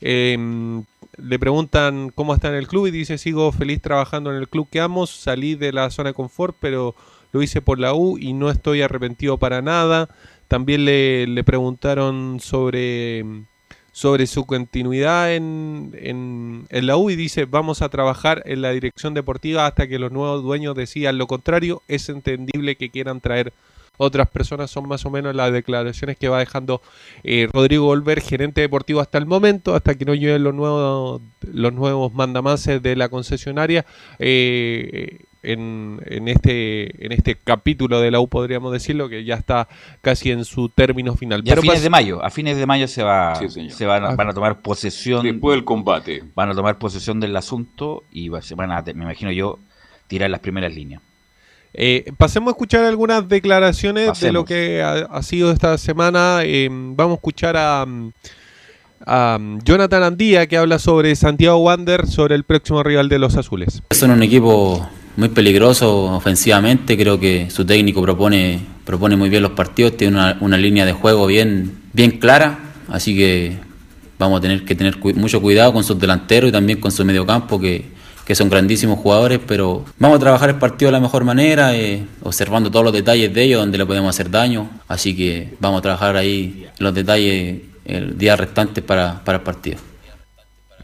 Eh, 0.00 0.82
le 1.16 1.38
preguntan 1.38 2.10
cómo 2.14 2.34
está 2.34 2.48
en 2.48 2.54
el 2.54 2.66
club 2.66 2.86
y 2.86 2.90
dice 2.90 3.18
sigo 3.18 3.52
feliz 3.52 3.80
trabajando 3.82 4.30
en 4.30 4.36
el 4.36 4.48
club 4.48 4.68
que 4.70 4.80
amo, 4.80 5.06
salí 5.06 5.54
de 5.54 5.72
la 5.72 5.90
zona 5.90 6.10
de 6.10 6.14
confort 6.14 6.56
pero 6.60 6.94
lo 7.32 7.42
hice 7.42 7.60
por 7.62 7.78
la 7.78 7.94
U 7.94 8.18
y 8.18 8.32
no 8.32 8.50
estoy 8.50 8.82
arrepentido 8.82 9.38
para 9.38 9.62
nada. 9.62 10.08
También 10.48 10.84
le, 10.84 11.26
le 11.26 11.44
preguntaron 11.44 12.40
sobre, 12.40 13.24
sobre 13.90 14.26
su 14.26 14.44
continuidad 14.44 15.34
en, 15.34 15.92
en, 15.94 16.66
en 16.68 16.86
la 16.86 16.98
U 16.98 17.08
y 17.08 17.16
dice 17.16 17.46
vamos 17.46 17.80
a 17.80 17.88
trabajar 17.88 18.42
en 18.44 18.60
la 18.60 18.70
dirección 18.70 19.14
deportiva 19.14 19.66
hasta 19.66 19.88
que 19.88 19.98
los 19.98 20.12
nuevos 20.12 20.42
dueños 20.42 20.74
decidan 20.74 21.16
lo 21.16 21.26
contrario. 21.26 21.82
Es 21.88 22.10
entendible 22.10 22.76
que 22.76 22.90
quieran 22.90 23.22
traer 23.22 23.54
otras 23.98 24.28
personas, 24.30 24.70
son 24.70 24.88
más 24.88 25.04
o 25.06 25.10
menos 25.10 25.34
las 25.34 25.52
declaraciones 25.52 26.16
que 26.16 26.28
va 26.28 26.38
dejando 26.38 26.80
eh, 27.24 27.48
Rodrigo 27.52 27.88
Olver, 27.88 28.20
gerente 28.20 28.60
deportivo 28.60 29.00
hasta 29.00 29.18
el 29.18 29.26
momento, 29.26 29.74
hasta 29.74 29.94
que 29.94 30.04
no 30.04 30.14
lleguen 30.14 30.42
los 30.44 30.54
nuevos, 30.54 31.20
los 31.52 31.72
nuevos 31.72 32.12
mandamases 32.12 32.82
de 32.82 32.96
la 32.96 33.08
concesionaria. 33.08 33.84
eh, 34.18 35.18
en, 35.44 36.00
en 36.06 36.28
este 36.28 37.04
en 37.04 37.10
este 37.10 37.34
capítulo 37.34 38.00
de 38.00 38.12
la 38.12 38.20
U 38.20 38.28
podríamos 38.28 38.72
decirlo 38.72 39.08
que 39.08 39.24
ya 39.24 39.34
está 39.34 39.66
casi 40.00 40.30
en 40.30 40.44
su 40.44 40.68
término 40.68 41.16
final 41.16 41.42
Y 41.44 41.50
a 41.50 41.56
fines 41.56 41.82
de 41.82 41.90
mayo, 41.90 42.24
a 42.24 42.30
fines 42.30 42.56
de 42.56 42.64
mayo 42.64 42.86
se 42.86 43.02
va, 43.02 43.34
Sí, 43.34 43.48
se 43.70 43.84
van, 43.86 44.04
a- 44.04 44.10
Ah. 44.10 44.14
van 44.14 44.28
a 44.28 44.34
tomar 44.34 44.60
posesión. 44.62 45.24
Después 45.24 45.56
del 45.56 45.64
combate. 45.64 46.22
Van 46.36 46.48
a 46.50 46.54
tomar 46.54 46.78
posesión 46.78 47.18
del 47.18 47.36
asunto 47.36 48.04
y 48.12 48.30
se 48.40 48.54
van 48.54 48.70
a, 48.70 48.82
me 48.94 49.02
imagino 49.02 49.32
yo, 49.32 49.58
tirar 50.06 50.30
las 50.30 50.38
primeras 50.38 50.72
líneas. 50.76 51.02
Eh, 51.74 52.12
pasemos 52.18 52.48
a 52.48 52.50
escuchar 52.52 52.84
algunas 52.84 53.28
declaraciones 53.28 54.20
de 54.20 54.32
lo 54.32 54.44
que 54.44 54.82
ha, 54.82 55.06
ha 55.10 55.22
sido 55.22 55.50
esta 55.52 55.78
semana. 55.78 56.40
Eh, 56.44 56.68
vamos 56.70 57.12
a 57.12 57.16
escuchar 57.16 57.56
a, 57.56 57.86
a 59.06 59.38
Jonathan 59.64 60.02
Andía 60.02 60.46
que 60.46 60.56
habla 60.56 60.78
sobre 60.78 61.14
Santiago 61.16 61.56
Wander, 61.58 62.06
sobre 62.06 62.34
el 62.34 62.44
próximo 62.44 62.82
rival 62.82 63.08
de 63.08 63.18
los 63.18 63.36
azules. 63.36 63.82
Son 63.90 64.10
un 64.10 64.22
equipo 64.22 64.86
muy 65.16 65.28
peligroso 65.28 66.04
ofensivamente, 66.14 66.96
creo 66.96 67.18
que 67.18 67.50
su 67.50 67.64
técnico 67.66 68.00
propone, 68.02 68.60
propone 68.84 69.16
muy 69.16 69.28
bien 69.28 69.42
los 69.42 69.52
partidos, 69.52 69.96
tiene 69.96 70.16
una, 70.16 70.36
una 70.40 70.56
línea 70.56 70.86
de 70.86 70.92
juego 70.92 71.26
bien, 71.26 71.80
bien 71.92 72.12
clara, 72.12 72.58
así 72.88 73.14
que 73.16 73.58
vamos 74.18 74.38
a 74.38 74.40
tener 74.40 74.64
que 74.64 74.74
tener 74.74 74.98
cu- 74.98 75.12
mucho 75.14 75.42
cuidado 75.42 75.72
con 75.72 75.84
sus 75.84 75.98
delanteros 75.98 76.48
y 76.48 76.52
también 76.52 76.80
con 76.80 76.90
su 76.92 77.04
mediocampo, 77.04 77.60
que, 77.60 77.90
que 78.24 78.34
son 78.34 78.48
grandísimos 78.48 78.98
jugadores, 78.98 79.40
pero 79.46 79.84
vamos 79.98 80.16
a 80.16 80.20
trabajar 80.20 80.48
el 80.50 80.56
partido 80.56 80.88
de 80.88 80.92
la 80.92 81.00
mejor 81.00 81.24
manera, 81.24 81.74
eh, 81.76 82.06
observando 82.22 82.70
todos 82.70 82.84
los 82.84 82.92
detalles 82.92 83.32
de 83.34 83.42
ellos, 83.42 83.60
donde 83.60 83.78
le 83.78 83.86
podemos 83.86 84.10
hacer 84.10 84.30
daño, 84.30 84.70
así 84.88 85.16
que 85.16 85.54
vamos 85.58 85.80
a 85.80 85.82
trabajar 85.82 86.16
ahí 86.16 86.66
los 86.78 86.94
detalles 86.94 87.62
el 87.84 88.16
día 88.16 88.36
restante 88.36 88.80
para, 88.82 89.22
para 89.24 89.38
el 89.38 89.44
partido. 89.44 89.78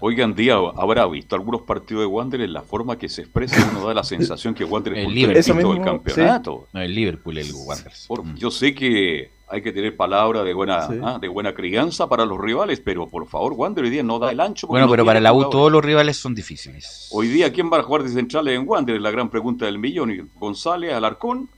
Oigan, 0.01 0.35
día 0.35 0.55
habrá 0.77 1.07
visto 1.07 1.35
algunos 1.35 1.63
partidos 1.63 2.03
de 2.03 2.07
Wander 2.07 2.41
en 2.43 2.53
la 2.53 2.63
forma 2.63 2.97
que 2.97 3.09
se 3.09 3.23
expresa, 3.23 3.69
uno 3.73 3.87
da 3.87 3.95
la 3.95 4.05
sensación 4.05 4.55
que 4.55 4.65
Wander 4.65 4.93
es 4.93 4.99
El 5.01 5.05
muy 5.07 5.15
Liverpool. 5.15 5.75
del 5.75 5.85
campeonato. 5.85 6.69
No, 6.73 6.81
el 6.81 6.95
Liverpool, 6.95 7.39
el 7.39 7.53
Wander. 7.53 7.93
Por- 8.07 8.35
Yo 8.37 8.51
sé 8.53 8.75
que 8.75 9.31
hay 9.51 9.63
que 9.63 9.73
tener 9.73 9.97
palabra 9.97 10.43
de 10.45 10.53
buena, 10.55 10.87
Sí. 10.87 10.95
ah, 11.03 11.19
de 11.21 11.29
buena 11.29 11.55
crianza 11.55 12.09
para 12.09 12.25
los 12.25 12.39
rivales, 12.41 12.81
pero 12.81 13.09
por 13.09 13.27
favor, 13.27 13.55
Wander 13.55 13.85
hoy 13.85 13.91
día 13.91 14.03
no 14.03 14.19
da 14.19 14.31
el 14.31 14.41
ancho. 14.41 14.67
Bueno, 14.67 14.87
no 14.87 14.91
pero 14.93 15.05
para 15.05 15.21
la 15.21 15.33
U 15.33 15.49
todos 15.49 15.73
los 15.73 15.85
rivales 15.85 16.17
son 16.17 16.35
difíciles. 16.35 17.09
Hoy 17.13 17.29
día, 17.29 17.53
¿quién 17.53 17.71
va 17.73 17.79
a 17.79 17.83
jugar 17.83 18.03
de 18.03 18.11
centrales 18.11 18.59
en 18.59 18.69
Wander? 18.69 18.97
Es 18.97 19.03
la 19.03 19.11
gran 19.11 19.31
pregunta 19.31 19.67
del 19.67 19.79
millón. 19.79 20.11
Y 20.11 20.19
González, 20.35 20.93
Alarcón, 20.93 21.49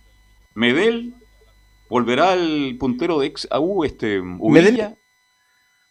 Medel, 0.55 1.15
volverá 1.89 2.35
el 2.35 2.77
puntero 2.79 3.19
de 3.19 3.27
ex 3.27 3.49
AU, 3.51 3.85
este, 3.85 4.21
Uvilla. 4.21 4.95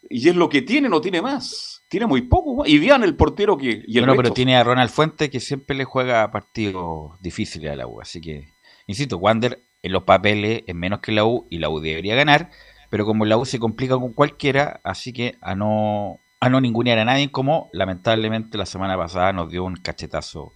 Y 0.09 0.29
es 0.29 0.35
lo 0.35 0.47
que 0.47 0.61
tiene, 0.61 0.87
no 0.89 1.01
tiene 1.01 1.21
más. 1.21 1.83
Tiene 1.89 2.05
muy 2.05 2.21
poco. 2.21 2.65
Y 2.65 2.77
Diana, 2.77 3.05
el 3.05 3.15
portero 3.15 3.57
que. 3.57 3.83
Y 3.85 3.97
el 3.97 4.05
bueno, 4.05 4.15
pero 4.21 4.33
tiene 4.33 4.55
a 4.55 4.63
Ronald 4.63 4.89
Fuentes 4.89 5.29
que 5.29 5.39
siempre 5.39 5.75
le 5.75 5.85
juega 5.85 6.31
partidos 6.31 7.19
difíciles 7.19 7.71
a 7.71 7.75
la 7.75 7.87
U. 7.87 7.99
Así 7.99 8.21
que, 8.21 8.53
insisto, 8.87 9.17
Wander 9.17 9.61
en 9.81 9.91
los 9.91 10.03
papeles 10.03 10.63
es 10.67 10.75
menos 10.75 10.99
que 10.99 11.11
la 11.11 11.25
U 11.25 11.47
y 11.49 11.59
la 11.59 11.69
U 11.69 11.79
debería 11.79 12.15
ganar. 12.15 12.49
Pero 12.89 13.05
como 13.05 13.25
la 13.25 13.37
U 13.37 13.45
se 13.45 13.59
complica 13.59 13.95
con 13.97 14.13
cualquiera, 14.13 14.79
así 14.83 15.13
que 15.13 15.35
a 15.41 15.53
no, 15.55 16.19
a 16.39 16.49
no 16.49 16.59
ningunear 16.59 16.97
a 16.99 17.05
nadie, 17.05 17.29
como 17.31 17.69
lamentablemente 17.71 18.57
la 18.57 18.65
semana 18.65 18.97
pasada 18.97 19.31
nos 19.31 19.51
dio 19.51 19.63
un 19.63 19.75
cachetazo 19.75 20.53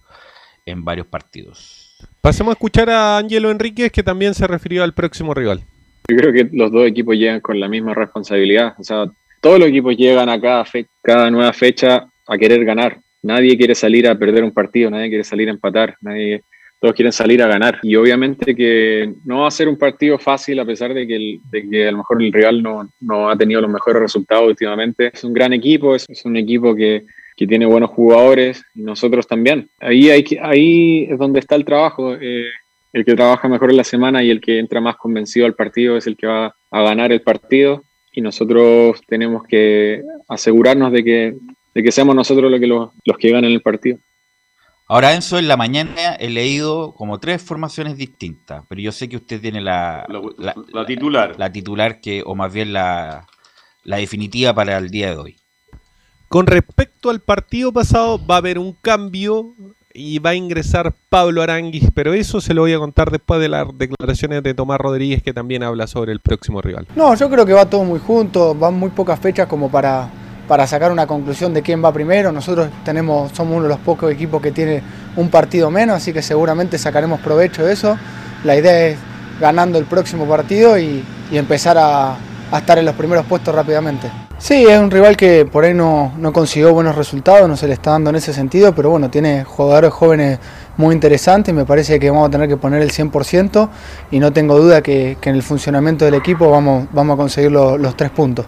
en 0.66 0.84
varios 0.84 1.06
partidos. 1.06 1.96
Pasemos 2.20 2.52
a 2.52 2.54
escuchar 2.54 2.90
a 2.90 3.18
Ángelo 3.18 3.50
Enríquez 3.50 3.92
que 3.92 4.02
también 4.02 4.34
se 4.34 4.46
refirió 4.46 4.82
al 4.82 4.94
próximo 4.94 5.32
rival. 5.32 5.60
Yo 6.08 6.16
creo 6.16 6.32
que 6.32 6.48
los 6.52 6.72
dos 6.72 6.86
equipos 6.86 7.16
llegan 7.16 7.40
con 7.40 7.60
la 7.60 7.68
misma 7.68 7.94
responsabilidad. 7.94 8.74
O 8.78 8.82
sea, 8.84 9.06
todos 9.40 9.58
los 9.58 9.68
equipos 9.68 9.96
llegan 9.96 10.28
a 10.28 10.40
cada, 10.40 10.64
fe- 10.64 10.86
cada 11.02 11.30
nueva 11.30 11.52
fecha 11.52 12.08
a 12.26 12.38
querer 12.38 12.64
ganar. 12.64 13.00
Nadie 13.22 13.56
quiere 13.56 13.74
salir 13.74 14.08
a 14.08 14.18
perder 14.18 14.42
un 14.42 14.50
partido, 14.52 14.90
nadie 14.90 15.08
quiere 15.08 15.24
salir 15.24 15.48
a 15.48 15.52
empatar, 15.52 15.96
nadie, 16.00 16.42
todos 16.84 16.96
quieren 16.96 17.14
salir 17.14 17.42
a 17.42 17.46
ganar. 17.46 17.80
Y 17.82 17.96
obviamente 17.96 18.54
que 18.54 19.10
no 19.24 19.40
va 19.40 19.48
a 19.48 19.50
ser 19.50 19.70
un 19.70 19.78
partido 19.78 20.18
fácil 20.18 20.60
a 20.60 20.66
pesar 20.66 20.92
de 20.92 21.06
que, 21.06 21.38
de 21.50 21.66
que 21.66 21.88
a 21.88 21.90
lo 21.90 21.96
mejor 21.96 22.22
el 22.22 22.30
rival 22.30 22.62
no, 22.62 22.90
no 23.00 23.30
ha 23.30 23.38
tenido 23.38 23.62
los 23.62 23.70
mejores 23.70 24.02
resultados 24.02 24.46
últimamente. 24.48 25.10
Es 25.14 25.24
un 25.24 25.32
gran 25.32 25.54
equipo, 25.54 25.94
es, 25.94 26.06
un 26.26 26.36
equipo 26.36 26.74
que, 26.74 27.06
que 27.38 27.46
tiene 27.46 27.64
buenos 27.64 27.88
jugadores 27.88 28.62
y 28.74 28.82
nosotros 28.82 29.26
también. 29.26 29.70
Ahí, 29.80 30.10
ahí 30.42 31.08
es 31.10 31.16
donde 31.16 31.40
está 31.40 31.54
el 31.54 31.64
trabajo. 31.64 32.16
eh, 32.20 32.50
el 32.92 33.02
que 33.06 33.14
trabaja 33.14 33.48
mejor 33.48 33.70
en 33.70 33.78
la 33.78 33.84
semana 33.84 34.22
y 34.22 34.28
el 34.28 34.42
que 34.42 34.58
entra 34.58 34.82
más 34.82 34.96
convencido 34.96 35.46
al 35.46 35.54
partido 35.54 35.96
es 35.96 36.06
el 36.06 36.18
que 36.18 36.26
va 36.26 36.54
a 36.70 36.82
ganar 36.82 37.12
el 37.12 37.22
partido 37.22 37.82
y 38.12 38.20
nosotros 38.20 39.00
tenemos 39.08 39.44
que 39.44 40.02
asegurarnos 40.28 40.92
de 40.92 41.02
que, 41.02 41.34
de 41.74 41.82
que 41.82 41.90
seamos 41.90 42.14
nosotros 42.14 42.50
los 42.50 42.60
que, 42.60 42.66
los, 42.66 42.90
los 43.06 43.16
que 43.16 43.30
ganen 43.30 43.52
el 43.52 43.62
partido. 43.62 43.96
Ahora, 44.94 45.12
Enzo, 45.12 45.40
en 45.40 45.48
la 45.48 45.56
mañana 45.56 46.14
he 46.20 46.30
leído 46.30 46.92
como 46.92 47.18
tres 47.18 47.42
formaciones 47.42 47.96
distintas, 47.96 48.62
pero 48.68 48.80
yo 48.80 48.92
sé 48.92 49.08
que 49.08 49.16
usted 49.16 49.40
tiene 49.40 49.60
la, 49.60 50.06
la, 50.38 50.86
titular. 50.86 51.34
La 51.36 51.50
titular 51.50 52.00
que, 52.00 52.22
o 52.24 52.36
más 52.36 52.52
bien 52.52 52.72
la, 52.72 53.26
la 53.82 53.96
definitiva 53.96 54.54
para 54.54 54.78
el 54.78 54.90
día 54.90 55.10
de 55.10 55.16
hoy. 55.16 55.36
Con 56.28 56.46
respecto 56.46 57.10
al 57.10 57.18
partido 57.18 57.72
pasado, 57.72 58.24
va 58.24 58.36
a 58.36 58.38
haber 58.38 58.56
un 58.56 58.72
cambio 58.72 59.56
y 59.92 60.20
va 60.20 60.30
a 60.30 60.34
ingresar 60.36 60.94
Pablo 61.08 61.42
Aranguis, 61.42 61.88
pero 61.92 62.14
eso 62.14 62.40
se 62.40 62.54
lo 62.54 62.60
voy 62.60 62.74
a 62.74 62.78
contar 62.78 63.10
después 63.10 63.40
de 63.40 63.48
las 63.48 63.66
declaraciones 63.76 64.44
de 64.44 64.54
Tomás 64.54 64.78
Rodríguez 64.78 65.24
que 65.24 65.32
también 65.32 65.64
habla 65.64 65.88
sobre 65.88 66.12
el 66.12 66.20
próximo 66.20 66.62
rival. 66.62 66.86
No, 66.94 67.16
yo 67.16 67.28
creo 67.28 67.44
que 67.44 67.52
va 67.52 67.68
todo 67.68 67.82
muy 67.82 67.98
junto, 67.98 68.54
van 68.54 68.74
muy 68.74 68.90
pocas 68.90 69.18
fechas 69.18 69.48
como 69.48 69.68
para, 69.68 70.08
para 70.46 70.66
sacar 70.66 70.92
una 70.92 71.06
conclusión 71.06 71.54
de 71.54 71.62
quién 71.62 71.84
va 71.84 71.92
primero. 71.92 72.32
Nosotros 72.32 72.68
tenemos, 72.84 73.32
somos 73.32 73.54
uno 73.54 73.64
de 73.64 73.68
los 73.68 73.78
pocos 73.78 74.10
equipos 74.12 74.40
que 74.42 74.52
tiene 74.52 74.82
un 75.16 75.28
partido 75.28 75.70
menos, 75.70 75.96
así 75.96 76.12
que 76.12 76.22
seguramente 76.22 76.78
sacaremos 76.78 77.20
provecho 77.20 77.64
de 77.64 77.72
eso. 77.72 77.96
La 78.44 78.56
idea 78.56 78.88
es 78.88 78.98
ganando 79.40 79.78
el 79.78 79.84
próximo 79.84 80.26
partido 80.26 80.78
y, 80.78 81.04
empezar 81.32 81.76
a, 81.78 82.16
estar 82.56 82.78
en 82.78 82.84
los 82.84 82.94
primeros 82.94 83.26
puestos 83.26 83.52
rápidamente. 83.52 84.08
Sí, 84.38 84.64
es 84.64 84.78
un 84.78 84.90
rival 84.90 85.16
que 85.16 85.44
por 85.44 85.64
ahí 85.64 85.74
no, 85.74 86.12
no, 86.16 86.32
consiguió 86.32 86.72
buenos 86.72 86.94
resultados, 86.94 87.48
no 87.48 87.56
se 87.56 87.66
le 87.66 87.72
está 87.72 87.92
dando 87.92 88.10
en 88.10 88.16
ese 88.16 88.32
sentido, 88.32 88.72
pero 88.74 88.90
bueno, 88.90 89.10
tiene 89.10 89.42
jugadores 89.42 89.92
jóvenes 89.92 90.38
muy 90.76 90.94
interesantes 90.94 91.52
y 91.52 91.56
me 91.56 91.64
parece 91.64 91.98
que 91.98 92.10
vamos 92.10 92.28
a 92.28 92.30
tener 92.30 92.48
que 92.48 92.56
poner 92.56 92.82
el 92.82 92.90
100% 92.90 93.68
y 94.10 94.20
no 94.20 94.32
tengo 94.32 94.58
duda 94.58 94.82
que, 94.82 95.16
en 95.20 95.34
el 95.34 95.42
funcionamiento 95.42 96.04
del 96.04 96.14
equipo 96.14 96.50
vamos, 96.50 96.86
vamos 96.92 97.14
a 97.14 97.16
conseguir 97.16 97.50
lo, 97.50 97.78
los 97.78 97.96
tres 97.96 98.10
puntos. 98.10 98.46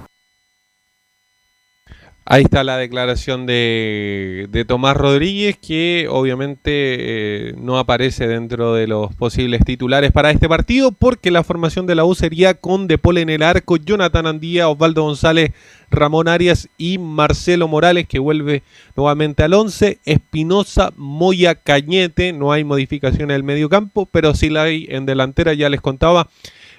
Ahí 2.28 2.42
está 2.42 2.64
la 2.64 2.76
declaración 2.76 3.46
de, 3.46 4.48
de 4.50 4.64
Tomás 4.64 4.96
Rodríguez, 4.96 5.56
que 5.56 6.08
obviamente 6.10 6.70
eh, 6.72 7.54
no 7.56 7.78
aparece 7.78 8.26
dentro 8.26 8.74
de 8.74 8.88
los 8.88 9.14
posibles 9.14 9.60
titulares 9.64 10.10
para 10.10 10.32
este 10.32 10.48
partido, 10.48 10.90
porque 10.90 11.30
la 11.30 11.44
formación 11.44 11.86
de 11.86 11.94
la 11.94 12.04
U 12.04 12.16
sería 12.16 12.54
con 12.54 12.88
De 12.88 12.98
Paul 12.98 13.18
en 13.18 13.30
el 13.30 13.44
arco, 13.44 13.76
Jonathan 13.76 14.26
Andía, 14.26 14.68
Osvaldo 14.68 15.04
González, 15.04 15.52
Ramón 15.88 16.26
Arias 16.26 16.68
y 16.76 16.98
Marcelo 16.98 17.68
Morales, 17.68 18.08
que 18.08 18.18
vuelve 18.18 18.64
nuevamente 18.96 19.44
al 19.44 19.54
11, 19.54 20.00
Espinosa, 20.04 20.92
Moya, 20.96 21.54
Cañete, 21.54 22.32
no 22.32 22.50
hay 22.50 22.64
modificación 22.64 23.30
en 23.30 23.36
el 23.36 23.44
medio 23.44 23.68
campo, 23.68 24.04
pero 24.10 24.34
sí 24.34 24.50
la 24.50 24.64
hay 24.64 24.88
en 24.90 25.06
delantera, 25.06 25.54
ya 25.54 25.68
les 25.68 25.80
contaba. 25.80 26.26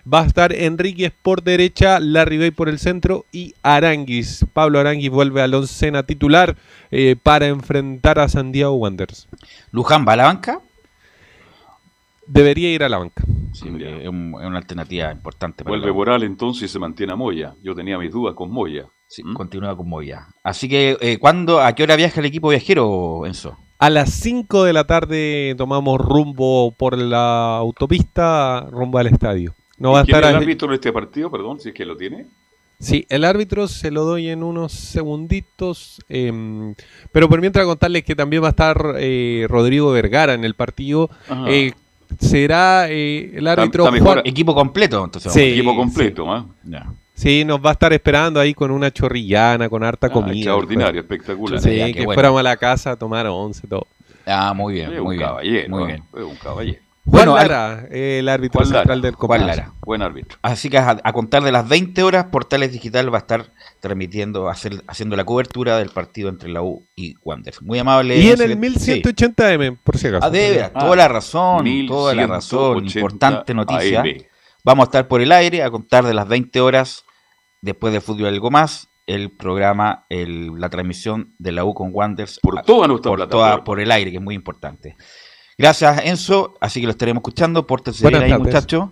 Va 0.07 0.21
a 0.21 0.25
estar 0.25 0.53
Enríquez 0.53 1.11
por 1.21 1.43
derecha, 1.43 1.99
Larry 1.99 2.38
Bay 2.38 2.51
por 2.51 2.69
el 2.69 2.79
centro 2.79 3.25
y 3.34 3.55
Aranguis. 3.61 4.45
Pablo 4.53 4.79
Aranguis 4.79 5.09
vuelve 5.09 5.41
al 5.41 5.53
oncena 5.53 6.03
titular 6.03 6.55
eh, 6.91 7.17
para 7.21 7.47
enfrentar 7.47 8.17
a 8.19 8.29
Santiago 8.29 8.73
Wanderers. 8.75 9.27
¿Luján 9.71 10.05
va 10.07 10.13
a 10.13 10.15
la 10.15 10.23
banca? 10.25 10.61
Debería 12.25 12.71
ir 12.71 12.84
a 12.84 12.89
la 12.89 12.99
banca. 12.99 13.23
Sí, 13.51 13.67
es, 13.67 14.07
un, 14.07 14.35
es, 14.39 14.47
una 14.47 14.59
alternativa 14.59 15.11
importante. 15.11 15.65
Para 15.65 15.75
Vuelve 15.75 15.91
Moral 15.91 16.23
entonces 16.23 16.63
y 16.63 16.67
se 16.71 16.79
mantiene 16.79 17.11
a 17.11 17.15
Moya. 17.17 17.55
Yo 17.61 17.75
tenía 17.75 17.97
mis 17.97 18.11
dudas 18.11 18.34
con 18.34 18.49
Moya. 18.49 18.85
Sí, 19.07 19.23
¿Mm? 19.25 19.34
continúa 19.34 19.75
con 19.75 19.89
Moya. 19.89 20.27
Así 20.43 20.69
que, 20.69 20.97
eh, 21.01 21.17
¿cuándo, 21.17 21.59
¿a 21.59 21.73
qué 21.73 21.84
hora 21.84 21.97
viaja 21.97 22.21
el 22.21 22.27
equipo 22.27 22.49
viajero, 22.49 23.25
Enzo? 23.25 23.57
A 23.79 23.89
las 23.89 24.11
5 24.11 24.63
de 24.63 24.73
la 24.73 24.85
tarde 24.85 25.53
tomamos 25.57 25.99
rumbo 25.99 26.71
por 26.71 26.97
la 26.97 27.57
autopista, 27.57 28.67
rumbo 28.71 28.99
al 28.99 29.07
estadio. 29.07 29.53
No 29.78 29.91
va 29.91 29.99
a 29.99 30.04
estar 30.04 30.24
es 30.24 30.30
el 30.30 30.36
árbitro 30.36 30.68
de 30.70 30.76
este 30.76 30.91
partido, 30.91 31.30
perdón, 31.30 31.60
si 31.60 31.70
es 31.70 31.76
que 31.76 31.86
lo 31.86 31.95
tiene? 31.95 32.26
Sí, 32.80 33.06
el 33.10 33.24
árbitro 33.24 33.68
se 33.68 33.90
lo 33.90 34.04
doy 34.04 34.30
en 34.30 34.44
unos 34.44 34.72
segunditos. 34.72 35.99
Eh, 36.10 36.74
pero 37.12 37.28
por 37.28 37.41
mientras 37.41 37.66
contarles 37.66 38.04
que 38.04 38.16
también 38.16 38.44
va 38.44 38.48
a 38.48 38.52
estar 38.52 38.95
eh, 38.98 39.45
Rodrigo 39.49 39.91
Vergara 39.91 40.34
en 40.34 40.44
el 40.44 40.54
partido. 40.54 41.10
Eh, 41.48 41.72
será 42.20 42.88
eh, 42.90 43.32
el 43.34 43.48
árbitro 43.48 43.86
está, 43.86 43.98
está 43.98 44.06
Juan... 44.06 44.22
Equipo 44.26 44.54
completo, 44.54 45.04
entonces. 45.04 45.34
Sí, 45.34 45.41
equipo 45.41 45.76
completo, 45.76 46.24
sí. 46.24 46.30
¿eh? 46.30 46.70
Ya. 46.72 46.94
Sí, 47.16 47.44
nos 47.44 47.60
va 47.66 47.70
a 47.70 47.74
estar 47.74 47.91
esperando 47.94 48.40
ahí 48.40 48.54
con 48.54 48.70
una 48.70 48.91
chorrillana, 48.91 49.70
con 49.70 49.84
harta 49.84 50.06
ah, 50.06 50.12
comida. 50.12 50.36
Extraordinario, 50.36 51.02
espectacular. 51.02 51.60
Sí, 51.60 51.70
que 51.94 52.06
bueno. 52.06 52.14
fuéramos 52.14 52.40
a 52.40 52.44
la 52.44 52.58
casa 52.58 52.91
a 52.91 52.95
tomar 52.95 53.26
once, 53.26 53.68
todo. 53.68 53.88
Ah, 54.24 54.54
muy 54.54 54.76
bien, 54.76 54.94
es 54.94 55.02
muy 55.02 55.16
un 55.16 55.18
bien. 55.18 55.28
Caballero, 55.28 55.70
muy 55.70 55.86
bien. 55.88 56.04
Es 56.16 56.24
un 56.24 56.36
caballero. 56.36 56.86
Juan 57.09 57.25
bueno, 57.25 57.35
Lara, 57.38 57.88
el 57.89 58.27
árbitro 58.27 58.59
Juan 58.59 58.65
central 58.65 58.88
Lara, 58.88 59.01
del 59.01 59.15
Juan 59.15 59.39
Copa. 59.39 59.47
Lara. 59.47 59.73
Buen 59.85 60.01
árbitro. 60.01 60.38
Así 60.41 60.69
que 60.69 60.77
a, 60.77 60.97
a, 61.01 61.13
contar 61.13 61.41
de 61.41 61.53
las 61.53 61.67
20 61.67 62.03
horas, 62.03 62.25
Portales 62.25 62.73
Digital 62.73 63.13
va 63.13 63.19
a 63.19 63.21
estar 63.21 63.53
transmitiendo, 63.79 64.49
hacer, 64.49 64.84
haciendo 64.88 65.15
la 65.15 65.23
cobertura 65.23 65.77
del 65.77 65.89
partido 65.89 66.27
entre 66.27 66.49
la 66.49 66.61
U 66.61 66.85
y 66.97 67.15
Wanderers. 67.23 67.61
Muy 67.61 67.79
amable. 67.79 68.17
Y 68.17 68.29
en 68.29 68.41
el 68.41 68.59
1180M, 68.59 69.69
sí. 69.69 69.77
por 69.84 69.97
si 69.97 70.07
acaso. 70.07 70.25
Ah, 70.25 70.29
de 70.29 70.63
ah, 70.63 70.73
toda 70.73 70.95
la 70.97 71.07
razón, 71.07 71.65
toda 71.88 72.13
la 72.13 72.27
razón. 72.27 72.85
Importante 72.85 73.53
noticia. 73.53 74.01
AM. 74.01 74.17
Vamos 74.65 74.84
a 74.84 74.88
estar 74.88 75.07
por 75.07 75.21
el 75.21 75.31
aire 75.31 75.63
a 75.63 75.71
contar 75.71 76.03
de 76.03 76.13
las 76.13 76.27
20 76.27 76.59
horas, 76.59 77.05
después 77.61 77.93
de 77.93 78.01
Fútbol 78.01 78.27
Algo 78.27 78.51
Más, 78.51 78.89
el 79.05 79.31
programa, 79.31 80.05
el, 80.09 80.59
la 80.59 80.69
transmisión 80.69 81.34
de 81.39 81.53
la 81.53 81.63
U 81.63 81.73
con 81.73 81.91
Wanderers. 81.93 82.39
Por 82.41 82.61
toda 82.63 82.85
nuestra 82.89 83.09
por, 83.09 83.17
plataforma. 83.19 83.51
toda, 83.51 83.63
por 83.63 83.79
el 83.79 83.89
aire, 83.91 84.11
que 84.11 84.17
es 84.17 84.23
muy 84.23 84.35
importante. 84.35 84.97
Gracias, 85.57 86.05
Enzo. 86.05 86.53
Así 86.59 86.79
que 86.79 86.85
lo 86.85 86.91
estaremos 86.91 87.21
escuchando. 87.21 87.65
Pórtense 87.65 88.07
bien 88.07 88.21
ahí, 88.21 88.38
muchachos. 88.38 88.89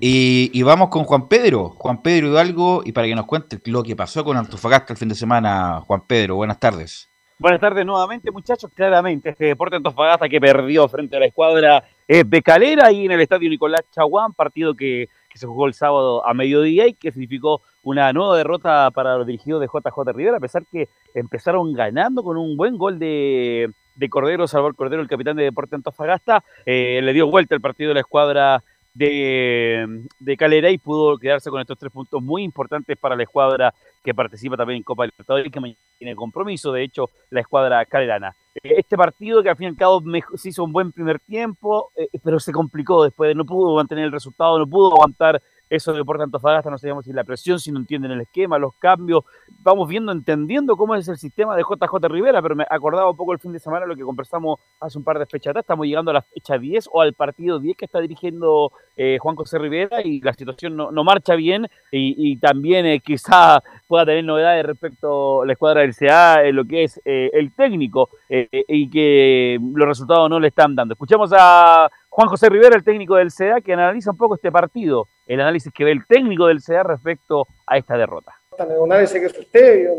Y, 0.00 0.50
y, 0.54 0.62
vamos 0.62 0.88
con 0.88 1.04
Juan 1.04 1.28
Pedro. 1.28 1.70
Juan 1.70 2.00
Pedro 2.02 2.28
Hidalgo, 2.28 2.82
y 2.84 2.92
para 2.92 3.06
que 3.06 3.14
nos 3.14 3.26
cuente 3.26 3.60
lo 3.66 3.82
que 3.82 3.94
pasó 3.94 4.24
con 4.24 4.36
Antofagasta 4.36 4.94
el 4.94 4.98
fin 4.98 5.08
de 5.08 5.14
semana, 5.14 5.82
Juan 5.86 6.02
Pedro. 6.06 6.36
Buenas 6.36 6.58
tardes. 6.58 7.10
Buenas 7.38 7.60
tardes 7.60 7.84
nuevamente, 7.84 8.30
muchachos. 8.30 8.70
Claramente, 8.74 9.28
este 9.30 9.44
deporte 9.46 9.76
Antofagasta 9.76 10.28
que 10.28 10.40
perdió 10.40 10.88
frente 10.88 11.16
a 11.16 11.20
la 11.20 11.26
escuadra 11.26 11.84
eh, 12.08 12.24
de 12.26 12.42
Calera 12.42 12.86
ahí 12.86 13.04
en 13.04 13.12
el 13.12 13.20
estadio 13.20 13.50
Nicolás 13.50 13.82
Chaguán, 13.90 14.32
partido 14.32 14.74
que, 14.74 15.08
que 15.28 15.38
se 15.38 15.46
jugó 15.46 15.66
el 15.66 15.74
sábado 15.74 16.26
a 16.26 16.32
mediodía 16.32 16.88
y 16.88 16.94
que 16.94 17.12
significó 17.12 17.60
una 17.82 18.12
nueva 18.12 18.36
derrota 18.36 18.90
para 18.92 19.18
los 19.18 19.26
dirigidos 19.26 19.60
de 19.60 19.66
JJ 19.66 20.12
Rivera, 20.12 20.38
a 20.38 20.40
pesar 20.40 20.64
que 20.66 20.88
empezaron 21.14 21.72
ganando 21.74 22.22
con 22.22 22.36
un 22.38 22.56
buen 22.56 22.78
gol 22.78 22.98
de 22.98 23.70
de 23.98 24.08
Cordero, 24.08 24.46
Salvador 24.46 24.76
Cordero, 24.76 25.02
el 25.02 25.08
capitán 25.08 25.36
de 25.36 25.42
Deporte 25.42 25.74
Antofagasta, 25.74 26.44
eh, 26.64 27.00
le 27.02 27.12
dio 27.12 27.26
vuelta 27.26 27.54
el 27.54 27.60
partido 27.60 27.88
de 27.88 27.94
la 27.94 28.00
escuadra 28.00 28.62
de, 28.94 30.04
de 30.18 30.36
Calera 30.36 30.70
y 30.70 30.78
pudo 30.78 31.18
quedarse 31.18 31.50
con 31.50 31.60
estos 31.60 31.78
tres 31.78 31.92
puntos 31.92 32.22
muy 32.22 32.42
importantes 32.42 32.96
para 32.96 33.16
la 33.16 33.24
escuadra 33.24 33.74
que 34.04 34.14
participa 34.14 34.56
también 34.56 34.78
en 34.78 34.82
Copa 34.84 35.04
Libertadores 35.04 35.46
y 35.46 35.50
que 35.50 35.76
tiene 35.98 36.14
compromiso, 36.14 36.72
de 36.72 36.84
hecho, 36.84 37.10
la 37.30 37.40
escuadra 37.40 37.84
calerana. 37.86 38.34
Este 38.62 38.96
partido 38.96 39.42
que 39.42 39.50
al 39.50 39.56
fin 39.56 39.66
y 39.66 39.70
al 39.70 39.76
cabo 39.76 40.02
se 40.34 40.48
hizo 40.48 40.64
un 40.64 40.72
buen 40.72 40.92
primer 40.92 41.18
tiempo, 41.20 41.90
eh, 41.96 42.08
pero 42.22 42.40
se 42.40 42.52
complicó 42.52 43.04
después, 43.04 43.34
no 43.34 43.44
pudo 43.44 43.76
mantener 43.76 44.04
el 44.04 44.12
resultado, 44.12 44.58
no 44.58 44.66
pudo 44.66 44.92
aguantar 44.92 45.42
eso 45.70 45.92
de 45.92 45.98
Deportes 45.98 46.24
Antofagasta, 46.24 46.70
no 46.70 46.78
sabíamos 46.78 47.04
si 47.04 47.12
la 47.12 47.24
presión, 47.24 47.58
si 47.58 47.72
no 47.72 47.78
entienden 47.78 48.12
el 48.12 48.20
esquema, 48.20 48.58
los 48.58 48.74
cambios, 48.74 49.24
vamos 49.60 49.88
viendo, 49.88 50.12
entendiendo 50.12 50.76
cómo 50.76 50.94
es 50.94 51.08
el 51.08 51.16
sistema 51.16 51.56
de 51.56 51.62
JJ 51.62 52.08
Rivera, 52.08 52.42
pero 52.42 52.56
me 52.56 52.66
acordaba 52.68 53.10
un 53.10 53.16
poco 53.16 53.32
el 53.32 53.38
fin 53.38 53.52
de 53.52 53.58
semana 53.58 53.86
lo 53.86 53.96
que 53.96 54.02
conversamos 54.02 54.58
hace 54.80 54.98
un 54.98 55.04
par 55.04 55.18
de 55.18 55.26
fechas 55.26 55.50
atrás, 55.50 55.62
estamos 55.62 55.86
llegando 55.86 56.10
a 56.10 56.14
la 56.14 56.22
fecha 56.22 56.58
10 56.58 56.88
o 56.92 57.00
al 57.00 57.14
partido 57.14 57.58
10 57.58 57.76
que 57.76 57.84
está 57.84 58.00
dirigiendo 58.00 58.72
eh, 58.96 59.18
Juan 59.20 59.36
José 59.36 59.58
Rivera 59.58 60.02
y 60.02 60.20
la 60.20 60.32
situación 60.32 60.76
no, 60.76 60.90
no 60.90 61.04
marcha 61.04 61.34
bien. 61.34 61.68
Y, 61.92 62.32
y 62.32 62.36
también 62.36 62.86
eh, 62.86 63.00
quizá 63.00 63.62
pueda 63.86 64.04
tener 64.06 64.24
novedades 64.24 64.66
respecto 64.66 65.42
a 65.42 65.46
la 65.46 65.52
escuadra 65.52 65.82
del 65.82 65.94
CA, 65.94 66.44
en 66.44 66.56
lo 66.56 66.64
que 66.64 66.84
es 66.84 67.00
eh, 67.04 67.30
el 67.32 67.52
técnico 67.54 68.10
y 68.28 68.90
que 68.90 69.58
los 69.74 69.88
resultados 69.88 70.28
no 70.28 70.38
le 70.38 70.48
están 70.48 70.74
dando. 70.74 70.92
Escuchamos 70.92 71.32
a 71.36 71.88
Juan 72.18 72.30
José 72.30 72.48
Rivera, 72.48 72.74
el 72.74 72.82
técnico 72.82 73.14
del 73.14 73.30
CDA, 73.30 73.60
que 73.60 73.72
analiza 73.72 74.10
un 74.10 74.16
poco 74.16 74.34
este 74.34 74.50
partido, 74.50 75.06
el 75.24 75.40
análisis 75.40 75.72
que 75.72 75.84
ve 75.84 75.92
el 75.92 76.04
técnico 76.04 76.48
del 76.48 76.58
CDA 76.60 76.82
respecto 76.82 77.46
a 77.64 77.78
esta 77.78 77.96
derrota. 77.96 78.32
Un 78.58 78.92
análisis 78.92 79.20
que 79.20 79.26
es 79.26 79.38
usted, 79.38 79.84
yo 79.84 79.92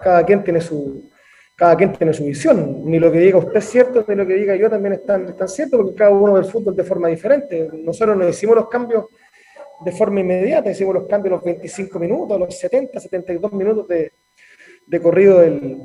cada 0.00 0.24
quien 0.24 0.42
tiene 0.42 0.62
su 0.62 1.10
cada 1.54 1.76
quien 1.76 1.92
tiene 1.92 2.14
su 2.14 2.24
visión, 2.24 2.86
ni 2.86 2.98
lo 2.98 3.12
que 3.12 3.18
diga 3.18 3.36
usted 3.36 3.56
es 3.56 3.66
cierto, 3.66 4.02
ni 4.08 4.14
lo 4.14 4.26
que 4.26 4.32
diga 4.32 4.56
yo 4.56 4.70
también 4.70 4.94
es 4.94 5.04
tan, 5.04 5.36
tan 5.36 5.46
cierto, 5.46 5.76
porque 5.76 5.94
cada 5.94 6.10
uno 6.10 6.32
ve 6.32 6.40
el 6.40 6.46
fútbol 6.46 6.74
de 6.74 6.84
forma 6.84 7.08
diferente. 7.08 7.68
Nosotros 7.70 8.16
no 8.16 8.26
hicimos 8.26 8.56
los 8.56 8.68
cambios 8.70 9.04
de 9.84 9.92
forma 9.92 10.20
inmediata, 10.20 10.70
hicimos 10.70 10.94
los 10.94 11.06
cambios 11.06 11.32
a 11.32 11.36
los 11.36 11.44
25 11.44 11.98
minutos, 11.98 12.34
a 12.34 12.40
los 12.40 12.58
70, 12.58 12.98
72 12.98 13.52
minutos 13.52 13.86
de, 13.86 14.12
de 14.86 15.02
corrido 15.02 15.40
del, 15.40 15.82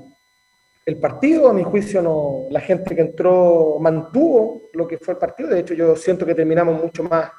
el 0.86 0.98
partido, 0.98 1.50
a 1.50 1.54
mi 1.54 1.64
juicio, 1.64 2.02
no, 2.02 2.48
la 2.50 2.60
gente 2.60 2.96
que 2.96 3.02
entró 3.02 3.78
mantuvo 3.80 4.70
lo 4.74 4.88
que 4.88 4.98
fue 4.98 5.14
el 5.14 5.20
partido. 5.20 5.50
De 5.50 5.60
hecho, 5.60 5.74
yo 5.74 5.96
siento 5.96 6.26
que 6.26 6.36
terminamos 6.36 6.82
mucho 6.82 7.04
más 7.04 7.32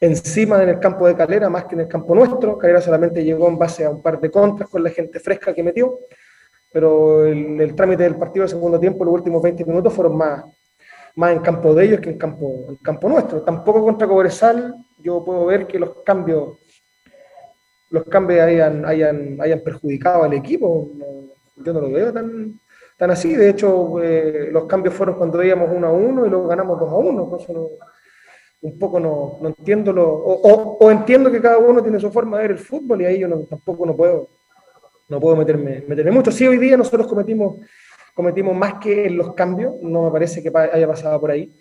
encima 0.00 0.62
en 0.62 0.70
el 0.70 0.80
campo 0.80 1.06
de 1.06 1.14
Calera, 1.14 1.48
más 1.48 1.66
que 1.66 1.74
en 1.74 1.82
el 1.82 1.88
campo 1.88 2.14
nuestro. 2.14 2.58
Calera 2.58 2.80
solamente 2.80 3.22
llegó 3.22 3.48
en 3.48 3.58
base 3.58 3.84
a 3.84 3.90
un 3.90 4.02
par 4.02 4.20
de 4.20 4.30
contras 4.30 4.68
con 4.68 4.82
la 4.82 4.90
gente 4.90 5.20
fresca 5.20 5.54
que 5.54 5.62
metió. 5.62 6.00
Pero 6.72 7.24
el, 7.24 7.60
el 7.60 7.74
trámite 7.74 8.02
del 8.02 8.16
partido 8.16 8.42
del 8.42 8.50
segundo 8.50 8.78
tiempo, 8.78 9.04
los 9.04 9.14
últimos 9.14 9.42
20 9.42 9.64
minutos, 9.64 9.92
fueron 9.92 10.16
más, 10.16 10.44
más 11.16 11.32
en 11.32 11.40
campo 11.40 11.74
de 11.74 11.84
ellos 11.84 12.00
que 12.00 12.10
en 12.10 12.18
campo, 12.18 12.66
en 12.68 12.76
campo 12.76 13.08
nuestro. 13.08 13.42
Tampoco 13.42 13.84
contra 13.84 14.08
Cobresal 14.08 14.74
yo 14.98 15.24
puedo 15.24 15.46
ver 15.46 15.66
que 15.66 15.78
los 15.78 16.02
cambios 16.04 16.58
los 17.90 18.04
cambios 18.04 18.40
hayan, 18.40 18.84
hayan, 18.86 19.36
hayan 19.40 19.60
perjudicado 19.60 20.22
al 20.22 20.32
equipo. 20.32 20.90
Yo 21.56 21.72
no 21.72 21.80
lo 21.80 21.90
veo 21.90 22.12
tan, 22.12 22.58
tan 23.00 23.10
así. 23.12 23.34
De 23.34 23.48
hecho, 23.48 24.02
eh, 24.02 24.50
los 24.52 24.66
cambios 24.66 24.94
fueron 24.94 25.16
cuando 25.16 25.38
veíamos 25.38 25.70
uno 25.72 25.86
a 25.86 25.92
uno 25.92 26.26
y 26.26 26.28
luego 26.28 26.46
ganamos 26.46 26.78
dos 26.78 26.92
a 26.92 26.96
uno. 26.96 27.30
Por 27.30 27.40
eso 27.40 27.52
no, 27.54 27.68
un 28.60 28.78
poco 28.78 29.00
no, 29.00 29.38
no 29.40 29.48
entiendo 29.48 29.90
lo, 29.90 30.06
o, 30.06 30.32
o, 30.34 30.76
o, 30.78 30.90
entiendo 30.90 31.32
que 31.32 31.40
cada 31.40 31.56
uno 31.56 31.82
tiene 31.82 31.98
su 31.98 32.12
forma 32.12 32.36
de 32.36 32.42
ver 32.42 32.50
el 32.50 32.58
fútbol 32.58 33.00
y 33.00 33.06
ahí 33.06 33.18
yo 33.18 33.26
no, 33.26 33.38
tampoco 33.44 33.86
no 33.86 33.96
puedo, 33.96 34.28
no 35.08 35.18
puedo 35.18 35.34
meterme, 35.34 35.82
meterme 35.88 36.10
mucho. 36.10 36.30
Sí, 36.30 36.46
hoy 36.46 36.58
día 36.58 36.76
nosotros 36.76 37.06
cometimos 37.06 37.56
cometimos 38.14 38.54
más 38.54 38.74
que 38.74 39.08
los 39.08 39.32
cambios, 39.32 39.76
no 39.80 40.02
me 40.02 40.10
parece 40.10 40.42
que 40.42 40.52
haya 40.54 40.86
pasado 40.86 41.18
por 41.18 41.30
ahí. 41.30 41.56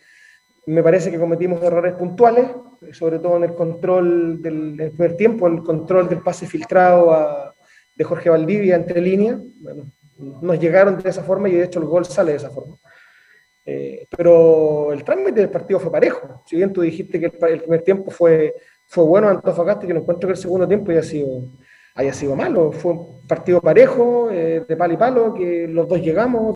Me 0.66 0.84
parece 0.84 1.10
que 1.10 1.18
cometimos 1.18 1.64
errores 1.64 1.94
puntuales, 1.94 2.48
sobre 2.92 3.20
todo 3.20 3.38
en 3.38 3.44
el 3.46 3.56
control 3.56 4.42
del, 4.42 4.76
del 4.76 4.92
primer 4.92 5.16
tiempo, 5.16 5.48
el 5.48 5.64
control 5.64 6.10
del 6.10 6.22
pase 6.22 6.48
filtrado 6.48 7.14
a, 7.14 7.56
de 7.96 8.04
Jorge 8.04 8.30
Valdivia 8.30 8.76
entre 8.76 9.00
líneas. 9.00 9.40
Bueno, 9.62 9.90
nos 10.20 10.60
llegaron 10.60 10.98
de 10.98 11.10
esa 11.10 11.24
forma 11.24 11.50
y 11.50 11.54
de 11.54 11.64
hecho 11.64 11.80
el 11.80 11.86
gol 11.86 12.06
sale 12.06 12.32
de 12.32 12.38
esa 12.38 12.50
forma. 12.50 12.78
Eh, 13.66 14.08
pero 14.16 14.92
el 14.92 15.04
trámite 15.04 15.42
del 15.42 15.50
partido 15.50 15.80
fue 15.80 15.92
parejo. 15.92 16.42
Si 16.46 16.56
bien 16.56 16.74
tú 16.74 16.82
dijiste 16.82 17.20
que 17.20 17.26
el, 17.48 17.60
primer 17.62 17.82
tiempo 17.84 18.12
fue, 18.12 18.56
fue 18.88 19.04
bueno 19.04 19.30
Antofagasta, 19.30 19.86
que 19.86 19.94
no 19.94 20.00
encuentro 20.00 20.28
que 20.28 20.34
el 20.34 20.38
segundo 20.38 20.68
tiempo 20.68 20.92
haya 20.92 21.04
sido, 21.04 21.44
haya 21.96 22.14
sido 22.14 22.36
malo. 22.36 22.72
Fue 22.72 22.94
un 22.94 23.28
partido 23.28 23.62
parejo, 23.62 24.30
eh, 24.32 24.66
de 24.68 24.76
palo 24.76 24.94
y 24.94 24.98
palo, 24.98 25.34
que 25.34 25.68
los 25.68 25.88
dos 25.88 26.02
llegamos, 26.02 26.56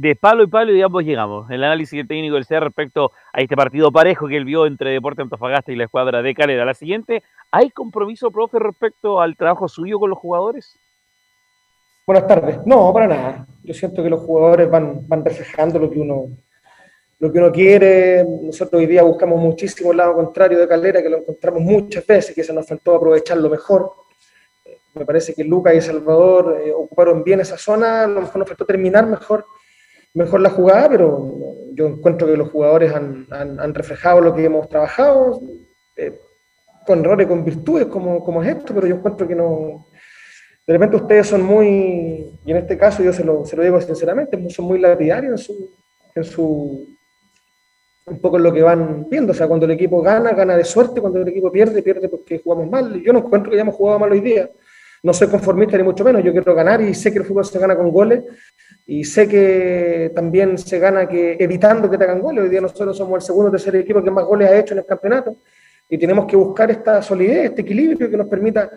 de 0.00 0.16
palo 0.16 0.44
y 0.44 0.46
palo 0.46 0.74
y 0.74 0.80
ambos 0.80 1.04
llegamos. 1.04 1.50
El 1.50 1.62
análisis 1.62 2.06
técnico 2.08 2.36
del 2.36 2.46
CEA 2.46 2.60
respecto 2.60 3.12
a 3.34 3.40
este 3.40 3.54
partido 3.54 3.92
parejo 3.92 4.28
que 4.28 4.36
él 4.38 4.46
vio 4.46 4.64
entre 4.64 4.92
Deporte 4.92 5.20
Antofagasta 5.20 5.72
y 5.72 5.76
la 5.76 5.84
escuadra 5.84 6.22
de 6.22 6.34
Calera. 6.34 6.64
La 6.64 6.72
siguiente, 6.72 7.22
¿hay 7.50 7.68
compromiso, 7.70 8.30
profe, 8.30 8.58
respecto 8.58 9.20
al 9.20 9.36
trabajo 9.36 9.68
suyo 9.68 9.98
con 9.98 10.08
los 10.08 10.18
jugadores? 10.18 10.78
Buenas 12.10 12.26
tardes. 12.26 12.58
No, 12.66 12.92
para 12.92 13.06
nada. 13.06 13.46
Yo 13.62 13.72
siento 13.72 14.02
que 14.02 14.10
los 14.10 14.18
jugadores 14.22 14.68
van, 14.68 15.06
van 15.06 15.24
reflejando 15.24 15.78
lo 15.78 15.88
que 15.88 16.00
uno 16.00 16.30
lo 17.20 17.30
que 17.30 17.38
uno 17.38 17.52
quiere. 17.52 18.24
Nosotros 18.24 18.80
hoy 18.80 18.86
día 18.86 19.04
buscamos 19.04 19.40
muchísimo 19.40 19.92
el 19.92 19.98
lado 19.98 20.14
contrario 20.14 20.58
de 20.58 20.66
Calera, 20.66 21.00
que 21.00 21.08
lo 21.08 21.18
encontramos 21.18 21.62
muchas 21.62 22.04
veces, 22.04 22.34
que 22.34 22.42
se 22.42 22.52
nos 22.52 22.66
faltó 22.66 22.96
aprovecharlo 22.96 23.48
mejor. 23.48 23.92
Me 24.94 25.06
parece 25.06 25.34
que 25.34 25.44
Lucas 25.44 25.72
y 25.72 25.80
Salvador 25.80 26.60
eh, 26.66 26.72
ocuparon 26.72 27.22
bien 27.22 27.38
esa 27.38 27.56
zona, 27.56 28.02
a 28.02 28.08
lo 28.08 28.22
mejor 28.22 28.38
nos 28.38 28.48
faltó 28.48 28.66
terminar 28.66 29.06
mejor 29.06 29.44
mejor 30.12 30.40
la 30.40 30.50
jugada, 30.50 30.88
pero 30.88 31.32
yo 31.74 31.86
encuentro 31.86 32.26
que 32.26 32.36
los 32.36 32.50
jugadores 32.50 32.92
han, 32.92 33.28
han, 33.30 33.72
reflejado 33.72 34.20
lo 34.20 34.34
que 34.34 34.46
hemos 34.46 34.68
trabajado, 34.68 35.40
eh, 35.96 36.18
con 36.84 37.04
errores, 37.04 37.28
con 37.28 37.44
virtudes, 37.44 37.86
como, 37.86 38.24
como, 38.24 38.42
es 38.42 38.48
esto, 38.48 38.74
pero 38.74 38.88
yo 38.88 38.96
encuentro 38.96 39.28
que 39.28 39.36
no... 39.36 39.86
De 40.70 40.74
repente 40.74 40.98
ustedes 40.98 41.26
son 41.26 41.42
muy, 41.42 42.38
y 42.46 42.50
en 42.52 42.56
este 42.56 42.78
caso 42.78 43.02
yo 43.02 43.12
se 43.12 43.24
lo, 43.24 43.44
se 43.44 43.56
lo 43.56 43.64
digo 43.64 43.80
sinceramente, 43.80 44.38
son 44.50 44.66
muy 44.66 44.78
lapidarios 44.78 45.32
en 45.32 45.38
su, 45.38 45.70
en 46.14 46.22
su, 46.22 46.86
un 48.06 48.20
poco 48.20 48.36
en 48.36 48.44
lo 48.44 48.52
que 48.52 48.62
van 48.62 49.08
viendo. 49.10 49.32
O 49.32 49.34
sea, 49.34 49.48
cuando 49.48 49.66
el 49.66 49.72
equipo 49.72 50.00
gana, 50.00 50.30
gana 50.30 50.56
de 50.56 50.62
suerte, 50.62 51.00
cuando 51.00 51.20
el 51.20 51.26
equipo 51.26 51.50
pierde, 51.50 51.82
pierde 51.82 52.08
porque 52.08 52.38
jugamos 52.38 52.70
mal. 52.70 53.02
Yo 53.02 53.12
no 53.12 53.18
encuentro 53.18 53.50
que 53.50 53.56
hayamos 53.56 53.74
jugado 53.74 53.98
mal 53.98 54.12
hoy 54.12 54.20
día. 54.20 54.48
No 55.02 55.12
soy 55.12 55.26
conformista 55.26 55.76
ni 55.76 55.82
mucho 55.82 56.04
menos. 56.04 56.22
Yo 56.22 56.30
quiero 56.30 56.54
ganar 56.54 56.80
y 56.80 56.94
sé 56.94 57.10
que 57.10 57.18
el 57.18 57.24
fútbol 57.24 57.44
se 57.44 57.58
gana 57.58 57.74
con 57.74 57.90
goles 57.90 58.22
y 58.86 59.02
sé 59.02 59.26
que 59.26 60.12
también 60.14 60.56
se 60.56 60.78
gana 60.78 61.08
que 61.08 61.36
evitando 61.40 61.90
que 61.90 61.98
te 61.98 62.04
hagan 62.04 62.20
goles. 62.20 62.44
Hoy 62.44 62.48
día 62.48 62.60
nosotros 62.60 62.96
somos 62.96 63.16
el 63.16 63.22
segundo 63.22 63.48
o 63.48 63.50
tercer 63.50 63.74
equipo 63.74 64.04
que 64.04 64.10
más 64.12 64.24
goles 64.24 64.48
ha 64.48 64.56
hecho 64.56 64.74
en 64.74 64.78
el 64.78 64.86
campeonato 64.86 65.36
y 65.88 65.98
tenemos 65.98 66.26
que 66.26 66.36
buscar 66.36 66.70
esta 66.70 67.02
solidez, 67.02 67.46
este 67.46 67.62
equilibrio 67.62 68.08
que 68.08 68.16
nos 68.16 68.28
permita 68.28 68.70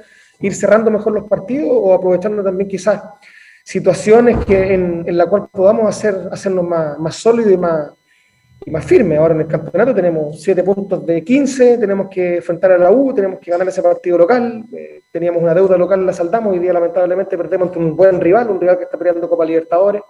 ir 0.44 0.54
cerrando 0.54 0.92
mejor 0.92 1.14
los 1.14 1.28
partidos 1.28 1.70
o 1.72 1.94
aprovechando 1.94 2.44
también 2.44 2.70
quizás 2.70 3.02
situaciones 3.64 4.46
que 4.46 4.74
en, 4.74 5.04
en 5.08 5.18
la 5.18 5.26
cual 5.26 5.48
podamos 5.52 5.88
hacer, 5.88 6.16
hacernos 6.32 6.66
más, 6.66 7.00
más 7.00 7.16
sólidos 7.16 7.54
y 7.54 7.58
más, 7.58 7.92
y 8.66 8.72
más 8.72 8.86
firme. 8.86 9.18
Ahora 9.18 9.34
en 9.34 9.42
el 9.42 9.48
campeonato 9.48 9.94
tenemos 9.94 10.42
7 10.42 10.64
puntos 10.64 11.06
de 11.06 11.24
15, 11.24 11.78
tenemos 11.78 12.08
que 12.10 12.38
enfrentar 12.38 12.72
a 12.72 12.78
la 12.78 12.92
U, 12.92 13.14
tenemos 13.14 13.40
que 13.40 13.52
ganar 13.52 13.68
ese 13.68 13.82
partido 13.82 14.18
local, 14.18 14.66
eh, 14.74 15.04
teníamos 15.12 15.42
una 15.42 15.54
deuda 15.54 15.78
local, 15.78 16.06
la 16.06 16.14
saldamos, 16.14 16.54
hoy 16.54 16.60
día 16.60 16.74
lamentablemente 16.74 17.38
perdemos 17.38 17.68
ante 17.68 17.80
un 17.80 17.96
buen 17.96 18.20
rival, 18.20 18.50
un 18.50 18.60
rival 18.60 18.78
que 18.78 18.84
está 18.84 18.98
peleando 18.98 19.30
Copa 19.30 19.46
Libertadores 19.46 20.02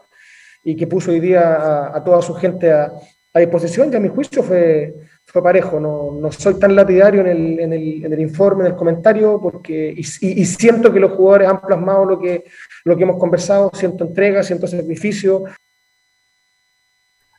y 0.63 0.75
que 0.75 0.87
puso 0.87 1.11
hoy 1.11 1.19
día 1.19 1.95
a, 1.95 2.03
toda 2.03 2.21
su 2.21 2.33
gente 2.35 2.71
a, 2.71 2.91
disposición, 3.35 3.91
y 3.91 3.95
a 3.95 3.99
mi 3.99 4.09
juicio 4.09 4.43
fue, 4.43 4.93
fue 5.33 5.41
parejo, 5.41 5.79
no, 5.79 6.31
soy 6.31 6.59
tan 6.59 6.75
lapidario 6.75 7.21
en 7.21 7.73
el, 7.73 8.19
informe, 8.19 8.65
en 8.65 8.71
el 8.73 8.77
comentario, 8.77 9.39
porque 9.41 9.91
y, 9.97 10.01
y, 10.01 10.45
siento 10.45 10.93
que 10.93 10.99
los 10.99 11.13
jugadores 11.13 11.49
han 11.49 11.59
plasmado 11.59 12.05
lo 12.05 12.19
que, 12.19 12.43
hemos 12.85 13.17
conversado, 13.17 13.71
siento 13.73 14.03
entrega, 14.03 14.43
siento 14.43 14.67
sacrificio, 14.67 15.45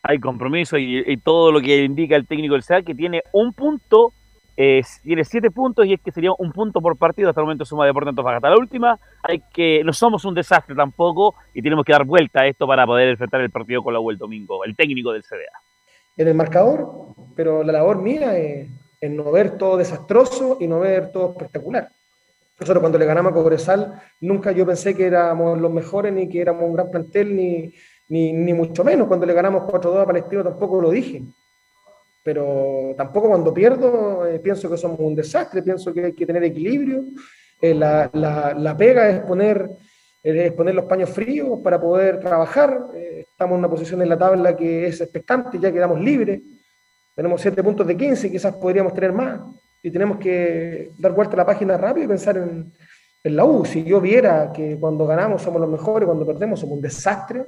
hay 0.02 0.18
compromiso 0.18 0.76
y, 0.76 1.16
todo 1.18 1.52
lo 1.52 1.60
que 1.60 1.84
indica 1.84 2.16
el 2.16 2.26
técnico 2.26 2.54
del 2.54 2.64
SEA, 2.64 2.82
que 2.82 2.96
tiene 2.96 3.22
un 3.32 3.52
punto, 3.52 4.12
eh, 4.56 4.82
tiene 5.04 5.24
siete 5.24 5.52
puntos 5.52 5.86
y 5.86 5.92
es 5.92 6.00
que 6.00 6.10
sería 6.10 6.32
un 6.36 6.50
punto 6.50 6.80
por 6.80 6.96
partido. 6.98 7.28
Hasta 7.28 7.42
el 7.42 7.46
momento 7.46 7.64
suma 7.64 7.86
Deportes 7.86 8.08
Antofagasta. 8.08 8.50
La 8.50 8.58
última, 8.58 8.98
hay 9.22 9.40
que 9.52 9.84
no 9.84 9.92
somos 9.92 10.24
un 10.24 10.34
desastre 10.34 10.74
tampoco 10.74 11.36
y 11.54 11.62
tenemos 11.62 11.84
que 11.84 11.92
dar 11.92 12.04
vuelta 12.04 12.40
a 12.40 12.46
esto 12.48 12.66
para 12.66 12.84
poder 12.84 13.10
enfrentar 13.10 13.40
el 13.40 13.50
partido 13.50 13.84
con 13.84 13.94
la 13.94 14.00
el 14.10 14.18
domingo, 14.18 14.64
el 14.64 14.74
técnico 14.74 15.12
del 15.12 15.22
CDA. 15.22 15.73
En 16.16 16.28
el 16.28 16.34
marcador, 16.34 17.14
pero 17.34 17.62
la 17.62 17.72
labor 17.72 18.00
mía 18.00 18.38
es, 18.38 18.68
no 19.10 19.30
ver 19.30 19.58
todo 19.58 19.76
desastroso 19.76 20.56
y 20.60 20.66
no 20.66 20.80
ver 20.80 21.12
todo 21.12 21.32
espectacular. 21.32 21.90
Nosotros 22.58 22.80
cuando 22.80 22.98
le 22.98 23.04
ganamos 23.04 23.32
a 23.32 23.34
Cobresal, 23.34 24.00
nunca 24.20 24.52
yo 24.52 24.64
pensé 24.64 24.94
que 24.94 25.06
éramos 25.06 25.60
los 25.60 25.72
mejores, 25.72 26.12
ni 26.12 26.28
que 26.28 26.40
éramos 26.40 26.64
un 26.64 26.72
gran 26.72 26.90
plantel, 26.90 27.34
ni, 27.36 27.74
ni, 28.08 28.32
ni 28.32 28.54
mucho 28.54 28.84
menos. 28.84 29.08
Cuando 29.08 29.26
le 29.26 29.34
ganamos 29.34 29.64
4-2 29.64 30.02
a 30.02 30.06
Palestino 30.06 30.44
tampoco 30.44 30.80
lo 30.80 30.90
dije. 30.90 31.22
Pero 32.24 32.94
tampoco 32.96 33.28
cuando 33.28 33.52
pierdo 33.52 34.26
eh, 34.26 34.38
pienso 34.38 34.70
que 34.70 34.78
somos 34.78 34.98
un 34.98 35.14
desastre, 35.14 35.62
pienso 35.62 35.92
que 35.92 36.06
hay 36.06 36.12
que 36.14 36.24
tener 36.24 36.42
equilibrio. 36.44 37.04
Eh, 37.60 37.74
la, 37.74 38.10
la, 38.14 38.54
la, 38.54 38.76
pega 38.76 39.10
es 39.10 39.20
poner, 39.20 39.68
es 40.24 40.52
poner 40.52 40.74
los 40.74 40.86
paños 40.86 41.10
fríos 41.10 41.60
para 41.62 41.80
poder 41.80 42.18
trabajar. 42.18 42.88
Eh, 42.94 43.26
estamos 43.30 43.52
en 43.52 43.58
una 43.58 43.68
posición 43.68 44.00
en 44.02 44.08
la 44.08 44.18
tabla 44.18 44.56
que 44.56 44.86
es 44.86 45.00
expectante, 45.00 45.58
ya 45.60 45.70
quedamos 45.70 46.00
libres. 46.00 46.40
Tenemos 47.14 47.40
7 47.40 47.62
puntos 47.62 47.86
de 47.86 47.96
15, 47.96 48.30
quizás 48.30 48.56
podríamos 48.56 48.94
tener 48.94 49.12
más. 49.12 49.40
Y 49.82 49.90
tenemos 49.90 50.16
que 50.16 50.90
dar 50.98 51.12
vuelta 51.12 51.34
a 51.34 51.36
la 51.36 51.46
página 51.46 51.76
rápido 51.76 52.06
y 52.06 52.08
pensar 52.08 52.38
en, 52.38 52.72
en 53.22 53.36
la 53.36 53.44
U. 53.44 53.66
Si 53.66 53.84
yo 53.84 54.00
viera 54.00 54.50
que 54.50 54.78
cuando 54.80 55.06
ganamos 55.06 55.42
somos 55.42 55.60
los 55.60 55.70
mejores, 55.70 56.06
cuando 56.06 56.26
perdemos 56.26 56.58
somos 56.58 56.76
un 56.76 56.82
desastre, 56.82 57.44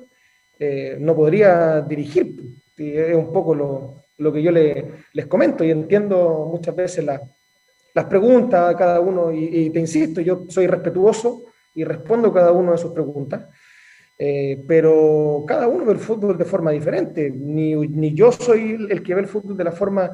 eh, 0.59 0.99
no 1.01 1.17
podría 1.17 1.81
dirigir. 1.81 2.37
Y 2.77 2.93
es 2.93 3.15
un 3.15 3.33
poco 3.33 3.55
lo, 3.55 3.95
lo 4.19 4.33
que 4.33 4.43
yo 4.43 4.51
le, 4.51 4.93
les 5.15 5.27
comento 5.27 5.65
y 5.65 5.71
entiendo 5.71 6.49
muchas 6.51 6.77
veces 6.77 7.05
las 7.05 8.05
preguntas 8.05 8.75
a 8.75 8.77
cada 8.77 9.01
uno 9.01 9.33
y, 9.33 9.71
te 9.71 9.81
insisto, 9.81 10.21
yo 10.21 10.45
soy 10.49 10.67
respetuoso 10.67 11.45
y 11.77 11.85
respondo 11.85 12.33
cada 12.33 12.51
uno 12.51 12.73
de 12.73 12.79
sus 12.79 12.91
preguntas, 12.91 13.47
eh, 14.19 14.65
pero 14.67 15.45
cada 15.47 15.69
uno 15.69 15.85
ve 15.85 15.93
el 15.93 15.99
fútbol 15.99 16.37
de 16.37 16.45
forma 16.45 16.73
diferente. 16.73 17.31
Ni, 17.31 17.75
ni, 17.75 18.15
yo 18.15 18.33
soy 18.33 18.89
el 18.91 19.03
que 19.03 19.15
ve 19.15 19.21
el 19.21 19.29
fútbol 19.29 19.57
de 19.57 19.65
la, 19.65 19.73
forma, 19.73 20.11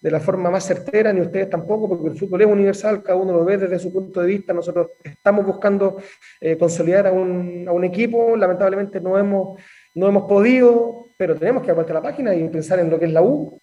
de 0.00 0.10
la 0.10 0.20
forma 0.20 0.50
más 0.50 0.64
certera, 0.64 1.12
ni 1.12 1.22
ustedes 1.22 1.50
tampoco, 1.50 1.88
porque 1.88 2.08
el 2.08 2.18
fútbol 2.18 2.42
es 2.42 2.46
universal, 2.46 3.02
cada 3.02 3.18
uno 3.18 3.32
lo 3.32 3.44
ve 3.44 3.56
desde 3.56 3.78
su 3.78 3.92
punto 3.92 4.20
de 4.20 4.28
vista. 4.28 4.52
Nosotros 4.52 4.90
estamos 5.02 5.44
buscando 5.44 5.96
eh, 6.40 6.56
consolidar 6.56 7.06
a 7.06 7.12
un, 7.12 7.64
a 7.66 7.72
un 7.72 7.84
equipo, 7.84 8.36
lamentablemente 8.36 9.00
no 9.00 9.18
hemos 9.18 9.58
no 9.96 10.06
hemos 10.08 10.24
podido, 10.24 11.06
pero 11.16 11.34
tenemos 11.36 11.62
que 11.62 11.70
apartar 11.70 11.94
la 11.94 12.02
página 12.02 12.34
y 12.34 12.46
pensar 12.50 12.78
en 12.78 12.90
lo 12.90 12.98
que 12.98 13.06
es 13.06 13.12
la 13.12 13.22
U. 13.22 13.58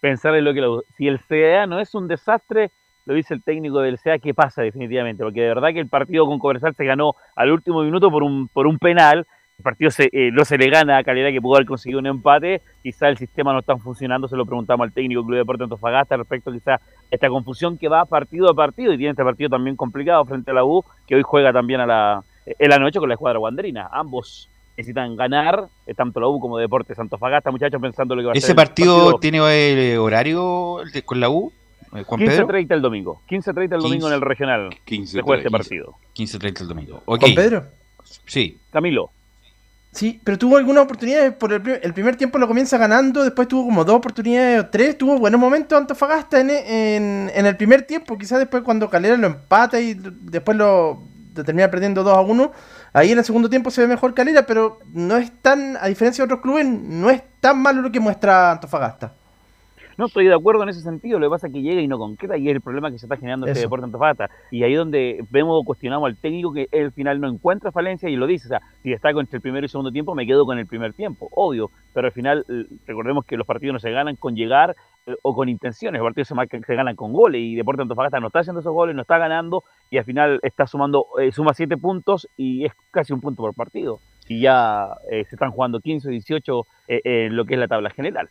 Pensar 0.00 0.36
en 0.36 0.44
lo 0.44 0.54
que 0.54 0.60
la 0.60 0.70
U. 0.70 0.84
Si 0.96 1.08
el 1.08 1.18
CDA 1.18 1.66
no 1.66 1.80
es 1.80 1.92
un 1.92 2.06
desastre, 2.06 2.70
lo 3.10 3.16
dice 3.16 3.34
el 3.34 3.42
técnico 3.42 3.80
del 3.80 3.98
CDA, 3.98 4.20
¿qué 4.20 4.32
pasa 4.34 4.62
definitivamente? 4.62 5.24
Porque 5.24 5.40
de 5.40 5.48
verdad 5.48 5.70
que 5.72 5.80
el 5.80 5.88
partido 5.88 6.26
con 6.26 6.38
Conversal 6.38 6.76
se 6.76 6.84
ganó 6.84 7.14
al 7.34 7.50
último 7.50 7.82
minuto 7.82 8.08
por 8.08 8.22
un, 8.22 8.46
por 8.46 8.68
un 8.68 8.78
penal. 8.78 9.26
El 9.58 9.64
partido 9.64 9.90
eh, 9.98 10.30
no 10.32 10.44
se 10.44 10.56
le 10.56 10.70
gana 10.70 10.96
a 10.96 11.02
Calidad 11.02 11.30
que 11.30 11.40
pudo 11.40 11.56
haber 11.56 11.66
conseguido 11.66 11.98
un 11.98 12.06
empate. 12.06 12.62
Quizá 12.84 13.08
el 13.08 13.18
sistema 13.18 13.52
no 13.52 13.58
está 13.58 13.76
funcionando, 13.78 14.28
se 14.28 14.36
lo 14.36 14.46
preguntamos 14.46 14.84
al 14.84 14.92
técnico 14.92 15.22
del 15.22 15.26
Club 15.26 15.38
Deporte 15.38 15.64
Antofagasta 15.64 16.18
respecto 16.18 16.52
quizá 16.52 16.74
a 16.74 16.80
esta 17.10 17.28
confusión 17.28 17.76
que 17.78 17.88
va 17.88 18.04
partido 18.04 18.48
a 18.48 18.54
partido 18.54 18.92
y 18.92 18.96
tiene 18.96 19.10
este 19.10 19.24
partido 19.24 19.50
también 19.50 19.74
complicado 19.74 20.24
frente 20.24 20.52
a 20.52 20.54
la 20.54 20.64
U, 20.64 20.84
que 21.08 21.16
hoy 21.16 21.22
juega 21.22 21.52
también 21.52 21.80
a 21.80 21.86
la, 21.86 22.22
en 22.46 22.70
la 22.70 22.78
noche 22.78 23.00
con 23.00 23.08
la 23.08 23.16
escuadra 23.16 23.40
guanderina. 23.40 23.88
Ambos 23.90 24.48
necesitan 24.76 25.16
ganar, 25.16 25.66
eh, 25.84 25.94
tanto 25.94 26.20
la 26.20 26.28
U 26.28 26.38
como 26.38 26.58
Deportes 26.58 26.96
Santofagasta, 26.96 27.50
muchachos, 27.50 27.82
pensando 27.82 28.14
lo 28.14 28.22
que 28.22 28.26
va 28.26 28.32
a 28.34 28.36
¿Ese 28.36 28.46
ser 28.46 28.56
partido, 28.56 29.10
partido, 29.10 29.18
tiene 29.18 29.38
eh, 29.38 29.98
horario 29.98 30.78
con 31.04 31.18
la 31.18 31.28
U? 31.28 31.52
15.30 31.92 32.56
eh, 32.56 32.66
el 32.70 32.82
domingo. 32.82 33.20
15.30 33.28 33.74
el 33.74 33.80
domingo 33.80 34.08
en 34.08 34.14
el 34.14 34.20
regional. 34.20 34.70
15, 34.84 35.16
después 35.18 35.38
de 35.38 35.46
este 35.46 35.50
partido. 35.50 35.96
15.30 36.14 36.60
el 36.60 36.68
domingo. 36.68 37.02
¿Con 37.04 37.34
Pedro? 37.34 37.64
Sí. 38.26 38.58
Camilo. 38.70 39.10
Sí, 39.92 40.20
pero 40.22 40.38
tuvo 40.38 40.56
algunas 40.56 40.84
oportunidades. 40.84 41.32
Por 41.34 41.52
el, 41.52 41.80
el, 41.82 41.92
primer 41.92 42.14
tiempo 42.14 42.38
lo 42.38 42.46
comienza 42.46 42.78
ganando, 42.78 43.24
después 43.24 43.48
tuvo 43.48 43.64
como 43.64 43.84
dos 43.84 43.96
oportunidades 43.96 44.60
o 44.60 44.66
tres. 44.68 44.96
Tuvo 44.96 45.18
buenos 45.18 45.40
momentos 45.40 45.76
Antofagasta 45.76 46.40
en, 46.40 46.50
en, 46.50 47.30
en 47.34 47.46
el 47.46 47.56
primer 47.56 47.82
tiempo. 47.82 48.16
Quizás 48.16 48.38
después 48.38 48.62
cuando 48.62 48.88
Calera 48.88 49.16
lo 49.16 49.26
empata 49.26 49.80
y 49.80 49.94
después 49.94 50.56
lo 50.56 51.02
termina 51.34 51.70
perdiendo 51.70 52.02
2 52.02 52.16
a 52.16 52.20
1 52.20 52.52
Ahí 52.92 53.12
en 53.12 53.18
el 53.18 53.24
segundo 53.24 53.48
tiempo 53.48 53.70
se 53.70 53.82
ve 53.82 53.86
mejor 53.86 54.14
Calera, 54.14 54.46
pero 54.46 54.80
no 54.92 55.16
es 55.16 55.30
tan, 55.42 55.76
a 55.76 55.86
diferencia 55.86 56.22
de 56.22 56.26
otros 56.26 56.40
clubes, 56.40 56.66
no 56.66 57.08
es 57.08 57.22
tan 57.40 57.60
malo 57.62 57.82
lo 57.82 57.92
que 57.92 58.00
muestra 58.00 58.50
Antofagasta. 58.50 59.14
No 60.00 60.06
estoy 60.06 60.24
de 60.24 60.32
acuerdo 60.32 60.62
en 60.62 60.70
ese 60.70 60.80
sentido, 60.80 61.18
lo 61.18 61.26
que 61.26 61.30
pasa 61.30 61.48
es 61.48 61.52
que 61.52 61.60
llega 61.60 61.78
y 61.82 61.86
no 61.86 61.98
concreta 61.98 62.38
y 62.38 62.48
es 62.48 62.54
el 62.54 62.62
problema 62.62 62.90
que 62.90 62.98
se 62.98 63.04
está 63.04 63.18
generando 63.18 63.44
en 63.44 63.50
este 63.50 63.60
Eso. 63.60 63.66
deporte 63.66 63.84
Antofagasta. 63.84 64.30
Y 64.50 64.62
ahí 64.62 64.72
donde 64.74 65.22
vemos, 65.30 65.62
cuestionamos 65.62 66.06
al 66.08 66.16
técnico 66.16 66.54
que 66.54 66.68
él 66.72 66.86
al 66.86 66.92
final 66.92 67.20
no 67.20 67.28
encuentra 67.28 67.70
falencia 67.70 68.08
y 68.08 68.16
lo 68.16 68.26
dice. 68.26 68.46
O 68.46 68.48
sea, 68.48 68.62
si 68.82 68.88
destaco 68.88 69.20
entre 69.20 69.36
el 69.36 69.42
primero 69.42 69.66
y 69.66 69.68
segundo 69.68 69.92
tiempo, 69.92 70.14
me 70.14 70.24
quedo 70.26 70.46
con 70.46 70.58
el 70.58 70.66
primer 70.66 70.94
tiempo, 70.94 71.28
obvio. 71.32 71.70
Pero 71.92 72.06
al 72.06 72.12
final, 72.14 72.46
eh, 72.48 72.64
recordemos 72.86 73.26
que 73.26 73.36
los 73.36 73.46
partidos 73.46 73.74
no 73.74 73.78
se 73.78 73.90
ganan 73.90 74.16
con 74.16 74.34
llegar 74.36 74.74
eh, 75.04 75.14
o 75.20 75.34
con 75.34 75.50
intenciones, 75.50 75.98
los 76.00 76.06
partidos 76.06 76.28
se, 76.28 76.34
marcan- 76.34 76.64
se 76.64 76.74
ganan 76.74 76.96
con 76.96 77.12
goles 77.12 77.42
y 77.42 77.54
Deporte 77.54 77.82
Antofagasta 77.82 78.20
no 78.20 78.28
está 78.28 78.38
haciendo 78.38 78.60
esos 78.60 78.72
goles, 78.72 78.96
no 78.96 79.02
está 79.02 79.18
ganando 79.18 79.64
y 79.90 79.98
al 79.98 80.04
final 80.06 80.40
está 80.42 80.66
sumando, 80.66 81.08
eh, 81.20 81.30
suma 81.30 81.52
siete 81.52 81.76
puntos 81.76 82.26
y 82.38 82.64
es 82.64 82.72
casi 82.90 83.12
un 83.12 83.20
punto 83.20 83.42
por 83.42 83.52
partido. 83.52 83.98
Y 84.28 84.40
ya 84.40 84.86
eh, 85.10 85.26
se 85.26 85.34
están 85.36 85.50
jugando 85.50 85.80
15 85.80 86.08
o 86.08 86.10
18 86.10 86.66
eh, 86.88 87.00
en 87.04 87.36
lo 87.36 87.44
que 87.44 87.52
es 87.52 87.60
la 87.60 87.68
tabla 87.68 87.90
general. 87.90 88.30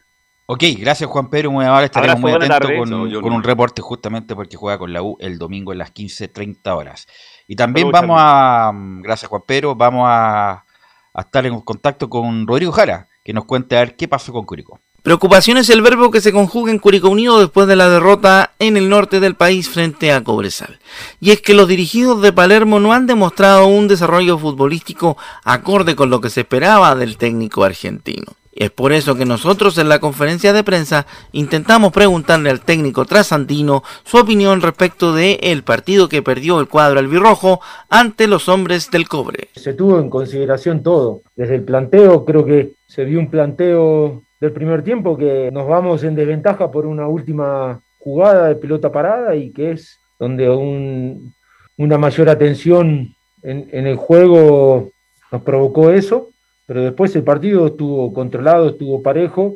Ok, 0.51 0.63
gracias 0.79 1.07
Juan 1.07 1.29
Pedro, 1.29 1.51
muy 1.51 1.63
amable, 1.63 1.85
estaremos 1.85 2.15
Abrazo, 2.15 2.21
muy 2.21 2.33
atentos 2.33 3.21
con, 3.21 3.33
un 3.33 3.43
reporte 3.43 3.83
justamente 3.83 4.35
porque 4.35 4.57
juega 4.57 4.79
con 4.79 4.91
la 4.91 5.03
U 5.03 5.15
el 5.19 5.37
domingo 5.37 5.73
en 5.73 5.77
las 5.77 5.93
15.30 5.93 6.75
horas. 6.75 7.05
Y 7.47 7.55
también 7.55 7.91
vamos 7.91 8.17
a, 8.19 8.71
mm, 8.73 9.03
gracias 9.03 9.29
Juan 9.29 9.43
Pedro, 9.45 9.75
vamos 9.75 10.05
a, 10.07 10.65
a 11.13 11.21
estar 11.21 11.45
en 11.45 11.61
contacto 11.61 12.09
con 12.09 12.47
Rodrigo 12.47 12.71
Jara, 12.71 13.07
que 13.23 13.31
nos 13.31 13.45
cuente 13.45 13.77
a 13.77 13.81
ver 13.81 13.95
qué 13.95 14.07
pasó 14.07 14.33
con 14.33 14.43
Curicó. 14.43 14.79
Preocupación 15.03 15.57
es 15.57 15.69
el 15.69 15.83
verbo 15.83 16.09
que 16.09 16.19
se 16.19 16.33
conjuga 16.33 16.71
en 16.71 16.79
Curicó 16.79 17.09
Unido 17.09 17.39
después 17.39 17.67
de 17.67 17.75
la 17.75 17.87
derrota 17.87 18.53
en 18.57 18.75
el 18.75 18.89
norte 18.89 19.19
del 19.19 19.35
país 19.35 19.69
frente 19.69 20.11
a 20.11 20.23
Cobresal. 20.23 20.79
Y 21.19 21.29
es 21.29 21.41
que 21.43 21.53
los 21.53 21.67
dirigidos 21.67 22.23
de 22.23 22.33
Palermo 22.33 22.79
no 22.79 22.91
han 22.91 23.05
demostrado 23.05 23.67
un 23.67 23.87
desarrollo 23.87 24.39
futbolístico 24.39 25.15
acorde 25.43 25.95
con 25.95 26.09
lo 26.09 26.21
que 26.21 26.31
se 26.31 26.41
esperaba 26.41 26.95
del 26.95 27.17
técnico 27.17 27.63
argentino. 27.63 28.38
Es 28.59 28.71
por 28.71 28.91
eso 28.91 29.15
que 29.15 29.23
nosotros 29.25 29.77
en 29.77 29.87
la 29.87 29.99
conferencia 29.99 30.51
de 30.51 30.65
prensa 30.65 31.07
intentamos 31.31 31.93
preguntarle 31.93 32.49
al 32.49 32.59
técnico 32.59 33.05
trasandino 33.05 33.83
su 34.03 34.17
opinión 34.17 34.61
respecto 34.61 35.13
de 35.13 35.39
el 35.41 35.63
partido 35.63 36.09
que 36.09 36.21
perdió 36.21 36.59
el 36.59 36.67
cuadro 36.67 36.99
albirrojo 36.99 37.61
ante 37.89 38.27
los 38.27 38.49
hombres 38.49 38.91
del 38.91 39.07
cobre. 39.07 39.47
Se 39.55 39.73
tuvo 39.73 39.97
en 39.99 40.09
consideración 40.09 40.83
todo. 40.83 41.21
Desde 41.37 41.55
el 41.55 41.63
planteo, 41.63 42.25
creo 42.25 42.45
que 42.45 42.73
se 42.85 43.05
vio 43.05 43.19
un 43.19 43.31
planteo 43.31 44.23
del 44.41 44.51
primer 44.51 44.83
tiempo 44.83 45.17
que 45.17 45.49
nos 45.53 45.65
vamos 45.65 46.03
en 46.03 46.15
desventaja 46.15 46.69
por 46.69 46.85
una 46.85 47.07
última 47.07 47.79
jugada 47.97 48.49
de 48.49 48.55
pelota 48.55 48.91
parada 48.91 49.37
y 49.37 49.51
que 49.51 49.71
es 49.71 49.97
donde 50.19 50.49
un- 50.49 51.33
una 51.77 51.97
mayor 51.97 52.27
atención 52.27 53.15
en, 53.41 53.69
en 53.71 53.87
el 53.87 53.95
juego 53.95 54.89
nos 55.31 55.41
provocó 55.43 55.91
eso, 55.91 56.27
pero 56.69 56.83
después 56.83 57.15
el 57.15 57.23
partido 57.23 57.65
estuvo 57.65 58.13
controlado, 58.13 58.69
estuvo 58.69 59.01
parejo, 59.01 59.55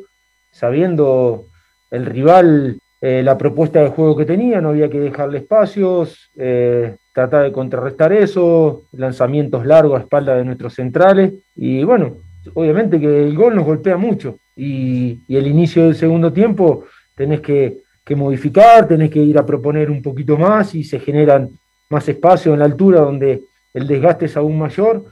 sabiendo 0.50 1.46
el 1.88 2.06
rival 2.06 2.80
eh, 3.00 3.22
la 3.22 3.38
propuesta 3.38 3.80
de 3.80 3.90
juego 3.90 4.16
que 4.16 4.24
tenía, 4.24 4.60
no 4.60 4.70
había 4.70 4.90
que 4.90 4.98
dejarle 4.98 5.38
espacios, 5.38 6.32
eh, 6.36 6.96
tratar 7.12 7.44
de 7.44 7.52
contrarrestar 7.52 8.12
eso, 8.12 8.82
lanzamientos 8.90 9.64
largos 9.64 9.96
a 9.96 10.02
espalda 10.02 10.34
de 10.34 10.44
nuestros 10.44 10.74
centrales, 10.74 11.34
y 11.54 11.84
bueno, 11.84 12.16
obviamente 12.52 12.98
que 12.98 13.22
el 13.22 13.36
gol 13.36 13.54
nos 13.54 13.64
golpea 13.64 13.96
mucho, 13.96 14.38
y, 14.56 15.20
el 15.28 15.46
inicio 15.46 15.84
del 15.84 15.94
segundo 15.94 16.32
tiempo 16.32 16.86
tenés 17.14 17.40
que, 17.42 17.82
que 18.04 18.16
modificar, 18.16 18.88
tenés 18.88 19.10
que 19.10 19.20
ir 19.20 19.38
a 19.38 19.46
proponer 19.46 19.88
un 19.88 20.02
poquito 20.02 20.36
más, 20.36 20.74
y 20.74 20.82
se 20.82 20.98
generan 20.98 21.48
más 21.88 22.08
espacios 22.08 22.54
en 22.54 22.58
la 22.58 22.64
altura 22.64 23.02
donde 23.02 23.44
el 23.72 23.86
desgaste 23.86 24.24
es 24.24 24.36
aún 24.36 24.58
mayor, 24.58 25.04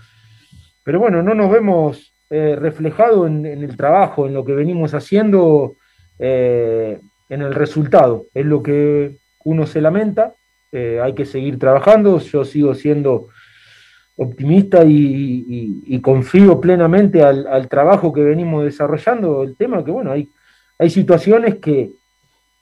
pero 0.85 0.99
bueno, 0.99 1.23
no 1.23 1.35
nos 1.35 1.51
vemos 1.51 2.13
eh, 2.31 2.57
reflejado 2.57 3.27
en, 3.27 3.45
el 3.47 3.77
trabajo, 3.77 4.27
en 4.27 4.35
lo 4.35 4.45
que 4.45 4.55
venimos 4.55 4.95
haciendo, 4.95 5.75
eh, 6.19 6.99
en 7.29 7.43
el 7.43 7.55
resultado. 7.55 8.27
Es 8.35 8.47
lo 8.47 8.63
que 8.63 9.19
uno 9.45 9.67
se 9.67 9.81
lamenta, 9.81 10.35
eh, 10.73 11.01
hay 11.03 11.15
que 11.15 11.25
seguir 11.27 11.59
trabajando, 11.59 12.19
yo 12.19 12.45
sigo 12.45 12.75
siendo 12.75 13.29
optimista 14.17 14.85
y, 14.85 16.01
confío 16.03 16.61
plenamente 16.61 17.23
al, 17.23 17.47
al 17.47 17.69
trabajo 17.69 18.13
que 18.13 18.23
venimos 18.23 18.65
desarrollando. 18.65 19.43
El 19.43 19.57
tema 19.57 19.85
que, 19.85 19.91
bueno, 19.91 20.11
hay, 20.13 20.29
hay 20.79 20.91
situaciones 20.91 21.57
que, 21.57 21.91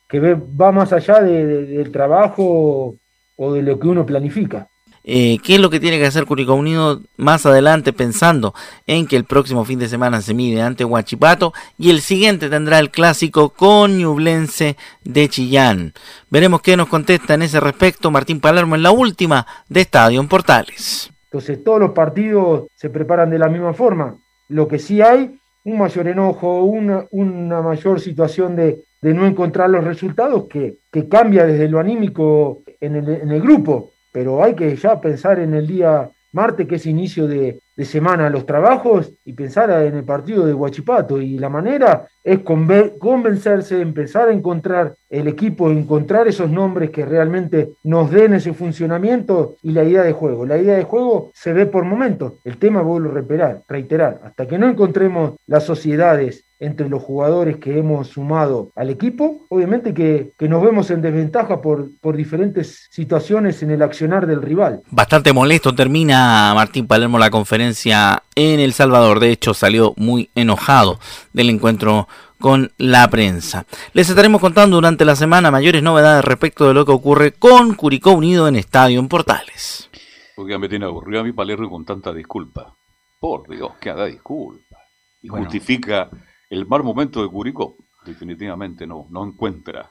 que 0.08 0.20
va 0.20 0.72
más 0.72 0.92
allá 0.92 1.20
de- 1.20 1.46
de- 1.46 1.66
del 1.66 1.90
trabajo 1.90 2.96
o 3.36 3.52
de 3.52 3.62
lo 3.62 3.78
que 3.78 3.88
uno 3.88 4.04
planifica. 4.06 4.68
Eh, 5.04 5.38
¿Qué 5.42 5.54
es 5.54 5.60
lo 5.60 5.70
que 5.70 5.80
tiene 5.80 5.98
que 5.98 6.06
hacer 6.06 6.26
Curicó 6.26 6.54
Unido 6.54 7.00
más 7.16 7.46
adelante 7.46 7.92
pensando 7.92 8.54
en 8.86 9.06
que 9.06 9.16
el 9.16 9.24
próximo 9.24 9.64
fin 9.64 9.78
de 9.78 9.88
semana 9.88 10.20
se 10.20 10.34
mide 10.34 10.60
ante 10.60 10.84
Huachipato 10.84 11.54
y 11.78 11.90
el 11.90 12.02
siguiente 12.02 12.50
tendrá 12.50 12.78
el 12.78 12.90
clásico 12.90 13.48
con 13.50 13.96
Ñublense 13.96 14.76
de 15.02 15.28
Chillán? 15.28 15.94
Veremos 16.28 16.60
qué 16.60 16.76
nos 16.76 16.88
contesta 16.88 17.34
en 17.34 17.42
ese 17.42 17.60
respecto 17.60 18.10
Martín 18.10 18.40
Palermo 18.40 18.74
en 18.74 18.82
la 18.82 18.90
última 18.90 19.46
de 19.68 19.80
Estadio 19.80 20.20
en 20.20 20.28
Portales. 20.28 21.10
Entonces 21.24 21.64
todos 21.64 21.80
los 21.80 21.90
partidos 21.92 22.66
se 22.74 22.90
preparan 22.90 23.30
de 23.30 23.38
la 23.38 23.48
misma 23.48 23.72
forma. 23.72 24.16
Lo 24.48 24.68
que 24.68 24.78
sí 24.78 25.00
hay, 25.00 25.38
un 25.64 25.78
mayor 25.78 26.08
enojo, 26.08 26.64
una, 26.64 27.06
una 27.10 27.62
mayor 27.62 28.00
situación 28.00 28.56
de, 28.56 28.84
de 29.00 29.14
no 29.14 29.26
encontrar 29.26 29.70
los 29.70 29.84
resultados 29.84 30.46
que, 30.48 30.78
que 30.90 31.08
cambia 31.08 31.46
desde 31.46 31.68
lo 31.68 31.78
anímico 31.78 32.62
en 32.80 32.96
el, 32.96 33.08
en 33.08 33.30
el 33.30 33.40
grupo. 33.40 33.92
Pero 34.12 34.42
hay 34.42 34.54
que 34.54 34.74
ya 34.76 35.00
pensar 35.00 35.38
en 35.38 35.54
el 35.54 35.66
día 35.66 36.10
martes, 36.32 36.66
que 36.68 36.76
es 36.76 36.86
inicio 36.86 37.26
de, 37.26 37.60
semana, 37.84 38.28
los 38.28 38.44
trabajos, 38.44 39.10
y 39.24 39.32
pensar 39.32 39.70
en 39.70 39.96
el 39.96 40.04
partido 40.04 40.44
de 40.44 40.52
Huachipato. 40.52 41.20
Y 41.20 41.38
la 41.38 41.48
manera 41.48 42.06
es 42.22 42.40
conven- 42.40 42.98
convencerse, 42.98 43.80
empezar 43.80 44.28
a 44.28 44.32
encontrar 44.32 44.94
el 45.08 45.28
equipo, 45.28 45.70
encontrar 45.70 46.28
esos 46.28 46.50
nombres 46.50 46.90
que 46.90 47.06
realmente 47.06 47.70
nos 47.84 48.10
den 48.10 48.34
ese 48.34 48.52
funcionamiento 48.52 49.56
y 49.62 49.72
la 49.72 49.82
idea 49.82 50.02
de 50.02 50.12
juego. 50.12 50.44
La 50.44 50.58
idea 50.58 50.76
de 50.76 50.84
juego 50.84 51.30
se 51.32 51.54
ve 51.54 51.64
por 51.64 51.84
momentos. 51.84 52.34
El 52.44 52.58
tema 52.58 52.82
vuelvo 52.82 53.10
a 53.18 53.62
reiterar. 53.66 54.20
Hasta 54.22 54.46
que 54.46 54.58
no 54.58 54.68
encontremos 54.68 55.36
las 55.46 55.64
sociedades 55.64 56.44
entre 56.60 56.88
los 56.90 57.02
jugadores 57.02 57.56
que 57.56 57.78
hemos 57.78 58.08
sumado 58.08 58.70
al 58.76 58.90
equipo, 58.90 59.46
obviamente 59.48 59.94
que, 59.94 60.32
que 60.38 60.48
nos 60.48 60.62
vemos 60.62 60.90
en 60.90 61.00
desventaja 61.00 61.60
por, 61.62 61.90
por 62.00 62.16
diferentes 62.16 62.86
situaciones 62.90 63.62
en 63.62 63.70
el 63.70 63.82
accionar 63.82 64.26
del 64.26 64.42
rival. 64.42 64.82
Bastante 64.90 65.32
molesto 65.32 65.74
termina 65.74 66.52
Martín 66.54 66.86
Palermo 66.86 67.18
la 67.18 67.30
conferencia 67.30 68.22
en 68.34 68.60
El 68.60 68.74
Salvador. 68.74 69.20
De 69.20 69.30
hecho, 69.30 69.54
salió 69.54 69.94
muy 69.96 70.28
enojado 70.34 71.00
del 71.32 71.48
encuentro 71.50 72.06
con 72.38 72.72
la 72.78 73.08
prensa. 73.08 73.66
Les 73.92 74.08
estaremos 74.08 74.40
contando 74.40 74.76
durante 74.76 75.04
la 75.04 75.16
semana 75.16 75.50
mayores 75.50 75.82
novedades 75.82 76.24
respecto 76.24 76.68
de 76.68 76.74
lo 76.74 76.84
que 76.84 76.92
ocurre 76.92 77.32
con 77.32 77.74
Curicó 77.74 78.12
Unido 78.12 78.48
en 78.48 78.56
Estadio 78.56 79.00
en 79.00 79.08
Portales. 79.08 79.88
Porque 80.36 80.58
me 80.58 80.68
tiene 80.68 80.86
aburrido 80.86 81.20
a 81.20 81.24
mi 81.24 81.32
Palermo 81.32 81.70
con 81.70 81.84
tanta 81.84 82.12
disculpa. 82.12 82.74
Por 83.18 83.48
Dios, 83.48 83.72
que 83.80 83.90
haga 83.90 84.06
disculpa. 84.06 84.76
Y 85.22 85.28
Bueno. 85.28 85.44
justifica 85.44 86.08
el 86.50 86.66
mal 86.66 86.82
momento 86.82 87.22
de 87.22 87.28
Curicó. 87.28 87.76
Definitivamente 88.04 88.86
no, 88.86 89.06
no 89.10 89.24
encuentra 89.24 89.90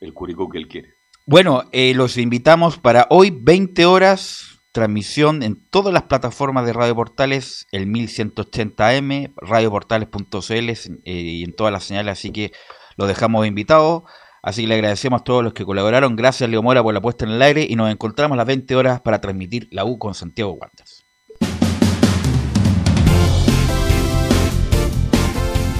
el 0.00 0.12
Curicó 0.12 0.48
que 0.48 0.58
él 0.58 0.68
quiere. 0.68 0.94
Bueno, 1.26 1.64
eh, 1.72 1.94
los 1.94 2.16
invitamos 2.16 2.78
para 2.78 3.06
hoy 3.10 3.30
20 3.30 3.84
horas, 3.86 4.60
transmisión 4.72 5.42
en 5.42 5.62
todas 5.68 5.92
las 5.92 6.04
plataformas 6.04 6.64
de 6.66 6.72
Radio 6.72 6.94
Portales, 6.96 7.66
el 7.70 7.86
1180M, 7.86 9.34
radioportales.cl 9.36 10.70
eh, 10.70 10.98
y 11.04 11.44
en 11.44 11.54
todas 11.54 11.72
las 11.72 11.84
señales, 11.84 12.12
así 12.12 12.32
que 12.32 12.52
los 12.96 13.06
dejamos 13.06 13.46
invitados. 13.46 14.04
Así 14.42 14.62
que 14.62 14.68
le 14.68 14.74
agradecemos 14.76 15.20
a 15.20 15.24
todos 15.24 15.44
los 15.44 15.52
que 15.52 15.66
colaboraron. 15.66 16.16
Gracias, 16.16 16.48
Leo 16.48 16.62
Mora, 16.62 16.82
por 16.82 16.94
la 16.94 17.02
puesta 17.02 17.26
en 17.26 17.32
el 17.32 17.42
aire 17.42 17.66
y 17.68 17.76
nos 17.76 17.90
encontramos 17.90 18.36
a 18.36 18.38
las 18.38 18.46
20 18.46 18.74
horas 18.74 19.00
para 19.02 19.20
transmitir 19.20 19.68
la 19.70 19.84
U 19.84 19.98
con 19.98 20.14
Santiago 20.14 20.52
Wanderers. 20.52 20.99